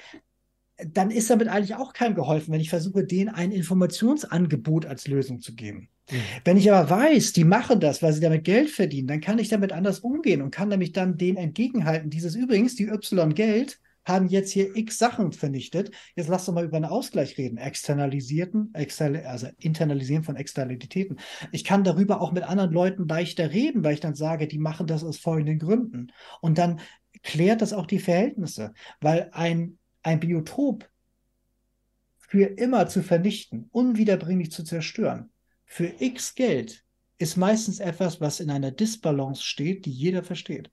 [0.83, 5.41] Dann ist damit eigentlich auch keinem geholfen, wenn ich versuche, denen ein Informationsangebot als Lösung
[5.41, 5.91] zu geben.
[6.11, 6.17] Mhm.
[6.45, 9.51] Wenn ich aber weiß, die machen das, weil sie damit Geld verdienen, dann kann ich
[9.51, 12.09] damit anders umgehen und kann nämlich dann denen entgegenhalten.
[12.09, 15.91] Dieses übrigens, die Y-Geld, haben jetzt hier x Sachen vernichtet.
[16.17, 17.59] Jetzt lass doch mal über einen Ausgleich reden.
[17.59, 21.19] Externalisierten, externe, also Internalisieren von Externalitäten.
[21.53, 24.87] Ich kann darüber auch mit anderen Leuten leichter reden, weil ich dann sage, die machen
[24.87, 26.13] das aus folgenden Gründen.
[26.41, 26.81] Und dann
[27.23, 30.89] klärt das auch die Verhältnisse, weil ein, ein Biotop
[32.19, 35.31] für immer zu vernichten, unwiederbringlich zu zerstören,
[35.65, 36.85] für x Geld
[37.19, 40.71] ist meistens etwas, was in einer Disbalance steht, die jeder versteht.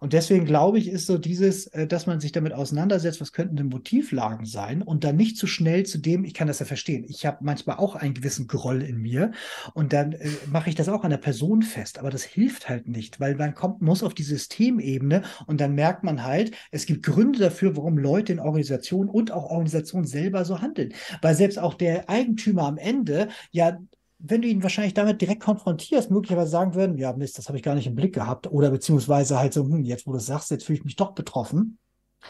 [0.00, 3.56] Und deswegen glaube ich, ist so dieses, äh, dass man sich damit auseinandersetzt, was könnten
[3.56, 7.04] denn Motivlagen sein und dann nicht zu schnell zu dem, ich kann das ja verstehen,
[7.08, 9.32] ich habe manchmal auch einen gewissen Groll in mir
[9.74, 12.88] und dann äh, mache ich das auch an der Person fest, aber das hilft halt
[12.88, 17.04] nicht, weil man kommt, muss auf die Systemebene und dann merkt man halt, es gibt
[17.04, 21.74] Gründe dafür, warum Leute in Organisationen und auch Organisationen selber so handeln, weil selbst auch
[21.74, 23.78] der Eigentümer am Ende ja
[24.18, 27.62] wenn du ihn wahrscheinlich damit direkt konfrontierst, möglicherweise sagen würden, ja, Mist, das habe ich
[27.62, 28.50] gar nicht im Blick gehabt.
[28.50, 31.12] Oder beziehungsweise halt so, hm, jetzt wo du es sagst, jetzt fühle ich mich doch
[31.12, 31.78] betroffen.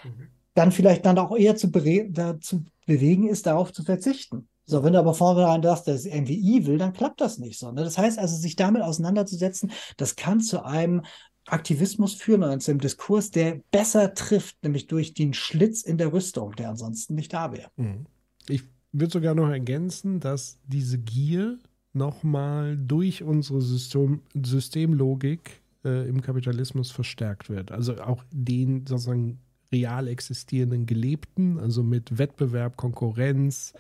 [0.05, 0.29] Mhm.
[0.55, 4.49] Dann vielleicht dann auch eher zu dazu bewegen ist, darauf zu verzichten.
[4.67, 7.73] So, wenn du aber vornherein sagst, das ist irgendwie evil, dann klappt das nicht so.
[7.73, 7.85] Ne?
[7.85, 11.03] Das heißt also, sich damit auseinanderzusetzen, das kann zu einem
[11.47, 16.13] Aktivismus führen und zu einem Diskurs, der besser trifft, nämlich durch den Schlitz in der
[16.13, 17.71] Rüstung, der ansonsten nicht da wäre.
[17.77, 18.05] Mhm.
[18.47, 21.59] Ich würde sogar noch ergänzen, dass diese Gier
[21.99, 27.71] nochmal durch unsere System, Systemlogik äh, im Kapitalismus verstärkt wird.
[27.71, 29.39] Also auch den sozusagen
[29.73, 33.75] real existierenden Gelebten, also mit Wettbewerb, Konkurrenz,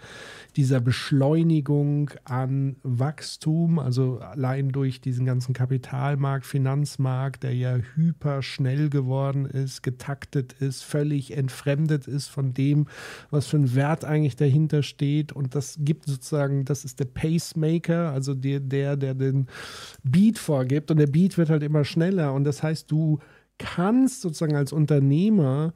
[0.57, 8.91] dieser Beschleunigung an Wachstum, also allein durch diesen ganzen Kapitalmarkt, Finanzmarkt, der ja hyper schnell
[8.91, 12.86] geworden ist, getaktet ist, völlig entfremdet ist von dem,
[13.31, 15.33] was für ein Wert eigentlich dahinter steht.
[15.33, 19.47] Und das gibt sozusagen, das ist der Pacemaker, also der, der, der den
[20.02, 20.91] Beat vorgibt.
[20.91, 22.34] Und der Beat wird halt immer schneller.
[22.34, 23.20] Und das heißt, du
[23.58, 25.72] kannst sozusagen als Unternehmer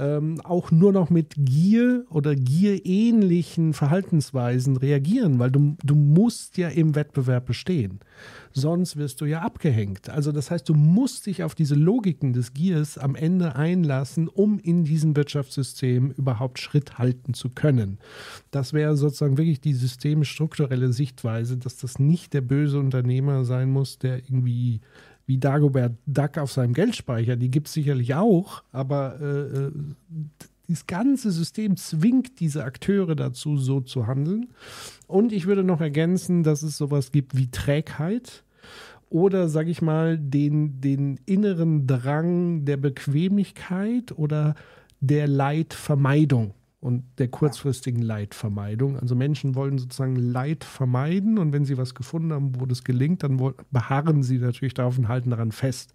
[0.00, 6.68] ähm, auch nur noch mit Gier oder gierähnlichen Verhaltensweisen reagieren, weil du, du musst ja
[6.68, 8.00] im Wettbewerb bestehen.
[8.52, 10.08] Sonst wirst du ja abgehängt.
[10.08, 14.58] Also das heißt, du musst dich auf diese Logiken des Giers am Ende einlassen, um
[14.58, 17.98] in diesem Wirtschaftssystem überhaupt Schritt halten zu können.
[18.50, 23.98] Das wäre sozusagen wirklich die systemstrukturelle Sichtweise, dass das nicht der böse Unternehmer sein muss,
[23.98, 24.80] der irgendwie
[25.30, 29.72] wie Dagobert Duck auf seinem Geldspeicher, die gibt es sicherlich auch, aber äh, äh,
[30.66, 34.48] das ganze System zwingt diese Akteure dazu, so zu handeln.
[35.06, 38.42] Und ich würde noch ergänzen, dass es sowas gibt wie Trägheit
[39.08, 44.56] oder, sage ich mal, den, den inneren Drang der Bequemlichkeit oder
[44.98, 46.54] der Leidvermeidung.
[46.80, 48.98] Und der kurzfristigen Leidvermeidung.
[48.98, 53.22] Also Menschen wollen sozusagen Leid vermeiden und wenn sie was gefunden haben, wo das gelingt,
[53.22, 55.92] dann beharren sie natürlich darauf und halten daran fest.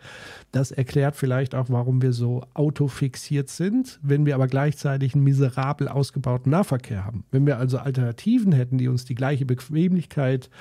[0.51, 5.87] Das erklärt vielleicht auch, warum wir so autofixiert sind, wenn wir aber gleichzeitig einen miserabel
[5.87, 7.25] ausgebauten Nahverkehr haben.
[7.31, 10.51] Wenn wir also Alternativen hätten, die uns die gleiche Bequemlichkeit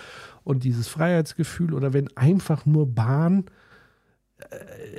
[0.43, 3.45] und dieses Freiheitsgefühl oder wenn einfach nur Bahn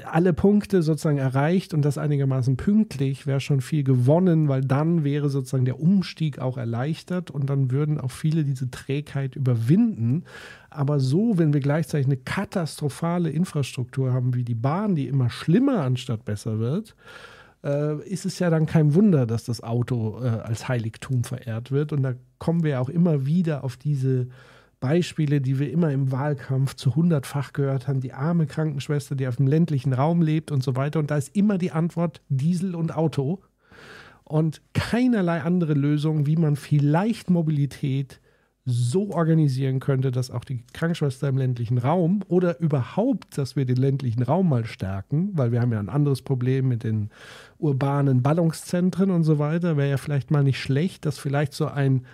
[0.05, 5.29] alle Punkte sozusagen erreicht und das einigermaßen pünktlich, wäre schon viel gewonnen, weil dann wäre
[5.29, 10.23] sozusagen der Umstieg auch erleichtert und dann würden auch viele diese Trägheit überwinden.
[10.69, 15.81] Aber so, wenn wir gleichzeitig eine katastrophale Infrastruktur haben wie die Bahn, die immer schlimmer
[15.81, 16.95] anstatt besser wird,
[17.63, 21.93] äh, ist es ja dann kein Wunder, dass das Auto äh, als Heiligtum verehrt wird.
[21.93, 24.27] Und da kommen wir auch immer wieder auf diese
[24.85, 29.37] Beispiele, die wir immer im Wahlkampf zu hundertfach gehört haben, die arme Krankenschwester, die auf
[29.37, 30.99] dem ländlichen Raum lebt und so weiter.
[30.99, 33.41] Und da ist immer die Antwort Diesel und Auto.
[34.25, 38.21] Und keinerlei andere Lösung, wie man vielleicht Mobilität
[38.63, 43.77] so organisieren könnte, dass auch die Krankenschwester im ländlichen Raum oder überhaupt, dass wir den
[43.77, 47.09] ländlichen Raum mal stärken, weil wir haben ja ein anderes Problem mit den
[47.57, 52.05] urbanen Ballungszentren und so weiter, wäre ja vielleicht mal nicht schlecht, dass vielleicht so ein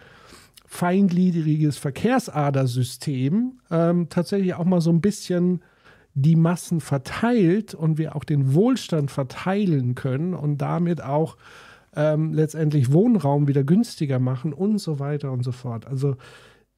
[0.71, 5.61] feingliedriges Verkehrsadersystem ähm, tatsächlich auch mal so ein bisschen
[6.13, 11.35] die Massen verteilt und wir auch den Wohlstand verteilen können und damit auch
[11.93, 15.85] ähm, letztendlich Wohnraum wieder günstiger machen und so weiter und so fort.
[15.87, 16.15] Also,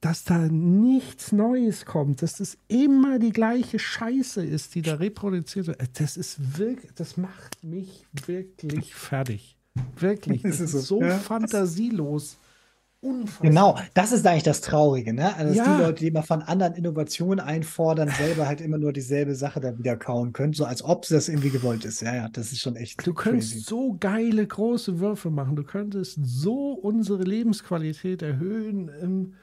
[0.01, 5.67] dass da nichts Neues kommt, dass das immer die gleiche Scheiße ist, die da reproduziert
[5.67, 9.55] wird, das ist wirklich, das macht mich wirklich fertig.
[9.99, 10.41] Wirklich.
[10.43, 11.19] Das ist so, so ja.
[11.19, 12.39] fantasielos.
[13.03, 13.49] Unfassbar.
[13.49, 15.35] Genau, das ist eigentlich das Traurige, ne?
[15.35, 15.75] Also, ja.
[15.75, 19.77] die Leute, die immer von anderen Innovationen einfordern, selber halt immer nur dieselbe Sache da
[19.77, 22.01] wieder kauen können, so als ob das irgendwie gewollt ist.
[22.01, 23.05] Ja, ja, das ist schon echt.
[23.05, 23.65] Du könntest crazy.
[23.65, 29.33] so geile große Würfe machen, du könntest so unsere Lebensqualität erhöhen ähm,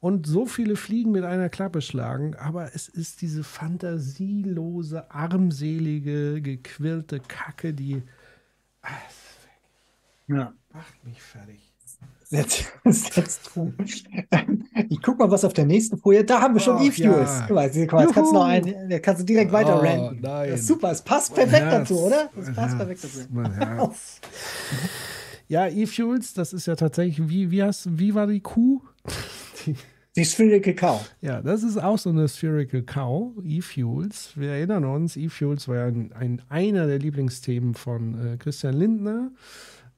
[0.00, 7.20] und so viele Fliegen mit einer Klappe schlagen, aber es ist diese fantasielose, armselige, gequirlte
[7.20, 8.02] Kacke, die.
[8.82, 8.90] Ach,
[10.28, 10.52] ja.
[10.72, 11.69] Macht mich fertig.
[12.30, 13.40] Setz, setz
[14.88, 16.24] Ich guck mal, was auf der nächsten Folie.
[16.24, 17.28] Da haben wir schon E-Fuels.
[17.28, 17.44] Ja.
[17.48, 20.20] Guck mal, jetzt kannst du noch einen, kannst du direkt weiter oh, ranten.
[20.22, 20.56] Nein.
[20.56, 22.30] super, es passt perfekt dazu, oder?
[22.40, 23.18] Es passt perfekt dazu.
[23.32, 24.20] Mein Herz.
[25.48, 28.80] ja, E-Fuels, das ist ja tatsächlich, wie, wie, hast, wie war die Kuh?
[29.66, 29.76] Die,
[30.16, 31.10] die Spherical Cow.
[31.20, 34.32] Ja, das ist auch so eine Spherical Cow, E-Fuels.
[34.36, 39.30] Wir erinnern uns, E-Fuels war ja ein, ein, einer der Lieblingsthemen von äh, Christian Lindner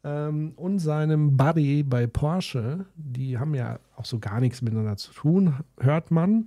[0.05, 2.86] ähm, und seinem Buddy bei Porsche.
[2.97, 6.47] Die haben ja auch so gar nichts miteinander zu tun, hört man.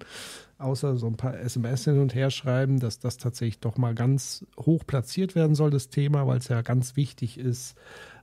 [0.57, 4.45] Außer so ein paar SMS hin und her schreiben, dass das tatsächlich doch mal ganz
[4.57, 7.75] hoch platziert werden soll, das Thema, weil es ja ganz wichtig ist,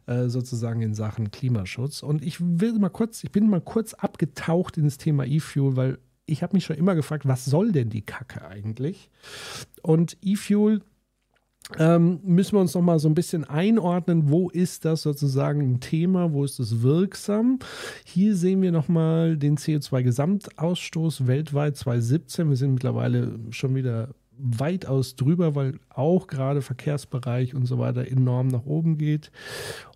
[0.06, 2.02] äh, sozusagen in Sachen Klimaschutz.
[2.02, 5.98] Und ich will mal kurz, ich bin mal kurz abgetaucht in das Thema E-Fuel, weil
[6.24, 9.10] ich habe mich schon immer gefragt, was soll denn die Kacke eigentlich?
[9.82, 10.80] Und E-Fuel
[11.78, 15.80] ähm, müssen wir uns noch mal so ein bisschen einordnen, wo ist das sozusagen ein
[15.80, 17.58] Thema, wo ist es wirksam.
[18.04, 22.48] Hier sehen wir noch mal den CO2-Gesamtausstoß weltweit 2017.
[22.48, 24.08] Wir sind mittlerweile schon wieder
[24.38, 29.30] weitaus drüber, weil auch gerade Verkehrsbereich und so weiter enorm nach oben geht.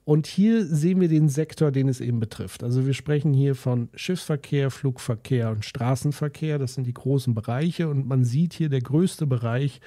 [0.05, 2.63] Und hier sehen wir den Sektor, den es eben betrifft.
[2.63, 6.59] Also wir sprechen hier von Schiffsverkehr, Flugverkehr und Straßenverkehr.
[6.59, 7.89] Das sind die großen Bereiche.
[7.89, 9.81] Und man sieht hier, der größte Bereich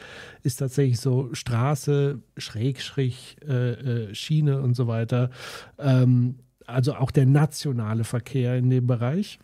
[0.44, 3.72] ist tatsächlich so Straße, Schrägstrich, äh,
[4.10, 5.30] äh, Schiene und so weiter.
[5.78, 9.40] Ähm, also auch der nationale Verkehr in dem Bereich.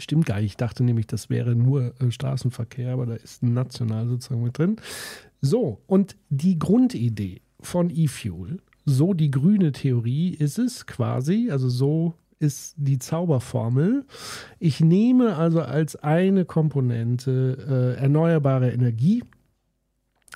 [0.00, 0.52] Stimmt gar nicht.
[0.52, 4.76] Ich dachte nämlich, das wäre nur äh, Straßenverkehr, aber da ist national sozusagen mit drin.
[5.40, 12.14] So, und die Grundidee von E-Fuel so die grüne Theorie ist es quasi, also so
[12.38, 14.06] ist die Zauberformel.
[14.58, 19.22] Ich nehme also als eine Komponente äh, erneuerbare Energie,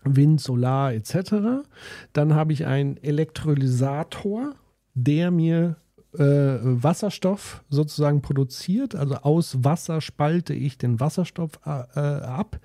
[0.05, 1.65] Wind, Solar etc.
[2.12, 4.55] Dann habe ich einen Elektrolysator,
[4.94, 5.76] der mir
[6.18, 8.94] Wasserstoff sozusagen produziert.
[8.94, 12.60] Also aus Wasser spalte ich den Wasserstoff äh, ab.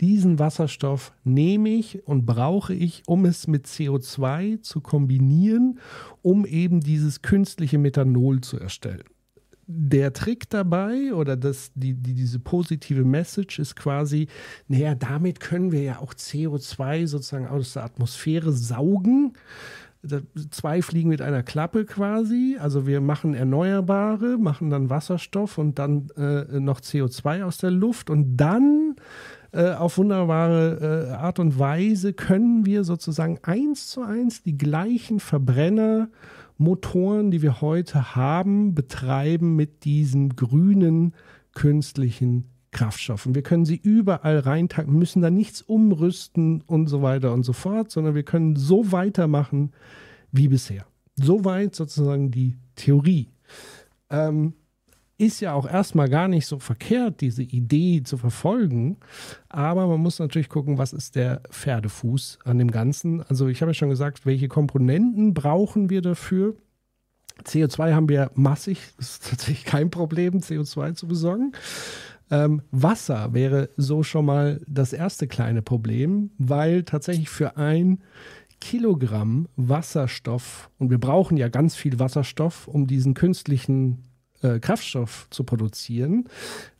[0.00, 5.78] Diesen Wasserstoff nehme ich und brauche ich, um es mit CO2 zu kombinieren,
[6.22, 9.04] um eben dieses künstliche Methanol zu erstellen.
[9.70, 14.26] Der Trick dabei oder das, die, die, diese positive Message ist quasi,
[14.66, 19.34] naja, damit können wir ja auch CO2 sozusagen aus der Atmosphäre saugen
[20.50, 22.56] zwei Fliegen mit einer Klappe quasi.
[22.60, 28.08] Also wir machen Erneuerbare, machen dann Wasserstoff und dann äh, noch CO2 aus der Luft
[28.08, 28.96] und dann
[29.52, 35.20] äh, auf wunderbare äh, Art und Weise können wir sozusagen eins zu eins die gleichen
[35.20, 36.08] Verbrenner
[36.58, 41.14] Motoren, die wir heute haben, betreiben mit diesen grünen
[41.54, 43.34] künstlichen Kraftstoffen.
[43.34, 47.90] Wir können sie überall reintanken, müssen da nichts umrüsten und so weiter und so fort,
[47.90, 49.72] sondern wir können so weitermachen
[50.32, 50.86] wie bisher.
[51.16, 53.28] Soweit sozusagen die Theorie.
[54.10, 54.54] Ähm,
[55.18, 58.98] ist ja auch erstmal gar nicht so verkehrt, diese Idee zu verfolgen.
[59.48, 63.22] Aber man muss natürlich gucken, was ist der Pferdefuß an dem Ganzen.
[63.22, 66.54] Also ich habe ja schon gesagt, welche Komponenten brauchen wir dafür?
[67.44, 71.52] CO2 haben wir massig, das ist tatsächlich kein Problem, CO2 zu besorgen.
[72.30, 78.02] Ähm, Wasser wäre so schon mal das erste kleine Problem, weil tatsächlich für ein
[78.60, 84.02] Kilogramm Wasserstoff, und wir brauchen ja ganz viel Wasserstoff, um diesen künstlichen
[84.42, 86.28] äh, Kraftstoff zu produzieren.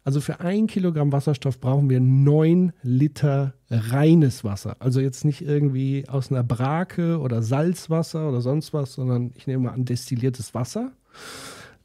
[0.05, 4.77] Also für ein Kilogramm Wasserstoff brauchen wir neun Liter reines Wasser.
[4.78, 9.65] Also jetzt nicht irgendwie aus einer Brake oder Salzwasser oder sonst was, sondern ich nehme
[9.65, 10.93] mal an destilliertes Wasser.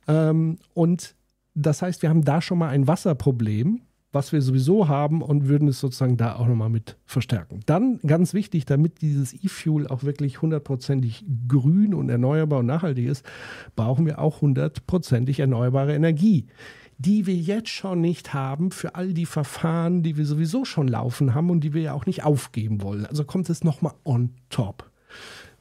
[0.08, 1.16] Ähm, und
[1.56, 3.82] das heißt, wir haben da schon mal ein Wasserproblem
[4.14, 7.62] was wir sowieso haben und würden es sozusagen da auch nochmal mit verstärken.
[7.66, 13.26] Dann ganz wichtig, damit dieses E-Fuel auch wirklich hundertprozentig grün und erneuerbar und nachhaltig ist,
[13.76, 16.46] brauchen wir auch hundertprozentig erneuerbare Energie
[17.00, 21.34] die wir jetzt schon nicht haben für all die Verfahren, die wir sowieso schon laufen
[21.34, 23.06] haben und die wir ja auch nicht aufgeben wollen.
[23.08, 24.90] Also kommt es nochmal on top.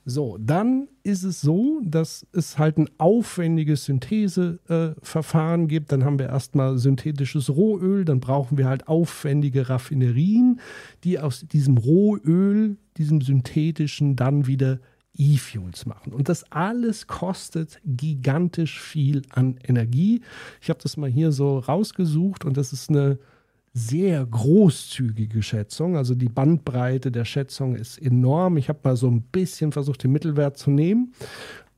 [0.04, 5.92] So, dann ist es so, dass es halt ein aufwendiges Syntheseverfahren äh, gibt.
[5.92, 10.60] Dann haben wir erstmal synthetisches Rohöl, dann brauchen wir halt aufwendige Raffinerien,
[11.04, 14.80] die aus diesem Rohöl, diesem synthetischen, dann wieder
[15.16, 16.12] E-Fuels machen.
[16.12, 20.22] Und das alles kostet gigantisch viel an Energie.
[20.60, 23.18] Ich habe das mal hier so rausgesucht und das ist eine
[23.74, 25.96] sehr großzügige Schätzung.
[25.96, 28.56] Also die Bandbreite der Schätzung ist enorm.
[28.56, 31.14] Ich habe mal so ein bisschen versucht, den Mittelwert zu nehmen.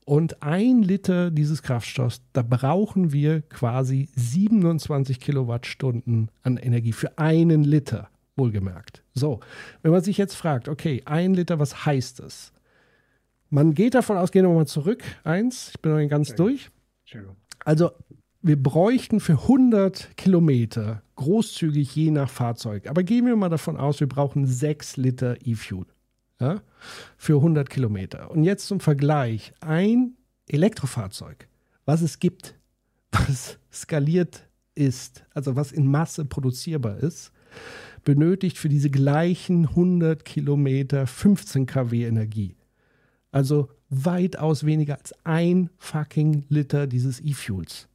[0.03, 7.63] Und ein Liter dieses Kraftstoffs, da brauchen wir quasi 27 Kilowattstunden an Energie für einen
[7.63, 9.03] Liter, wohlgemerkt.
[9.15, 9.39] So,
[9.81, 12.53] wenn man sich jetzt fragt, okay, ein Liter, was heißt das?
[13.49, 15.03] Man geht davon aus, gehen wir mal zurück.
[15.23, 16.69] Eins, ich bin noch ganz durch.
[17.63, 17.91] Also
[18.47, 22.87] wir bräuchten für 100 Kilometer großzügig je nach Fahrzeug.
[22.87, 25.87] Aber gehen wir mal davon aus, wir brauchen 6 Liter E-Fuel
[26.39, 26.61] ja,
[27.17, 28.29] für 100 Kilometer.
[28.29, 30.13] Und jetzt zum Vergleich, ein
[30.47, 31.47] Elektrofahrzeug,
[31.85, 32.53] was es gibt,
[33.11, 37.31] was skaliert ist, also was in Masse produzierbar ist,
[38.03, 42.55] benötigt für diese gleichen 100 Kilometer 15 kW Energie.
[43.31, 47.87] Also weitaus weniger als ein fucking Liter dieses E-Fuels.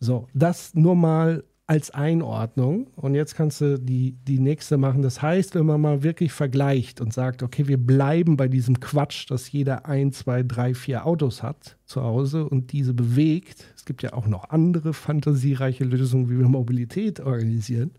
[0.00, 2.88] So, das nur mal als Einordnung.
[2.96, 5.02] Und jetzt kannst du die, die nächste machen.
[5.02, 9.30] Das heißt, wenn man mal wirklich vergleicht und sagt, okay, wir bleiben bei diesem Quatsch,
[9.30, 13.72] dass jeder ein, zwei, drei, vier Autos hat zu Hause und diese bewegt.
[13.76, 17.92] Es gibt ja auch noch andere fantasiereiche Lösungen, wie wir Mobilität organisieren.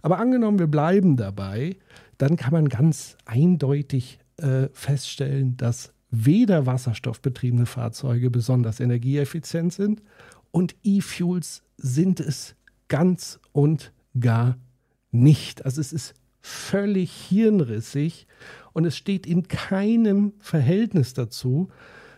[0.00, 1.76] Aber angenommen, wir bleiben dabei,
[2.16, 10.00] dann kann man ganz eindeutig äh, feststellen, dass weder wasserstoffbetriebene Fahrzeuge besonders energieeffizient sind
[10.50, 12.54] und E-Fuels sind es
[12.88, 14.56] ganz und gar
[15.10, 15.64] nicht.
[15.64, 18.26] Also es ist völlig hirnrissig
[18.72, 21.68] und es steht in keinem Verhältnis dazu,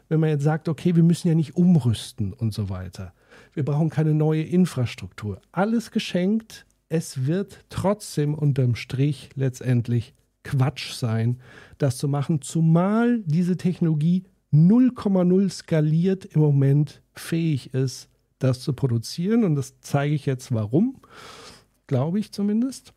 [0.08, 3.14] wenn man jetzt sagt, okay, wir müssen ja nicht umrüsten und so weiter.
[3.54, 5.40] Wir brauchen keine neue Infrastruktur.
[5.52, 6.66] Alles geschenkt.
[6.88, 11.38] Es wird trotzdem unterm Strich letztendlich Quatsch sein,
[11.76, 18.08] das zu machen, zumal diese Technologie 0,0 skaliert im Moment fähig ist,
[18.38, 19.44] das zu produzieren.
[19.44, 21.00] Und das zeige ich jetzt warum,
[21.86, 22.92] glaube ich zumindest.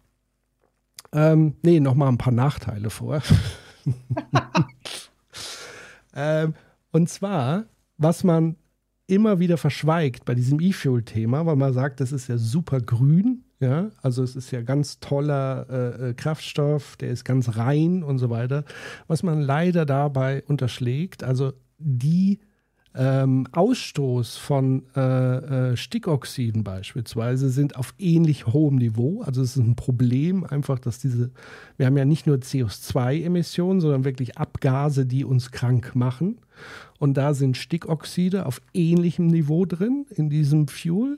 [1.13, 3.21] Ähm, nee, nochmal ein paar Nachteile vor.
[6.15, 6.53] ähm,
[6.91, 7.65] und zwar,
[7.97, 8.55] was man
[9.07, 13.91] immer wieder verschweigt bei diesem E-Fuel-Thema, weil man sagt, das ist ja super grün, ja,
[14.01, 18.29] also es ist ja ganz toller äh, äh Kraftstoff, der ist ganz rein und so
[18.29, 18.63] weiter.
[19.07, 22.39] Was man leider dabei unterschlägt, also die
[22.93, 29.21] ähm, Ausstoß von äh, äh, Stickoxiden beispielsweise sind auf ähnlich hohem Niveau.
[29.21, 31.31] Also es ist ein Problem einfach, dass diese,
[31.77, 36.39] wir haben ja nicht nur CO2-Emissionen, sondern wirklich Abgase, die uns krank machen.
[36.99, 41.15] Und da sind Stickoxide auf ähnlichem Niveau drin in diesem Fuel.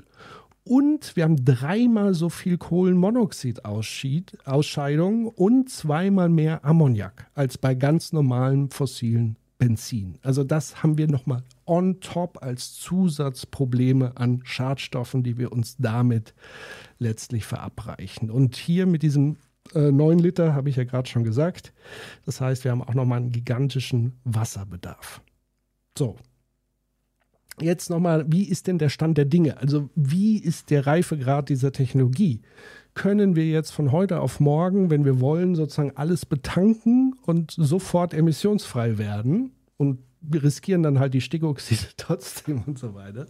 [0.65, 8.69] Und wir haben dreimal so viel Kohlenmonoxid-Ausscheidung und zweimal mehr Ammoniak als bei ganz normalen
[8.69, 10.19] fossilen Benzin.
[10.23, 16.33] Also das haben wir nochmal on top als Zusatzprobleme an Schadstoffen, die wir uns damit
[16.99, 18.29] letztlich verabreichen.
[18.29, 19.37] Und hier mit diesem
[19.73, 21.71] äh, 9 Liter habe ich ja gerade schon gesagt.
[22.25, 25.21] Das heißt, wir haben auch nochmal einen gigantischen Wasserbedarf.
[25.97, 26.17] So,
[27.61, 29.59] jetzt nochmal, wie ist denn der Stand der Dinge?
[29.59, 32.41] Also wie ist der Reifegrad dieser Technologie?
[32.93, 38.13] Können wir jetzt von heute auf morgen, wenn wir wollen, sozusagen alles betanken und sofort
[38.13, 39.51] emissionsfrei werden?
[39.77, 43.27] Und wir riskieren dann halt die Stickoxide trotzdem und so weiter.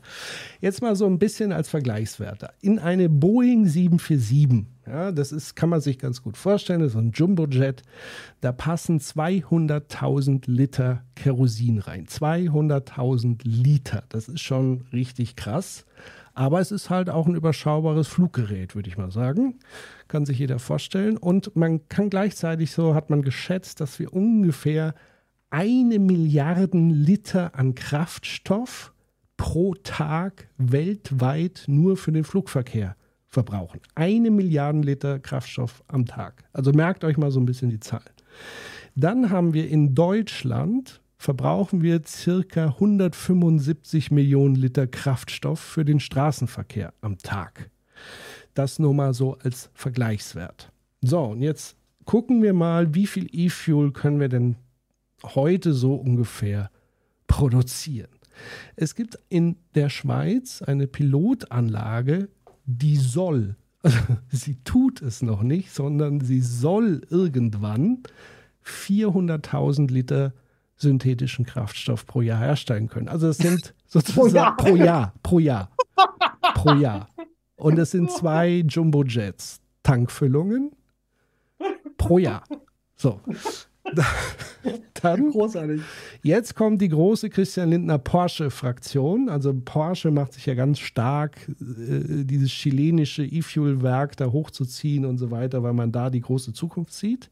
[0.61, 2.51] Jetzt mal so ein bisschen als Vergleichswerte.
[2.61, 6.97] In eine Boeing 747, ja, das ist, kann man sich ganz gut vorstellen, das ist
[6.97, 7.81] ein Jumbojet,
[8.41, 12.05] da passen 200.000 Liter Kerosin rein.
[12.05, 15.85] 200.000 Liter, das ist schon richtig krass.
[16.33, 19.59] Aber es ist halt auch ein überschaubares Fluggerät, würde ich mal sagen.
[20.07, 21.17] Kann sich jeder vorstellen.
[21.17, 24.95] Und man kann gleichzeitig so, hat man geschätzt, dass wir ungefähr
[25.51, 28.93] eine Milliarden Liter an Kraftstoff
[29.37, 32.95] pro Tag weltweit nur für den Flugverkehr
[33.27, 33.81] verbrauchen.
[33.93, 36.45] Eine Milliarden Liter Kraftstoff am Tag.
[36.53, 38.01] Also merkt euch mal so ein bisschen die Zahl.
[38.95, 46.93] Dann haben wir in Deutschland verbrauchen wir circa 175 Millionen Liter Kraftstoff für den Straßenverkehr
[46.99, 47.69] am Tag.
[48.53, 50.69] Das nur mal so als Vergleichswert.
[51.01, 54.57] So, und jetzt gucken wir mal, wie viel E-Fuel können wir denn
[55.23, 56.69] heute so ungefähr
[57.27, 58.11] produzieren.
[58.75, 62.27] Es gibt in der Schweiz eine Pilotanlage,
[62.65, 63.97] die soll, also
[64.29, 68.03] sie tut es noch nicht, sondern sie soll irgendwann
[68.65, 70.33] 400.000 Liter
[70.83, 73.07] synthetischen Kraftstoff pro Jahr herstellen können.
[73.07, 75.71] Also das sind sozusagen pro Jahr, pro Jahr,
[76.53, 77.09] pro Jahr.
[77.55, 80.71] Und es sind zwei Jumbo-Jets, Tankfüllungen
[81.97, 82.43] pro Jahr.
[82.95, 83.19] So.
[85.01, 85.81] Dann, Großartig.
[86.21, 89.27] Jetzt kommt die große Christian Lindner Porsche-Fraktion.
[89.27, 95.31] Also Porsche macht sich ja ganz stark, äh, dieses chilenische E-Fuel-Werk da hochzuziehen und so
[95.31, 97.29] weiter, weil man da die große Zukunft sieht.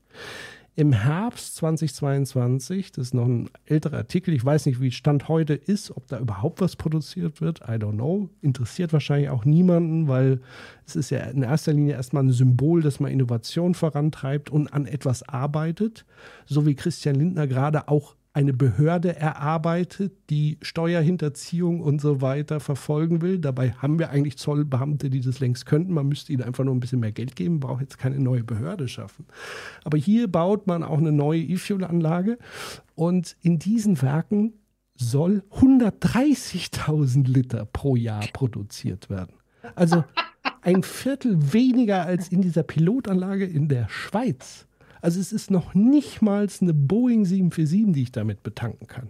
[0.77, 5.53] Im Herbst 2022, das ist noch ein älterer Artikel, ich weiß nicht, wie Stand heute
[5.53, 8.30] ist, ob da überhaupt was produziert wird, I don't know.
[8.41, 10.40] Interessiert wahrscheinlich auch niemanden, weil
[10.88, 14.85] es ist ja in erster Linie erstmal ein Symbol, dass man Innovation vorantreibt und an
[14.85, 16.06] etwas arbeitet,
[16.45, 23.21] so wie Christian Lindner gerade auch eine Behörde erarbeitet, die Steuerhinterziehung und so weiter verfolgen
[23.21, 23.39] will.
[23.39, 25.93] Dabei haben wir eigentlich Zollbeamte, die das längst könnten.
[25.93, 28.87] Man müsste ihnen einfach nur ein bisschen mehr Geld geben, braucht jetzt keine neue Behörde
[28.87, 29.25] schaffen.
[29.83, 32.37] Aber hier baut man auch eine neue E-Fuel-Anlage
[32.95, 34.53] und in diesen Werken
[34.95, 39.33] soll 130.000 Liter pro Jahr produziert werden.
[39.75, 40.03] Also
[40.61, 44.67] ein Viertel weniger als in dieser Pilotanlage in der Schweiz.
[45.01, 49.09] Also es ist noch nicht mal eine Boeing 747, die ich damit betanken kann.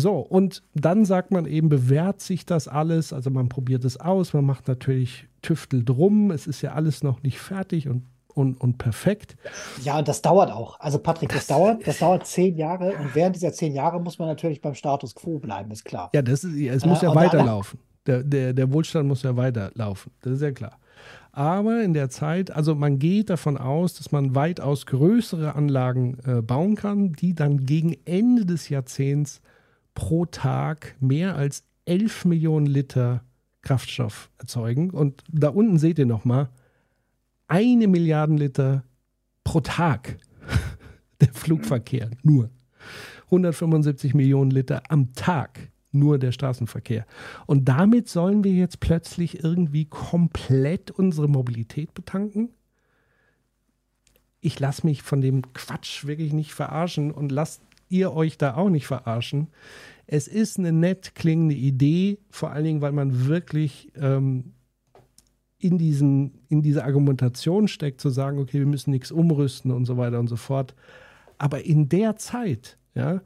[0.00, 3.12] So, und dann sagt man eben, bewährt sich das alles.
[3.12, 6.30] Also man probiert es aus, man macht natürlich Tüftel drum.
[6.30, 9.36] Es ist ja alles noch nicht fertig und, und, und perfekt.
[9.82, 10.78] Ja, und das dauert auch.
[10.78, 14.20] Also Patrick, das, das dauert, das dauert zehn Jahre und während dieser zehn Jahre muss
[14.20, 16.10] man natürlich beim Status quo bleiben, ist klar.
[16.14, 17.80] Ja, das ist, es muss äh, ja weiterlaufen.
[18.06, 20.12] Der, der, der Wohlstand muss ja weiterlaufen.
[20.20, 20.78] Das ist ja klar.
[21.32, 26.42] Aber in der Zeit, also man geht davon aus, dass man weitaus größere Anlagen äh,
[26.42, 29.40] bauen kann, die dann gegen Ende des Jahrzehnts
[29.94, 33.22] pro Tag mehr als 11 Millionen Liter
[33.62, 34.90] Kraftstoff erzeugen.
[34.90, 36.48] Und da unten seht ihr nochmal,
[37.48, 38.84] eine Milliarde Liter
[39.44, 40.18] pro Tag
[41.20, 42.50] der Flugverkehr nur.
[43.26, 47.06] 175 Millionen Liter am Tag nur der Straßenverkehr.
[47.46, 52.50] Und damit sollen wir jetzt plötzlich irgendwie komplett unsere Mobilität betanken?
[54.40, 58.68] Ich lasse mich von dem Quatsch wirklich nicht verarschen und lasst ihr euch da auch
[58.68, 59.48] nicht verarschen.
[60.06, 64.52] Es ist eine nett klingende Idee, vor allen Dingen, weil man wirklich ähm,
[65.58, 69.96] in, diesen, in diese Argumentation steckt, zu sagen, okay, wir müssen nichts umrüsten und so
[69.96, 70.74] weiter und so fort.
[71.36, 73.20] Aber in der Zeit, ja,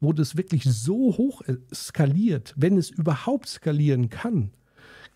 [0.00, 1.42] wo das wirklich so hoch
[1.72, 4.50] skaliert, wenn es überhaupt skalieren kann,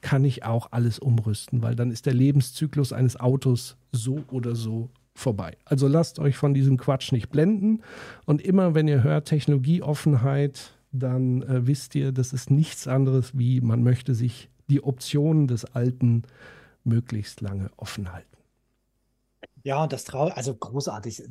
[0.01, 4.91] kann ich auch alles umrüsten, weil dann ist der Lebenszyklus eines Autos so oder so
[5.15, 5.57] vorbei.
[5.65, 7.81] Also lasst euch von diesem Quatsch nicht blenden
[8.25, 13.61] und immer wenn ihr hört Technologieoffenheit, dann äh, wisst ihr, das ist nichts anderes wie
[13.61, 16.23] man möchte sich die Optionen des Alten
[16.85, 18.40] möglichst lange offen halten.
[19.65, 21.23] Ja, und das Trau also großartig,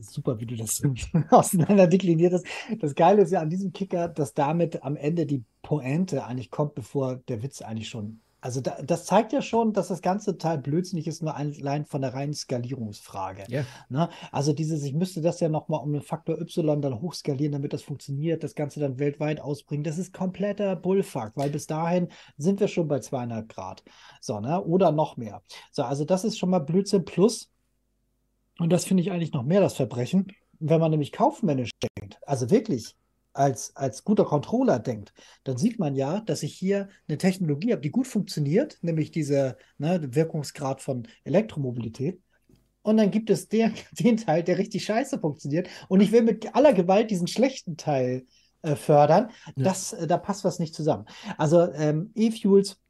[0.00, 0.82] super, wie du das
[1.30, 2.46] auseinander dekliniert hast.
[2.80, 6.74] Das Geile ist ja an diesem Kicker, dass damit am Ende die Pointe eigentlich kommt,
[6.74, 8.20] bevor der Witz eigentlich schon.
[8.40, 12.02] Also da, das zeigt ja schon, dass das ganze Teil blödsinnig ist, nur allein von
[12.02, 13.44] der reinen Skalierungsfrage.
[13.50, 13.64] Yeah.
[13.88, 14.08] Ne?
[14.30, 17.82] Also dieses, ich müsste das ja nochmal um einen Faktor Y dann hochskalieren, damit das
[17.82, 19.82] funktioniert, das Ganze dann weltweit ausbringen.
[19.82, 23.82] Das ist kompletter Bullfuck, weil bis dahin sind wir schon bei zweieinhalb Grad.
[24.20, 24.62] So, ne?
[24.64, 25.42] Oder noch mehr.
[25.72, 27.50] So, also das ist schon mal Blödsinn plus
[28.58, 32.18] und das finde ich eigentlich noch mehr das Verbrechen, wenn man nämlich kaufmännisch denkt.
[32.26, 32.94] Also wirklich,
[33.32, 35.12] als, als guter Controller denkt,
[35.44, 39.56] dann sieht man ja, dass ich hier eine Technologie habe, die gut funktioniert, nämlich dieser
[39.78, 42.20] ne, Wirkungsgrad von Elektromobilität.
[42.82, 45.68] Und dann gibt es der, den Teil, der richtig scheiße funktioniert.
[45.88, 48.26] Und ich will mit aller Gewalt diesen schlechten Teil
[48.62, 49.30] äh, fördern.
[49.54, 49.64] Ja.
[49.64, 51.04] Das, äh, da passt was nicht zusammen.
[51.36, 52.80] Also ähm, E-Fuels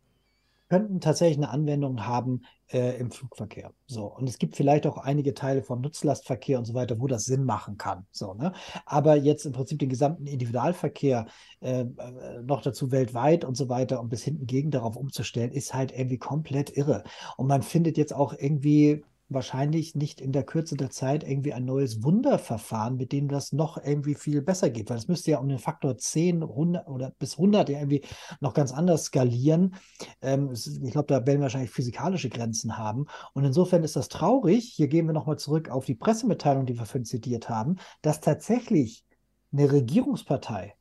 [0.68, 3.72] könnten tatsächlich eine Anwendung haben äh, im Flugverkehr.
[3.86, 7.24] So, und es gibt vielleicht auch einige Teile von Nutzlastverkehr und so weiter, wo das
[7.24, 8.06] Sinn machen kann.
[8.10, 8.52] So, ne?
[8.84, 11.26] Aber jetzt im Prinzip den gesamten Individualverkehr
[11.60, 15.74] äh, äh noch dazu weltweit und so weiter und bis hinten gegen darauf umzustellen, ist
[15.74, 17.04] halt irgendwie komplett irre.
[17.36, 21.64] Und man findet jetzt auch irgendwie wahrscheinlich nicht in der Kürze der Zeit irgendwie ein
[21.64, 25.48] neues Wunderverfahren, mit dem das noch irgendwie viel besser geht, weil es müsste ja um
[25.48, 28.04] den Faktor 10, 100 oder bis 100 ja irgendwie
[28.40, 29.76] noch ganz anders skalieren.
[30.22, 33.06] Ähm, ich glaube, da werden wir wahrscheinlich physikalische Grenzen haben.
[33.34, 34.72] Und insofern ist das traurig.
[34.74, 39.04] Hier gehen wir nochmal zurück auf die Pressemitteilung, die wir vorhin zitiert haben, dass tatsächlich
[39.52, 40.74] eine Regierungspartei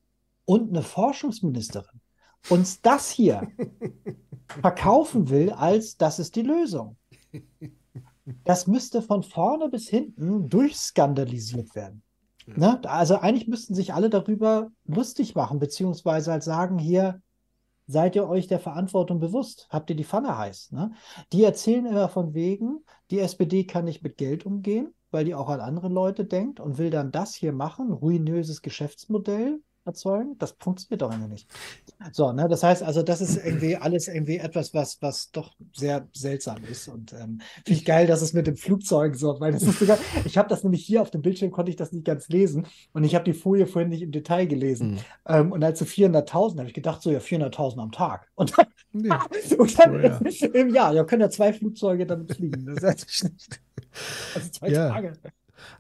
[0.46, 2.02] und eine Forschungsministerin
[2.50, 3.48] uns das hier
[4.62, 6.98] verkaufen will, als das ist die Lösung.
[8.44, 12.04] Das müsste von vorne bis hinten durchskandalisiert werden.
[12.46, 12.80] Ne?
[12.86, 17.22] Also eigentlich müssten sich alle darüber lustig machen, beziehungsweise halt sagen, hier
[17.88, 20.72] seid ihr euch der Verantwortung bewusst, habt ihr die Pfanne heiß.
[20.72, 20.92] Ne?
[21.32, 22.80] Die erzählen immer von wegen,
[23.12, 26.78] die SPD kann nicht mit Geld umgehen, weil die auch an andere Leute denkt und
[26.78, 30.38] will dann das hier machen, ruinöses Geschäftsmodell, erzeugen.
[30.38, 31.50] Das funktioniert doch irgendwie nicht.
[32.12, 36.08] So, ne, das heißt also, das ist irgendwie alles irgendwie etwas, was, was doch sehr
[36.14, 36.88] seltsam ist.
[36.88, 39.98] Und ähm, finde ich geil, dass es mit dem Flugzeug so, weil das ist sogar,
[40.26, 43.04] ich habe das nämlich hier auf dem Bildschirm, konnte ich das nicht ganz lesen und
[43.04, 44.92] ich habe die Folie vorhin nicht im Detail gelesen.
[44.92, 45.00] Mhm.
[45.28, 48.28] Ähm, und als so 400.000 habe ich gedacht, so ja, 400.000 am Tag.
[48.36, 49.10] Und dann, nee.
[49.58, 50.48] und dann oh, ja.
[50.54, 52.66] im Jahr, ja, können ja zwei Flugzeuge damit fliegen.
[52.66, 53.60] Das ist nicht.
[54.36, 54.90] Also zwei ja.
[54.90, 55.14] Tage.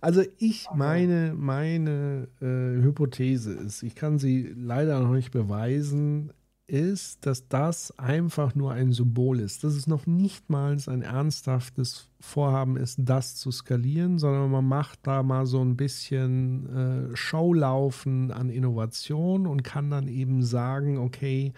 [0.02, 6.32] Also ich meine, meine äh, Hypothese ist, ich kann sie leider noch nicht beweisen,
[6.68, 9.64] ist, dass das einfach nur ein Symbol ist.
[9.64, 15.00] Dass es noch nicht mal ein ernsthaftes Vorhaben ist, das zu skalieren, sondern man macht
[15.04, 21.54] da mal so ein bisschen äh, Showlaufen an Innovation und kann dann eben sagen, okay,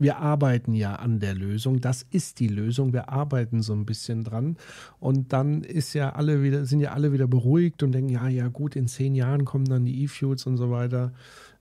[0.00, 4.24] wir arbeiten ja an der Lösung, das ist die Lösung, wir arbeiten so ein bisschen
[4.24, 4.56] dran
[4.98, 8.48] und dann ist ja alle wieder, sind ja alle wieder beruhigt und denken, ja, ja
[8.48, 11.12] gut, in zehn Jahren kommen dann die E-Fuels und so weiter.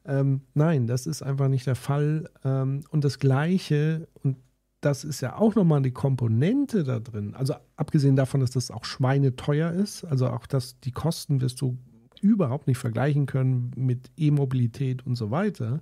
[0.05, 2.29] Ähm, nein, das ist einfach nicht der Fall.
[2.43, 4.37] Ähm, und das Gleiche, und
[4.81, 7.35] das ist ja auch nochmal die Komponente da drin.
[7.35, 11.77] Also abgesehen davon, dass das auch schweineteuer ist, also auch dass die Kosten wirst du
[12.21, 15.81] überhaupt nicht vergleichen können mit E-Mobilität und so weiter.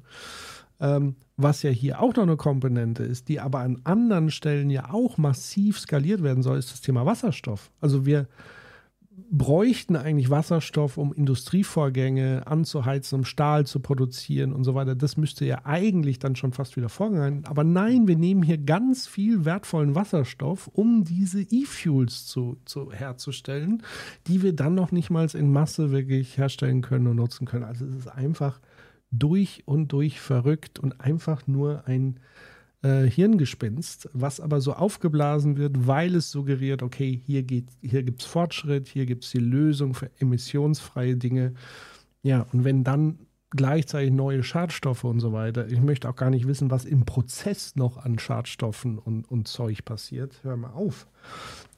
[0.80, 4.92] Ähm, was ja hier auch noch eine Komponente ist, die aber an anderen Stellen ja
[4.92, 7.72] auch massiv skaliert werden soll, ist das Thema Wasserstoff.
[7.80, 8.28] Also wir,
[9.32, 14.96] bräuchten eigentlich Wasserstoff, um Industrievorgänge anzuheizen, um Stahl zu produzieren und so weiter.
[14.96, 17.44] Das müsste ja eigentlich dann schon fast wieder vorgegangen.
[17.46, 23.82] Aber nein, wir nehmen hier ganz viel wertvollen Wasserstoff, um diese E-Fuels zu, zu, herzustellen,
[24.28, 27.64] die wir dann noch nicht mal in Masse wirklich herstellen können und nutzen können.
[27.64, 28.62] Also es ist einfach
[29.12, 32.20] durch und durch verrückt und einfach nur ein
[32.88, 37.46] äh, Hirngespinst, was aber so aufgeblasen wird, weil es suggeriert, okay, hier,
[37.82, 41.54] hier gibt es Fortschritt, hier gibt es die Lösung für emissionsfreie Dinge.
[42.24, 46.48] Ja, und wenn dann gleichzeitig neue Schadstoffe und so weiter, ich möchte auch gar nicht
[46.48, 50.40] wissen, was im Prozess noch an Schadstoffen und, und Zeug passiert.
[50.44, 51.08] Hör mal auf.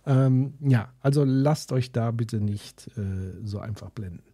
[0.06, 4.28] Ähm, ja, also lasst euch da bitte nicht äh, so einfach blenden.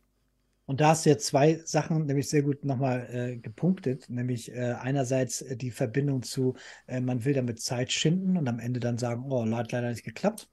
[0.65, 4.73] Und da hast du jetzt zwei Sachen nämlich sehr gut nochmal äh, gepunktet, nämlich äh,
[4.79, 6.55] einerseits äh, die Verbindung zu,
[6.87, 10.03] äh, man will damit Zeit schinden und am Ende dann sagen, oh, hat leider nicht
[10.03, 10.49] geklappt.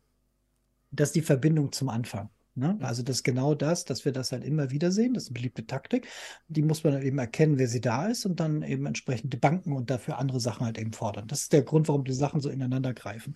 [0.90, 2.30] Das ist die Verbindung zum Anfang.
[2.54, 2.78] Ne?
[2.82, 5.14] Also das ist genau das, dass wir das halt immer wieder sehen.
[5.14, 6.06] Das ist eine beliebte Taktik.
[6.48, 9.38] Die muss man dann eben erkennen, wer sie da ist und dann eben entsprechend die
[9.38, 11.26] Banken und dafür andere Sachen halt eben fordern.
[11.28, 13.32] Das ist der Grund, warum die Sachen so ineinander greifen.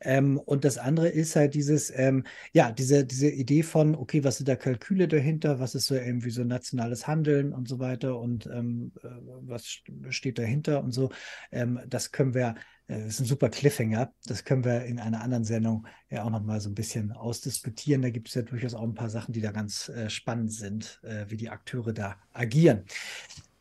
[0.00, 4.38] Ähm, und das andere ist halt dieses, ähm, ja, diese, diese Idee von, okay, was
[4.38, 5.60] sind da Kalküle dahinter?
[5.60, 9.08] Was ist so irgendwie so nationales Handeln und so weiter und ähm, äh,
[9.42, 11.10] was steht dahinter und so.
[11.52, 12.54] Ähm, das können wir
[12.88, 14.12] das ist ein super Cliffhanger.
[14.26, 18.02] Das können wir in einer anderen Sendung ja auch nochmal so ein bisschen ausdiskutieren.
[18.02, 21.00] Da gibt es ja durchaus auch ein paar Sachen, die da ganz äh, spannend sind,
[21.02, 22.84] äh, wie die Akteure da agieren.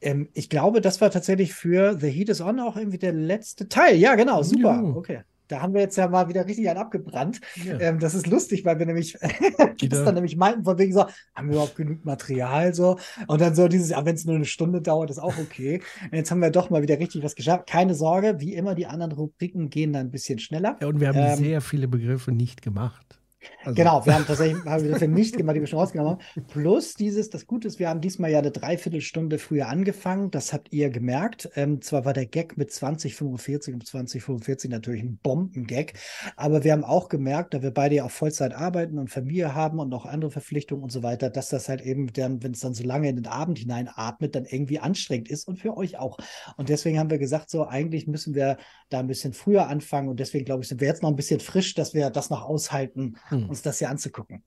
[0.02, 3.68] Ähm, ich glaube, das war tatsächlich für The Heat is On auch irgendwie der letzte
[3.68, 3.98] Teil.
[3.98, 4.84] Ja, genau, super.
[4.96, 5.24] Okay.
[5.48, 7.42] Da haben wir jetzt ja mal wieder richtig einen abgebrannt.
[7.64, 7.80] Ja.
[7.80, 9.18] Ähm, das ist lustig, weil wir nämlich
[9.90, 12.98] das dann nämlich meinten, von wegen so, haben wir überhaupt genug Material so?
[13.28, 15.82] Und dann so dieses, ja, wenn es nur eine Stunde dauert, ist auch okay.
[16.04, 17.68] Und jetzt haben wir doch mal wieder richtig was geschafft.
[17.68, 20.78] Keine Sorge, wie immer, die anderen Rubriken gehen dann ein bisschen schneller.
[20.82, 23.20] Ja, und wir haben ähm, sehr viele Begriffe nicht gemacht.
[23.64, 23.76] Also.
[23.76, 26.46] Genau, wir haben tatsächlich haben Begriffe nicht gemacht, die wir schon rausgenommen haben.
[26.48, 30.32] Plus dieses, das Gute ist, wir haben diesmal ja eine Dreiviertelstunde früher angefangen.
[30.32, 31.50] Das habt ihr gemerkt.
[31.56, 35.94] Ähm, zwar war der Gag mit 2045 um 2045 natürlich ein Bombengag,
[36.36, 39.80] aber wir haben auch gemerkt, da wir beide ja auch Vollzeit arbeiten und Familie haben
[39.80, 42.74] und noch andere Verpflichtungen und so weiter, dass das halt eben dann, wenn es dann
[42.74, 46.18] so lange in den Abend hineinatmet, dann irgendwie anstrengend ist und für euch auch.
[46.58, 48.58] Und deswegen haben wir gesagt, so eigentlich müssen wir
[48.90, 51.40] da ein bisschen früher anfangen und deswegen glaube ich, sind wir jetzt noch ein bisschen
[51.40, 53.50] frisch, dass wir das noch aushalten, hm.
[53.50, 54.44] uns das hier anzugucken.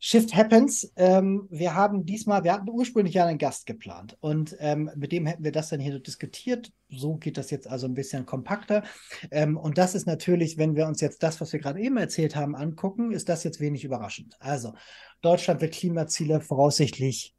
[0.00, 0.92] Shift Happens.
[0.94, 5.26] Ähm, wir haben diesmal, wir hatten ursprünglich ja einen Gast geplant und ähm, mit dem
[5.26, 6.72] hätten wir das dann hier diskutiert.
[6.88, 8.84] So geht das jetzt also ein bisschen kompakter.
[9.32, 12.36] Ähm, und das ist natürlich, wenn wir uns jetzt das, was wir gerade eben erzählt
[12.36, 14.36] haben, angucken, ist das jetzt wenig überraschend.
[14.38, 14.74] Also,
[15.20, 17.34] Deutschland wird Klimaziele voraussichtlich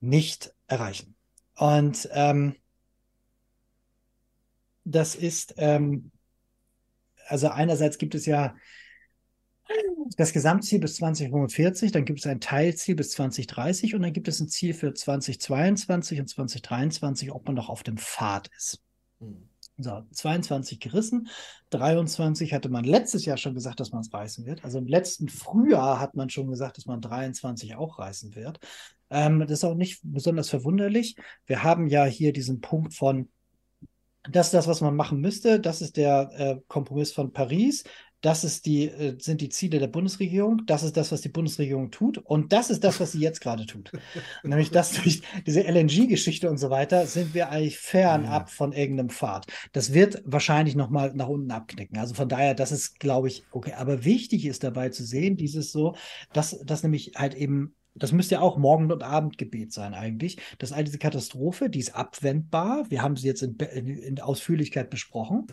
[0.00, 1.14] nicht erreichen.
[1.56, 2.54] Und ähm,
[4.84, 6.10] das ist, ähm,
[7.26, 8.54] also einerseits gibt es ja
[10.16, 14.40] das Gesamtziel bis 2045, dann gibt es ein Teilziel bis 2030 und dann gibt es
[14.40, 18.82] ein Ziel für 2022 und 2023, ob man noch auf dem Pfad ist.
[19.20, 19.48] Hm.
[19.80, 21.28] So, 22 gerissen,
[21.70, 24.64] 23 hatte man letztes Jahr schon gesagt, dass man es reißen wird.
[24.64, 28.58] Also im letzten Frühjahr hat man schon gesagt, dass man 23 auch reißen wird.
[29.08, 31.14] Ähm, das ist auch nicht besonders verwunderlich.
[31.46, 33.28] Wir haben ja hier diesen Punkt von
[34.30, 35.60] das ist das, was man machen müsste.
[35.60, 37.84] Das ist der äh, Kompromiss von Paris.
[38.20, 40.62] Das ist die, äh, sind die Ziele der Bundesregierung.
[40.66, 42.18] Das ist das, was die Bundesregierung tut.
[42.18, 43.92] Und das ist das, was sie jetzt gerade tut.
[44.42, 48.54] Nämlich das durch diese LNG-Geschichte und so weiter sind wir eigentlich fernab ja.
[48.54, 49.46] von irgendeinem Pfad.
[49.72, 51.98] Das wird wahrscheinlich nochmal nach unten abknicken.
[51.98, 53.74] Also von daher, das ist, glaube ich, okay.
[53.74, 55.94] Aber wichtig ist dabei zu sehen, dieses so,
[56.32, 60.72] dass, dass nämlich halt eben das müsste ja auch Morgen- und Abendgebet sein eigentlich, dass
[60.72, 62.88] all diese Katastrophe, die ist abwendbar.
[62.90, 65.46] Wir haben sie jetzt in, in, in Ausführlichkeit besprochen.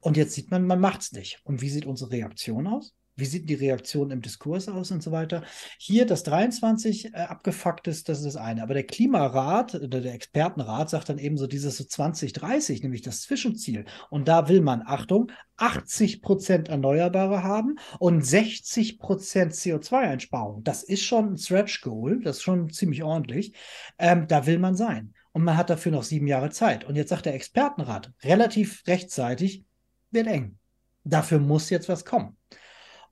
[0.00, 1.40] Und jetzt sieht man, man macht es nicht.
[1.44, 2.94] Und wie sieht unsere Reaktion aus?
[3.18, 5.42] Wie sieht die Reaktion im Diskurs aus und so weiter?
[5.78, 8.62] Hier das 23 äh, abgefuckt ist, das ist das eine.
[8.62, 13.22] Aber der Klimarat oder der Expertenrat sagt dann eben so dieses so 2030, nämlich das
[13.22, 13.86] Zwischenziel.
[14.10, 20.62] Und da will man, Achtung, 80 Prozent Erneuerbare haben und 60 Prozent CO2-Einsparung.
[20.62, 23.54] Das ist schon ein Stretch Goal, das ist schon ziemlich ordentlich.
[23.98, 25.14] Ähm, da will man sein.
[25.32, 26.84] Und man hat dafür noch sieben Jahre Zeit.
[26.84, 29.65] Und jetzt sagt der Expertenrat relativ rechtzeitig,
[30.16, 30.58] wird eng.
[31.04, 32.36] Dafür muss jetzt was kommen.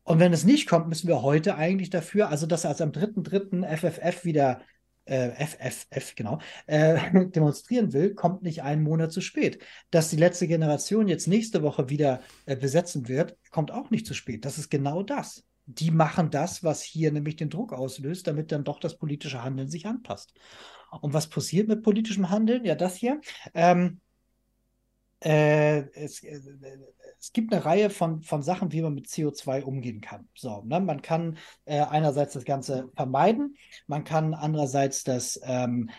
[0.03, 3.65] Und wenn es nicht kommt, müssen wir heute eigentlich dafür, also dass als am 3.3.
[3.77, 4.61] FFF wieder
[5.07, 6.99] äh, FFF, genau, äh,
[7.31, 9.63] demonstrieren will, kommt nicht einen Monat zu spät.
[9.91, 14.15] Dass die letzte Generation jetzt nächste Woche wieder äh, besetzen wird, kommt auch nicht zu
[14.15, 14.45] spät.
[14.45, 15.45] Das ist genau das.
[15.67, 19.69] Die machen das, was hier nämlich den Druck auslöst, damit dann doch das politische Handeln
[19.69, 20.35] sich anpasst.
[21.01, 22.65] Und was passiert mit politischem Handeln?
[22.65, 23.21] Ja, das hier.
[23.55, 24.01] Ähm,
[25.21, 26.41] äh, es, äh,
[27.19, 30.29] es, gibt eine Reihe von, von Sachen, wie man mit CO2 umgehen kann.
[30.35, 30.81] So, ne?
[30.81, 35.91] Man kann äh, einerseits das Ganze vermeiden, man kann andererseits das ähm,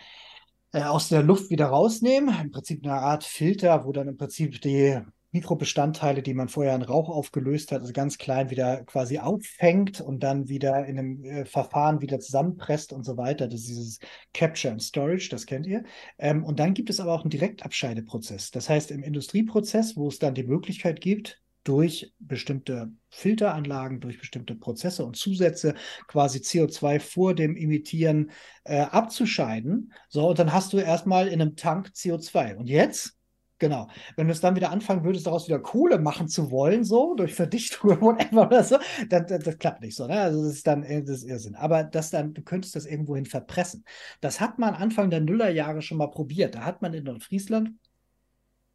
[0.72, 2.36] äh, aus der Luft wieder rausnehmen.
[2.40, 5.00] Im Prinzip eine Art Filter, wo dann im Prinzip die
[5.36, 10.24] Mikrobestandteile, die man vorher in Rauch aufgelöst hat, also ganz klein wieder quasi auffängt und
[10.24, 13.48] dann wieder in einem äh, Verfahren wieder zusammenpresst und so weiter.
[13.48, 14.00] Das ist dieses
[14.34, 15.84] Capture and Storage, das kennt ihr.
[16.18, 18.52] Ähm, und dann gibt es aber auch einen Direktabscheideprozess.
[18.52, 24.56] Das heißt, im Industrieprozess, wo es dann die Möglichkeit gibt, durch bestimmte Filteranlagen, durch bestimmte
[24.56, 25.74] Prozesse und Zusätze
[26.08, 28.32] quasi CO2 vor dem Emittieren
[28.64, 29.92] äh, abzuscheiden.
[30.08, 32.56] So, und dann hast du erstmal in einem Tank CO2.
[32.56, 33.15] Und jetzt
[33.58, 33.88] Genau.
[34.18, 37.34] Wenn du es dann wieder anfangen würdest, daraus wieder Kohle machen zu wollen, so durch
[37.34, 38.78] Verdichtung oder whatever oder so,
[39.10, 40.08] dann, das, das klappt nicht so.
[40.08, 40.20] Ne?
[40.20, 41.56] Also das ist dann das ist Irrsinn.
[41.56, 43.86] Aber das dann, du könntest das irgendwohin verpressen.
[44.20, 46.56] Das hat man Anfang der Nullerjahre schon mal probiert.
[46.56, 47.72] Da hat man in Nordfriesland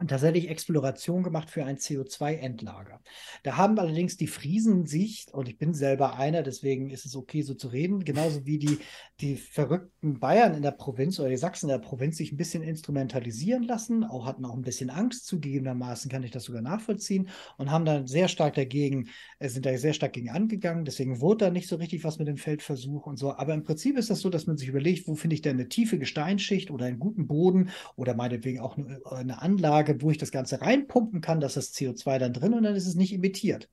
[0.09, 3.01] tatsächlich Exploration gemacht für ein CO2-Endlager.
[3.43, 7.43] Da haben allerdings die Friesen sich, und ich bin selber einer, deswegen ist es okay,
[7.43, 8.79] so zu reden, genauso wie die,
[9.21, 12.63] die verrückten Bayern in der Provinz oder die Sachsen in der Provinz sich ein bisschen
[12.63, 17.71] instrumentalisieren lassen, auch hatten auch ein bisschen Angst zugegebenermaßen, kann ich das sogar nachvollziehen, und
[17.71, 21.51] haben dann sehr stark dagegen, äh, sind da sehr stark gegen angegangen, deswegen wurde da
[21.51, 23.33] nicht so richtig was mit dem Feldversuch und so.
[23.33, 25.69] Aber im Prinzip ist das so, dass man sich überlegt, wo finde ich denn eine
[25.69, 30.19] tiefe Gesteinsschicht oder einen guten Boden oder meinetwegen auch eine, eine Anlage, Anlage, wo ich
[30.19, 33.69] das Ganze reinpumpen kann, dass das CO2 dann drin und dann ist es nicht emittiert.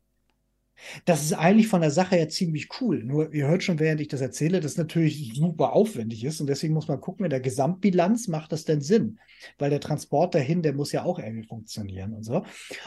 [1.06, 3.04] Das ist eigentlich von der Sache her ziemlich cool.
[3.04, 6.40] Nur, ihr hört schon, während ich das erzähle, dass natürlich super aufwendig ist.
[6.40, 9.18] Und deswegen muss man gucken, in der Gesamtbilanz macht das denn Sinn?
[9.58, 12.44] Weil der Transport dahin, der muss ja auch irgendwie funktionieren und so.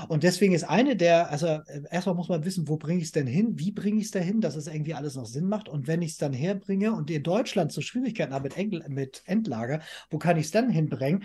[0.09, 3.13] Und deswegen ist eine der, also äh, erstmal muss man wissen, wo bringe ich es
[3.13, 3.59] denn hin?
[3.59, 5.69] Wie bringe ich es dahin, dass es irgendwie alles noch Sinn macht?
[5.69, 9.81] Und wenn ich es dann herbringe und in Deutschland so Schwierigkeiten habe mit, mit Endlager,
[10.11, 11.25] wo kann ich es dann hinbringen?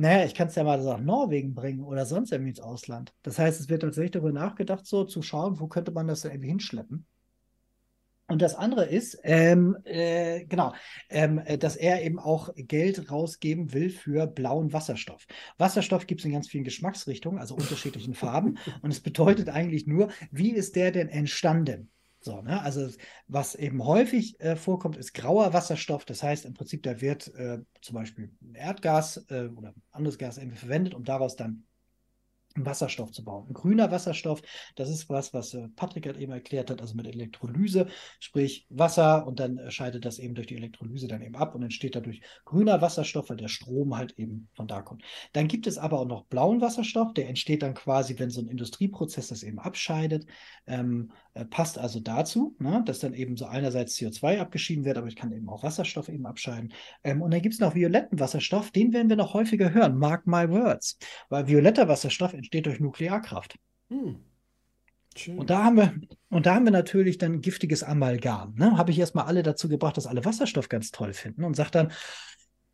[0.00, 3.12] Naja, ich kann es ja mal nach Norwegen bringen oder sonst irgendwie ins Ausland.
[3.22, 6.48] Das heißt, es wird tatsächlich darüber nachgedacht, so zu schauen, wo könnte man das irgendwie
[6.48, 7.06] hinschleppen.
[8.26, 10.72] Und das andere ist, ähm, äh, genau,
[11.10, 15.26] ähm, äh, dass er eben auch Geld rausgeben will für blauen Wasserstoff.
[15.58, 18.56] Wasserstoff gibt es in ganz vielen Geschmacksrichtungen, also unterschiedlichen Farben.
[18.82, 21.90] Und es bedeutet eigentlich nur, wie ist der denn entstanden?
[22.22, 22.62] So, ne?
[22.62, 22.88] Also
[23.28, 26.04] was eben häufig äh, vorkommt, ist grauer Wasserstoff.
[26.04, 30.58] Das heißt im Prinzip, da wird äh, zum Beispiel Erdgas äh, oder anderes Gas irgendwie
[30.58, 31.64] verwendet, um daraus dann
[32.56, 33.46] Wasserstoff zu bauen.
[33.48, 34.42] Ein grüner Wasserstoff,
[34.76, 37.86] das ist was, was äh, Patrick halt eben erklärt hat, also mit Elektrolyse,
[38.18, 41.62] sprich Wasser und dann äh, scheidet das eben durch die Elektrolyse dann eben ab und
[41.62, 45.04] entsteht dadurch grüner Wasserstoff, weil der Strom halt eben von da kommt.
[45.32, 48.48] Dann gibt es aber auch noch blauen Wasserstoff, der entsteht dann quasi, wenn so ein
[48.48, 50.26] Industrieprozess das eben abscheidet,
[50.66, 55.06] ähm, äh, passt also dazu, ne, dass dann eben so einerseits CO2 abgeschieden wird, aber
[55.06, 56.72] ich kann eben auch Wasserstoff eben abscheiden.
[57.04, 60.26] Ähm, und dann gibt es noch violetten Wasserstoff, den werden wir noch häufiger hören, mark
[60.26, 60.98] my words,
[61.28, 63.56] weil violetter Wasserstoff entsteht durch Nuklearkraft.
[63.90, 64.16] Hm.
[65.36, 65.92] Und da haben wir,
[66.30, 68.54] und da haben wir natürlich dann giftiges Amalgam.
[68.54, 68.78] Ne?
[68.78, 71.92] Habe ich erstmal alle dazu gebracht, dass alle Wasserstoff ganz toll finden und sagt dann,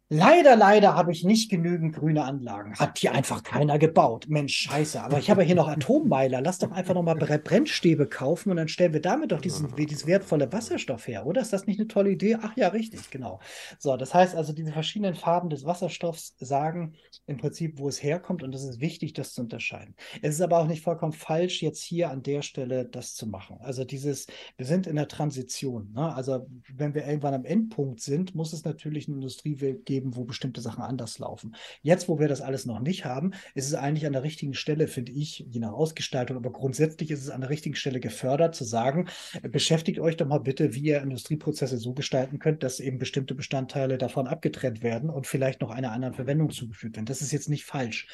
[0.08, 2.76] Leider, leider habe ich nicht genügend grüne Anlagen.
[2.76, 4.26] Hat hier einfach keiner gebaut.
[4.28, 5.02] Mensch, scheiße.
[5.02, 6.40] Aber ich habe hier noch Atommeiler.
[6.40, 10.52] Lass doch einfach nochmal Brennstäbe kaufen und dann stellen wir damit doch diesen, dieses wertvolle
[10.52, 11.40] Wasserstoff her, oder?
[11.40, 12.36] Ist das nicht eine tolle Idee?
[12.40, 13.40] Ach ja, richtig, genau.
[13.80, 16.94] So, das heißt also, diese verschiedenen Farben des Wasserstoffs sagen
[17.26, 19.96] im Prinzip, wo es herkommt und es ist wichtig, das zu unterscheiden.
[20.22, 23.58] Es ist aber auch nicht vollkommen falsch, jetzt hier an der Stelle das zu machen.
[23.58, 25.92] Also dieses, wir sind in der Transition.
[25.94, 26.14] Ne?
[26.14, 30.24] Also wenn wir irgendwann am Endpunkt sind, muss es natürlich eine Industriewelt geben, geben, wo
[30.24, 31.56] bestimmte Sachen anders laufen.
[31.80, 34.88] Jetzt, wo wir das alles noch nicht haben, ist es eigentlich an der richtigen Stelle,
[34.88, 38.64] finde ich, je nach Ausgestaltung, aber grundsätzlich ist es an der richtigen Stelle gefördert, zu
[38.64, 39.08] sagen,
[39.50, 43.96] beschäftigt euch doch mal bitte, wie ihr Industrieprozesse so gestalten könnt, dass eben bestimmte Bestandteile
[43.96, 47.06] davon abgetrennt werden und vielleicht noch einer anderen Verwendung zugeführt werden.
[47.06, 48.06] Das ist jetzt nicht falsch.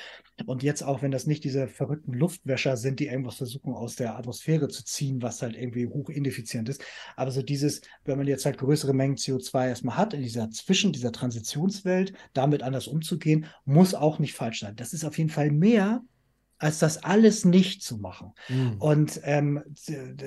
[0.47, 4.17] Und jetzt auch, wenn das nicht diese verrückten Luftwäscher sind, die irgendwas versuchen aus der
[4.17, 6.83] Atmosphäre zu ziehen, was halt irgendwie hoch ineffizient ist.
[7.17, 10.93] Aber so dieses, wenn man jetzt halt größere Mengen CO2 erstmal hat in dieser Zwischen,
[10.93, 14.76] dieser Transition Lebenswelt, damit anders umzugehen, muss auch nicht falsch sein.
[14.76, 16.02] Das ist auf jeden Fall mehr,
[16.59, 18.33] als das alles nicht zu machen.
[18.49, 18.76] Mhm.
[18.78, 19.62] Und ähm,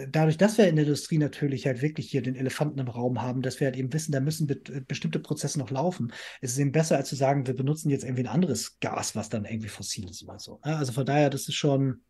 [0.10, 3.42] dadurch, dass wir in der Industrie natürlich halt wirklich hier den Elefanten im Raum haben,
[3.42, 6.74] dass wir halt eben wissen, da müssen be bestimmte Prozesse noch laufen, ist es eben
[6.74, 10.10] besser, als zu sagen, wir benutzen jetzt irgendwie ein anderes Gas, was dann irgendwie fossil
[10.10, 10.60] ist oder so.
[10.62, 12.02] Also von daher, das ist schon,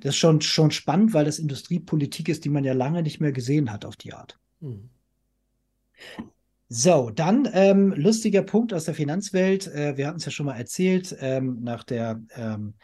[0.00, 3.32] das ist schon, schon spannend, weil das Industriepolitik ist, die man ja lange nicht mehr
[3.32, 4.38] gesehen hat auf die Art.
[4.60, 4.88] Mhm.
[6.70, 9.66] So, dann ähm, lustiger Punkt aus der Finanzwelt.
[9.68, 12.74] Äh, wir hatten es ja schon mal erzählt, ähm, nach der ähm,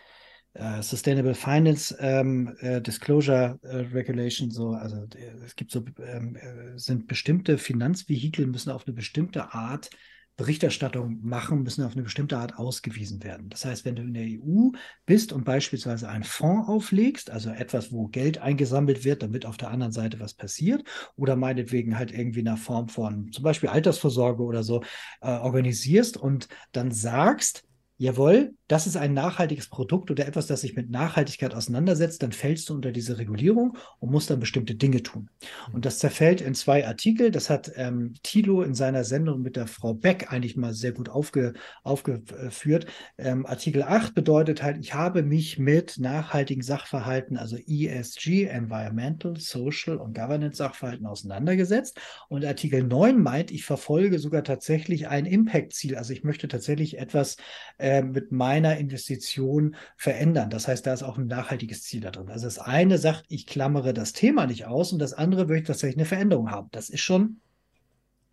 [0.55, 5.07] äh, Sustainable Finance ähm, äh, Disclosure äh, Regulation, so, also
[5.45, 9.91] es gibt so, ähm, äh, sind bestimmte Finanzvehikel müssen auf eine bestimmte Art
[10.37, 13.49] Berichterstattung machen, müssen auf eine bestimmte Art ausgewiesen werden.
[13.51, 14.71] Das heißt, wenn du in der EU
[15.07, 19.71] bist und beispielsweise einen Fonds auflegst, also etwas, wo Geld eingesammelt wird, damit auf der
[19.71, 20.83] anderen Seite was passiert,
[21.17, 24.83] oder meinetwegen halt irgendwie in einer Form von zum Beispiel Altersvorsorge oder so
[25.21, 27.65] äh, organisierst und dann sagst,
[27.97, 32.69] jawohl, das ist ein nachhaltiges Produkt oder etwas, das sich mit Nachhaltigkeit auseinandersetzt, dann fällst
[32.69, 35.29] du unter diese Regulierung und musst dann bestimmte Dinge tun.
[35.73, 37.31] Und das zerfällt in zwei Artikel.
[37.31, 41.09] Das hat ähm, Thilo in seiner Sendung mit der Frau Beck eigentlich mal sehr gut
[41.09, 42.87] aufge, aufgeführt.
[43.19, 49.99] Ähm, Artikel 8 bedeutet halt, ich habe mich mit nachhaltigen Sachverhalten, also ESG, Environmental, Social
[49.99, 52.01] und Governance Sachverhalten auseinandergesetzt.
[52.29, 55.97] Und Artikel 9 meint, ich verfolge sogar tatsächlich ein Impact-Ziel.
[55.97, 57.37] Also ich möchte tatsächlich etwas
[57.77, 60.49] äh, mit meinem meiner Investition verändern.
[60.49, 62.29] Das heißt, da ist auch ein nachhaltiges Ziel da drin.
[62.29, 65.97] Also das eine sagt, ich klammere das Thema nicht aus und das andere möchte tatsächlich
[65.97, 66.69] eine Veränderung haben.
[66.71, 67.41] Das ist schon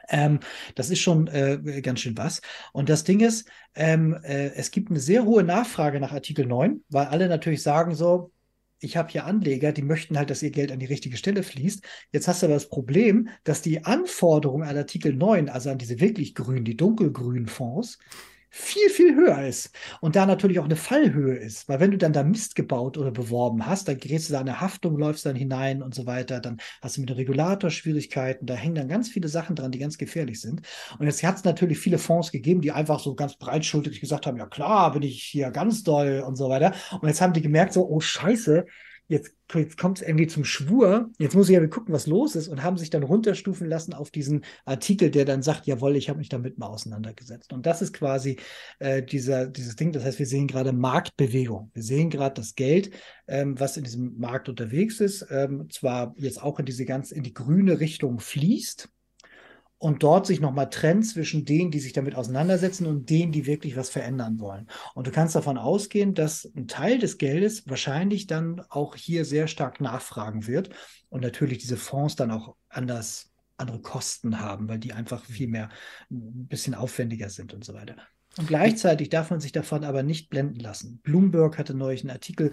[0.10, 0.40] ähm,
[0.76, 2.42] das ist schon äh, ganz schön was.
[2.74, 6.84] Und das Ding ist, ähm, äh, es gibt eine sehr hohe Nachfrage nach Artikel 9,
[6.90, 8.32] weil alle natürlich sagen so,
[8.80, 11.84] ich habe hier Anleger, die möchten halt, dass ihr Geld an die richtige Stelle fließt.
[12.12, 16.00] Jetzt hast du aber das Problem, dass die Anforderungen an Artikel 9, also an diese
[16.00, 18.00] wirklich grünen, die dunkelgrünen Fonds,
[18.54, 19.72] viel, viel höher ist.
[20.02, 21.70] Und da natürlich auch eine Fallhöhe ist.
[21.70, 24.60] Weil wenn du dann da Mist gebaut oder beworben hast, dann gerätst du da eine
[24.60, 26.42] Haftung, läufst dann hinein und so weiter.
[26.42, 28.46] Dann hast du mit dem Regulator Schwierigkeiten.
[28.46, 30.62] Da hängen dann ganz viele Sachen dran, die ganz gefährlich sind.
[31.00, 34.38] Und jetzt hat es natürlich viele Fonds gegeben, die einfach so ganz breitschultrig gesagt haben,
[34.38, 36.74] ja klar, bin ich hier ganz doll und so weiter.
[37.00, 38.66] Und jetzt haben die gemerkt so, oh scheiße,
[39.12, 42.48] jetzt, jetzt kommt es irgendwie zum Schwur, jetzt muss ich ja gucken, was los ist
[42.48, 46.20] und haben sich dann runterstufen lassen auf diesen Artikel, der dann sagt, jawohl, ich habe
[46.20, 47.52] mich damit mal auseinandergesetzt.
[47.52, 48.38] Und das ist quasi
[48.80, 51.72] äh, dieser, dieses Ding, das heißt, wir sehen gerade Marktbewegung.
[51.74, 52.92] Wir sehen gerade das Geld,
[53.28, 57.24] ähm, was in diesem Markt unterwegs ist, ähm, zwar jetzt auch in diese ganz, in
[57.24, 58.90] die grüne Richtung fließt,
[59.82, 63.76] und dort sich nochmal trennt zwischen denen, die sich damit auseinandersetzen und denen, die wirklich
[63.76, 64.68] was verändern wollen.
[64.94, 69.48] Und du kannst davon ausgehen, dass ein Teil des Geldes wahrscheinlich dann auch hier sehr
[69.48, 70.70] stark nachfragen wird
[71.10, 75.70] und natürlich diese Fonds dann auch anders andere Kosten haben, weil die einfach viel mehr
[76.12, 77.96] ein bisschen aufwendiger sind und so weiter.
[78.38, 81.00] Und gleichzeitig darf man sich davon aber nicht blenden lassen.
[81.02, 82.52] Bloomberg hatte neulich einen Artikel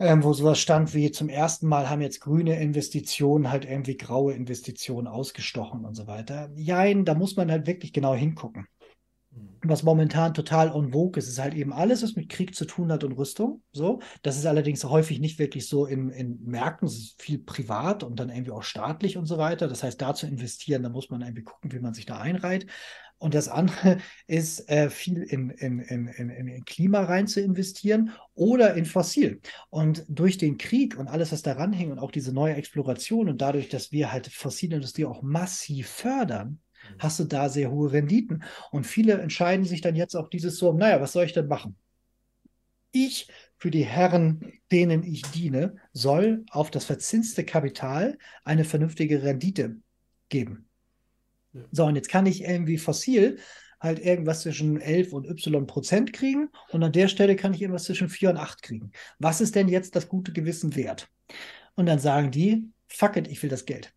[0.00, 4.32] ähm, wo sowas stand wie zum ersten Mal haben jetzt grüne Investitionen halt irgendwie graue
[4.32, 6.50] Investitionen ausgestochen und so weiter.
[6.56, 8.66] Jein, da muss man halt wirklich genau hingucken.
[9.30, 9.58] Mhm.
[9.62, 12.90] Was momentan total en vogue ist, ist halt eben alles, was mit Krieg zu tun
[12.90, 13.62] hat und Rüstung.
[13.72, 18.02] So, das ist allerdings häufig nicht wirklich so in, in Märkten, es ist viel privat
[18.02, 19.68] und dann irgendwie auch staatlich und so weiter.
[19.68, 22.66] Das heißt, da zu investieren, da muss man irgendwie gucken, wie man sich da einreiht.
[23.20, 28.74] Und das andere ist, äh, viel in, in, in, in, Klima rein zu investieren oder
[28.74, 29.40] in Fossil.
[29.68, 33.42] Und durch den Krieg und alles, was daran hängt und auch diese neue Exploration und
[33.42, 36.94] dadurch, dass wir halt Fossilindustrie auch massiv fördern, mhm.
[36.98, 38.42] hast du da sehr hohe Renditen.
[38.72, 41.76] Und viele entscheiden sich dann jetzt auch dieses so, naja, was soll ich denn machen?
[42.92, 49.76] Ich für die Herren, denen ich diene, soll auf das verzinste Kapital eine vernünftige Rendite
[50.30, 50.69] geben.
[51.72, 53.38] So, und jetzt kann ich irgendwie fossil
[53.80, 57.84] halt irgendwas zwischen 11 und y Prozent kriegen und an der Stelle kann ich irgendwas
[57.84, 58.92] zwischen 4 und 8 kriegen.
[59.18, 61.08] Was ist denn jetzt das gute Gewissen wert?
[61.76, 63.92] Und dann sagen die, fuck it, ich will das Geld.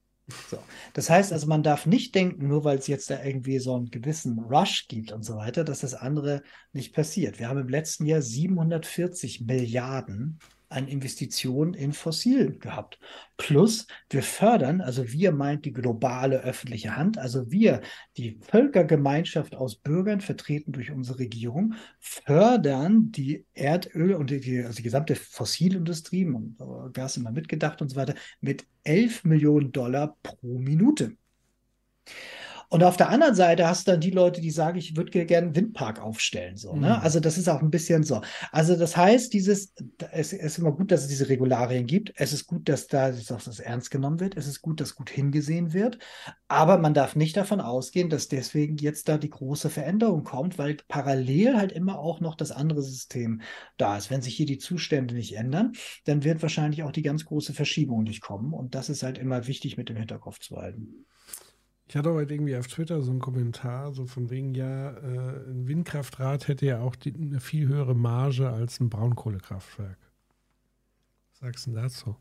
[0.50, 0.58] So.
[0.94, 3.92] Das heißt also, man darf nicht denken, nur weil es jetzt da irgendwie so einen
[3.92, 7.40] gewissen Rush gibt und so weiter, dass das andere nicht passiert.
[7.40, 10.40] Wir haben im letzten Jahr 740 Milliarden
[10.74, 13.00] an Investitionen in Fossil gehabt.
[13.38, 17.82] Plus, wir fördern, also wir meint die globale öffentliche Hand, also wir,
[18.18, 24.84] die Völkergemeinschaft aus Bürgern, vertreten durch unsere Regierung, fördern die Erdöl und die, also die
[24.84, 26.28] gesamte Fossilindustrie,
[26.94, 31.16] Gas immer mitgedacht und so weiter, mit 11 Millionen Dollar pro Minute.
[32.74, 35.46] Und auf der anderen Seite hast du dann die Leute, die sagen, ich würde gerne
[35.46, 36.58] einen Windpark aufstellen.
[36.58, 36.88] So, ne?
[36.88, 37.04] Mhm.
[37.04, 38.22] Also das ist auch ein bisschen so.
[38.52, 39.76] Also das heißt, dieses,
[40.12, 42.14] es, es ist immer gut, dass es diese Regularien gibt.
[42.16, 44.36] Es ist gut, dass da dass das ernst genommen wird.
[44.38, 46.00] Es ist gut, dass gut hingesehen wird.
[46.48, 50.78] Aber man darf nicht davon ausgehen, dass deswegen jetzt da die große Veränderung kommt, weil
[50.88, 53.42] parallel halt immer auch noch das andere System
[53.78, 54.10] da ist.
[54.10, 55.74] Wenn sich hier die Zustände nicht ändern,
[56.06, 58.52] dann wird wahrscheinlich auch die ganz große Verschiebung nicht kommen.
[58.52, 61.06] Und das ist halt immer wichtig mit dem Hinterkopf zu halten.
[61.94, 65.68] Ich hatte heute irgendwie auf Twitter so einen Kommentar, so von wegen, ja, äh, ein
[65.68, 70.00] Windkraftrad hätte ja auch die, eine viel höhere Marge als ein Braunkohlekraftwerk.
[71.30, 72.16] Was sagst du dazu?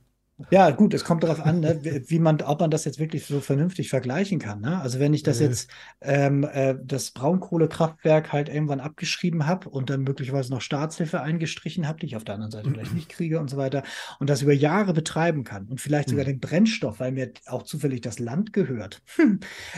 [0.50, 3.40] Ja, gut, es kommt darauf an, ne, wie man, ob man das jetzt wirklich so
[3.40, 4.60] vernünftig vergleichen kann.
[4.60, 4.80] Ne?
[4.80, 5.44] Also wenn ich das äh.
[5.44, 5.70] jetzt
[6.00, 12.00] ähm, äh, das Braunkohlekraftwerk halt irgendwann abgeschrieben habe und dann möglicherweise noch Staatshilfe eingestrichen habe,
[12.00, 13.82] die ich auf der anderen Seite vielleicht nicht kriege und so weiter,
[14.18, 16.30] und das über Jahre betreiben kann und vielleicht sogar mhm.
[16.30, 19.02] den Brennstoff, weil mir auch zufällig das Land gehört,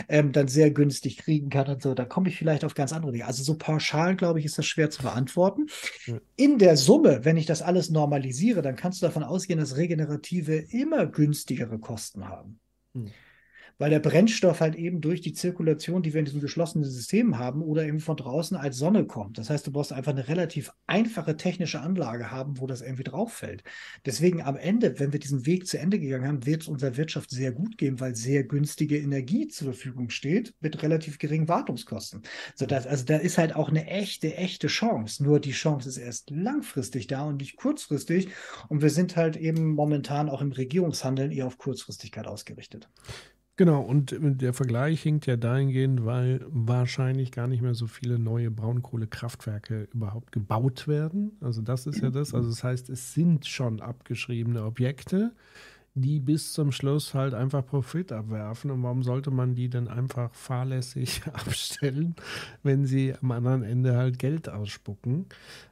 [0.09, 3.11] ähm, dann sehr günstig kriegen kann und so, da komme ich vielleicht auf ganz andere
[3.11, 3.25] Dinge.
[3.25, 5.67] Also so pauschal, glaube ich, ist das schwer zu beantworten.
[6.35, 10.44] In der Summe, wenn ich das alles normalisiere, dann kannst du davon ausgehen, dass regenerative
[10.53, 12.59] immer günstigere Kosten haben.
[12.93, 13.11] Hm
[13.77, 17.61] weil der Brennstoff halt eben durch die Zirkulation, die wir in diesem geschlossenen System haben,
[17.61, 19.37] oder eben von draußen als Sonne kommt.
[19.37, 23.33] Das heißt, du brauchst einfach eine relativ einfache technische Anlage haben, wo das irgendwie drauf
[23.33, 23.63] fällt.
[24.05, 27.31] Deswegen am Ende, wenn wir diesen Weg zu Ende gegangen haben, wird es unserer Wirtschaft
[27.31, 32.23] sehr gut gehen, weil sehr günstige Energie zur Verfügung steht mit relativ geringen Wartungskosten.
[32.55, 35.23] So dass, also da ist halt auch eine echte, echte Chance.
[35.23, 38.29] Nur die Chance ist erst langfristig da und nicht kurzfristig.
[38.69, 42.89] Und wir sind halt eben momentan auch im Regierungshandeln eher auf Kurzfristigkeit ausgerichtet.
[43.57, 48.51] Genau, und der Vergleich hinkt ja dahingehend, weil wahrscheinlich gar nicht mehr so viele neue
[48.51, 51.37] Braunkohlekraftwerke überhaupt gebaut werden.
[51.39, 52.33] Also das ist ja das.
[52.33, 55.31] Also das heißt, es sind schon abgeschriebene Objekte,
[55.93, 58.71] die bis zum Schluss halt einfach Profit abwerfen.
[58.71, 62.15] Und warum sollte man die dann einfach fahrlässig abstellen,
[62.61, 65.27] wenn sie am anderen Ende halt Geld ausspucken?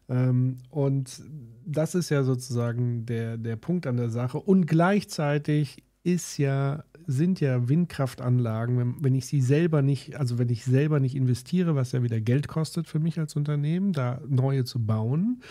[0.07, 1.21] Ähm, und
[1.65, 4.39] das ist ja sozusagen der, der Punkt an der Sache.
[4.39, 10.65] Und gleichzeitig ist ja sind ja Windkraftanlagen, wenn ich sie selber nicht, also wenn ich
[10.65, 14.85] selber nicht investiere, was ja wieder Geld kostet für mich als Unternehmen, da neue zu
[14.85, 15.41] bauen,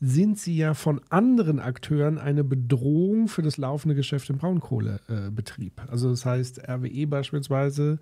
[0.00, 5.82] sind sie ja von anderen Akteuren eine Bedrohung für das laufende Geschäft im Braunkohlebetrieb.
[5.88, 7.98] also das heißt, RWE beispielsweise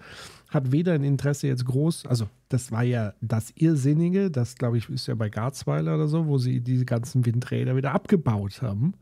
[0.49, 4.89] hat weder ein Interesse jetzt groß, also das war ja das Irrsinnige, das glaube ich
[4.89, 8.95] ist ja bei Garzweiler oder so, wo sie diese ganzen Windräder wieder abgebaut haben.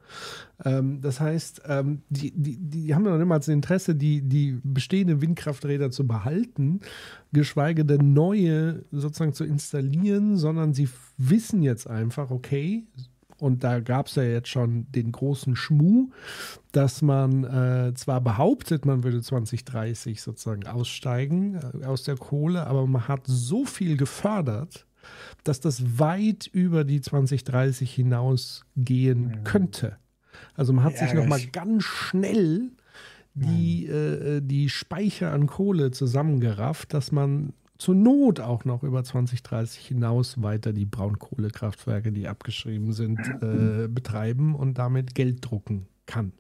[0.65, 4.59] Ähm, das heißt, ähm, die, die, die haben ja noch niemals ein Interesse, die, die
[4.63, 6.81] bestehenden Windkrafträder zu behalten,
[7.33, 12.87] geschweige denn neue sozusagen zu installieren, sondern sie wissen jetzt einfach, okay,
[13.39, 16.11] und da gab es ja jetzt schon den großen Schmuh,
[16.71, 22.87] dass man äh, zwar behauptet, man würde 2030 sozusagen aussteigen äh, aus der Kohle, aber
[22.87, 24.87] man hat so viel gefördert,
[25.43, 29.37] dass das weit über die 2030 hinausgehen ja.
[29.39, 29.97] könnte.
[30.55, 32.71] Also man hat ja, sich noch mal ganz schnell
[33.35, 39.87] die, äh, die Speicher an Kohle zusammengerafft, dass man zur Not auch noch über 2030
[39.87, 46.33] hinaus weiter die Braunkohlekraftwerke, die abgeschrieben sind, äh, betreiben und damit Geld drucken kann.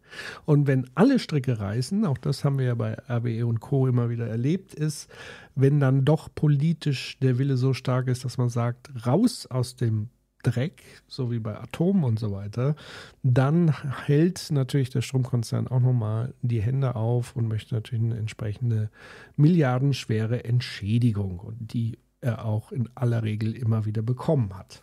[0.44, 3.86] Und wenn alle Stricke reißen, auch das haben wir ja bei RWE und Co.
[3.88, 5.10] immer wieder erlebt, ist,
[5.54, 10.10] wenn dann doch politisch der Wille so stark ist, dass man sagt, raus aus dem
[10.42, 12.74] Dreck, so wie bei Atomen und so weiter,
[13.22, 13.72] dann
[14.06, 18.90] hält natürlich der Stromkonzern auch nochmal die Hände auf und möchte natürlich eine entsprechende
[19.36, 24.82] milliardenschwere Entschädigung und die er auch in aller Regel immer wieder bekommen hat.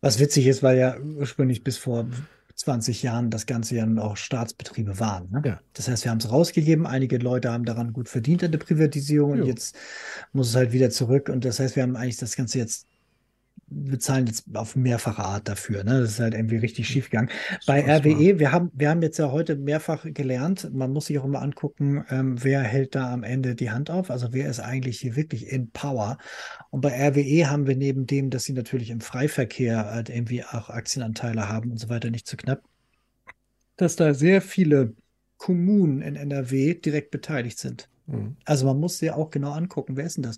[0.00, 2.06] Was witzig ist, weil ja ursprünglich bis vor
[2.58, 5.30] 20 Jahren das Ganze ja noch Staatsbetriebe waren.
[5.30, 5.42] Ne?
[5.44, 5.60] Ja.
[5.74, 9.36] Das heißt, wir haben es rausgegeben, einige Leute haben daran gut verdient an der Privatisierung
[9.36, 9.42] jo.
[9.42, 9.76] und jetzt
[10.32, 11.28] muss es halt wieder zurück.
[11.28, 12.87] Und das heißt, wir haben eigentlich das Ganze jetzt
[13.70, 15.84] bezahlen jetzt auf mehrfache Art dafür.
[15.84, 16.00] Ne?
[16.00, 17.30] Das ist halt irgendwie richtig schief gegangen.
[17.66, 21.24] Bei RWE, wir haben, wir haben jetzt ja heute mehrfach gelernt, man muss sich auch
[21.24, 24.10] immer angucken, ähm, wer hält da am Ende die Hand auf.
[24.10, 26.18] Also wer ist eigentlich hier wirklich in Power?
[26.70, 30.70] Und bei RWE haben wir neben dem, dass sie natürlich im Freiverkehr halt irgendwie auch
[30.70, 32.62] Aktienanteile haben und so weiter, nicht zu knapp,
[33.76, 34.94] dass da sehr viele
[35.36, 37.88] Kommunen in NRW direkt beteiligt sind.
[38.06, 38.36] Mhm.
[38.44, 40.36] Also man muss sich auch genau angucken, wer ist denn das?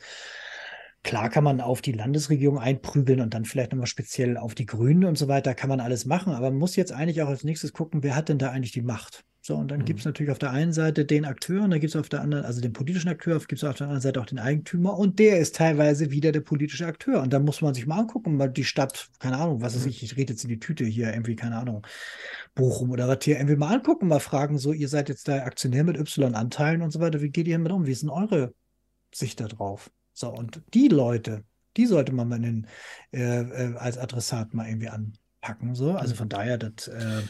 [1.02, 5.04] Klar kann man auf die Landesregierung einprügeln und dann vielleicht nochmal speziell auf die Grünen
[5.04, 7.72] und so weiter, kann man alles machen, aber man muss jetzt eigentlich auch als nächstes
[7.72, 9.24] gucken, wer hat denn da eigentlich die Macht?
[9.42, 9.84] So, und dann mhm.
[9.86, 12.20] gibt es natürlich auf der einen Seite den Akteur und dann gibt es auf der
[12.20, 15.18] anderen, also den politischen Akteur, gibt es auf der anderen Seite auch den Eigentümer und
[15.18, 17.22] der ist teilweise wieder der politische Akteur.
[17.22, 20.02] Und da muss man sich mal angucken, weil die Stadt, keine Ahnung, was ist ich,
[20.02, 21.86] ich rede jetzt in die Tüte hier, irgendwie, keine Ahnung,
[22.54, 25.84] Bochum oder was hier, irgendwie mal angucken, mal fragen, so, ihr seid jetzt da Aktionär
[25.84, 27.86] mit Y-Anteilen und so weiter, wie geht ihr damit um?
[27.86, 28.52] Wie ist denn eure
[29.14, 29.90] Sicht da drauf?
[30.12, 31.44] So, und die Leute,
[31.76, 32.66] die sollte man mal in,
[33.12, 35.74] äh, äh, als Adressat mal irgendwie anpacken.
[35.74, 35.92] So.
[35.92, 36.88] Also von daher, das.
[36.88, 37.22] Äh,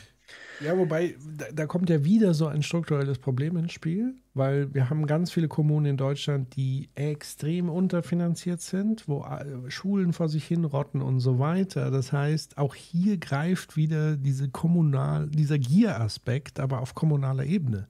[0.60, 4.90] ja, wobei, da, da, kommt ja wieder so ein strukturelles Problem ins Spiel, weil wir
[4.90, 10.44] haben ganz viele Kommunen in Deutschland, die extrem unterfinanziert sind, wo äh, Schulen vor sich
[10.44, 11.90] hin rotten und so weiter.
[11.90, 17.88] Das heißt, auch hier greift wieder diese kommunal, dieser Gieraspekt, aber auf kommunaler Ebene.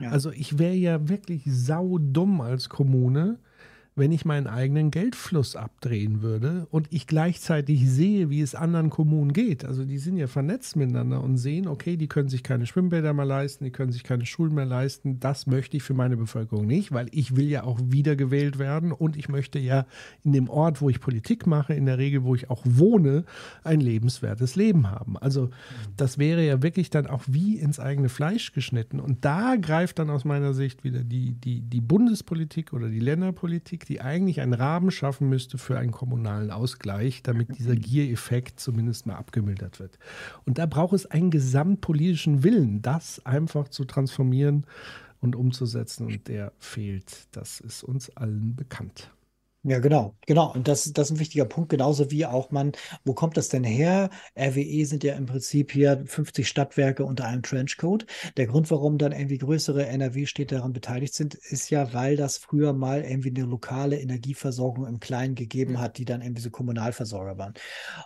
[0.00, 0.10] Ja.
[0.10, 3.38] Also ich wäre ja wirklich saudumm als Kommune,
[3.98, 9.32] wenn ich meinen eigenen Geldfluss abdrehen würde und ich gleichzeitig sehe, wie es anderen Kommunen
[9.32, 9.64] geht.
[9.64, 13.24] Also die sind ja vernetzt miteinander und sehen, okay, die können sich keine Schwimmbäder mehr
[13.24, 15.20] leisten, die können sich keine Schulen mehr leisten.
[15.20, 19.16] Das möchte ich für meine Bevölkerung nicht, weil ich will ja auch wiedergewählt werden und
[19.16, 19.86] ich möchte ja
[20.24, 23.24] in dem Ort, wo ich Politik mache, in der Regel, wo ich auch wohne,
[23.64, 25.16] ein lebenswertes Leben haben.
[25.18, 25.50] Also
[25.96, 29.00] das wäre ja wirklich dann auch wie ins eigene Fleisch geschnitten.
[29.00, 33.86] Und da greift dann aus meiner Sicht wieder die, die, die Bundespolitik oder die Länderpolitik,
[33.88, 39.16] die eigentlich einen Rahmen schaffen müsste für einen kommunalen Ausgleich, damit dieser Giereffekt zumindest mal
[39.16, 39.98] abgemildert wird.
[40.44, 44.66] Und da braucht es einen gesamtpolitischen Willen, das einfach zu transformieren
[45.20, 46.06] und umzusetzen.
[46.06, 47.26] Und der fehlt.
[47.32, 49.10] Das ist uns allen bekannt.
[49.64, 50.52] Ja, genau, genau.
[50.54, 52.72] Und das, das ist ein wichtiger Punkt, genauso wie auch man,
[53.04, 54.08] wo kommt das denn her?
[54.38, 58.06] RWE sind ja im Prinzip hier 50 Stadtwerke unter einem Trenchcode.
[58.36, 62.72] Der Grund, warum dann irgendwie größere NRW-Städte daran beteiligt sind, ist ja, weil das früher
[62.72, 67.54] mal irgendwie eine lokale Energieversorgung im Kleinen gegeben hat, die dann irgendwie so Kommunalversorger waren.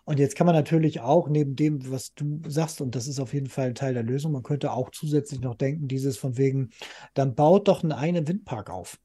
[0.05, 3.35] Und jetzt kann man natürlich auch neben dem, was du sagst, und das ist auf
[3.35, 6.71] jeden Fall ein Teil der Lösung, man könnte auch zusätzlich noch denken, dieses von wegen,
[7.15, 8.99] dann baut doch einen eigenen Windpark auf.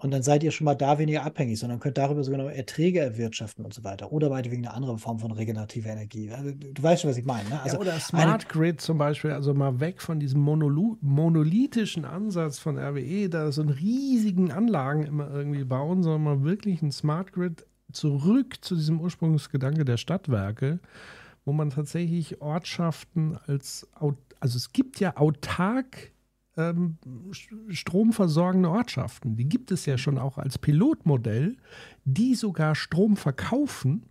[0.00, 3.00] Und dann seid ihr schon mal da weniger abhängig, sondern könnt darüber sogar noch Erträge
[3.00, 4.10] erwirtschaften und so weiter.
[4.12, 6.30] Oder wegen einer anderen Form von regenerativer Energie.
[6.30, 7.48] Also, du weißt schon, was ich meine.
[7.50, 7.60] Ne?
[7.60, 12.58] Also ja, oder Smart Grid zum Beispiel, also mal weg von diesem Monolu monolithischen Ansatz
[12.58, 17.32] von RWE, da so einen riesigen Anlagen immer irgendwie bauen, sondern mal wirklich ein Smart
[17.32, 20.80] Grid zurück zu diesem Ursprungsgedanke der Stadtwerke,
[21.44, 26.12] wo man tatsächlich Ortschaften als, also es gibt ja autark
[26.56, 26.98] ähm,
[27.68, 29.36] stromversorgende Ortschaften.
[29.36, 31.56] Die gibt es ja schon auch als Pilotmodell,
[32.04, 34.06] die sogar Strom verkaufen,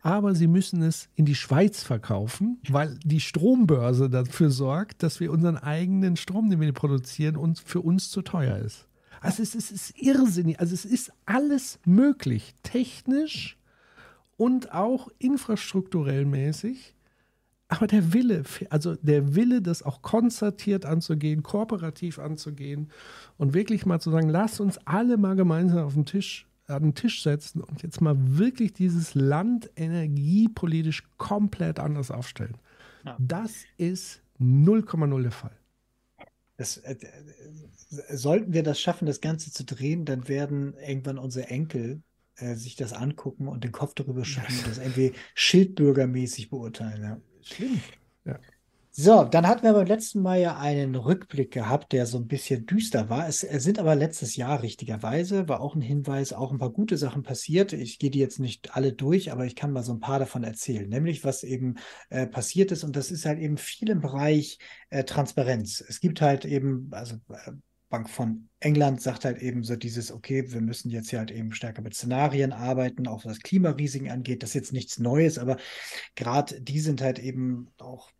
[0.00, 5.32] aber sie müssen es in die Schweiz verkaufen, weil die Strombörse dafür sorgt, dass wir
[5.32, 8.86] unseren eigenen Strom, den wir produzieren, uns für uns zu teuer ist.
[9.20, 10.60] Also es ist, es ist irrsinnig.
[10.60, 13.56] Also es ist alles möglich, technisch
[14.36, 16.94] und auch infrastrukturell mäßig.
[17.74, 22.90] Aber der Wille, also der Wille, das auch konzertiert anzugehen, kooperativ anzugehen
[23.36, 26.94] und wirklich mal zu sagen, lass uns alle mal gemeinsam auf den Tisch an den
[26.94, 32.56] Tisch setzen und jetzt mal wirklich dieses Land energiepolitisch komplett anders aufstellen.
[33.04, 33.16] Ja.
[33.20, 35.56] Das ist 0,0 der Fall.
[36.56, 41.48] Das, äh, äh, sollten wir das schaffen, das Ganze zu drehen, dann werden irgendwann unsere
[41.48, 42.02] Enkel
[42.36, 47.02] äh, sich das angucken und den Kopf darüber schütteln und das irgendwie schildbürgermäßig beurteilen.
[47.02, 47.20] Ja.
[47.44, 47.80] Schlimm.
[48.24, 48.38] Ja.
[48.96, 52.64] So, dann hatten wir beim letzten Mal ja einen Rückblick gehabt, der so ein bisschen
[52.64, 53.26] düster war.
[53.26, 56.96] Es, es, sind aber letztes Jahr richtigerweise, war auch ein Hinweis, auch ein paar gute
[56.96, 57.72] Sachen passiert.
[57.72, 60.44] Ich gehe die jetzt nicht alle durch, aber ich kann mal so ein paar davon
[60.44, 60.88] erzählen.
[60.88, 61.74] Nämlich, was eben
[62.08, 62.84] äh, passiert ist.
[62.84, 65.84] Und das ist halt eben viel im Bereich äh, Transparenz.
[65.86, 67.50] Es gibt halt eben, also äh,
[67.94, 71.52] Bank von England sagt halt eben so dieses, okay, wir müssen jetzt hier halt eben
[71.52, 74.42] stärker mit Szenarien arbeiten, auch was Klimarisiken angeht.
[74.42, 75.58] Das ist jetzt nichts Neues, aber
[76.16, 78.10] gerade die sind halt eben auch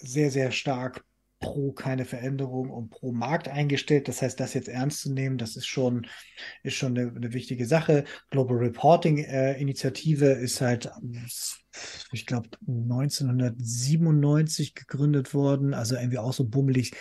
[0.00, 1.04] sehr, sehr stark
[1.40, 4.06] pro keine Veränderung und pro Markt eingestellt.
[4.06, 6.06] Das heißt, das jetzt ernst zu nehmen, das ist schon,
[6.62, 8.04] ist schon eine, eine wichtige Sache.
[8.30, 10.88] Global Reporting äh, Initiative ist halt,
[12.12, 16.92] ich glaube, 1997 gegründet worden, also irgendwie auch so bummelig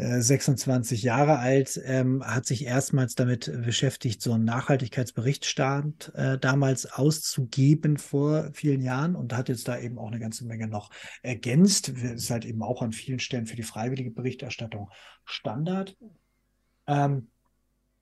[0.00, 7.98] 26 Jahre alt, ähm, hat sich erstmals damit beschäftigt, so einen Nachhaltigkeitsberichtstand äh, damals auszugeben
[7.98, 10.90] vor vielen Jahren und hat jetzt da eben auch eine ganze Menge noch
[11.22, 11.88] ergänzt.
[11.88, 14.90] Ist halt eben auch an vielen Stellen für die freiwillige Berichterstattung
[15.24, 15.96] Standard.
[16.86, 17.28] Ähm,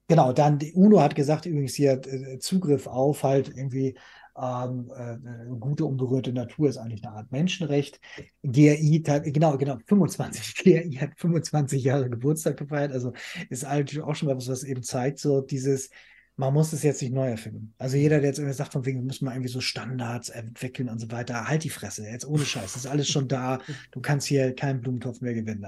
[0.07, 3.99] genau, dann die UNO hat gesagt, übrigens hier äh, Zugriff auf halt irgendwie
[4.41, 8.01] ähm, äh, gute unberührte Natur ist eigentlich eine Art Menschenrecht.
[8.43, 9.03] GRI,
[9.33, 13.13] genau, genau, 25, GRI hat 25 Jahre Geburtstag gefeiert, also
[13.51, 15.91] ist eigentlich auch schon mal was, was eben zeigt, so dieses,
[16.39, 17.75] man muss es jetzt nicht neu erfinden.
[17.79, 21.01] Also jeder, der jetzt irgendwie sagt, von wegen, muss man irgendwie so Standards entwickeln und
[21.01, 23.59] so weiter, halt die Fresse, jetzt ohne Scheiß, das ist alles schon da,
[23.91, 25.67] du kannst hier keinen Blumentopf mehr gewinnen.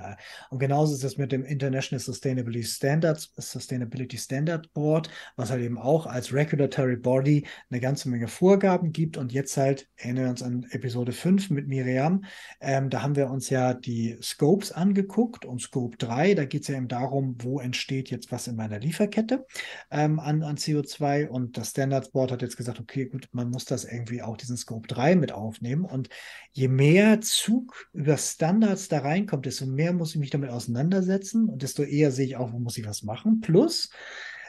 [0.49, 5.77] Und genauso ist es mit dem International Sustainability Standards, Sustainability Standard Board, was halt eben
[5.77, 10.43] auch als Regulatory Body eine ganze Menge Vorgaben gibt und jetzt halt, erinnern wir uns
[10.45, 12.23] an Episode 5 mit Miriam,
[12.61, 16.69] ähm, da haben wir uns ja die Scopes angeguckt und Scope 3, da geht es
[16.69, 19.45] ja eben darum, wo entsteht jetzt was in meiner Lieferkette
[19.91, 23.65] ähm, an, an CO2 und das Standards Board hat jetzt gesagt, okay, gut, man muss
[23.65, 26.09] das irgendwie auch diesen Scope 3 mit aufnehmen und
[26.53, 31.63] je mehr Zug über Standards da reinkommt, desto mehr muss ich mich damit auseinandersetzen und
[31.63, 33.41] desto eher sehe ich auch, wo muss ich was machen.
[33.41, 33.91] Plus,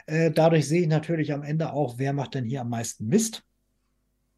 [0.06, 3.44] äh, dadurch sehe ich natürlich am Ende auch, wer macht denn hier am meisten Mist.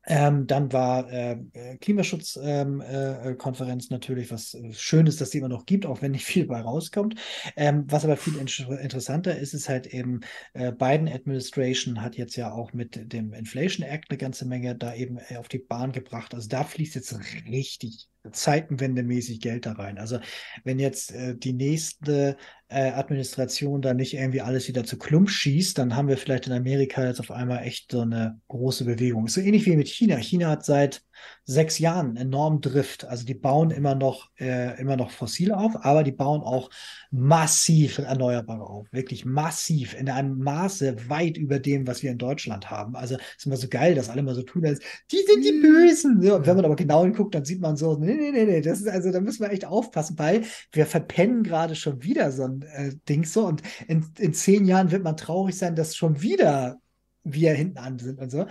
[0.06, 5.38] Ähm, dann war äh, äh Klimaschutzkonferenz ähm, äh, natürlich, was äh, schön ist, dass die
[5.38, 7.16] immer noch gibt, auch wenn nicht viel bei rauskommt.
[7.56, 8.46] Ähm, was aber viel in
[8.78, 10.20] interessanter ist, ist halt eben,
[10.52, 14.94] äh, Biden Administration hat jetzt ja auch mit dem Inflation Act eine ganze Menge da
[14.94, 16.34] eben äh, auf die Bahn gebracht.
[16.34, 17.16] Also da fließt jetzt
[17.46, 19.98] richtig zeitenwendemäßig Geld da rein.
[19.98, 20.18] Also
[20.64, 22.36] wenn jetzt äh, die nächste
[22.68, 26.52] äh, Administration da nicht irgendwie alles wieder zu Klump schießt, dann haben wir vielleicht in
[26.52, 29.28] Amerika jetzt auf einmal echt so eine große Bewegung.
[29.28, 30.16] so ähnlich wie mit China.
[30.16, 31.02] China hat seit
[31.44, 33.04] sechs Jahren enorm Drift.
[33.04, 36.70] Also die bauen immer noch, äh, immer noch fossil auf, aber die bauen auch
[37.10, 38.86] massiv Erneuerbare auf.
[38.92, 39.94] Wirklich massiv.
[39.94, 42.96] In einem Maße weit über dem, was wir in Deutschland haben.
[42.96, 45.52] Also es ist immer so geil, dass alle mal so tun, als die sind die
[45.52, 45.62] mhm.
[45.62, 46.22] Bösen.
[46.22, 48.80] Ja, wenn man aber genau hinguckt, dann sieht man so, nee, nee, nee, nee, das
[48.80, 52.62] ist also, da müssen wir echt aufpassen, weil wir verpennen gerade schon wieder so ein
[52.62, 56.80] äh, Ding so und in, in zehn Jahren wird man traurig sein, dass schon wieder
[57.24, 58.38] wir hinten an sind und so.
[58.38, 58.46] Ja,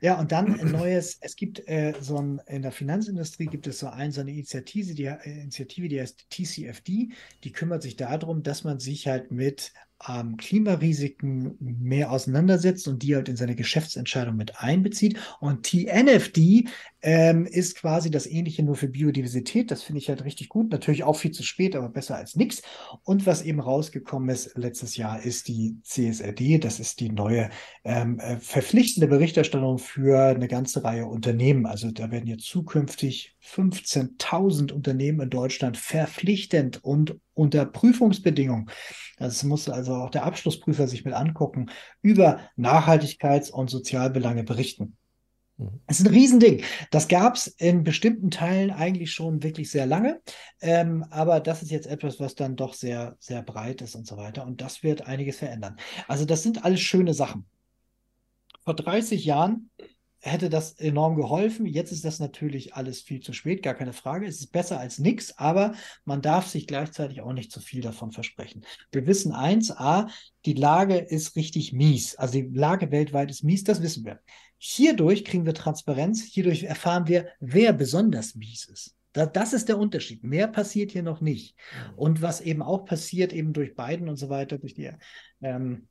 [0.00, 3.80] ja und dann ein neues, es gibt äh, so ein, in der Finanzindustrie gibt es
[3.80, 7.10] so, ein, so eine Initiative, die, äh, Initiative, die heißt TCFD,
[7.44, 9.72] die kümmert sich darum, dass man sich halt mit
[10.08, 15.18] ähm, Klimarisiken mehr auseinandersetzt und die halt in seine Geschäftsentscheidung mit einbezieht.
[15.40, 16.66] Und TNFD
[17.02, 19.70] ähm, ist quasi das Ähnliche nur für Biodiversität.
[19.70, 20.70] Das finde ich halt richtig gut.
[20.70, 22.62] Natürlich auch viel zu spät, aber besser als nichts.
[23.02, 26.58] Und was eben rausgekommen ist letztes Jahr, ist die CSRD.
[26.58, 27.50] Das ist die neue
[27.84, 31.66] ähm, äh, verpflichtende Berichterstattung für eine ganze Reihe Unternehmen.
[31.66, 38.70] Also da werden jetzt zukünftig 15.000 Unternehmen in Deutschland verpflichtend und unter Prüfungsbedingungen.
[39.18, 41.70] Das muss also auch der Abschlussprüfer sich mit angucken,
[42.02, 44.96] über Nachhaltigkeits- und Sozialbelange berichten.
[45.58, 45.80] Mhm.
[45.86, 46.62] Es ist ein Riesending.
[46.90, 50.20] Das gab es in bestimmten Teilen eigentlich schon wirklich sehr lange.
[50.60, 54.16] Ähm, aber das ist jetzt etwas, was dann doch sehr, sehr breit ist und so
[54.16, 54.46] weiter.
[54.46, 55.76] Und das wird einiges verändern.
[56.08, 57.46] Also das sind alles schöne Sachen.
[58.64, 59.70] Vor 30 Jahren
[60.22, 61.66] hätte das enorm geholfen.
[61.66, 64.26] Jetzt ist das natürlich alles viel zu spät, gar keine Frage.
[64.26, 68.12] Es ist besser als nichts, aber man darf sich gleichzeitig auch nicht zu viel davon
[68.12, 68.64] versprechen.
[68.92, 70.08] Wir wissen eins, a,
[70.46, 72.14] die Lage ist richtig mies.
[72.14, 74.20] Also die Lage weltweit ist mies, das wissen wir.
[74.58, 78.94] Hierdurch kriegen wir Transparenz, hierdurch erfahren wir, wer besonders mies ist.
[79.12, 80.22] das ist der Unterschied.
[80.22, 81.56] Mehr passiert hier noch nicht.
[81.96, 84.90] Und was eben auch passiert, eben durch Biden und so weiter, durch die
[85.42, 85.88] ähm,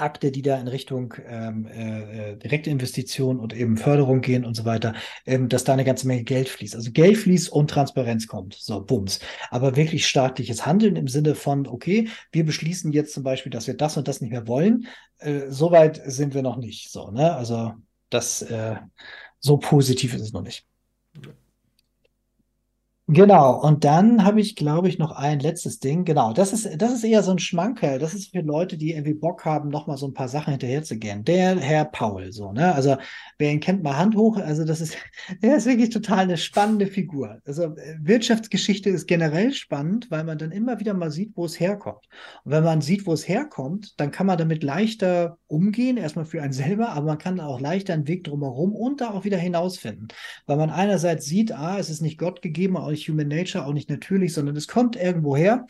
[0.00, 4.64] Akte, die da in Richtung ähm, äh, direkte Investitionen und eben Förderung gehen und so
[4.64, 4.94] weiter,
[5.26, 6.74] ähm, dass da eine ganze Menge Geld fließt.
[6.74, 8.54] Also Geld fließt und Transparenz kommt.
[8.54, 9.20] So, bums.
[9.50, 13.74] Aber wirklich staatliches Handeln im Sinne von, okay, wir beschließen jetzt zum Beispiel, dass wir
[13.74, 14.86] das und das nicht mehr wollen.
[15.18, 16.90] Äh, Soweit sind wir noch nicht.
[16.90, 17.34] So, ne?
[17.34, 17.74] Also
[18.10, 18.76] das äh,
[19.40, 20.67] so positiv ist es noch nicht.
[23.10, 26.04] Genau, und dann habe ich, glaube ich, noch ein letztes Ding.
[26.04, 27.98] Genau, das ist, das ist eher so ein Schmankerl.
[27.98, 30.98] Das ist für Leute, die irgendwie Bock haben, nochmal so ein paar Sachen hinterher zu
[30.98, 31.24] gehen.
[31.24, 32.74] Der Herr Paul, so, ne?
[32.74, 32.98] Also,
[33.38, 34.36] wer ihn kennt, mal Hand hoch.
[34.36, 34.94] Also, das ist,
[35.42, 37.40] der ist wirklich total eine spannende Figur.
[37.46, 42.06] Also, Wirtschaftsgeschichte ist generell spannend, weil man dann immer wieder mal sieht, wo es herkommt.
[42.44, 46.42] Und wenn man sieht, wo es herkommt, dann kann man damit leichter umgehen, erstmal für
[46.42, 50.08] einen selber, aber man kann auch leichter einen Weg drumherum und da auch wieder hinausfinden.
[50.44, 53.72] Weil man einerseits sieht, ah, es ist nicht Gott gegeben, auch nicht Human Nature, auch
[53.72, 55.66] nicht natürlich, sondern es kommt irgendwo her.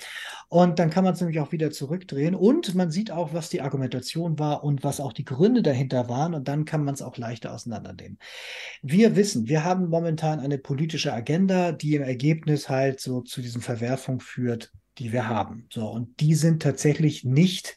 [0.48, 2.34] Und dann kann man es nämlich auch wieder zurückdrehen.
[2.34, 6.34] Und man sieht auch, was die Argumentation war und was auch die Gründe dahinter waren.
[6.34, 8.18] Und dann kann man es auch leichter auseinandernehmen.
[8.82, 13.60] Wir wissen, wir haben momentan eine politische Agenda, die im Ergebnis halt so zu diesen
[13.60, 15.66] Verwerfungen führt, die wir haben.
[15.72, 17.76] So, und die sind tatsächlich nicht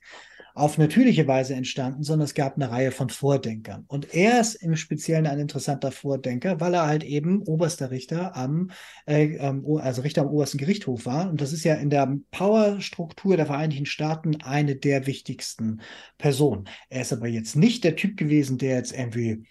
[0.53, 3.85] auf natürliche Weise entstanden, sondern es gab eine Reihe von Vordenkern.
[3.87, 8.71] Und er ist im Speziellen ein interessanter Vordenker, weil er halt eben oberster Richter am,
[9.05, 11.29] äh, also Richter am obersten Gerichtshof war.
[11.29, 15.81] Und das ist ja in der Powerstruktur der Vereinigten Staaten eine der wichtigsten
[16.17, 16.65] Personen.
[16.89, 19.45] Er ist aber jetzt nicht der Typ gewesen, der jetzt irgendwie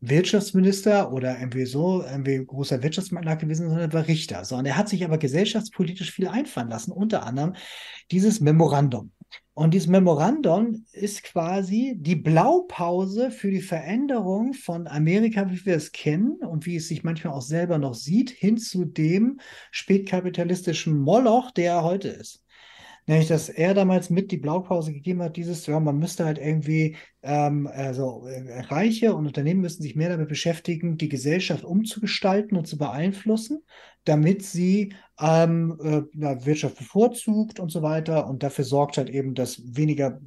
[0.00, 4.42] Wirtschaftsminister oder irgendwie so, irgendwie großer Wirtschaftsmagnat gewesen, sondern er war Richter.
[4.56, 7.54] Und er hat sich aber gesellschaftspolitisch viel einfallen lassen, unter anderem
[8.10, 9.12] dieses Memorandum.
[9.58, 15.92] Und dieses Memorandum ist quasi die Blaupause für die Veränderung von Amerika, wie wir es
[15.92, 21.52] kennen und wie es sich manchmal auch selber noch sieht, hin zu dem spätkapitalistischen Moloch,
[21.52, 22.44] der er heute ist.
[23.06, 26.96] Nämlich, dass er damals mit die Blaupause gegeben hat, dieses, ja, man müsste halt irgendwie,
[27.22, 32.66] ähm, also äh, Reiche und Unternehmen müssen sich mehr damit beschäftigen, die Gesellschaft umzugestalten und
[32.66, 33.62] zu beeinflussen,
[34.06, 38.26] damit sie ähm, äh, Wirtschaft bevorzugt und so weiter.
[38.26, 40.20] Und dafür sorgt halt eben, dass weniger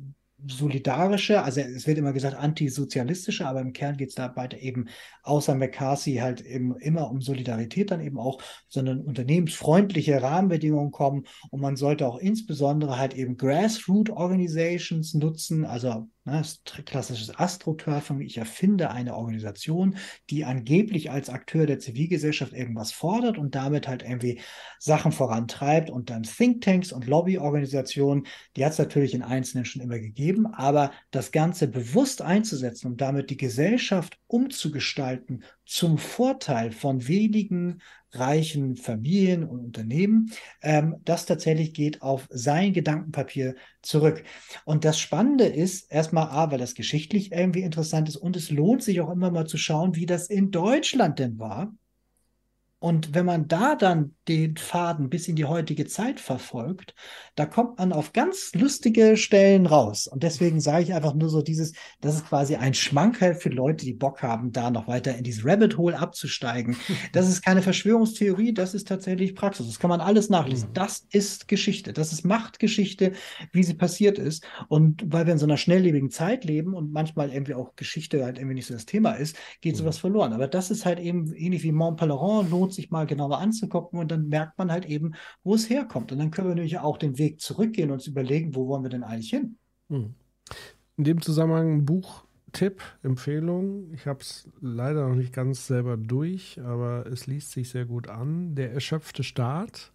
[0.48, 4.88] solidarische, also es wird immer gesagt antisozialistische, aber im Kern geht es dabei eben
[5.24, 11.26] außer McCarthy halt eben immer um Solidarität dann eben auch, sondern unternehmensfreundliche Rahmenbedingungen kommen.
[11.50, 16.44] Und man sollte auch insbesondere halt eben Grassroot Organizations nutzen, also Ne,
[16.86, 18.20] klassisches Astroturfing.
[18.20, 19.98] Ich erfinde eine Organisation,
[20.30, 24.42] die angeblich als Akteur der Zivilgesellschaft irgendwas fordert und damit halt irgendwie
[24.80, 25.90] Sachen vorantreibt.
[25.90, 30.92] Und dann Thinktanks und Lobbyorganisationen, die hat es natürlich in Einzelnen schon immer gegeben, aber
[31.10, 37.82] das Ganze bewusst einzusetzen und damit die Gesellschaft umzugestalten zum Vorteil von wenigen
[38.12, 40.32] reichen Familien und Unternehmen.
[40.62, 44.24] Ähm, das tatsächlich geht auf sein Gedankenpapier zurück.
[44.66, 48.84] Und das Spannende ist erstmal A, weil das geschichtlich irgendwie interessant ist und es lohnt
[48.84, 51.74] sich auch immer mal zu schauen, wie das in Deutschland denn war.
[52.80, 56.96] Und wenn man da dann den Faden bis in die heutige Zeit verfolgt,
[57.36, 60.08] da kommt man auf ganz lustige Stellen raus.
[60.08, 63.86] Und deswegen sage ich einfach nur so dieses, das ist quasi ein Schmankerl für Leute,
[63.86, 66.78] die Bock haben, da noch weiter in dieses Rabbit Hole abzusteigen.
[67.12, 69.68] Das ist keine Verschwörungstheorie, das ist tatsächlich Praxis.
[69.68, 70.70] Das kann man alles nachlesen.
[70.70, 70.74] Mhm.
[70.74, 71.92] Das ist Geschichte.
[71.92, 73.14] Das ist Machtgeschichte,
[73.52, 74.46] wie sie passiert ist.
[74.68, 78.38] Und weil wir in so einer schnelllebigen Zeit leben und manchmal irgendwie auch Geschichte halt
[78.38, 80.02] irgendwie nicht so das Thema ist, geht sowas mhm.
[80.02, 80.34] verloren.
[80.34, 84.12] Aber das ist halt eben ähnlich wie Mont Pelerin, lohnt sich mal genauer anzugucken und
[84.12, 86.12] dann merkt man halt eben, wo es herkommt.
[86.12, 88.90] Und dann können wir nämlich auch den Weg zurückgehen und uns überlegen, wo wollen wir
[88.90, 89.58] denn eigentlich hin?
[89.90, 90.14] Hm.
[90.98, 93.92] In dem Zusammenhang ein Buchtipp, Empfehlung.
[93.94, 98.08] Ich habe es leider noch nicht ganz selber durch, aber es liest sich sehr gut
[98.08, 98.54] an.
[98.54, 99.92] Der erschöpfte Staat.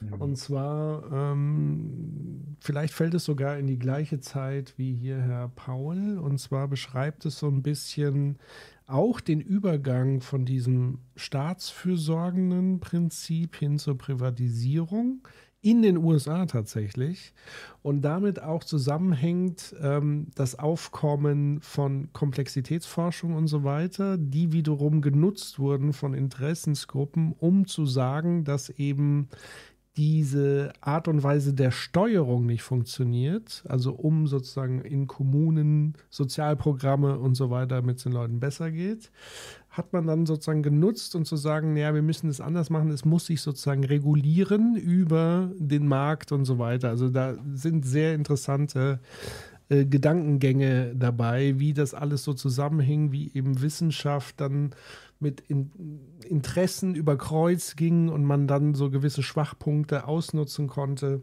[0.00, 0.12] Mhm.
[0.14, 6.18] Und zwar, ähm, vielleicht fällt es sogar in die gleiche Zeit wie hier Herr Paul.
[6.18, 8.38] Und zwar beschreibt es so ein bisschen
[8.86, 15.26] auch den Übergang von diesem staatsfürsorgenden Prinzip hin zur Privatisierung
[15.64, 17.32] in den USA tatsächlich
[17.80, 25.58] und damit auch zusammenhängt ähm, das Aufkommen von Komplexitätsforschung und so weiter, die wiederum genutzt
[25.58, 29.30] wurden von Interessensgruppen, um zu sagen, dass eben
[29.96, 37.36] diese Art und Weise der Steuerung nicht funktioniert, also um sozusagen in Kommunen Sozialprogramme und
[37.36, 39.12] so weiter, es den Leuten besser geht,
[39.70, 43.04] hat man dann sozusagen genutzt und zu sagen, naja, wir müssen es anders machen, es
[43.04, 46.88] muss sich sozusagen regulieren über den Markt und so weiter.
[46.88, 49.00] Also da sind sehr interessante
[49.68, 54.74] äh, Gedankengänge dabei, wie das alles so zusammenhing, wie eben Wissenschaft dann
[55.24, 55.72] mit in,
[56.28, 61.22] Interessen über Kreuz ging und man dann so gewisse Schwachpunkte ausnutzen konnte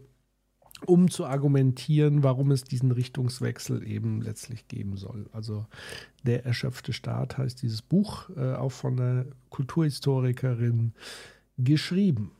[0.86, 5.28] um zu argumentieren, warum es diesen Richtungswechsel eben letztlich geben soll.
[5.32, 5.66] Also
[6.24, 10.94] der erschöpfte Staat heißt dieses Buch, äh, auch von der Kulturhistorikerin
[11.58, 12.32] geschrieben.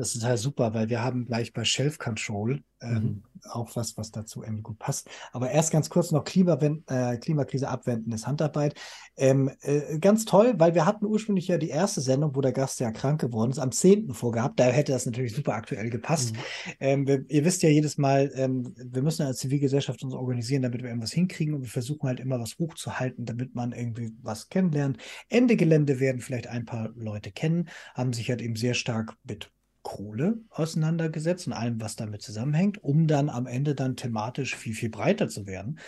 [0.00, 3.22] Das ist halt super, weil wir haben gleich bei Shelf Control ähm, mhm.
[3.50, 5.10] auch was, was dazu irgendwie gut passt.
[5.32, 8.80] Aber erst ganz kurz noch Klimawend äh, Klimakrise abwenden ist Handarbeit.
[9.18, 12.80] Ähm, äh, ganz toll, weil wir hatten ursprünglich ja die erste Sendung, wo der Gast
[12.80, 14.14] ja krank geworden ist, am 10.
[14.14, 14.58] vorgehabt.
[14.58, 16.32] Da hätte das natürlich super aktuell gepasst.
[16.32, 16.38] Mhm.
[16.80, 20.80] Ähm, wir, ihr wisst ja jedes Mal, ähm, wir müssen als Zivilgesellschaft uns organisieren, damit
[20.80, 24.96] wir irgendwas hinkriegen und wir versuchen halt immer was hochzuhalten, damit man irgendwie was kennenlernt.
[25.28, 29.52] Ende Gelände werden vielleicht ein paar Leute kennen, haben sich halt eben sehr stark mit
[29.82, 34.90] Kohle auseinandergesetzt und allem, was damit zusammenhängt, um dann am Ende dann thematisch viel, viel
[34.90, 35.78] breiter zu werden.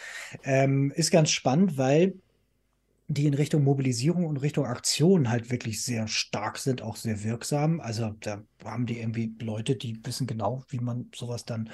[0.44, 2.14] Ähm, ist ganz spannend, weil
[3.08, 7.80] die in Richtung Mobilisierung und Richtung Aktion halt wirklich sehr stark sind, auch sehr wirksam.
[7.80, 11.70] Also da haben die irgendwie Leute, die wissen genau, wie man sowas dann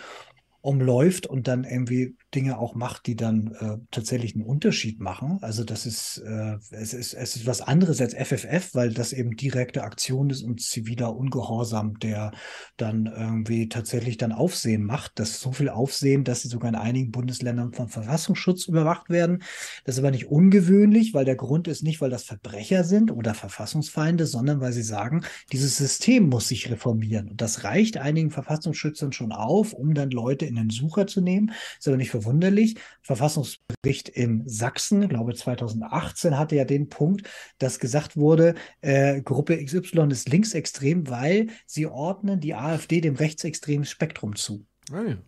[0.61, 5.39] umläuft und dann irgendwie Dinge auch macht, die dann äh, tatsächlich einen Unterschied machen.
[5.41, 9.35] Also das ist, äh, es ist, es ist was anderes als FFF, weil das eben
[9.37, 12.33] direkte Aktion ist und ziviler Ungehorsam, der
[12.77, 15.13] dann irgendwie tatsächlich dann Aufsehen macht.
[15.19, 19.43] Das ist so viel Aufsehen, dass sie sogar in einigen Bundesländern von Verfassungsschutz überwacht werden.
[19.85, 23.33] Das ist aber nicht ungewöhnlich, weil der Grund ist nicht, weil das Verbrecher sind oder
[23.33, 27.31] Verfassungsfeinde, sondern weil sie sagen, dieses System muss sich reformieren.
[27.31, 31.53] Und das reicht einigen Verfassungsschützern schon auf, um dann Leute in den Sucher zu nehmen.
[31.79, 32.77] Ist aber nicht verwunderlich.
[33.03, 40.09] Verfassungsbericht in Sachsen, glaube 2018, hatte ja den Punkt, dass gesagt wurde, äh, Gruppe XY
[40.11, 44.67] ist linksextrem, weil sie ordnen die AfD dem rechtsextremen Spektrum zu.
[44.91, 45.19] Ja.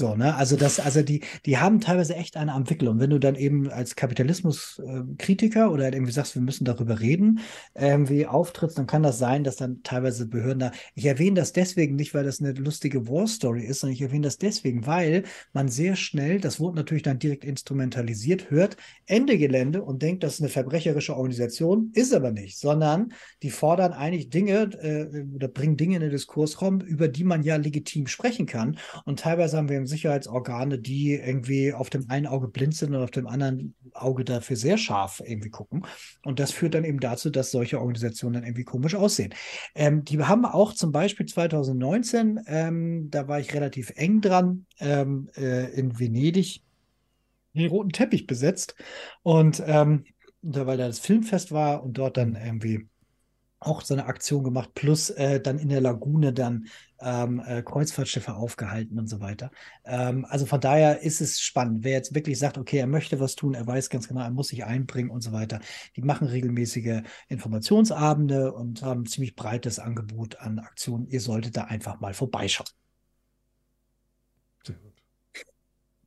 [0.00, 0.34] So, ne?
[0.34, 2.54] Also das, also die, die haben teilweise echt eine.
[2.54, 2.70] Und
[3.00, 7.40] wenn du dann eben als Kapitalismuskritiker oder halt irgendwie sagst, wir müssen darüber reden,
[7.74, 10.72] irgendwie auftrittst, dann kann das sein, dass dann teilweise Behörden da.
[10.94, 14.22] Ich erwähne das deswegen nicht, weil das eine lustige War Story ist, sondern ich erwähne
[14.22, 19.82] das deswegen, weil man sehr schnell, das wurde natürlich dann direkt instrumentalisiert, hört Ende Gelände
[19.82, 23.12] und denkt, das ist eine verbrecherische Organisation, ist aber nicht, sondern
[23.42, 27.56] die fordern eigentlich Dinge äh, oder bringen Dinge in den Diskursraum, über die man ja
[27.56, 28.78] legitim sprechen kann.
[29.04, 33.10] Und teilweise haben wir Sicherheitsorgane, die irgendwie auf dem einen Auge blind sind und auf
[33.10, 35.84] dem anderen Auge dafür sehr scharf irgendwie gucken.
[36.24, 39.34] Und das führt dann eben dazu, dass solche Organisationen dann irgendwie komisch aussehen.
[39.74, 45.28] Ähm, die haben auch zum Beispiel 2019, ähm, da war ich relativ eng dran, ähm,
[45.36, 46.62] äh, in Venedig
[47.54, 48.74] den roten Teppich besetzt.
[49.22, 50.04] Und ähm,
[50.42, 52.88] weil da das Filmfest war und dort dann irgendwie
[53.60, 56.66] auch so eine Aktion gemacht, plus äh, dann in der Lagune dann
[57.00, 59.50] ähm, äh, Kreuzfahrtschiffe aufgehalten und so weiter.
[59.84, 61.84] Ähm, also von daher ist es spannend.
[61.84, 64.48] Wer jetzt wirklich sagt, okay, er möchte was tun, er weiß ganz genau, er muss
[64.48, 65.60] sich einbringen und so weiter.
[65.96, 71.06] Die machen regelmäßige Informationsabende und haben ein ziemlich breites Angebot an Aktionen.
[71.08, 72.68] Ihr solltet da einfach mal vorbeischauen.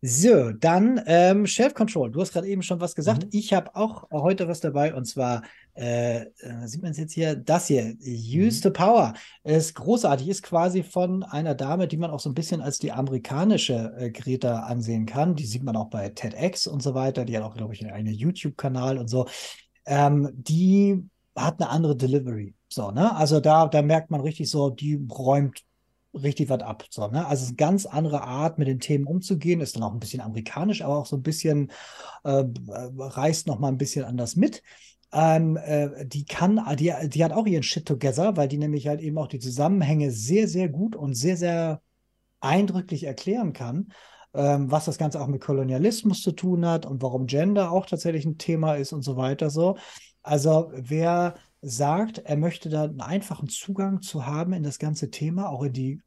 [0.05, 2.11] So, dann ähm, Shelf Control.
[2.11, 3.23] Du hast gerade eben schon was gesagt.
[3.23, 3.29] Mhm.
[3.31, 5.43] Ich habe auch heute was dabei und zwar
[5.75, 8.61] äh, äh sieht man es jetzt hier, das hier, Use mhm.
[8.63, 12.61] the Power, ist großartig, ist quasi von einer Dame, die man auch so ein bisschen
[12.61, 15.35] als die amerikanische äh, Greta ansehen kann.
[15.35, 17.25] Die sieht man auch bei TEDx und so weiter.
[17.25, 19.27] Die hat auch, glaube ich, einen YouTube-Kanal und so.
[19.85, 21.03] Ähm, die
[21.35, 22.55] hat eine andere Delivery.
[22.69, 23.15] So, ne?
[23.15, 25.63] Also da, da merkt man richtig so, die räumt
[26.13, 26.85] richtig was ab.
[26.89, 27.25] So, ne?
[27.25, 29.99] Also es ist eine ganz andere Art, mit den Themen umzugehen, ist dann auch ein
[29.99, 31.71] bisschen amerikanisch, aber auch so ein bisschen,
[32.23, 32.43] äh,
[32.97, 34.61] reißt noch mal ein bisschen anders mit.
[35.13, 38.99] Ähm, äh, die kann, die, die hat auch ihren Shit together, weil die nämlich halt
[38.99, 41.81] eben auch die Zusammenhänge sehr, sehr gut und sehr, sehr
[42.39, 43.93] eindrücklich erklären kann,
[44.33, 48.25] ähm, was das Ganze auch mit Kolonialismus zu tun hat und warum Gender auch tatsächlich
[48.25, 49.77] ein Thema ist und so weiter so.
[50.23, 55.49] Also wer sagt, er möchte da einen einfachen Zugang zu haben in das ganze Thema,
[55.49, 56.01] auch in die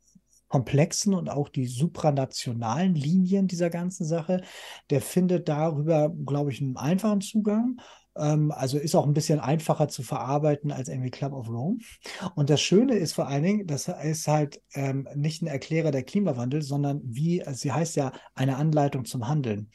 [0.49, 4.43] komplexen und auch die supranationalen Linien dieser ganzen Sache,
[4.91, 7.81] der findet darüber, glaube ich, einen einfachen Zugang.
[8.19, 11.79] Ähm, also ist auch ein bisschen einfacher zu verarbeiten als irgendwie Club of Rome.
[12.35, 16.03] Und das Schöne ist vor allen Dingen, das ist halt ähm, nicht ein Erklärer der
[16.03, 19.71] Klimawandel, sondern wie, sie heißt ja eine Anleitung zum Handeln.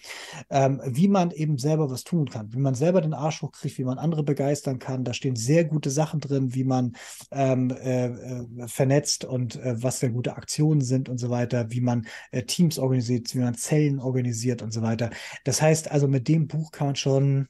[0.49, 3.83] Ähm, wie man eben selber was tun kann, wie man selber den Arsch hochkriegt, wie
[3.83, 5.03] man andere begeistern kann.
[5.03, 6.93] Da stehen sehr gute Sachen drin, wie man
[7.31, 11.81] ähm, äh, äh, vernetzt und äh, was für gute Aktionen sind und so weiter, wie
[11.81, 15.09] man äh, Teams organisiert, wie man Zellen organisiert und so weiter.
[15.43, 17.47] Das heißt also, mit dem Buch kann man schon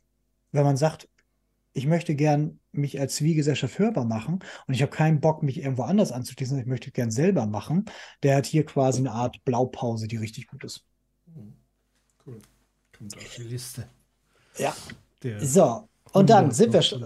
[0.51, 1.07] wenn man sagt,
[1.73, 5.83] ich möchte gern mich als Zivilgesellschaft hörbar machen und ich habe keinen Bock, mich irgendwo
[5.83, 7.85] anders anzuschließen, ich möchte gern selber machen,
[8.23, 10.85] der hat hier quasi eine Art Blaupause, die richtig gut ist.
[12.25, 12.39] Cool.
[12.97, 13.89] Kommt auf die Liste.
[14.57, 14.75] Ja.
[15.23, 15.87] Der so.
[16.13, 17.01] Und dann sind wir schon.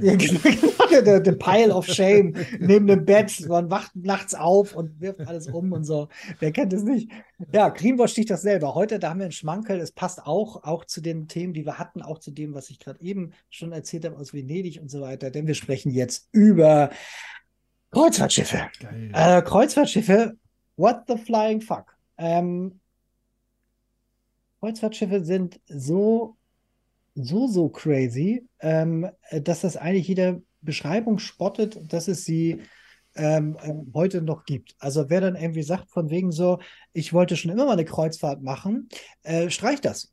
[0.00, 3.46] Ja, genau, der, der Pile of Shame neben dem Bett.
[3.48, 6.08] Man wacht nachts auf und wirft alles um und so.
[6.40, 7.10] Wer kennt es nicht?
[7.52, 8.74] Ja, Greenwash sticht das selber.
[8.74, 9.78] Heute, da haben wir einen Schmankel.
[9.78, 12.80] Es passt auch, auch zu den Themen, die wir hatten, auch zu dem, was ich
[12.80, 15.30] gerade eben schon erzählt habe aus Venedig und so weiter.
[15.30, 16.90] Denn wir sprechen jetzt über
[17.92, 18.60] Kreuzfahrtschiffe.
[19.12, 20.36] Äh, Kreuzfahrtschiffe,
[20.76, 21.96] what the flying fuck?
[22.18, 22.80] Ähm,
[24.60, 26.36] Kreuzfahrtschiffe sind so
[27.14, 32.62] so, so crazy, ähm, dass das eigentlich jeder Beschreibung spottet, dass es sie
[33.14, 34.74] ähm, ähm, heute noch gibt.
[34.78, 36.60] Also wer dann irgendwie sagt, von wegen so,
[36.92, 38.88] ich wollte schon immer mal eine Kreuzfahrt machen,
[39.22, 40.12] äh, streich das.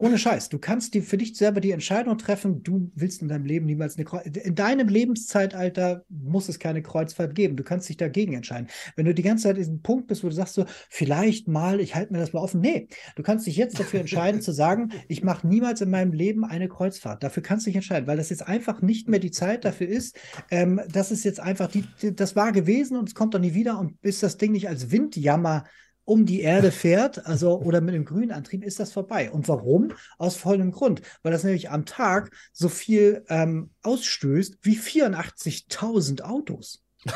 [0.00, 0.48] Ohne Scheiß.
[0.48, 3.96] Du kannst die, für dich selber die Entscheidung treffen, du willst in deinem Leben niemals
[3.96, 4.36] eine Kreuzfahrt.
[4.36, 7.56] In deinem Lebenszeitalter muss es keine Kreuzfahrt geben.
[7.56, 8.68] Du kannst dich dagegen entscheiden.
[8.94, 11.80] Wenn du die ganze Zeit in diesem Punkt bist, wo du sagst so, vielleicht mal,
[11.80, 12.60] ich halte mir das mal offen.
[12.60, 12.86] Nee,
[13.16, 16.68] du kannst dich jetzt dafür entscheiden zu sagen, ich mache niemals in meinem Leben eine
[16.68, 17.24] Kreuzfahrt.
[17.24, 20.16] Dafür kannst du dich entscheiden, weil das jetzt einfach nicht mehr die Zeit dafür ist.
[20.52, 23.54] Ähm, das ist jetzt einfach, die, die, das war gewesen und es kommt doch nie
[23.54, 25.64] wieder und bis das Ding nicht als Windjammer
[26.08, 29.30] um die Erde fährt, also oder mit einem grünen Antrieb, ist das vorbei.
[29.30, 29.92] Und warum?
[30.16, 36.82] Aus vollem Grund, weil das nämlich am Tag so viel ähm, ausstößt wie 84.000 Autos.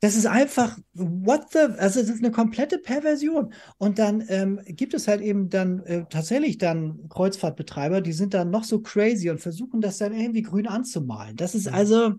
[0.00, 3.52] Das ist einfach, what the, also es ist eine komplette Perversion.
[3.78, 8.50] Und dann ähm, gibt es halt eben dann äh, tatsächlich dann Kreuzfahrtbetreiber, die sind dann
[8.50, 11.34] noch so crazy und versuchen das dann irgendwie grün anzumalen.
[11.34, 12.14] Das ist also,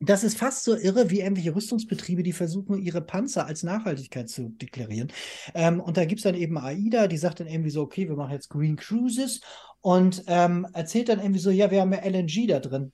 [0.00, 4.48] das ist fast so irre wie irgendwelche Rüstungsbetriebe, die versuchen, ihre Panzer als Nachhaltigkeit zu
[4.48, 5.12] deklarieren.
[5.54, 8.16] Ähm, und da gibt es dann eben AIDA, die sagt dann irgendwie so, okay, wir
[8.16, 9.42] machen jetzt Green Cruises
[9.82, 12.92] und ähm, erzählt dann irgendwie so, ja, wir haben ja LNG da drin.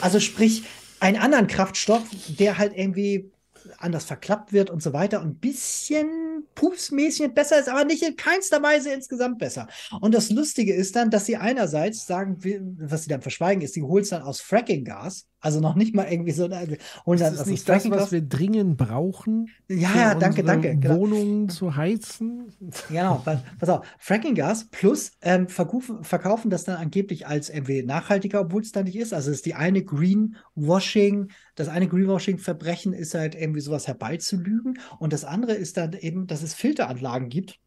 [0.00, 0.64] Also sprich,
[1.00, 3.30] einen anderen Kraftstoff, der halt irgendwie
[3.78, 8.16] anders verklappt wird und so weiter und ein bisschen pupsmäßig besser ist, aber nicht in
[8.16, 9.68] keinster Weise insgesamt besser.
[10.00, 12.38] Und das Lustige ist dann, dass sie einerseits sagen,
[12.78, 16.06] was sie dann verschweigen, ist, sie holen es dann aus Fracking-Gas, also noch nicht mal
[16.08, 16.44] irgendwie so.
[16.44, 19.50] Holen das ist das nicht das, was wir dringend brauchen?
[19.68, 20.76] Ja, ja, danke, danke.
[20.76, 20.96] Genau.
[20.96, 22.52] Wohnungen zu heizen?
[22.88, 23.84] Genau, pass auf.
[23.98, 28.94] Fracking-Gas plus ähm, verkaufen, verkaufen das dann angeblich als irgendwie nachhaltiger, obwohl es da nicht
[28.94, 29.12] ist.
[29.12, 35.12] Also es ist die eine Greenwashing, das eine Greenwashing-Verbrechen ist halt irgendwie sowas herbeizulügen und
[35.12, 37.58] das andere ist dann eben, dass es Filteranlagen gibt,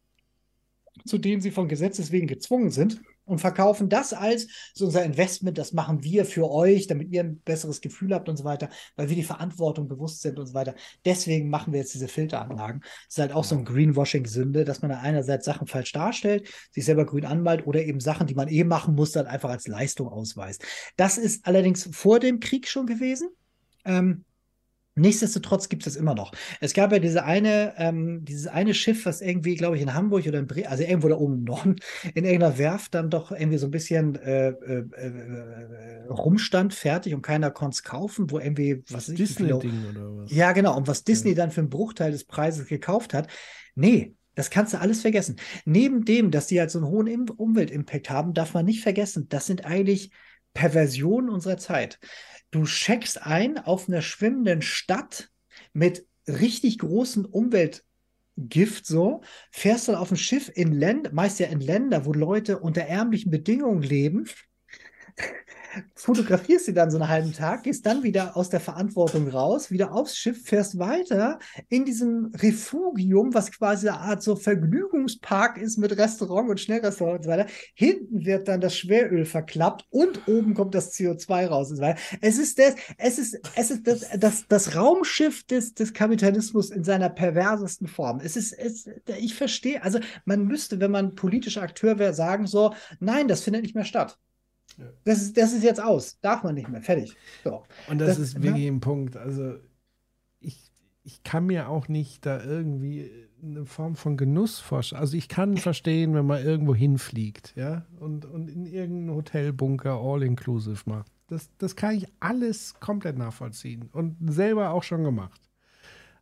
[1.04, 5.58] zu denen sie von Gesetzes wegen gezwungen sind und verkaufen das als so unser Investment,
[5.58, 9.08] das machen wir für euch, damit ihr ein besseres Gefühl habt und so weiter, weil
[9.08, 10.74] wir die Verantwortung bewusst sind und so weiter.
[11.04, 12.80] Deswegen machen wir jetzt diese Filteranlagen.
[12.80, 16.84] Das ist halt auch so ein Greenwashing-Sünde, dass man da einerseits Sachen falsch darstellt, sich
[16.84, 20.08] selber grün anmalt oder eben Sachen, die man eh machen muss, dann einfach als Leistung
[20.08, 20.64] ausweist.
[20.96, 23.28] Das ist allerdings vor dem Krieg schon gewesen.
[23.84, 24.25] Ähm,
[24.98, 26.32] Nichtsdestotrotz gibt es immer noch.
[26.60, 30.26] Es gab ja diese eine, ähm, dieses eine Schiff, was irgendwie, glaube ich, in Hamburg
[30.26, 31.76] oder in Bre also irgendwo da oben im Norden,
[32.14, 37.20] in irgendeiner Werft dann doch irgendwie so ein bisschen äh, äh, äh, rumstand, fertig und
[37.20, 40.32] keiner konnte es kaufen, wo irgendwie, was ist Disney-Ding oder was?
[40.32, 40.74] Ja, genau.
[40.74, 41.36] Und was Disney ja.
[41.36, 43.28] dann für einen Bruchteil des Preises gekauft hat.
[43.74, 45.36] Nee, das kannst du alles vergessen.
[45.66, 49.44] Neben dem, dass die halt so einen hohen Umweltimpact haben, darf man nicht vergessen, das
[49.46, 50.10] sind eigentlich
[50.54, 51.98] Perversionen unserer Zeit.
[52.50, 55.30] Du checkst ein auf einer schwimmenden Stadt
[55.72, 61.60] mit richtig großen Umweltgift so, fährst dann auf ein Schiff in Länder, meist ja in
[61.60, 64.26] Länder, wo Leute unter ärmlichen Bedingungen leben
[65.94, 69.92] fotografierst sie dann so einen halben Tag, gehst dann wieder aus der Verantwortung raus, wieder
[69.92, 71.38] aufs Schiff, fährst weiter
[71.68, 77.24] in diesem Refugium, was quasi eine Art so Vergnügungspark ist mit Restaurant und Schnellrestaurant und
[77.24, 77.46] so weiter.
[77.74, 81.98] Hinten wird dann das Schweröl verklappt und oben kommt das CO2 raus und so weiter.
[82.20, 86.84] Es ist das, es ist, es ist das, das, das Raumschiff des, des Kapitalismus in
[86.84, 88.20] seiner perversesten Form.
[88.20, 88.88] Es ist, es,
[89.18, 93.62] ich verstehe, also man müsste, wenn man politischer Akteur wäre, sagen so, nein, das findet
[93.62, 94.18] nicht mehr statt.
[95.04, 96.18] Das, ist, das ist jetzt aus.
[96.20, 96.82] Darf man nicht mehr.
[96.82, 97.16] Fertig.
[97.44, 97.62] So.
[97.88, 98.72] Und das, das ist wirklich ja.
[98.72, 99.16] ein Punkt.
[99.16, 99.56] Also,
[100.40, 100.70] ich,
[101.02, 103.10] ich kann mir auch nicht da irgendwie
[103.42, 105.00] eine Form von Genuss vorstellen.
[105.00, 110.82] Also, ich kann verstehen, wenn man irgendwo hinfliegt, ja, und, und in irgendeinen Hotelbunker all-inclusive
[110.86, 111.10] macht.
[111.28, 115.40] Das, das kann ich alles komplett nachvollziehen und selber auch schon gemacht.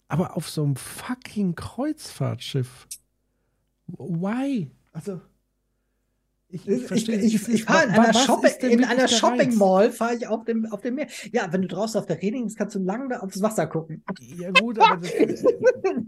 [0.08, 2.86] Aber auf so einem fucking Kreuzfahrtschiff,
[3.86, 4.70] why?
[4.92, 5.20] Also.
[6.54, 10.14] Ich, ich, verstehe, ich, ich, ich fahre in einer, Shopping, in einer Shopping Mall fahre
[10.14, 11.08] ich auf dem, auf dem Meer.
[11.32, 14.04] Ja, wenn du draußen auf der Reling bist, kannst du lange aufs Wasser gucken.
[14.38, 15.12] Ja gut, aber das,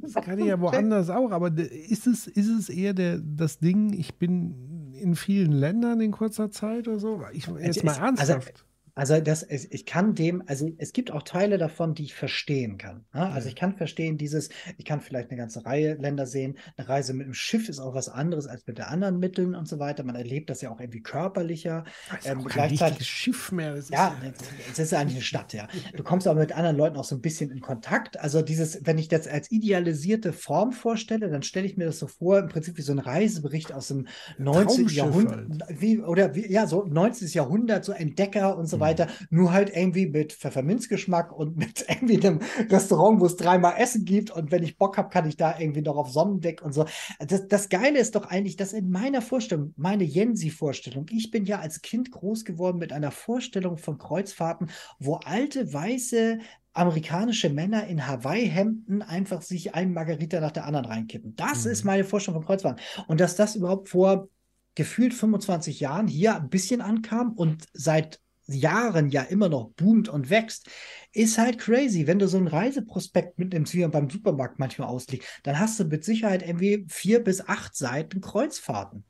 [0.03, 1.33] das kann ich ja woanders auch.
[1.33, 6.13] Aber ist es, ist es eher der, das Ding, ich bin in vielen Ländern in
[6.13, 7.23] kurzer Zeit oder so?
[7.33, 8.31] Ich, jetzt mal also, ernsthaft.
[8.31, 8.66] Also,
[8.97, 13.05] Also das, ich kann dem, also es gibt auch Teile davon, die ich verstehen kann.
[13.13, 13.31] Ne?
[13.31, 16.57] Also ich kann verstehen dieses, ich kann vielleicht eine ganze Reihe Länder sehen.
[16.79, 19.69] Eine Reise mit dem Schiff ist auch was anderes als mit den anderen Mitteln und
[19.69, 20.03] so weiter.
[20.03, 21.85] Man erlebt das ja auch irgendwie körperlicher.
[22.09, 23.75] Das ist ähm, auch kein Schiff mehr.
[23.75, 24.33] Das ja, ja,
[24.73, 25.69] es ist eigentlich eine Stadt, ja.
[25.95, 28.19] Du kommst aber mit anderen Leuten auch so ein bisschen in Kontakt.
[28.19, 32.07] Also dieses, wenn ich das als idealisierte Form vorstelle, dann stelle ich mir das so
[32.07, 34.07] vor, im Prinzip wie so ein Reisebericht aus dem
[34.39, 34.89] 19.
[34.89, 35.83] Jahrhundert, halt.
[35.83, 37.29] wie, oder wie, ja, so 19.
[37.29, 42.25] Jahrhundert, so Entdecker und so weiter weiter, nur halt irgendwie mit Pfefferminzgeschmack und mit irgendwie
[42.25, 45.59] einem Restaurant, wo es dreimal Essen gibt und wenn ich Bock habe, kann ich da
[45.59, 46.87] irgendwie noch auf Sonnendeck und so.
[47.19, 51.61] Das, das Geile ist doch eigentlich, dass in meiner Vorstellung, meine Jensi-Vorstellung, ich bin ja
[51.61, 56.39] als Kind groß geworden mit einer Vorstellung von Kreuzfahrten, wo alte weiße
[56.77, 61.35] amerikanische Männer in Hawaii-Hemden einfach sich einen Margarita nach der anderen reinkippen.
[61.35, 61.71] Das mhm.
[61.71, 62.83] ist meine Vorstellung von Kreuzfahrten.
[63.09, 64.29] Und dass das überhaupt vor
[64.75, 70.31] gefühlt 25 Jahren hier ein bisschen ankam und seit Jahren ja immer noch boomt und
[70.31, 70.69] wächst,
[71.13, 72.07] ist halt crazy.
[72.07, 75.85] Wenn du so ein Reiseprospekt mitnimmst, wie man beim Supermarkt manchmal ausliegt, dann hast du
[75.85, 79.05] mit Sicherheit irgendwie vier bis acht Seiten Kreuzfahrten.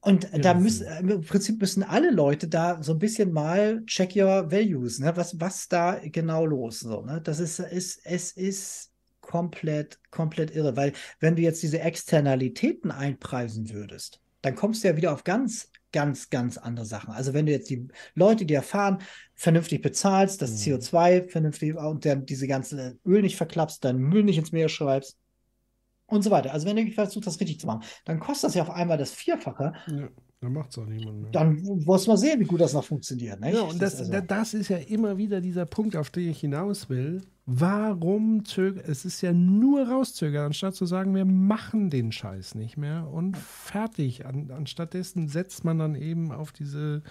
[0.00, 4.16] Und ja, da müssen, im Prinzip müssen alle Leute da so ein bisschen mal check
[4.16, 5.16] your values, ne?
[5.16, 6.80] Was, was da genau los?
[6.80, 7.20] So, ne?
[7.22, 13.70] Das ist, ist, es ist komplett, komplett irre, weil wenn du jetzt diese Externalitäten einpreisen
[13.70, 17.12] würdest, dann kommst du ja wieder auf ganz ganz, ganz andere Sachen.
[17.12, 18.98] Also wenn du jetzt die Leute, die erfahren,
[19.34, 20.74] vernünftig bezahlst, das mhm.
[20.74, 25.16] CO2 vernünftig und dann diese ganze Öl nicht verklappst, deinen Müll nicht ins Meer schreibst
[26.06, 26.52] und so weiter.
[26.52, 29.12] Also wenn du versuchst, das richtig zu machen, dann kostet das ja auf einmal das
[29.12, 29.72] Vierfache.
[29.86, 30.08] Ja.
[30.42, 31.30] Dann macht es auch niemand mehr.
[31.30, 33.40] Dann muss man sehen, wie gut das noch funktioniert.
[33.40, 33.54] Nicht?
[33.54, 36.40] Ja, und das, das, also das, ist ja immer wieder dieser Punkt, auf den ich
[36.40, 37.22] hinaus will.
[37.46, 38.82] Warum zögern?
[38.84, 43.36] Es ist ja nur rauszögern, anstatt zu sagen, wir machen den Scheiß nicht mehr und
[43.36, 44.26] fertig.
[44.26, 47.02] An, anstattdessen setzt man dann eben auf diese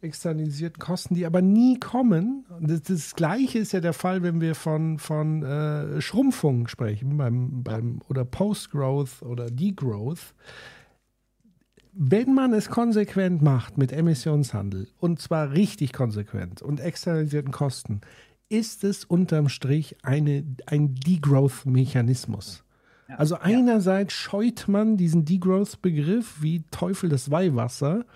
[0.00, 2.46] externalisierten Kosten, die aber nie kommen.
[2.58, 7.62] Das, das, Gleiche ist ja der Fall, wenn wir von, von äh, Schrumpfung sprechen, beim,
[7.62, 10.32] beim, oder Post-Growth oder Degrowth
[11.92, 18.00] wenn man es konsequent macht mit Emissionshandel, und zwar richtig konsequent und externalisierten Kosten,
[18.48, 22.64] ist es unterm Strich eine, ein Degrowth-Mechanismus.
[23.08, 28.06] Ja, also einerseits scheut man diesen Degrowth-Begriff wie Teufel das Weihwasser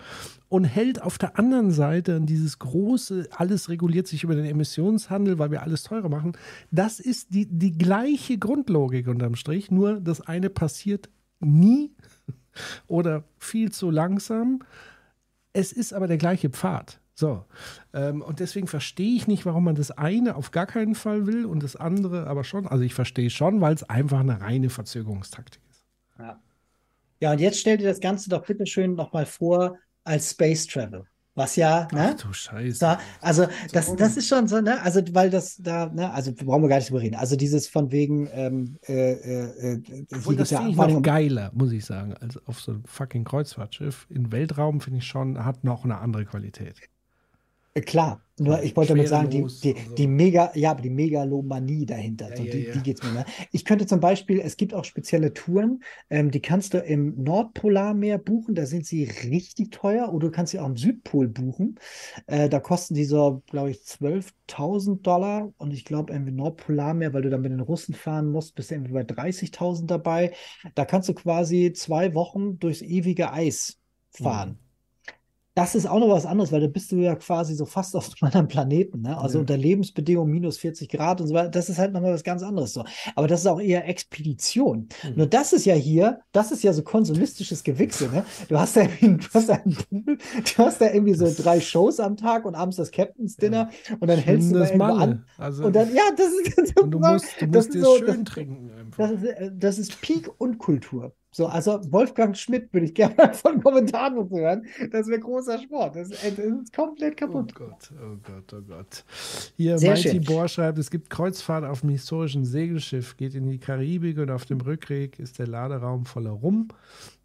[0.49, 5.51] und hält auf der anderen Seite dieses große, alles reguliert sich über den Emissionshandel, weil
[5.51, 6.33] wir alles teurer machen.
[6.71, 11.91] Das ist die, die gleiche Grundlogik unterm Strich, nur das eine passiert nie
[12.87, 14.63] oder viel zu langsam.
[15.53, 16.99] Es ist aber der gleiche Pfad.
[17.13, 17.45] So.
[17.93, 21.45] Ähm, und deswegen verstehe ich nicht, warum man das eine auf gar keinen Fall will
[21.45, 22.67] und das andere aber schon.
[22.67, 25.85] Also ich verstehe schon, weil es einfach eine reine Verzögerungstaktik ist.
[26.19, 26.39] Ja.
[27.19, 31.07] ja, und jetzt stell dir das Ganze doch bitte schön nochmal vor als Space Travel.
[31.37, 32.15] Was ja, ne?
[32.15, 32.79] Ach du Scheiße.
[32.79, 34.81] Da, also das, das ist schon so, ne?
[34.81, 36.11] Also weil das da, ne?
[36.11, 37.13] Also brauchen wir gar nicht drüber reden.
[37.13, 41.51] Also dieses von wegen, ähm, äh, äh, äh Obwohl, das ja finde ich noch geiler,
[41.53, 44.07] muss ich sagen, als auf so einem fucking Kreuzfahrtschiff.
[44.09, 46.81] In Weltraum finde ich schon, hat noch eine andere Qualität.
[47.75, 49.95] Äh, klar, nur ich wollte damit sagen, die, die, so.
[49.95, 53.11] die Mega, ja, aber die Megalomanie dahinter, ja, so, die, ja, die geht's mir.
[53.11, 53.25] Ne?
[53.51, 58.19] Ich könnte zum Beispiel, es gibt auch spezielle Touren, ähm, die kannst du im Nordpolarmeer
[58.19, 61.79] buchen, da sind sie richtig teuer, oder du kannst sie auch im Südpol buchen.
[62.27, 67.23] Äh, da kosten die so, glaube ich, 12.000 Dollar und ich glaube, im Nordpolarmeer, weil
[67.23, 70.33] du dann mit den Russen fahren musst, bist du irgendwie bei 30.000 dabei.
[70.75, 73.79] Da kannst du quasi zwei Wochen durchs ewige Eis
[74.11, 74.49] fahren.
[74.49, 74.66] Mhm
[75.57, 78.11] das ist auch noch was anderes, weil da bist du ja quasi so fast auf
[78.21, 79.17] einem anderen Planeten, ne?
[79.17, 79.41] Also ja.
[79.41, 81.49] unter Lebensbedingungen minus 40 Grad und so weiter.
[81.49, 82.85] Das ist halt nochmal was ganz anderes so.
[83.15, 84.87] Aber das ist auch eher Expedition.
[85.03, 85.13] Mhm.
[85.15, 88.23] Nur das ist ja hier, das ist ja so konsumistisches Gewichse, ne?
[88.49, 92.17] Du hast da irgendwie, du hast da, du hast da irgendwie so drei Shows am
[92.17, 93.97] Tag und abends das Captain's Dinner ja.
[93.99, 95.25] und dann hältst du da irgendwo an.
[95.39, 98.23] Also, und dann, ja, das ist, das und du musst, du musst dir so, schön
[98.25, 98.71] das, trinken.
[98.79, 99.09] Einfach.
[99.09, 101.15] Das ist, äh, das ist Peak und Kultur.
[101.37, 104.65] So, also Wolfgang Schmidt würde ich gerne mal von Kommentaren hören.
[104.91, 105.95] Das wäre großer Sport.
[105.95, 107.53] Das ist, das ist, komplett kaputt.
[107.55, 109.05] Oh Gott, oh Gott, oh Gott.
[109.55, 113.59] Hier, Sehr Mighty Bohr schreibt, es gibt Kreuzfahrt auf dem historischen Segelschiff, geht in die
[113.59, 116.69] Karibik und auf dem Rückweg ist der Laderaum voller Rum.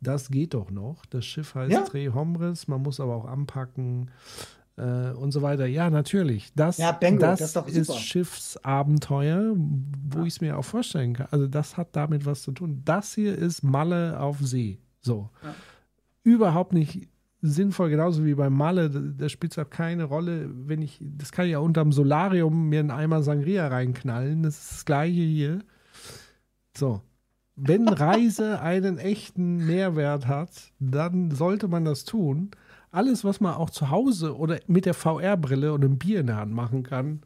[0.03, 1.07] Das geht doch noch.
[1.07, 1.81] Das Schiff heißt ja.
[1.81, 4.11] Tre Hombres, man muss aber auch anpacken
[4.77, 5.67] äh, und so weiter.
[5.67, 6.53] Ja, natürlich.
[6.55, 10.25] Das, ja, Bengo, das, das ist, ist Schiffsabenteuer, wo ja.
[10.25, 11.29] ich es mir auch vorstellen kann.
[11.31, 12.83] Also das hat damit was zu tun.
[12.85, 14.79] Das hier ist Malle auf See.
[15.01, 15.31] So.
[15.43, 15.55] Ja.
[16.25, 17.09] Überhaupt nicht
[17.43, 18.89] sinnvoll, genauso wie bei Malle.
[18.89, 22.81] Da spielt es auch keine Rolle, wenn ich, das kann ich ja unterm Solarium mir
[22.81, 24.45] einen Eimer Sangria reinknallen.
[24.45, 25.59] Das ist das gleiche hier.
[26.77, 27.03] So.
[27.57, 32.53] Wenn Reise einen echten Mehrwert hat, dann sollte man das tun.
[32.93, 36.37] Alles, was man auch zu Hause oder mit der VR-Brille und einem Bier in der
[36.37, 37.23] Hand machen kann,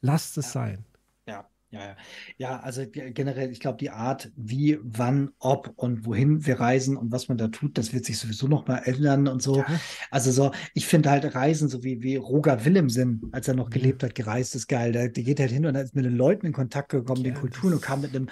[0.00, 0.52] lasst es ja.
[0.52, 0.84] sein.
[1.26, 1.96] Ja, ja.
[2.36, 7.12] Ja, also generell, ich glaube, die Art, wie, wann, ob und wohin wir reisen und
[7.12, 9.58] was man da tut, das wird sich sowieso noch mal ändern und so.
[9.58, 9.66] Ja.
[10.10, 14.02] Also so, ich finde halt Reisen, so wie, wie Roger Willemsen, als er noch gelebt
[14.02, 14.92] hat, gereist ist geil.
[14.92, 17.40] Der, der geht halt hin und ist mit den Leuten in Kontakt gekommen, ja, den
[17.40, 18.28] Kulturen und kam mit einem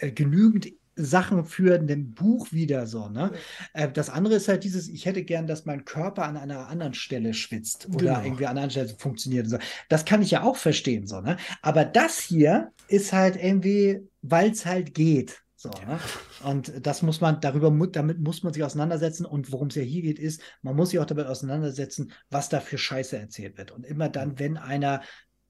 [0.00, 3.08] äh, genügend Sachen für ein Buch wieder so.
[3.08, 3.32] Ne?
[3.74, 3.84] Ja.
[3.84, 6.94] Äh, das andere ist halt dieses, ich hätte gern, dass mein Körper an einer anderen
[6.94, 8.22] Stelle schwitzt oder genau.
[8.24, 9.48] irgendwie an einer Stelle funktioniert.
[9.48, 9.58] So.
[9.88, 11.06] Das kann ich ja auch verstehen.
[11.06, 11.36] So, ne?
[11.62, 15.42] Aber das hier ist halt irgendwie, weil es halt geht.
[15.62, 16.00] So, ne?
[16.42, 19.24] Und das muss man, darüber, damit muss man sich auseinandersetzen.
[19.24, 22.58] Und worum es ja hier geht, ist, man muss sich auch damit auseinandersetzen, was da
[22.58, 23.70] für Scheiße erzählt wird.
[23.70, 25.02] Und immer dann, wenn einer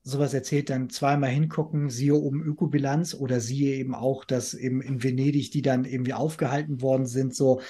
[0.03, 5.03] sowas erzählt, dann zweimal hingucken, siehe oben Ökobilanz oder siehe eben auch, dass eben in
[5.03, 7.61] Venedig die dann irgendwie aufgehalten worden sind, so,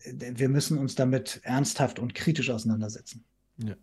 [0.00, 3.24] äh, wir müssen uns damit ernsthaft und kritisch auseinandersetzen.
[3.58, 3.76] Ja.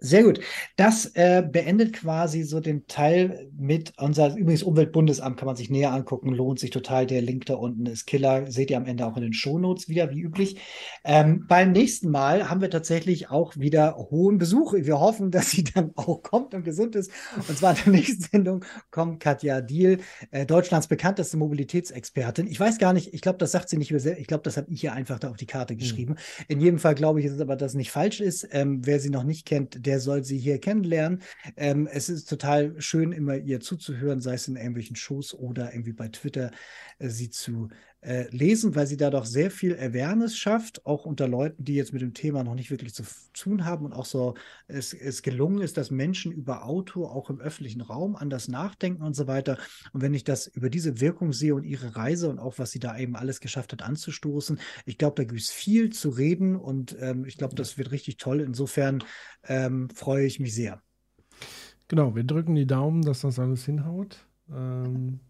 [0.00, 0.38] Sehr gut.
[0.76, 5.92] Das äh, beendet quasi so den Teil mit unser, übrigens Umweltbundesamt kann man sich näher
[5.92, 7.06] angucken, lohnt sich total.
[7.06, 10.10] Der Link da unten ist Killer, seht ihr am Ende auch in den Shownotes wieder,
[10.10, 10.60] wie üblich.
[11.04, 14.72] Ähm, beim nächsten Mal haben wir tatsächlich auch wieder hohen Besuch.
[14.74, 17.10] Wir hoffen, dass sie dann auch kommt und gesund ist.
[17.36, 19.98] Und zwar in der nächsten Sendung kommt Katja Diel,
[20.30, 22.46] äh, Deutschlands bekannteste Mobilitätsexpertin.
[22.46, 24.80] Ich weiß gar nicht, ich glaube, das sagt sie nicht ich glaube, das habe ich
[24.80, 25.78] hier einfach da auf die Karte hm.
[25.78, 26.12] geschrieben.
[26.12, 26.44] Mhm.
[26.46, 28.46] In jedem Fall glaube ich es aber, dass es nicht falsch ist.
[28.52, 31.22] Ähm, wer sie noch nicht kennt, der soll sie hier kennenlernen.
[31.56, 35.94] Ähm, es ist total schön, immer ihr zuzuhören, sei es in irgendwelchen Shows oder irgendwie
[35.94, 36.50] bei Twitter
[36.98, 37.70] äh, sie zu
[38.00, 41.92] äh, lesen, weil sie da doch sehr viel Awareness schafft, auch unter Leuten, die jetzt
[41.92, 43.02] mit dem Thema noch nicht wirklich zu
[43.32, 44.34] tun haben und auch so
[44.68, 49.14] es, es gelungen ist, dass Menschen über Auto auch im öffentlichen Raum anders nachdenken und
[49.14, 49.58] so weiter.
[49.92, 52.78] Und wenn ich das über diese Wirkung sehe und ihre Reise und auch was sie
[52.78, 56.96] da eben alles geschafft hat anzustoßen, ich glaube, da gibt es viel zu reden und
[57.00, 58.40] ähm, ich glaube, das wird richtig toll.
[58.40, 59.02] Insofern
[59.44, 60.80] ähm, freue ich mich sehr.
[61.88, 64.26] Genau, wir drücken die Daumen, dass das alles hinhaut.
[64.50, 65.20] Ähm,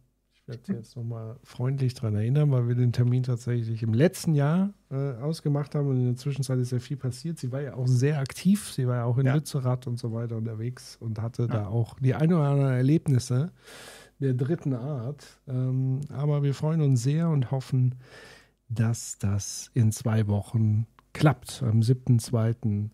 [0.48, 4.72] werde Sie jetzt nochmal freundlich daran erinnern, weil wir den Termin tatsächlich im letzten Jahr
[4.90, 7.38] äh, ausgemacht haben und in der Zwischenzeit ist ja viel passiert.
[7.38, 9.34] Sie war ja auch sehr aktiv, sie war ja auch in ja.
[9.34, 11.48] Lützerath und so weiter unterwegs und hatte ja.
[11.48, 13.52] da auch die ein oder anderen Erlebnisse
[14.18, 15.40] der dritten Art.
[15.46, 17.94] Ähm, aber wir freuen uns sehr und hoffen,
[18.68, 21.62] dass das in zwei Wochen klappt.
[21.62, 22.90] Am 7.2.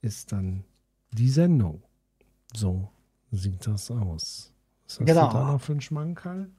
[0.00, 0.64] ist dann
[1.12, 1.82] die Sendung.
[2.54, 2.88] So
[3.30, 4.52] sieht das aus.
[4.86, 5.28] Was hast genau.
[5.28, 6.50] du da noch für einen Schmankerl?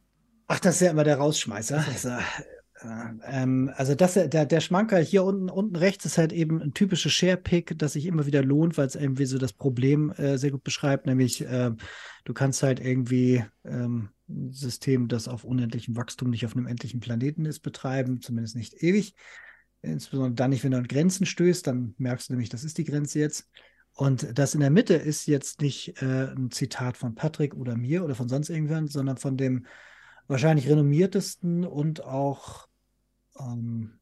[0.47, 1.85] Ach, das ist ja immer der Rausschmeißer.
[1.87, 2.19] Also, äh,
[3.25, 7.13] ähm, also das, der, der Schmanker hier unten, unten rechts ist halt eben ein typisches
[7.13, 10.63] Share-Pick, das sich immer wieder lohnt, weil es irgendwie so das Problem äh, sehr gut
[10.63, 11.71] beschreibt, nämlich äh,
[12.25, 16.99] du kannst halt irgendwie ähm, ein System, das auf unendlichem Wachstum nicht auf einem endlichen
[16.99, 19.15] Planeten ist, betreiben, zumindest nicht ewig.
[19.81, 22.85] Insbesondere dann nicht, wenn du an Grenzen stößt, dann merkst du nämlich, das ist die
[22.85, 23.49] Grenze jetzt.
[23.93, 28.03] Und das in der Mitte ist jetzt nicht äh, ein Zitat von Patrick oder mir
[28.03, 29.65] oder von sonst irgendwann, sondern von dem
[30.27, 32.67] wahrscheinlich renommiertesten und auch
[33.39, 33.99] ähm,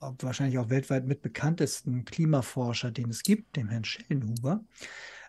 [0.00, 4.64] wahrscheinlich auch weltweit mit bekanntesten Klimaforscher, den es gibt, dem Herrn Schellenhuber,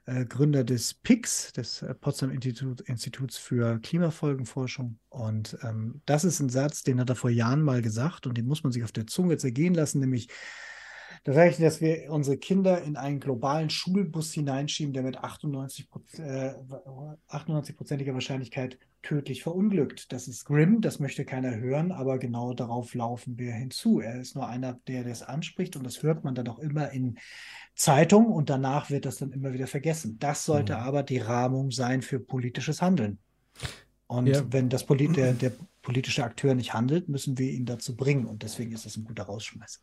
[0.05, 4.97] äh, Gründer des PIX, des äh, Potsdam Institut, Instituts für Klimafolgenforschung.
[5.09, 8.47] Und ähm, das ist ein Satz, den hat er vor Jahren mal gesagt und den
[8.47, 10.29] muss man sich auf der Zunge zergehen lassen, nämlich
[11.25, 15.87] da sage ich, dass wir unsere Kinder in einen globalen Schulbus hineinschieben, der mit 98,
[16.17, 16.53] äh,
[17.29, 20.11] 98%iger Wahrscheinlichkeit tödlich verunglückt.
[20.11, 23.99] Das ist Grimm, das möchte keiner hören, aber genau darauf laufen wir hinzu.
[23.99, 27.19] Er ist nur einer, der das anspricht und das hört man dann auch immer in
[27.75, 30.17] Zeitungen und danach wird das dann immer wieder vergessen.
[30.19, 30.79] Das sollte mhm.
[30.79, 33.19] aber die Rahmung sein für politisches Handeln.
[34.07, 34.41] Und ja.
[34.51, 35.51] wenn das Polit der, der
[35.81, 39.23] politische Akteur nicht handelt, müssen wir ihn dazu bringen und deswegen ist das ein guter
[39.23, 39.79] Rausschmeißer.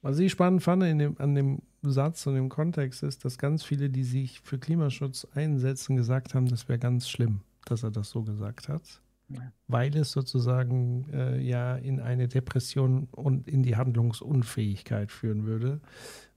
[0.00, 3.88] Was ich spannend fand dem, an dem Satz und dem Kontext ist, dass ganz viele,
[3.88, 8.22] die sich für Klimaschutz einsetzen, gesagt haben, das wäre ganz schlimm dass er das so
[8.22, 9.52] gesagt hat, ja.
[9.68, 15.80] weil es sozusagen äh, ja in eine Depression und in die Handlungsunfähigkeit führen würde.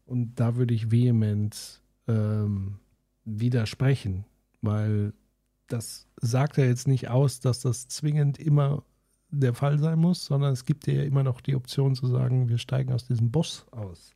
[0.06, 2.80] Und da würde ich vehement ähm,
[3.26, 4.26] widersprechen,
[4.62, 5.14] weil
[5.68, 8.84] das sagt ja jetzt nicht aus, dass das zwingend immer
[9.30, 12.58] der Fall sein muss, sondern es gibt ja immer noch die Option zu sagen, wir
[12.58, 14.16] steigen aus diesem Boss aus.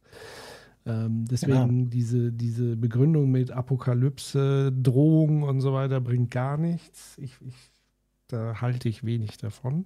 [0.85, 1.89] Ähm, deswegen genau.
[1.89, 7.17] diese, diese Begründung mit Apokalypse, Drohung und so weiter bringt gar nichts.
[7.17, 7.55] Ich, ich,
[8.27, 9.85] da halte ich wenig davon.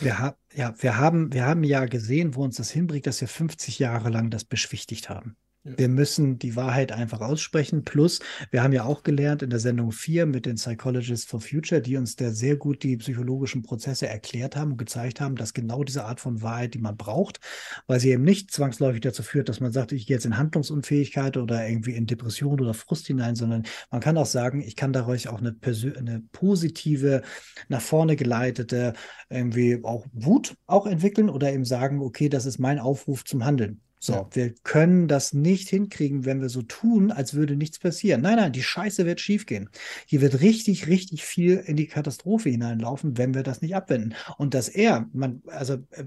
[0.00, 3.28] Wir, ha ja, wir, haben, wir haben ja gesehen, wo uns das hinbringt, dass wir
[3.28, 5.36] 50 Jahre lang das beschwichtigt haben.
[5.76, 7.84] Wir müssen die Wahrheit einfach aussprechen.
[7.84, 8.20] Plus,
[8.50, 11.96] wir haben ja auch gelernt in der Sendung 4 mit den Psychologists for Future, die
[11.96, 16.04] uns da sehr gut die psychologischen Prozesse erklärt haben und gezeigt haben, dass genau diese
[16.04, 17.40] Art von Wahrheit, die man braucht,
[17.88, 21.36] weil sie eben nicht zwangsläufig dazu führt, dass man sagt, ich gehe jetzt in Handlungsunfähigkeit
[21.36, 25.28] oder irgendwie in Depression oder Frust hinein, sondern man kann auch sagen, ich kann dadurch
[25.28, 25.56] auch eine,
[25.96, 27.22] eine positive,
[27.68, 28.92] nach vorne geleitete,
[29.28, 33.80] irgendwie auch Wut auch entwickeln oder eben sagen, okay, das ist mein Aufruf zum Handeln.
[34.06, 34.28] So, ja.
[34.32, 38.20] wir können das nicht hinkriegen, wenn wir so tun, als würde nichts passieren.
[38.20, 39.68] Nein, nein, die Scheiße wird schiefgehen.
[40.06, 44.14] Hier wird richtig, richtig viel in die Katastrophe hineinlaufen, wenn wir das nicht abwenden.
[44.38, 46.04] Und dass er, man, also äh,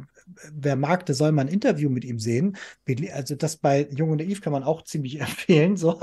[0.51, 2.57] wer mag, der soll mal ein Interview mit ihm sehen.
[3.13, 5.77] Also das bei Jung und Naiv kann man auch ziemlich empfehlen.
[5.77, 5.99] So,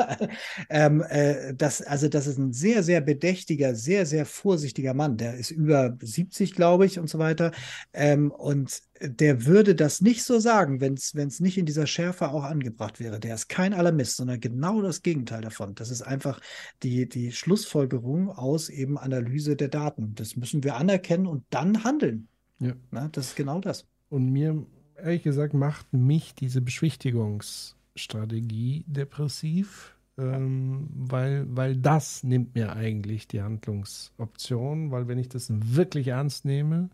[0.71, 5.17] ähm, äh, das, also das ist ein sehr, sehr bedächtiger, sehr, sehr vorsichtiger Mann.
[5.17, 7.53] Der ist über 70, glaube ich, und so weiter.
[7.93, 12.45] Ähm, und der würde das nicht so sagen, wenn es nicht in dieser Schärfe auch
[12.45, 13.21] angebracht wäre.
[13.21, 15.75] Der ist kein Alarmist, sondern genau das Gegenteil davon.
[15.75, 16.41] Das ist einfach
[16.83, 20.15] die, die Schlussfolgerung aus eben Analyse der Daten.
[20.15, 22.29] Das müssen wir anerkennen und dann handeln.
[22.59, 22.73] Ja.
[22.91, 23.87] Na, das ist genau das.
[24.09, 24.65] Und mir,
[24.97, 33.43] ehrlich gesagt, macht mich diese Beschwichtigungsstrategie depressiv, ähm, weil, weil das nimmt mir eigentlich die
[33.43, 36.91] Handlungsoption, weil wenn ich das wirklich ernst nehme,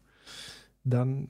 [0.84, 1.28] dann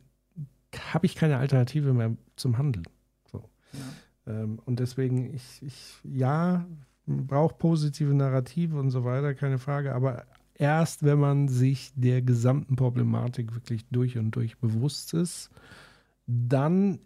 [0.92, 2.86] habe ich keine Alternative mehr zum Handeln.
[3.30, 3.44] So.
[3.72, 3.80] Ja.
[4.26, 6.66] Ähm, und deswegen, ich, ich ja,
[7.06, 10.24] brauche positive Narrative und so weiter, keine Frage, aber
[10.62, 15.50] erst, wenn man sich der gesamten Problematik wirklich durch und durch bewusst ist,
[16.26, 17.00] dann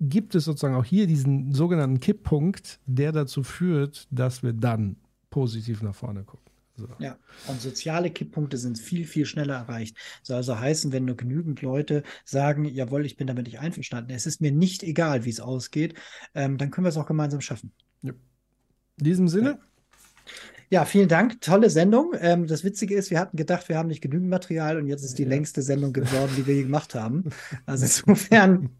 [0.00, 4.96] gibt es sozusagen auch hier diesen sogenannten Kipppunkt, der dazu führt, dass wir dann
[5.28, 6.50] positiv nach vorne gucken.
[6.74, 6.88] So.
[6.98, 7.18] Ja,
[7.48, 9.94] und soziale Kipppunkte sind viel, viel schneller erreicht.
[10.22, 14.24] Soll also heißen, wenn nur genügend Leute sagen, jawohl, ich bin damit nicht einverstanden, es
[14.24, 15.94] ist mir nicht egal, wie es ausgeht,
[16.34, 17.72] ähm, dann können wir es auch gemeinsam schaffen.
[18.00, 18.12] Ja.
[18.96, 19.50] In diesem Sinne.
[19.50, 19.58] Ja.
[20.72, 21.42] Ja, vielen Dank.
[21.42, 22.14] Tolle Sendung.
[22.18, 25.18] Ähm, das Witzige ist, wir hatten gedacht, wir haben nicht genügend Material und jetzt ist
[25.18, 25.28] die ja.
[25.28, 27.24] längste Sendung geworden, die wir je gemacht haben.
[27.66, 28.70] Also insofern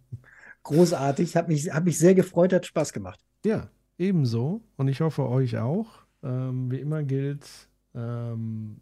[0.62, 1.36] großartig.
[1.36, 3.20] Hat mich, hat mich sehr gefreut, hat Spaß gemacht.
[3.44, 4.62] Ja, ebenso.
[4.78, 6.06] Und ich hoffe, euch auch.
[6.22, 7.46] Ähm, wie immer gilt,
[7.94, 8.80] ähm,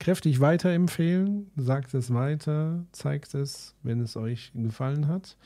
[0.00, 5.36] kräftig weiterempfehlen, sagt es weiter, zeigt es, wenn es euch gefallen hat.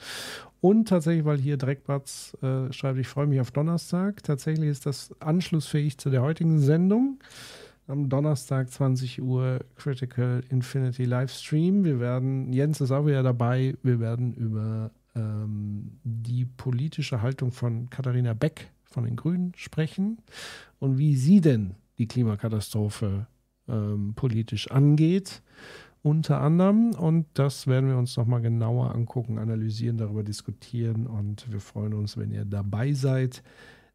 [0.61, 4.23] Und tatsächlich, weil hier Dreckbatz äh, schreibt, ich freue mich auf Donnerstag.
[4.23, 7.19] Tatsächlich ist das anschlussfähig zu der heutigen Sendung.
[7.87, 11.85] Am Donnerstag 20 Uhr Critical Infinity Livestream.
[11.85, 17.91] Wir werden, Jens ist auch wieder dabei, wir werden über ähm, die politische Haltung von
[17.91, 20.19] Katharina Beck von den Grünen sprechen
[20.79, 23.27] und wie sie denn die Klimakatastrophe
[23.69, 25.43] ähm, politisch angeht,
[26.03, 26.91] unter anderem.
[26.95, 31.07] Und das werden wir uns nochmal genauer angucken, analysieren, darüber diskutieren.
[31.07, 33.43] Und wir freuen uns, wenn ihr dabei seid.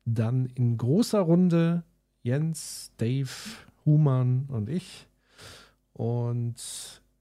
[0.05, 1.83] Dann in großer Runde
[2.23, 3.29] Jens, Dave,
[3.85, 5.07] Human und ich.
[5.93, 6.55] Und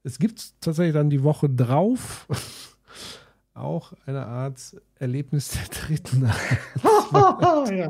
[0.03, 2.27] es gibt tatsächlich dann die Woche drauf
[3.53, 7.71] auch eine Art Erlebnis der dritten Art.
[7.71, 7.89] ja,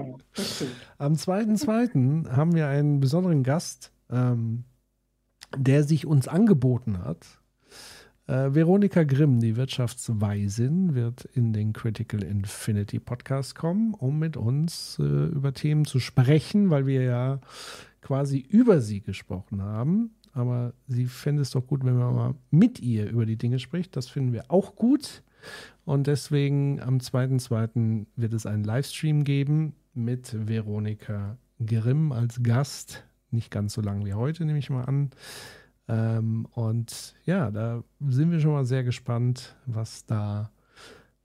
[0.98, 2.30] Am 2.2.
[2.32, 4.64] haben wir einen besonderen Gast, ähm,
[5.58, 7.26] der sich uns angeboten hat.
[8.28, 15.00] Äh, Veronika Grimm, die Wirtschaftsweisin, wird in den Critical Infinity Podcast kommen, um mit uns
[15.00, 17.40] äh, über Themen zu sprechen, weil wir ja
[18.02, 20.12] quasi über sie gesprochen haben.
[20.32, 23.96] Aber sie fände es doch gut, wenn man mal mit ihr über die Dinge spricht.
[23.96, 25.24] Das finden wir auch gut.
[25.86, 28.06] Und deswegen am 2.2.
[28.16, 33.09] wird es einen Livestream geben mit Veronika Grimm als Gast.
[33.32, 35.12] Nicht ganz so lang wie heute, nehme ich mal an.
[35.88, 40.52] Ähm, und ja, da sind wir schon mal sehr gespannt, was da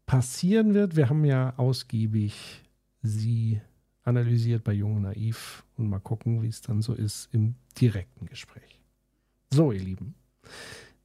[0.07, 0.97] passieren wird.
[0.97, 2.65] Wir haben ja ausgiebig
[3.03, 3.61] sie
[4.03, 8.27] analysiert bei Jung und Naiv und mal gucken, wie es dann so ist im direkten
[8.27, 8.81] Gespräch.
[9.51, 10.15] So, ihr Lieben,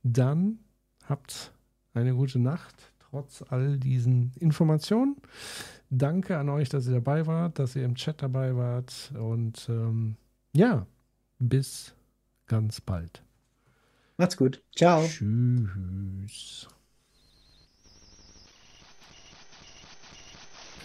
[0.03, 0.59] dann
[1.05, 1.53] habt
[1.93, 5.17] eine gute Nacht trotz all diesen Informationen.
[5.89, 10.15] Danke an euch, dass ihr dabei wart, dass ihr im Chat dabei wart und ähm,
[10.53, 10.85] ja,
[11.39, 11.93] bis
[12.47, 13.21] ganz bald.
[14.17, 14.61] Macht's gut.
[14.75, 15.07] Ciao.
[15.07, 16.67] Tschüss.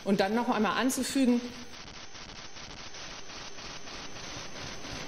[0.04, 1.40] Und dann noch einmal anzufügen,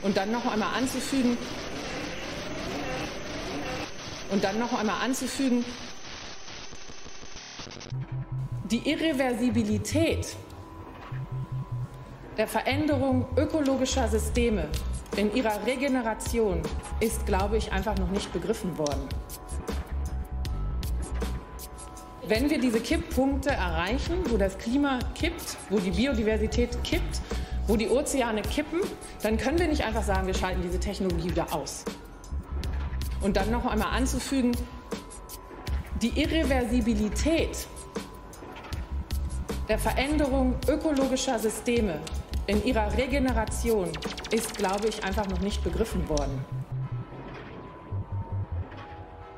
[0.02, 1.36] und dann noch einmal anzufügen,
[4.30, 5.64] und dann noch einmal anzufügen,
[8.70, 10.34] die Irreversibilität
[12.36, 14.68] der Veränderung ökologischer Systeme
[15.16, 16.62] in ihrer Regeneration
[17.00, 19.08] ist, glaube ich, einfach noch nicht begriffen worden.
[22.28, 27.20] wenn wir diese Kipppunkte erreichen, wo das Klima kippt, wo die Biodiversität kippt,
[27.66, 28.80] wo die Ozeane kippen,
[29.22, 31.84] dann können wir nicht einfach sagen, wir schalten diese Technologie wieder aus.
[33.22, 34.52] Und dann noch einmal anzufügen,
[36.02, 37.66] die Irreversibilität
[39.68, 42.00] der Veränderung ökologischer Systeme
[42.46, 43.88] in ihrer Regeneration
[44.30, 46.44] ist, glaube ich, einfach noch nicht begriffen worden.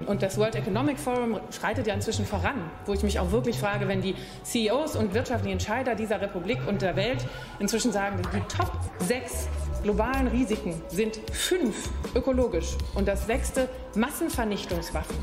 [0.06, 3.88] Und das World Economic Forum schreitet ja inzwischen voran, wo ich mich auch wirklich frage,
[3.88, 7.26] wenn die CEOs und wirtschaftlichen Entscheider dieser Republik und der Welt
[7.58, 9.48] inzwischen sagen, die Top 6
[9.82, 15.16] globalen Risiken sind fünf ökologisch und das sechste Massenvernichtungswaffen.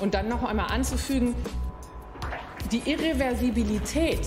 [0.00, 1.34] Und dann noch einmal anzufügen,
[2.70, 4.20] die Irreversibilität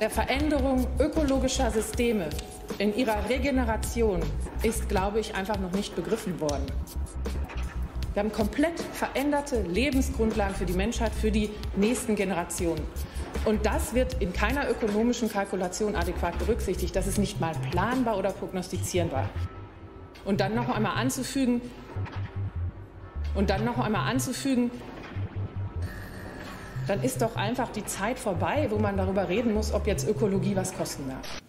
[0.00, 2.30] der Veränderung ökologischer Systeme
[2.78, 4.20] in ihrer Regeneration
[4.62, 6.64] ist, glaube ich, einfach noch nicht begriffen worden.
[8.14, 12.82] Wir haben komplett veränderte Lebensgrundlagen für die Menschheit, für die nächsten Generationen.
[13.44, 16.96] Und das wird in keiner ökonomischen Kalkulation adäquat berücksichtigt.
[16.96, 19.28] Das ist nicht mal planbar oder prognostizierbar.
[20.24, 21.60] Und dann noch einmal anzufügen,
[23.34, 24.72] und dann noch einmal anzufügen,
[26.86, 30.56] dann ist doch einfach die Zeit vorbei, wo man darüber reden muss, ob jetzt Ökologie
[30.56, 31.40] was kosten darf.